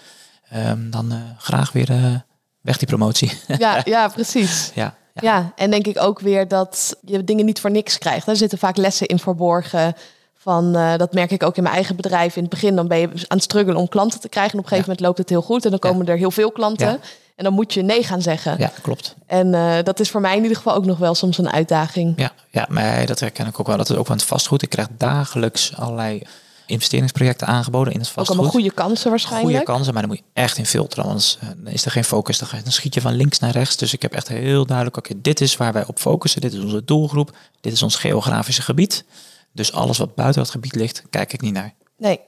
ehm, 0.49 0.89
dan 0.89 1.11
eh, 1.11 1.17
graag 1.37 1.71
weer 1.71 1.89
eh, 1.89 2.15
weg 2.61 2.77
die 2.77 2.87
promotie. 2.87 3.31
Ja, 3.57 3.81
ja, 3.85 4.07
precies. 4.07 4.71
ja, 4.75 4.95
ja. 5.21 5.35
Ja, 5.37 5.51
en 5.55 5.71
denk 5.71 5.87
ik 5.87 6.01
ook 6.01 6.19
weer 6.19 6.47
dat 6.47 6.95
je 7.01 7.23
dingen 7.23 7.45
niet 7.45 7.59
voor 7.59 7.71
niks 7.71 7.97
krijgt. 7.97 8.27
Er 8.27 8.35
zitten 8.35 8.57
vaak 8.57 8.77
lessen 8.77 9.07
in 9.07 9.19
verborgen. 9.19 9.95
Van, 10.37 10.75
eh, 10.75 10.95
dat 10.97 11.13
merk 11.13 11.31
ik 11.31 11.43
ook 11.43 11.57
in 11.57 11.63
mijn 11.63 11.75
eigen 11.75 11.95
bedrijf. 11.95 12.35
In 12.35 12.41
het 12.41 12.51
begin 12.51 12.75
dan 12.75 12.87
ben 12.87 12.97
je 12.99 13.07
aan 13.07 13.21
het 13.27 13.43
struggelen 13.43 13.79
om 13.79 13.89
klanten 13.89 14.19
te 14.19 14.29
krijgen. 14.29 14.53
En 14.53 14.57
op 14.59 14.63
een 14.63 14.69
gegeven 14.69 14.89
moment 14.91 15.07
loopt 15.07 15.17
het 15.17 15.29
heel 15.29 15.41
goed. 15.41 15.63
En 15.65 15.69
dan 15.71 15.79
Ja. 15.83 15.89
komen 15.89 16.07
er 16.07 16.17
heel 16.17 16.31
veel 16.31 16.51
klanten. 16.51 16.99
En 17.35 17.43
dan 17.43 17.53
moet 17.53 17.73
je 17.73 17.81
nee 17.81 18.03
gaan 18.03 18.21
zeggen. 18.21 18.55
ja, 18.57 18.71
klopt. 18.81 19.15
En 19.25 19.53
eh, 19.53 19.83
dat 19.83 19.99
is 19.99 20.09
voor 20.09 20.21
mij 20.21 20.35
in 20.35 20.41
ieder 20.41 20.57
geval 20.57 20.73
ook 20.75 20.85
nog 20.85 20.97
wel 20.97 21.15
soms 21.15 21.37
een 21.37 21.51
uitdaging. 21.51 22.13
Ja, 22.17 22.31
ja, 22.49 22.65
maar 22.69 23.05
dat 23.05 23.19
herken 23.19 23.47
ik 23.47 23.59
ook 23.59 23.67
wel. 23.67 23.77
Dat 23.77 23.89
is 23.89 23.95
ook 23.95 24.05
van 24.05 24.15
het 24.15 24.25
vastgoed. 24.25 24.61
Ik 24.61 24.69
krijg 24.69 24.87
dagelijks 24.97 25.75
allerlei 25.75 26.21
investeringsprojecten 26.67 27.47
aangeboden 27.47 27.93
in 27.93 27.99
het 27.99 28.07
ook 28.07 28.13
vastgoed. 28.13 28.35
allemaal 28.35 28.53
goede 28.53 28.73
kansen 28.73 29.09
waarschijnlijk. 29.09 29.49
Goede 29.49 29.71
kansen, 29.71 29.93
maar 29.93 30.01
dan 30.01 30.11
moet 30.11 30.19
je 30.19 30.41
echt 30.41 30.57
in 30.57 30.65
filteren. 30.65 31.05
Anders 31.05 31.37
eh, 31.65 31.73
is 31.73 31.85
er 31.85 31.91
geen 31.91 32.03
focus. 32.03 32.37
Dan 32.37 32.61
schiet 32.65 32.93
je 32.93 33.01
van 33.01 33.13
links 33.13 33.39
naar 33.39 33.51
rechts. 33.51 33.77
Dus 33.77 33.93
ik 33.93 34.01
heb 34.01 34.13
echt 34.13 34.27
heel 34.27 34.65
duidelijk, 34.65 34.97
oké, 34.97 35.21
dit 35.21 35.41
is 35.41 35.57
waar 35.57 35.73
wij 35.73 35.85
op 35.85 35.99
focussen. 35.99 36.41
Dit 36.41 36.53
is 36.53 36.59
onze 36.59 36.83
doelgroep. 36.85 37.37
Dit 37.61 37.73
is 37.73 37.83
ons 37.83 37.95
geografische 37.95 38.61
gebied. 38.61 39.05
Dus 39.51 39.71
alles 39.71 39.97
wat 39.97 40.15
buiten 40.15 40.41
dat 40.41 40.51
gebied 40.51 40.75
ligt, 40.75 41.03
kijk 41.09 41.33
ik 41.33 41.41
niet 41.41 41.53
naar. 41.53 41.73
Nee. 41.97 42.19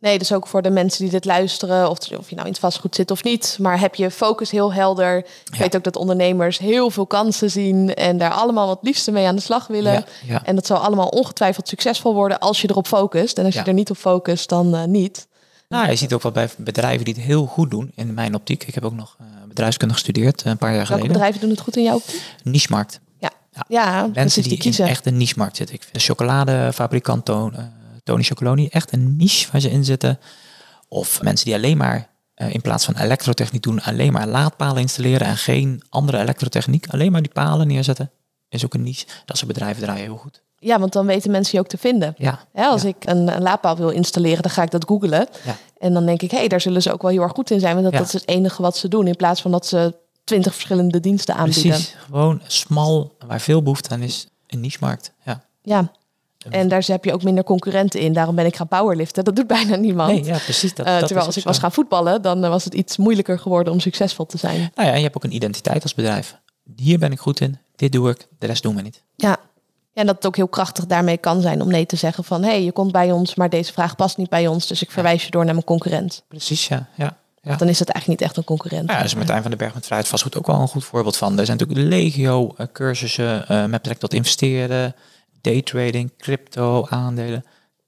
Nee, 0.00 0.18
dus 0.18 0.32
ook 0.32 0.46
voor 0.46 0.62
de 0.62 0.70
mensen 0.70 1.02
die 1.02 1.10
dit 1.10 1.24
luisteren, 1.24 1.90
of, 1.90 1.98
of 1.98 2.28
je 2.28 2.34
nou 2.34 2.46
in 2.46 2.52
het 2.52 2.58
vastgoed 2.60 2.94
zit 2.94 3.10
of 3.10 3.24
niet, 3.24 3.56
maar 3.60 3.80
heb 3.80 3.94
je 3.94 4.10
focus 4.10 4.50
heel 4.50 4.72
helder. 4.72 5.16
Ik 5.18 5.26
Ja. 5.52 5.58
weet 5.58 5.76
ook 5.76 5.84
dat 5.84 5.96
ondernemers 5.96 6.58
heel 6.58 6.90
veel 6.90 7.06
kansen 7.06 7.50
zien 7.50 7.94
en 7.94 8.18
daar 8.18 8.30
allemaal 8.30 8.66
wat 8.66 8.78
liefste 8.82 9.10
mee 9.10 9.26
aan 9.26 9.36
de 9.36 9.42
slag 9.42 9.66
willen. 9.66 9.92
Ja, 9.92 10.04
ja. 10.26 10.44
En 10.44 10.54
dat 10.54 10.66
zal 10.66 10.76
allemaal 10.78 11.08
ongetwijfeld 11.08 11.68
succesvol 11.68 12.14
worden 12.14 12.38
als 12.38 12.60
je 12.60 12.70
erop 12.70 12.86
focust. 12.86 13.38
En 13.38 13.44
als 13.44 13.54
je 13.54 13.62
er 13.62 13.72
niet 13.72 13.90
op 13.90 13.96
focust, 13.96 14.48
dan 14.48 14.74
eh, 14.74 14.84
niet. 14.84 15.26
Nou, 15.68 15.88
je 15.90 15.96
ziet 15.96 16.12
ook 16.12 16.22
wel 16.22 16.32
bij 16.32 16.48
bedrijven 16.56 17.04
die 17.04 17.14
het 17.14 17.22
heel 17.22 17.46
goed 17.46 17.70
doen, 17.70 17.92
in 17.94 18.14
mijn 18.14 18.34
optiek. 18.34 18.64
Ik 18.66 18.74
heb 18.74 18.84
ook 18.84 18.94
nog 18.94 19.16
eh, 19.20 19.26
bedrijfskunde 19.48 19.94
gestudeerd, 19.94 20.42
eh, 20.42 20.50
een 20.50 20.58
paar 20.58 20.68
jaar 20.68 20.76
Welke 20.78 20.92
geleden. 20.92 21.12
bedrijven 21.12 21.40
doen 21.40 21.50
het 21.50 21.60
goed 21.60 21.76
in 21.76 21.82
jouw 21.82 21.94
optiek? 21.96 22.22
Niche-markt. 22.42 23.00
Ja, 23.18 23.30
Ja. 23.52 23.64
ja 23.68 24.10
Mensen 24.14 24.42
die, 24.42 24.50
die 24.50 24.60
kiezen. 24.60 24.84
in 24.84 24.90
echt 24.90 25.06
een 25.06 25.16
niche-markt 25.16 25.56
zitten. 25.56 25.74
Ik 25.74 25.82
vind 25.82 25.94
de 25.94 26.00
chocoladefabrikant 26.00 27.24
Ton- 27.24 27.54
eh, 27.54 27.62
Tony 28.08 28.22
Chocoloni 28.22 28.66
echt 28.68 28.92
een 28.92 29.16
niche 29.16 29.48
waar 29.52 29.60
ze 29.60 29.70
in 29.70 29.84
zitten. 29.84 30.18
Of 30.88 31.22
mensen 31.22 31.46
die 31.46 31.54
alleen 31.54 31.76
maar 31.76 32.08
eh, 32.34 32.54
in 32.54 32.60
plaats 32.60 32.84
van 32.84 32.96
elektrotechniek 32.96 33.62
doen, 33.62 33.82
alleen 33.82 34.12
maar 34.12 34.26
laadpalen 34.26 34.80
installeren 34.80 35.26
en 35.26 35.36
geen 35.36 35.82
andere 35.88 36.18
elektrotechniek. 36.18 36.86
Alleen 36.90 37.12
maar 37.12 37.22
die 37.22 37.32
palen 37.32 37.66
neerzetten. 37.66 38.10
Is 38.48 38.64
ook 38.64 38.74
een 38.74 38.82
niche. 38.82 39.06
Dat 39.24 39.36
soort 39.36 39.48
bedrijven 39.48 39.82
draaien 39.82 40.02
heel 40.04 40.16
goed. 40.16 40.42
Ja, 40.58 40.78
want 40.78 40.92
dan 40.92 41.06
weten 41.06 41.30
mensen 41.30 41.52
je 41.54 41.60
ook 41.64 41.68
te 41.70 41.78
vinden. 41.78 42.14
Ja. 42.18 42.38
Als 42.54 42.82
Ja. 42.82 42.88
ik 42.88 42.96
een, 43.00 43.34
een 43.36 43.42
laadpaal 43.42 43.76
wil 43.76 43.88
installeren, 43.88 44.42
dan 44.42 44.50
ga 44.50 44.62
ik 44.62 44.70
dat 44.70 44.84
googlen. 44.84 45.26
Ja. 45.44 45.56
En 45.78 45.92
dan 45.92 46.06
denk 46.06 46.22
ik, 46.22 46.30
hé, 46.30 46.38
hey, 46.38 46.48
daar 46.48 46.60
zullen 46.60 46.82
ze 46.82 46.92
ook 46.92 47.02
wel 47.02 47.10
heel 47.10 47.22
erg 47.22 47.32
goed 47.32 47.50
in 47.50 47.60
zijn. 47.60 47.72
Want 47.72 47.84
dat, 47.84 47.92
Ja. 47.92 47.98
dat 47.98 48.06
is 48.08 48.12
het 48.12 48.28
enige 48.28 48.62
wat 48.62 48.76
ze 48.76 48.88
doen. 48.88 49.06
In 49.06 49.16
plaats 49.16 49.42
van 49.42 49.50
dat 49.50 49.66
ze 49.66 49.94
twintig 50.24 50.52
verschillende 50.52 51.00
diensten 51.00 51.34
aanbieden. 51.34 51.62
Precies. 51.70 51.94
Gewoon 52.04 52.40
smal, 52.46 53.16
waar 53.26 53.40
veel 53.40 53.62
behoefte 53.62 53.90
aan 53.90 54.02
is, 54.02 54.28
een 54.46 54.60
niche-markt. 54.60 55.12
Ja. 55.24 55.42
Ja. 55.62 55.92
En 56.50 56.68
daar 56.68 56.84
heb 56.86 57.04
je 57.04 57.12
ook 57.12 57.22
minder 57.22 57.44
concurrenten 57.44 58.00
in. 58.00 58.12
Daarom 58.12 58.34
ben 58.34 58.46
ik 58.46 58.56
gaan 58.56 58.68
powerliften. 58.68 59.24
Dat 59.24 59.36
doet 59.36 59.46
bijna 59.46 59.76
niemand. 59.76 60.12
Nee, 60.12 60.24
ja, 60.24 60.38
precies. 60.38 60.74
Dat, 60.74 60.86
Eh, 60.86 60.92
dat 60.92 61.06
terwijl 61.06 61.26
als 61.26 61.36
ik 61.36 61.44
was 61.44 61.58
gaan 61.58 61.72
voetballen, 61.72 62.22
dan 62.22 62.44
eh, 62.44 62.50
was 62.50 62.64
het 62.64 62.74
iets 62.74 62.96
moeilijker 62.96 63.38
geworden 63.38 63.72
om 63.72 63.80
succesvol 63.80 64.26
te 64.26 64.38
zijn. 64.38 64.58
Nou 64.58 64.88
ja, 64.88 64.90
en 64.90 64.96
je 64.96 65.02
hebt 65.02 65.16
ook 65.16 65.24
een 65.24 65.34
identiteit 65.34 65.82
als 65.82 65.94
bedrijf. 65.94 66.36
Hier 66.76 66.98
ben 66.98 67.12
ik 67.12 67.18
goed 67.18 67.40
in, 67.40 67.58
dit 67.76 67.92
doe 67.92 68.10
ik, 68.10 68.26
de 68.38 68.46
rest 68.46 68.62
doen 68.62 68.76
we 68.76 68.82
niet. 68.82 69.02
Ja. 69.16 69.28
ja, 69.28 69.38
en 70.00 70.06
dat 70.06 70.14
het 70.14 70.26
ook 70.26 70.36
heel 70.36 70.48
krachtig 70.48 70.86
daarmee 70.86 71.16
kan 71.16 71.40
zijn 71.40 71.62
om 71.62 71.68
nee 71.68 71.86
te 71.86 71.96
zeggen 71.96 72.24
van... 72.24 72.42
hé, 72.42 72.48
hey, 72.48 72.64
je 72.64 72.72
komt 72.72 72.92
bij 72.92 73.12
ons, 73.12 73.34
maar 73.34 73.50
deze 73.50 73.72
vraag 73.72 73.96
past 73.96 74.16
niet 74.16 74.28
bij 74.28 74.46
ons. 74.46 74.66
Dus 74.66 74.82
ik 74.82 74.90
verwijs 74.90 75.24
je 75.24 75.30
door 75.30 75.44
naar 75.44 75.54
mijn 75.54 75.66
concurrent. 75.66 76.24
Precies, 76.28 76.68
ja. 76.68 76.88
ja, 76.94 77.16
ja. 77.42 77.56
Dan 77.56 77.68
is 77.68 77.78
het 77.78 77.88
eigenlijk 77.88 78.20
niet 78.20 78.28
echt 78.28 78.38
een 78.38 78.44
concurrent. 78.44 78.82
Nou 78.82 78.92
ja, 78.92 78.98
daar 78.98 79.12
is 79.12 79.14
Martijn 79.14 79.40
van 79.40 79.50
den 79.50 79.58
Berg 79.58 79.74
met 79.74 79.84
vrijheid 79.84 80.10
vastgoed 80.10 80.36
ook 80.36 80.46
wel 80.46 80.60
een 80.60 80.68
goed 80.68 80.84
voorbeeld 80.84 81.16
van. 81.16 81.38
Er 81.38 81.46
zijn 81.46 81.58
natuurlijk 81.58 81.88
legio 81.88 82.54
eh, 82.56 82.66
cursussen 82.72 83.48
eh, 83.48 83.60
met 83.60 83.70
betrekking 83.70 83.98
tot 83.98 84.14
investeren, 84.14 84.94
daytrading, 85.40 86.12
crypto, 86.18 86.86
aandelen. 86.88 87.44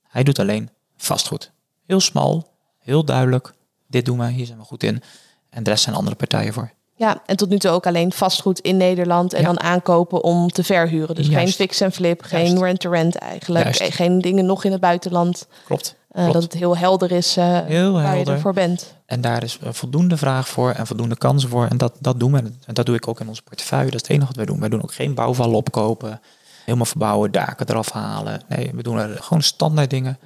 Hij 0.09 0.23
doet 0.23 0.39
alleen 0.39 0.71
vastgoed. 0.97 1.51
Heel 1.87 2.01
smal, 2.01 2.49
heel 2.79 3.05
duidelijk. 3.05 3.53
Dit 3.87 4.05
doen 4.05 4.19
we, 4.19 4.31
hier 4.31 4.47
zijn 4.47 4.59
we 4.59 4.65
goed 4.65 4.83
in. 4.83 5.03
En 5.51 5.63
de 5.63 5.71
rest 5.71 5.83
zijn 5.83 5.97
andere 5.97 6.17
partijen 6.17 6.53
voor. 6.53 6.71
Ja, 6.97 7.23
en 7.27 7.37
tot 7.37 7.49
nu 7.49 7.59
toe 7.59 7.71
ook 7.71 7.87
alleen 7.87 8.13
vastgoed 8.13 8.59
in 8.59 8.77
Nederland 8.77 9.33
en 9.33 9.41
Ja. 9.41 9.47
dan 9.47 9.61
aankopen 9.61 10.23
om 10.25 10.49
te 10.49 10.65
verhuren. 10.65 11.15
Dus 11.15 11.29
geen 11.29 11.49
fix 11.49 11.81
en 11.81 11.93
flip, 11.93 12.23
geen 12.23 12.59
rent-to-rent 12.63 13.17
eigenlijk. 13.17 13.77
Juist. 13.79 13.95
Geen 13.95 14.21
dingen 14.21 14.47
nog 14.47 14.65
in 14.65 14.73
het 14.73 14.81
buitenland. 14.81 15.47
Klopt. 15.65 15.97
Eh, 16.11 16.17
Klopt. 16.23 16.33
dat 16.33 16.43
het 16.43 16.53
heel 16.53 16.77
helder 16.77 17.13
is 17.13 17.37
eh, 17.37 17.61
Heel 17.61 17.93
waar 17.93 18.19
je 18.19 18.25
ervoor 18.25 18.53
bent. 18.53 18.95
En 19.07 19.21
daar 19.21 19.43
is 19.43 19.59
eh, 19.63 19.73
voldoende 19.73 20.17
vraag 20.17 20.49
voor 20.49 20.71
en 20.71 20.87
voldoende 20.87 21.17
kansen 21.17 21.49
voor. 21.49 21.67
En 21.67 21.79
dat, 21.79 21.93
dat 21.99 22.21
doen 22.21 22.33
we. 22.33 22.39
En 22.39 22.75
dat 22.75 22.87
doe 22.87 22.97
ik 22.97 23.09
ook 23.09 23.21
in 23.21 23.29
onze 23.29 23.43
portefeuille. 23.43 23.91
Dat 23.91 23.95
is 23.95 24.01
het 24.01 24.11
enige 24.11 24.27
wat 24.27 24.37
wij 24.37 24.45
doen. 24.47 24.61
Wij 24.61 24.69
doen 24.69 24.83
ook 24.83 24.95
geen 24.95 25.15
bouwvallen 25.15 25.57
opkopen. 25.57 26.21
Helemaal 26.65 26.87
verbouwen, 26.87 27.33
daken 27.33 27.69
eraf 27.69 27.91
halen. 27.91 28.43
Nee, 28.49 28.71
we 28.75 28.83
doen 28.83 28.99
er 28.99 29.23
gewoon 29.23 29.43
standaard 29.43 29.91
dingen. 29.91 30.19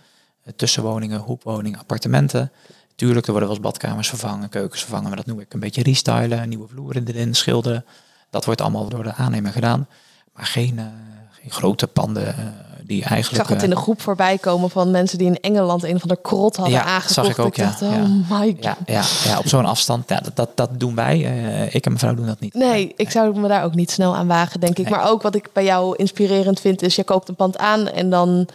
Eh, 0.42 0.52
Tussenwoningen, 0.56 1.20
hoekwoningen, 1.20 1.78
appartementen. 1.78 2.52
Tuurlijk, 2.96 3.26
er 3.26 3.32
worden 3.32 3.48
wel 3.48 3.58
eens 3.58 3.66
badkamers 3.66 4.08
vervangen, 4.08 4.48
keukens 4.48 4.80
vervangen. 4.80 5.08
Maar 5.08 5.16
dat 5.16 5.26
noem 5.26 5.40
ik 5.40 5.52
een 5.54 5.60
beetje 5.60 5.82
restylen. 5.82 6.48
Nieuwe 6.48 6.68
vloeren 6.68 7.06
erin, 7.06 7.34
schilderen. 7.34 7.84
Dat 8.30 8.44
wordt 8.44 8.60
allemaal 8.60 8.88
door 8.88 9.02
de 9.02 9.14
aannemer 9.14 9.52
gedaan. 9.52 9.88
Maar 10.32 10.46
geen, 10.46 10.78
eh, 10.78 10.84
geen 11.30 11.50
grote 11.50 11.86
panden 11.86 12.54
die 12.86 13.00
Ik 13.02 13.06
eigenlijk... 13.06 13.44
zag 13.44 13.54
het 13.54 13.62
in 13.64 13.70
eh, 13.70 13.76
de 13.76 13.82
groep 13.82 14.00
voorbij 14.00 14.38
komen 14.38 14.70
van 14.70 14.90
mensen 14.90 15.18
die 15.18 15.26
in 15.26 15.40
Engeland 15.40 15.82
een 15.82 16.00
van 16.00 16.08
de 16.08 16.18
krot 16.22 16.56
hadden 16.56 16.74
Ja, 16.74 16.82
aangekocht. 16.84 17.12
zag 17.14 17.28
ik 17.28 17.38
ook, 17.38 17.56
ja. 17.56 17.64
dacht, 17.64 17.82
oh 17.82 17.90
Ja. 17.90 18.06
my 18.38 18.56
god. 18.60 18.76
ja, 18.86 19.02
ja, 19.24 19.38
op 19.38 19.48
zo'n 19.48 19.64
afstand. 19.66 20.08
Ja, 20.08 20.20
dat, 20.20 20.36
dat, 20.36 20.50
dat 20.54 20.70
doen 20.72 20.94
wij. 20.94 21.24
Eh, 21.24 21.74
ik 21.74 21.86
en 21.86 21.92
mevrouw 21.92 22.14
doen 22.14 22.26
dat 22.26 22.40
niet. 22.40 22.54
Nee, 22.54 22.92
ik 22.96 23.10
zou 23.10 23.38
me 23.40 23.48
daar 23.48 23.64
ook 23.64 23.74
niet 23.74 23.90
snel 23.90 24.16
aan 24.16 24.26
wagen, 24.26 24.60
denk 24.60 24.78
ik. 24.78 24.88
Nee. 24.88 24.94
Maar 24.98 25.10
ook 25.10 25.22
wat 25.22 25.34
ik 25.34 25.48
bij 25.52 25.64
jou 25.64 25.96
inspirerend 25.96 26.60
vind, 26.60 26.82
is 26.82 26.96
je 26.96 27.04
koopt 27.04 27.28
een 27.28 27.34
pand 27.36 27.58
aan 27.58 27.88
en 27.88 28.10
dan 28.10 28.48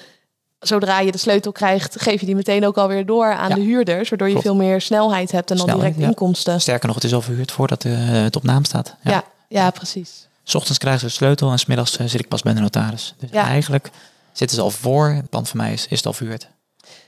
zodra 0.60 1.00
je 1.00 1.12
de 1.12 1.18
sleutel 1.18 1.52
krijgt, 1.52 2.02
geef 2.02 2.20
je 2.20 2.26
die 2.26 2.36
meteen 2.36 2.66
ook 2.66 2.78
alweer 2.78 3.06
door 3.06 3.34
aan 3.34 3.50
Ja. 3.50 3.56
de 3.56 3.62
huurders, 3.62 4.10
waardoor 4.10 4.28
je 4.28 4.34
Klopt. 4.34 4.48
veel 4.48 4.58
meer 4.58 4.82
snelheid 4.82 5.32
hebt 5.32 5.52
en 5.52 5.58
dan 5.58 5.66
Snelheid, 5.66 5.86
direct 5.88 6.02
ja. 6.04 6.08
inkomsten. 6.08 6.62
Sterker 6.62 6.86
nog, 6.88 6.96
het 6.96 7.04
is 7.06 7.14
al 7.14 7.22
verhuurd 7.22 7.52
voordat 7.52 7.84
eh, 7.84 7.92
het 7.98 8.36
op 8.36 8.44
naam 8.44 8.64
staat. 8.66 8.96
Ja. 9.04 9.12
Ja. 9.12 9.24
ja, 9.48 9.70
precies. 9.70 10.28
S 10.44 10.56
ochtends 10.56 10.78
krijgen 10.80 11.02
ze 11.02 11.06
de 11.06 11.12
sleutel 11.12 11.52
en 11.52 11.60
smiddags 11.60 11.98
eh, 11.98 12.08
zit 12.08 12.20
ik 12.20 12.28
pas 12.28 12.42
bij 12.42 12.54
de 12.54 12.60
notaris. 12.60 13.14
Dus 13.20 13.30
Ja. 13.32 13.44
eigenlijk 13.46 13.90
zitten 14.34 14.58
ze 14.58 14.64
al 14.64 14.72
voor 14.72 15.10
het 15.10 15.30
pand 15.30 15.50
van 15.50 15.58
mij 15.58 15.74
is, 15.74 15.88
is 15.88 15.98
het 15.98 16.06
al 16.06 16.14
verhuurd. 16.14 16.50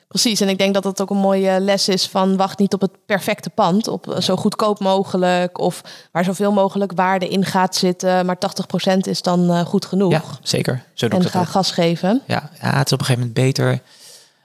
Precies, 0.08 0.42
en 0.42 0.50
ik 0.50 0.58
denk 0.58 0.74
dat 0.74 0.84
dat 0.84 1.02
ook 1.02 1.10
een 1.10 1.18
mooie 1.18 1.60
les 1.60 1.88
is 1.88 2.08
van 2.08 2.38
wacht 2.38 2.60
niet 2.60 2.74
op 2.74 2.82
het 2.82 2.92
perfecte 3.06 3.50
pand, 3.50 3.88
op 3.88 4.16
zo 4.20 4.36
goedkoop 4.36 4.80
mogelijk 4.80 5.60
of 5.60 5.82
waar 6.12 6.24
zoveel 6.24 6.52
mogelijk 6.52 6.92
waarde 6.96 7.28
in 7.28 7.46
gaat 7.46 7.76
zitten, 7.76 8.26
maar 8.26 8.38
80% 8.96 8.98
is 8.98 9.22
dan 9.22 9.50
eh, 9.50 9.66
goed 9.66 9.86
genoeg. 9.86 10.12
Ja, 10.12 10.22
zeker. 10.42 10.84
Zo 10.94 11.08
doe 11.08 11.20
en 11.20 11.26
ik 11.26 11.32
dat 11.32 11.42
ga 11.42 11.48
ook. 11.48 11.54
gas 11.54 11.72
geven. 11.72 12.22
Ja, 12.28 12.50
ja, 12.62 12.78
het 12.78 12.86
is 12.86 12.94
op 12.94 13.00
een 13.00 13.06
gegeven 13.06 13.28
moment 13.28 13.34
beter 13.34 13.82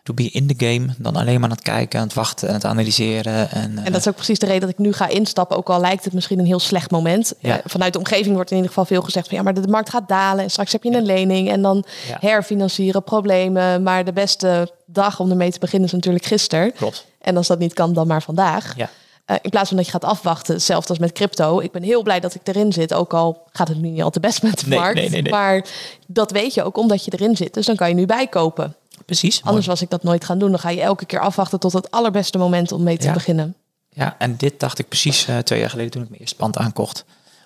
to 0.06 0.14
be 0.14 0.30
in 0.30 0.46
the 0.46 0.66
game 0.66 0.86
dan 0.98 1.16
alleen 1.16 1.34
maar 1.40 1.50
aan 1.50 1.56
het 1.56 1.64
kijken, 1.64 1.98
aan 2.00 2.06
het 2.06 2.14
wachten 2.14 2.48
en 2.48 2.54
het 2.54 2.64
analyseren. 2.64 3.50
En, 3.50 3.78
En 3.78 3.92
dat 3.92 4.00
is 4.00 4.08
ook 4.08 4.14
precies 4.14 4.38
de 4.38 4.46
reden 4.46 4.60
dat 4.60 4.70
ik 4.70 4.78
nu 4.78 4.92
ga 4.92 5.08
instappen, 5.08 5.56
ook 5.56 5.68
al 5.70 5.80
lijkt 5.80 6.04
het 6.04 6.12
misschien 6.12 6.38
een 6.38 6.46
heel 6.46 6.58
slecht 6.58 6.90
moment. 6.90 7.32
Ja. 7.38 7.56
Eh, 7.56 7.62
vanuit 7.64 7.92
de 7.92 7.98
omgeving 7.98 8.34
wordt 8.34 8.50
in 8.50 8.56
ieder 8.56 8.70
geval 8.72 8.84
veel 8.86 9.02
gezegd 9.02 9.28
van 9.28 9.36
ja, 9.36 9.42
maar 9.42 9.54
de 9.54 9.68
markt 9.68 9.90
gaat 9.90 10.08
dalen 10.08 10.44
en 10.44 10.50
straks 10.50 10.72
heb 10.72 10.82
je 10.82 10.90
een 10.96 11.06
lening 11.06 11.50
en 11.50 11.62
dan 11.62 11.84
Ja. 12.08 12.16
herfinancieren, 12.20 13.02
problemen. 13.04 13.82
Maar 13.82 14.04
de 14.04 14.12
beste 14.12 14.72
dag 14.86 15.20
om 15.20 15.30
ermee 15.30 15.50
te 15.50 15.58
beginnen 15.58 15.88
is 15.88 15.94
natuurlijk 15.94 16.24
gisteren. 16.24 16.72
Klopt. 16.72 17.06
En 17.20 17.36
als 17.36 17.46
dat 17.46 17.58
niet 17.58 17.72
kan, 17.74 17.92
dan 17.92 18.06
maar 18.06 18.22
vandaag. 18.22 18.74
Ja. 18.76 18.90
Eh, 19.24 19.36
in 19.42 19.50
plaats 19.50 19.68
van 19.68 19.76
dat 19.76 19.86
je 19.86 19.92
gaat 19.92 20.04
afwachten, 20.04 20.54
hetzelfde 20.54 20.88
als 20.88 20.98
met 20.98 21.12
crypto. 21.12 21.60
Ik 21.60 21.72
ben 21.72 21.82
heel 21.82 22.02
blij 22.02 22.20
dat 22.20 22.34
ik 22.34 22.40
erin 22.44 22.72
zit, 22.72 22.94
ook 22.94 23.14
al 23.14 23.42
gaat 23.52 23.68
het 23.68 23.80
nu 23.80 23.88
niet 23.88 24.02
al 24.02 24.10
te 24.10 24.20
best 24.20 24.42
met 24.42 24.60
de 24.60 24.68
Nee, 24.68 24.78
markt. 24.78 24.94
nee, 24.94 25.08
nee, 25.10 25.22
nee. 25.22 25.32
Maar 25.32 25.64
dat 26.06 26.30
weet 26.30 26.54
je 26.54 26.62
ook 26.62 26.76
omdat 26.78 27.04
je 27.04 27.10
erin 27.18 27.36
zit. 27.36 27.54
Dus 27.54 27.66
dan 27.66 27.76
kan 27.76 27.88
je 27.88 27.94
nu 27.94 28.06
bijkopen. 28.06 28.74
Precies. 29.06 29.34
mooi. 29.34 29.48
Anders 29.48 29.66
was 29.66 29.82
ik 29.82 29.90
dat 29.90 30.02
nooit 30.02 30.24
gaan 30.24 30.38
doen. 30.38 30.50
Dan 30.50 30.58
ga 30.60 30.70
je 30.70 30.80
elke 30.80 31.04
keer 31.06 31.20
afwachten 31.20 31.58
tot 31.60 31.72
het 31.72 31.90
allerbeste 31.90 32.38
moment 32.38 32.72
om 32.72 32.82
mee 32.82 32.96
te 32.98 33.06
Ja. 33.06 33.12
beginnen. 33.12 33.54
Ja, 33.90 34.14
en 34.18 34.36
dit 34.36 34.60
dacht 34.60 34.78
ik 34.78 34.88
precies 34.88 35.26
eh, 35.28 35.38
twee 35.38 35.60
jaar 35.60 35.70
geleden 35.70 35.90
toen 35.92 36.02
ik 36.02 36.08
mijn 36.08 36.20
eerste 36.20 36.36
pand 36.36 36.56
aankocht. 36.58 37.04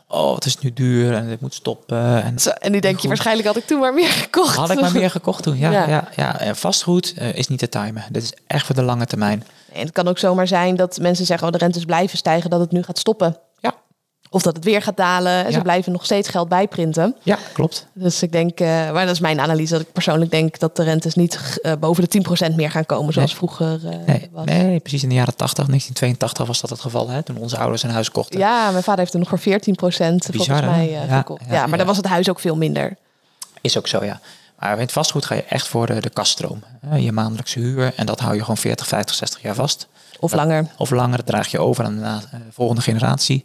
Oh, 0.08 0.34
het 0.34 0.44
is 0.44 0.58
nu 0.58 0.72
duur 0.72 1.14
en 1.14 1.28
ik 1.30 1.40
moet 1.40 1.54
stoppen. 1.54 2.22
En 2.22 2.38
Zo, 2.38 2.50
en 2.50 2.72
nu 2.72 2.80
denk 2.80 2.98
je 2.98 3.08
waarschijnlijk 3.08 3.46
had 3.48 3.56
ik 3.56 3.66
toen 3.66 3.80
maar 3.80 3.94
meer 3.94 4.08
gekocht. 4.10 4.56
had 4.56 4.70
ik 4.70 4.80
maar 4.80 4.92
meer 4.92 5.10
gekocht 5.10 5.42
toen. 5.42 5.58
Ja, 5.58 5.70
Ja. 5.80 5.88
ja. 5.88 6.08
Ja, 6.16 6.38
En 6.40 6.56
vastgoed 6.56 7.14
eh, 7.16 7.34
is 7.34 7.48
niet 7.48 7.58
te 7.58 7.68
timen. 7.68 8.04
Dit 8.10 8.22
is 8.22 8.32
echt 8.46 8.66
voor 8.66 8.74
de 8.74 8.82
lange 8.82 9.06
termijn. 9.06 9.44
En 9.72 9.80
het 9.80 9.92
kan 9.92 10.08
ook 10.08 10.18
zomaar 10.18 10.46
zijn 10.48 10.76
dat 10.76 10.98
mensen 11.00 11.26
zeggen, 11.26 11.46
oh, 11.46 11.52
de 11.52 11.58
rentes 11.58 11.84
blijven 11.84 12.18
stijgen, 12.18 12.50
dat 12.50 12.60
het 12.60 12.70
nu 12.72 12.82
gaat 12.82 12.98
stoppen. 12.98 13.36
Of 14.32 14.42
dat 14.42 14.56
het 14.56 14.64
weer 14.64 14.82
gaat 14.82 14.96
dalen. 14.96 15.44
En 15.44 15.52
ze 15.52 15.60
blijven 15.60 15.92
nog 15.92 16.04
steeds 16.04 16.28
geld 16.28 16.48
bijprinten. 16.48 17.16
ja 17.22 17.38
klopt. 17.52 17.86
Dus 17.92 18.22
ik 18.22 18.32
denk, 18.32 18.60
eh, 18.60 18.66
maar 18.68 19.04
dat 19.06 19.14
is 19.14 19.20
mijn 19.20 19.40
analyse, 19.40 19.72
dat 19.72 19.82
ik 19.82 19.92
persoonlijk 19.92 20.30
denk 20.30 20.58
dat 20.58 20.76
de 20.76 20.82
rentes 20.82 21.14
niet 21.14 21.58
eh, 21.62 21.72
boven 21.80 22.02
de 22.08 22.08
10% 22.50 22.54
meer 22.56 22.70
gaan 22.70 22.86
komen, 22.86 23.12
zoals 23.12 23.28
Nee. 23.30 23.38
vroeger 23.38 23.80
eh, 23.88 23.96
Nee, 24.06 24.28
was. 24.32 24.44
nee, 24.44 24.80
precies 24.80 25.02
in 25.02 25.08
de 25.08 25.14
jaren 25.14 25.36
80, 25.36 25.66
1982 25.66 26.46
was 26.46 26.60
dat 26.60 26.70
het 26.70 26.80
geval. 26.80 27.08
Hè, 27.08 27.22
toen 27.22 27.36
onze 27.36 27.56
ouders 27.58 27.82
een 27.82 27.90
huis 27.90 28.10
kochten. 28.10 28.38
Ja, 28.38 28.70
mijn 28.70 28.82
vader 28.82 29.00
heeft 29.00 29.12
er 29.12 29.18
nog 29.18 29.28
voor 29.28 29.38
14% 29.38 30.24
volgens 30.24 30.28
Bizar, 30.30 30.64
mij 30.64 30.90
Ja, 30.90 31.16
gekocht. 31.18 31.42
Ja, 31.48 31.54
ja, 31.54 31.66
maar 31.66 31.78
dan 31.78 31.86
was 31.86 31.96
het 31.96 32.06
huis 32.06 32.28
ook 32.30 32.40
veel 32.40 32.56
minder. 32.56 32.96
Is 33.60 33.78
ook 33.78 33.86
zo, 33.88 34.04
ja. 34.04 34.20
Maar 34.58 34.72
in 34.74 34.78
het 34.80 34.92
vastgoed 34.92 35.24
ga 35.24 35.34
je 35.34 35.42
echt 35.44 35.68
voor 35.68 35.86
de, 35.86 36.00
de 36.00 36.10
kaststroom. 36.10 36.62
Je 36.96 37.12
maandelijkse 37.12 37.58
huur. 37.58 37.92
En 37.96 38.06
dat 38.06 38.20
hou 38.20 38.34
je 38.34 38.40
gewoon 38.40 38.56
40, 38.56 38.86
50, 38.86 39.14
60 39.16 39.42
jaar 39.42 39.54
vast. 39.54 39.86
Of 40.18 40.32
langer. 40.32 40.66
Of 40.76 40.90
langer, 40.90 41.16
dat 41.16 41.26
draag 41.26 41.48
je 41.48 41.58
over 41.58 41.84
aan 41.84 41.96
de 42.30 42.38
volgende 42.50 42.82
generatie. 42.82 43.44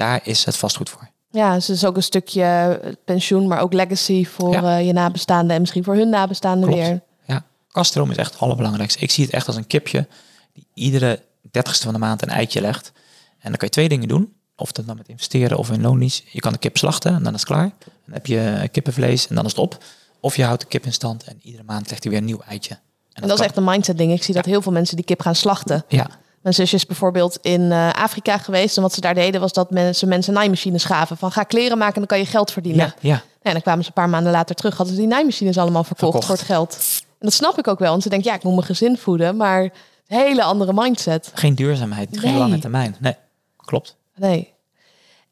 Daar 0.00 0.20
is 0.22 0.44
het 0.44 0.56
vastgoed 0.56 0.88
voor. 0.90 1.08
Ja, 1.30 1.54
dus 1.54 1.66
het 1.66 1.76
is 1.76 1.84
ook 1.84 1.96
een 1.96 2.02
stukje 2.02 2.42
eh, 2.42 2.92
pensioen, 3.04 3.46
maar 3.48 3.60
ook 3.60 3.72
legacy 3.72 4.24
voor 4.26 4.52
Ja. 4.52 4.78
eh, 4.78 4.86
je 4.86 4.92
nabestaanden 4.92 5.54
en 5.54 5.60
misschien 5.60 5.84
voor 5.84 5.94
hun 5.94 6.08
nabestaanden 6.08 6.68
Klopt. 6.68 6.82
weer. 6.86 7.00
Ja, 7.26 7.44
kaststroom 7.72 8.10
is 8.10 8.16
echt 8.16 8.32
het 8.32 8.40
allerbelangrijkste. 8.42 9.00
Ik 9.00 9.10
zie 9.10 9.24
het 9.24 9.32
echt 9.32 9.46
als 9.46 9.56
een 9.56 9.66
kipje 9.66 10.06
die 10.52 10.66
iedere 10.74 11.22
dertigste 11.50 11.84
van 11.84 11.92
de 11.92 11.98
maand 12.00 12.22
een 12.22 12.28
eitje 12.28 12.60
legt. 12.60 12.92
En 13.38 13.48
dan 13.48 13.56
kan 13.56 13.68
je 13.68 13.74
twee 13.74 13.88
dingen 13.88 14.08
doen. 14.08 14.32
Of 14.56 14.72
dat 14.72 14.86
dan 14.86 14.96
met 14.96 15.08
investeren 15.08 15.58
of 15.58 15.70
in 15.70 15.80
loonies. 15.82 16.22
Je 16.30 16.40
kan 16.40 16.52
de 16.52 16.58
kip 16.58 16.76
slachten 16.76 17.14
en 17.14 17.22
dan 17.22 17.34
is 17.34 17.40
het 17.40 17.48
klaar. 17.48 17.70
Dan 18.04 18.14
heb 18.14 18.26
je 18.26 18.68
kippenvlees 18.72 19.26
en 19.28 19.34
dan 19.34 19.44
is 19.44 19.50
het 19.50 19.60
op. 19.60 19.84
Of 20.20 20.36
je 20.36 20.44
houdt 20.44 20.60
de 20.60 20.66
kip 20.66 20.84
in 20.84 20.92
stand 20.92 21.24
en 21.24 21.38
iedere 21.42 21.64
maand 21.64 21.90
legt 21.90 22.02
hij 22.02 22.12
weer 22.12 22.20
een 22.20 22.26
nieuw 22.26 22.40
eitje. 22.48 22.78
En 23.12 23.28
dat 23.28 23.38
is 23.38 23.44
echt 23.44 23.56
een 23.56 23.64
mindset 23.64 23.98
ding. 23.98 24.12
Ik 24.12 24.22
zie 24.22 24.34
dat 24.34 24.44
heel 24.44 24.62
veel 24.62 24.72
mensen 24.72 24.96
die 24.96 25.04
kip 25.04 25.20
gaan 25.20 25.34
slachten. 25.34 25.84
Ja, 25.88 26.06
Mijn 26.40 26.54
zusje 26.54 26.76
is 26.76 26.86
bijvoorbeeld 26.86 27.38
in 27.42 27.72
eh, 27.72 27.92
Afrika 27.92 28.38
geweest. 28.38 28.76
En 28.76 28.82
wat 28.82 28.92
ze 28.92 29.00
daar 29.00 29.14
deden 29.14 29.40
was 29.40 29.52
dat 29.52 29.70
mensen 29.70 30.08
mensen 30.08 30.32
naaimachines 30.34 30.84
gaven. 30.84 31.16
Van 31.16 31.32
ga 31.32 31.42
kleren 31.42 31.78
maken 31.78 31.94
en 31.94 32.00
dan 32.00 32.08
kan 32.08 32.18
je 32.18 32.26
geld 32.26 32.52
verdienen. 32.52 32.94
ja, 33.00 33.08
ja. 33.10 33.22
En 33.42 33.52
dan 33.52 33.62
kwamen 33.62 33.82
ze 33.82 33.88
een 33.88 33.94
paar 33.94 34.08
maanden 34.08 34.32
later 34.32 34.54
terug. 34.54 34.76
Hadden 34.76 34.94
ze 34.94 35.00
die 35.00 35.10
naaimachines 35.10 35.58
allemaal 35.58 35.84
verkocht, 35.84 36.10
Verkocht. 36.10 36.26
voor 36.26 36.36
het 36.36 36.44
geld. 36.44 36.78
En 37.00 37.26
dat 37.26 37.32
snap 37.32 37.58
ik 37.58 37.68
ook 37.68 37.78
wel. 37.78 37.90
Want 37.90 38.02
ze 38.02 38.08
denkt, 38.08 38.24
ja, 38.24 38.34
ik 38.34 38.42
moet 38.42 38.54
mijn 38.54 38.66
gezin 38.66 38.96
voeden. 38.98 39.36
Maar 39.36 39.62
een 39.62 39.70
hele 40.06 40.42
andere 40.42 40.72
mindset. 40.72 41.30
Geen 41.34 41.54
duurzaamheid, 41.54 42.08
geen 42.18 42.36
lange 42.36 42.58
termijn. 42.58 42.96
Nee, 43.00 43.14
klopt. 43.56 43.96
Nee. 44.14 44.52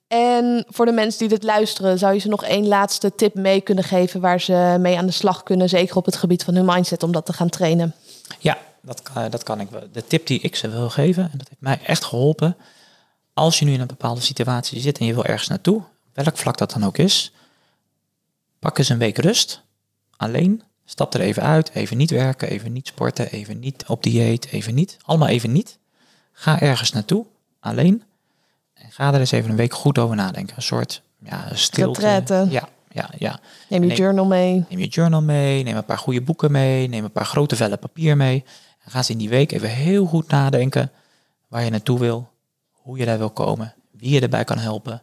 En 0.09 0.65
voor 0.69 0.87
de 0.87 0.93
mensen 0.93 1.19
die 1.19 1.29
dit 1.29 1.43
luisteren, 1.43 1.99
zou 1.99 2.15
je 2.15 2.21
ze 2.21 2.29
nog 2.29 2.45
één 2.45 2.69
laatste 2.69 3.15
tip 3.15 3.35
mee 3.35 3.61
kunnen 3.61 3.85
geven 3.85 4.21
waar 4.21 4.41
ze 4.41 4.77
mee 4.81 4.99
aan 4.99 5.07
de 5.07 5.13
slag 5.13 5.43
kunnen, 5.43 5.69
zeker 5.69 5.97
op 5.97 6.05
het 6.05 6.17
gebied 6.17 6.45
van 6.45 6.55
hun 6.55 6.65
mindset, 6.65 7.03
om 7.03 7.13
dat 7.13 7.27
te 7.27 7.33
gaan 7.33 7.49
trainen? 7.49 7.95
Ja, 8.39 8.59
dat 8.83 9.03
kan, 9.03 9.31
dat 9.31 9.43
kan 9.43 9.61
ik 9.61 9.71
wel. 9.71 9.89
De 9.93 10.07
tip 10.07 10.27
die 10.27 10.41
ik 10.41 10.57
ze 10.57 10.69
wil 10.69 10.91
geven, 10.91 11.23
en 11.23 11.39
dat 11.39 11.49
heeft 11.49 11.61
mij 11.61 11.81
echt 11.83 12.05
geholpen. 12.05 12.57
Als 13.35 13.59
je 13.59 13.65
nu 13.65 13.73
in 13.73 13.81
een 13.81 13.87
bepaalde 13.87 14.21
situatie 14.21 14.81
zit 14.81 14.99
en 14.99 15.07
je 15.07 15.15
wil 15.15 15.25
ergens 15.25 15.49
naartoe, 15.49 15.83
welk 16.13 16.37
vlak 16.37 16.59
dat 16.59 16.73
dan 16.73 16.85
ook 16.85 16.99
is, 16.99 17.33
pak 18.59 18.79
eens 18.79 18.89
een 18.89 18.99
week 18.99 19.19
rust. 19.19 19.63
Alleen, 20.17 20.63
stap 20.85 21.15
er 21.15 21.21
even 21.21 21.43
uit, 21.43 21.71
even 21.71 21.97
niet 21.97 22.11
werken, 22.11 22.49
even 22.49 22.73
niet 22.73 22.87
sporten, 22.87 23.31
even 23.31 23.59
niet 23.59 23.85
op 23.87 24.03
dieet, 24.03 24.47
even 24.47 24.75
niet. 24.75 24.97
Allemaal 25.03 25.29
even 25.29 25.53
niet. 25.53 25.79
Ga 26.33 26.61
ergens 26.61 26.93
naartoe, 26.93 27.27
alleen. 27.61 28.03
En 28.75 28.91
ga 28.91 29.13
er 29.13 29.21
eens 29.21 29.31
even 29.31 29.51
een 29.51 29.57
week 29.57 29.75
goed 29.75 29.99
over 29.99 30.17
nadenken. 30.17 30.57
Een 30.57 30.63
soort 30.63 31.03
ja, 31.19 31.55
stilte. 31.55 32.47
Ja, 32.51 32.69
ja, 32.91 33.11
ja. 33.19 33.41
Neem 33.69 33.85
je 33.85 33.95
journal 33.95 34.25
mee. 34.25 34.65
Neem 34.69 34.79
je 34.79 34.87
journal 34.87 35.23
mee, 35.23 35.63
neem 35.63 35.77
een 35.77 35.85
paar 35.85 35.99
goede 35.99 36.21
boeken 36.21 36.53
mee, 36.53 36.89
neem 36.89 37.05
een 37.05 37.13
paar 37.13 37.27
grote 37.27 37.57
vellen 37.57 37.79
papier 37.79 38.17
mee. 38.17 38.45
En 38.89 38.95
ga 38.95 39.01
eens 39.01 39.11
in 39.11 39.19
die 39.19 39.29
week 39.29 39.53
even 39.53 39.69
heel 39.69 40.07
goed 40.07 40.29
nadenken 40.29 40.91
waar 41.49 41.65
je 41.65 41.71
naartoe 41.71 41.99
wil, 41.99 42.31
hoe 42.73 42.99
je 42.99 43.05
daar 43.05 43.19
wil 43.19 43.31
komen, 43.31 43.75
wie 43.91 44.11
je 44.11 44.21
erbij 44.21 44.45
kan 44.45 44.59
helpen, 44.59 45.03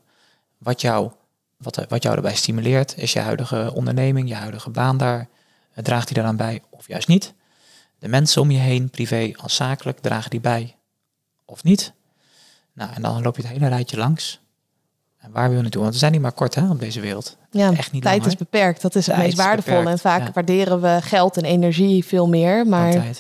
wat 0.58 0.82
jou, 0.82 1.12
wat, 1.58 1.86
wat 1.90 2.04
jou 2.04 2.16
erbij 2.16 2.36
stimuleert. 2.36 2.98
Is 2.98 3.14
je 3.14 3.20
huidige 3.20 3.72
onderneming, 3.74 4.28
je 4.28 4.36
huidige 4.36 4.70
baan 4.70 4.98
daar, 4.98 5.28
eh, 5.74 5.84
draagt 5.84 6.08
die 6.08 6.16
daaraan 6.16 6.36
bij 6.36 6.62
of 6.70 6.88
juist 6.88 7.08
niet? 7.08 7.34
De 8.00 8.08
mensen 8.08 8.42
om 8.42 8.52
je 8.52 8.58
heen, 8.58 8.90
privé 8.90 9.32
als 9.36 9.56
zakelijk, 9.56 10.00
dragen 10.00 10.30
die 10.30 10.40
bij 10.40 10.76
of 11.46 11.64
niet? 11.64 11.94
Nou, 12.74 12.94
en 12.94 13.02
dan 13.02 13.22
loop 13.22 13.36
je 13.36 13.42
het 13.42 13.52
hele 13.52 13.68
rijtje 13.68 13.98
langs. 13.98 14.42
En 15.18 15.32
waar 15.32 15.48
wil 15.48 15.56
je 15.56 15.62
naartoe? 15.62 15.82
Want 15.82 15.94
we 15.94 16.00
zijn 16.00 16.12
niet 16.12 16.22
maar 16.22 16.32
kort 16.32 16.56
hè, 16.56 16.70
op 16.70 16.80
deze 16.80 17.00
wereld. 17.00 17.38
Ja, 17.52 17.72
Echt 17.72 17.92
niet 17.92 18.04
tijd 18.04 18.20
lang, 18.20 18.32
is 18.32 18.38
beperkt. 18.38 18.82
Dat 18.82 18.96
is 18.96 19.06
het 19.06 19.16
Tijd 19.16 19.28
meest 19.28 19.40
is 19.40 19.46
waardevolle. 19.46 19.90
En 19.90 20.00
vaak 20.00 20.22
ja. 20.22 20.32
waarderen 20.34 20.82
we 20.82 21.00
geld 21.02 21.38
en 21.38 21.46
energie 21.46 22.06
veel 22.06 22.28
meer. 22.28 22.68
Maar 22.68 22.92
Dan 22.92 23.16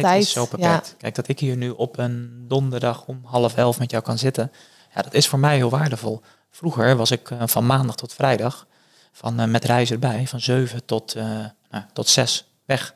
tijd. 0.00 0.22
Is 0.22 0.32
zo 0.32 0.40
ja. 0.42 0.48
beperkt. 0.50 0.94
Kijk, 0.98 1.14
dat 1.14 1.28
ik 1.28 1.38
hier 1.40 1.56
nu 1.56 1.70
op 1.70 1.98
een 1.98 2.44
donderdag 2.48 3.06
om 3.06 3.20
half 3.24 3.56
elf 3.56 3.78
met 3.78 3.90
jou 3.90 4.02
kan 4.02 4.18
zitten, 4.18 4.52
ja, 4.94 5.02
dat 5.02 5.14
is 5.14 5.28
voor 5.28 5.38
mij 5.38 5.56
heel 5.56 5.70
waardevol. 5.70 6.20
Vroeger 6.50 6.96
was 6.96 7.10
ik 7.10 7.30
eh, 7.30 7.42
van 7.44 7.66
maandag 7.66 7.96
tot 7.96 8.14
vrijdag, 8.14 8.66
van, 9.12 9.40
eh, 9.40 9.46
met 9.46 9.64
reizen 9.64 9.94
erbij, 9.94 10.26
van 10.26 10.40
zeven 10.40 10.84
tot, 10.84 11.14
eh, 11.14 11.24
nou, 11.70 11.84
tot 11.92 12.08
zes 12.08 12.48
weg. 12.64 12.94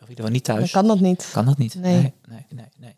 Of 0.00 0.06
in 0.06 0.08
ieder 0.08 0.14
geval 0.16 0.30
niet 0.30 0.46
dan 0.46 0.56
thuis. 0.56 0.70
kan 0.70 0.86
dat 0.86 1.00
niet. 1.00 1.28
Kan 1.32 1.44
dat 1.44 1.58
niet? 1.58 1.74
Nee. 1.74 1.92
nee, 1.92 2.12
nee, 2.28 2.46
nee. 2.48 2.66
nee. 2.76 2.96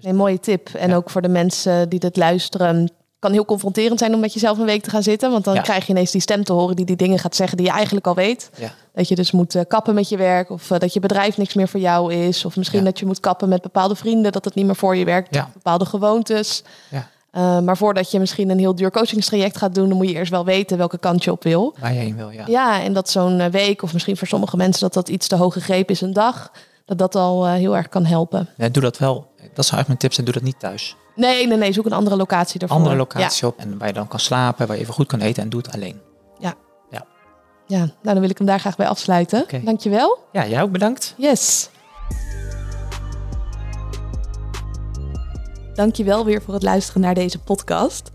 Nee, 0.00 0.12
mooie 0.12 0.40
tip. 0.40 0.68
En 0.68 0.88
Ja. 0.88 0.96
ook 0.96 1.10
voor 1.10 1.22
de 1.22 1.28
mensen 1.28 1.88
die 1.88 1.98
dit 1.98 2.16
luisteren. 2.16 2.90
Kan 3.18 3.32
heel 3.32 3.44
confronterend 3.44 3.98
zijn 3.98 4.14
om 4.14 4.20
met 4.20 4.32
jezelf 4.32 4.58
een 4.58 4.64
week 4.64 4.82
te 4.82 4.90
gaan 4.90 5.02
zitten. 5.02 5.30
Want 5.30 5.44
dan 5.44 5.54
Ja. 5.54 5.60
krijg 5.60 5.86
je 5.86 5.92
ineens 5.92 6.10
die 6.10 6.20
stem 6.20 6.44
te 6.44 6.52
horen 6.52 6.76
die 6.76 6.84
die 6.84 6.96
dingen 6.96 7.18
gaat 7.18 7.36
zeggen 7.36 7.56
die 7.56 7.66
je 7.66 7.72
eigenlijk 7.72 8.06
al 8.06 8.14
weet. 8.14 8.50
Ja. 8.56 8.70
Dat 8.94 9.08
je 9.08 9.14
dus 9.14 9.30
moet 9.32 9.54
eh, 9.54 9.62
kappen 9.68 9.94
met 9.94 10.08
je 10.08 10.16
werk. 10.16 10.50
Of 10.50 10.70
eh, 10.70 10.78
dat 10.78 10.92
je 10.92 11.00
bedrijf 11.00 11.36
niks 11.36 11.54
meer 11.54 11.68
voor 11.68 11.80
jou 11.80 12.14
is. 12.14 12.44
Of 12.44 12.56
misschien 12.56 12.78
Ja. 12.78 12.84
dat 12.84 12.98
je 12.98 13.06
moet 13.06 13.20
kappen 13.20 13.48
met 13.48 13.62
bepaalde 13.62 13.94
vrienden. 13.96 14.32
Dat 14.32 14.44
het 14.44 14.54
niet 14.54 14.66
meer 14.66 14.76
voor 14.76 14.96
je 14.96 15.04
werkt. 15.04 15.30
Bepaalde 15.52 15.84
gewoontes. 15.84 16.62
Ja. 16.90 17.08
Eh, 17.30 17.58
maar 17.60 17.76
voordat 17.76 18.10
je 18.10 18.18
misschien 18.18 18.50
een 18.50 18.58
heel 18.58 18.74
duur 18.74 18.90
coachingstraject 18.90 19.56
gaat 19.56 19.74
doen, 19.74 19.88
dan 19.88 19.96
moet 19.96 20.08
je 20.08 20.14
eerst 20.14 20.30
wel 20.30 20.44
weten 20.44 20.78
welke 20.78 20.98
kant 20.98 21.24
je 21.24 21.30
op 21.32 21.42
wil. 21.42 21.74
Waar 21.80 21.92
je 21.92 21.98
heen 21.98 22.16
wil, 22.16 22.30
ja. 22.30 22.44
Ja, 22.46 22.82
en 22.82 22.92
dat 22.92 23.10
zo'n 23.10 23.50
week, 23.50 23.82
of 23.82 23.92
misschien 23.92 24.16
voor 24.16 24.26
sommige 24.28 24.56
mensen 24.56 24.80
dat 24.80 24.94
dat 24.94 25.08
iets 25.08 25.28
te 25.28 25.36
hoog 25.36 25.52
gegrepen 25.52 25.94
is, 25.94 26.00
een 26.00 26.12
dag, 26.12 26.52
dat 26.84 26.98
dat 26.98 27.14
al 27.14 27.46
heel 27.46 27.76
erg 27.76 27.88
kan 27.88 28.04
helpen. 28.04 28.48
Ja, 28.56 28.68
doe 28.68 28.82
dat 28.82 28.98
wel. 28.98 29.14
Dat 29.14 29.66
zijn 29.66 29.76
eigenlijk 29.78 29.86
mijn 29.86 29.98
tips 29.98 30.18
en 30.18 30.24
doe 30.24 30.34
dat 30.34 30.42
niet 30.42 30.58
thuis. 30.60 30.96
Nee, 31.16 31.46
nee, 31.46 31.58
nee, 31.58 31.72
zoek 31.72 31.86
een 31.86 31.92
andere 31.92 32.16
locatie 32.16 32.60
ervoor. 32.60 32.76
Andere 32.76 32.96
locatie 32.96 33.46
op 33.46 33.58
en 33.58 33.78
waar 33.78 33.88
je 33.88 33.94
dan 33.94 34.08
kan 34.08 34.20
slapen, 34.20 34.66
waar 34.66 34.76
je 34.76 34.82
even 34.82 34.94
goed 34.94 35.06
kan 35.06 35.20
eten 35.20 35.42
en 35.42 35.48
doe 35.48 35.60
het 35.60 35.74
alleen. 35.74 36.00
Ja, 37.68 37.78
nou 37.78 37.90
dan 38.02 38.20
wil 38.20 38.30
ik 38.30 38.38
hem 38.38 38.46
daar 38.46 38.60
graag 38.60 38.76
bij 38.76 38.88
afsluiten. 38.88 39.46
Dankjewel. 39.64 40.18
Ja, 40.32 40.46
jij 40.46 40.62
ook 40.62 40.70
bedankt. 40.70 41.14
Yes. 41.16 41.68
Dankjewel 45.74 46.24
weer 46.24 46.42
voor 46.42 46.54
het 46.54 46.62
luisteren 46.62 47.00
naar 47.00 47.14
deze 47.14 47.38
podcast. 47.38 48.10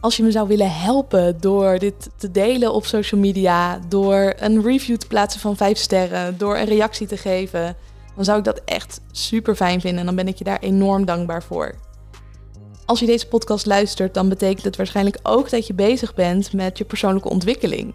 Als 0.00 0.16
je 0.16 0.22
me 0.22 0.30
zou 0.30 0.48
willen 0.48 0.72
helpen 0.72 1.40
door 1.40 1.78
dit 1.78 2.10
te 2.16 2.30
delen 2.30 2.72
op 2.72 2.86
social 2.86 3.20
media, 3.20 3.78
door 3.88 4.34
een 4.36 4.62
review 4.62 4.96
te 4.96 5.06
plaatsen 5.06 5.40
van 5.40 5.56
5 5.56 5.78
sterren, 5.78 6.38
door 6.38 6.56
een 6.56 6.64
reactie 6.64 7.06
te 7.06 7.16
geven, 7.16 7.76
dan 8.14 8.24
zou 8.24 8.38
ik 8.38 8.44
dat 8.44 8.60
echt 8.64 9.00
super 9.10 9.54
fijn 9.54 9.80
vinden 9.80 10.00
en 10.00 10.06
dan 10.06 10.16
ben 10.16 10.28
ik 10.28 10.38
je 10.38 10.44
daar 10.44 10.60
enorm 10.60 11.04
dankbaar 11.04 11.42
voor. 11.42 11.74
Als 12.86 13.00
je 13.00 13.06
deze 13.06 13.28
podcast 13.28 13.66
luistert, 13.66 14.14
dan 14.14 14.28
betekent 14.28 14.64
het 14.64 14.76
waarschijnlijk 14.76 15.18
ook 15.22 15.50
dat 15.50 15.66
je 15.66 15.74
bezig 15.74 16.14
bent 16.14 16.52
met 16.52 16.78
je 16.78 16.84
persoonlijke 16.84 17.28
ontwikkeling. 17.28 17.94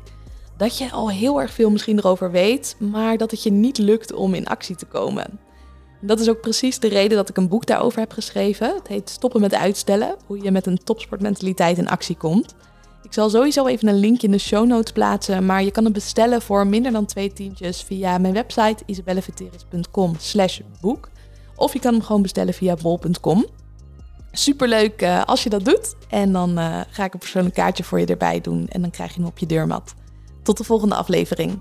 Dat 0.57 0.77
je 0.77 0.91
al 0.91 1.09
heel 1.09 1.41
erg 1.41 1.51
veel 1.51 1.69
misschien 1.69 1.97
erover 1.97 2.31
weet, 2.31 2.75
maar 2.79 3.17
dat 3.17 3.31
het 3.31 3.43
je 3.43 3.51
niet 3.51 3.77
lukt 3.77 4.13
om 4.13 4.33
in 4.33 4.47
actie 4.47 4.75
te 4.75 4.85
komen. 4.85 5.39
Dat 6.01 6.19
is 6.19 6.29
ook 6.29 6.41
precies 6.41 6.79
de 6.79 6.87
reden 6.87 7.17
dat 7.17 7.29
ik 7.29 7.37
een 7.37 7.47
boek 7.47 7.65
daarover 7.65 7.99
heb 7.99 8.11
geschreven. 8.11 8.75
Het 8.75 8.87
heet 8.87 9.09
Stoppen 9.09 9.41
met 9.41 9.53
uitstellen, 9.53 10.15
hoe 10.25 10.43
je 10.43 10.51
met 10.51 10.65
een 10.65 10.83
topsportmentaliteit 10.83 11.77
in 11.77 11.89
actie 11.89 12.17
komt. 12.17 12.55
Ik 13.03 13.13
zal 13.13 13.29
sowieso 13.29 13.65
even 13.67 13.87
een 13.87 13.99
linkje 13.99 14.27
in 14.27 14.33
de 14.33 14.39
show 14.39 14.67
notes 14.67 14.91
plaatsen, 14.91 15.45
maar 15.45 15.63
je 15.63 15.71
kan 15.71 15.83
het 15.83 15.93
bestellen 15.93 16.41
voor 16.41 16.67
minder 16.67 16.91
dan 16.91 17.05
twee 17.05 17.33
tientjes 17.33 17.81
via 17.81 18.17
mijn 18.17 18.33
website 18.33 18.83
isabelleveteris.com 18.85 20.15
slash 20.19 20.59
boek. 20.81 21.09
Of 21.55 21.73
je 21.73 21.79
kan 21.79 21.93
hem 21.93 22.03
gewoon 22.03 22.21
bestellen 22.21 22.53
via 22.53 22.75
bol.com. 22.81 23.45
Superleuk 24.31 25.01
eh, 25.01 25.23
als 25.23 25.43
je 25.43 25.49
dat 25.49 25.65
doet. 25.65 25.95
En 26.09 26.31
dan 26.31 26.57
eh, 26.57 26.79
ga 26.89 27.03
ik 27.03 27.13
een 27.13 27.19
persoonlijk 27.19 27.55
kaartje 27.55 27.83
voor 27.83 27.99
je 27.99 28.05
erbij 28.05 28.41
doen 28.41 28.67
en 28.67 28.81
dan 28.81 28.91
krijg 28.91 29.13
je 29.13 29.19
hem 29.19 29.29
op 29.29 29.37
je 29.37 29.45
deurmat. 29.45 29.95
Tot 30.43 30.57
de 30.57 30.63
volgende 30.63 30.95
aflevering. 30.95 31.59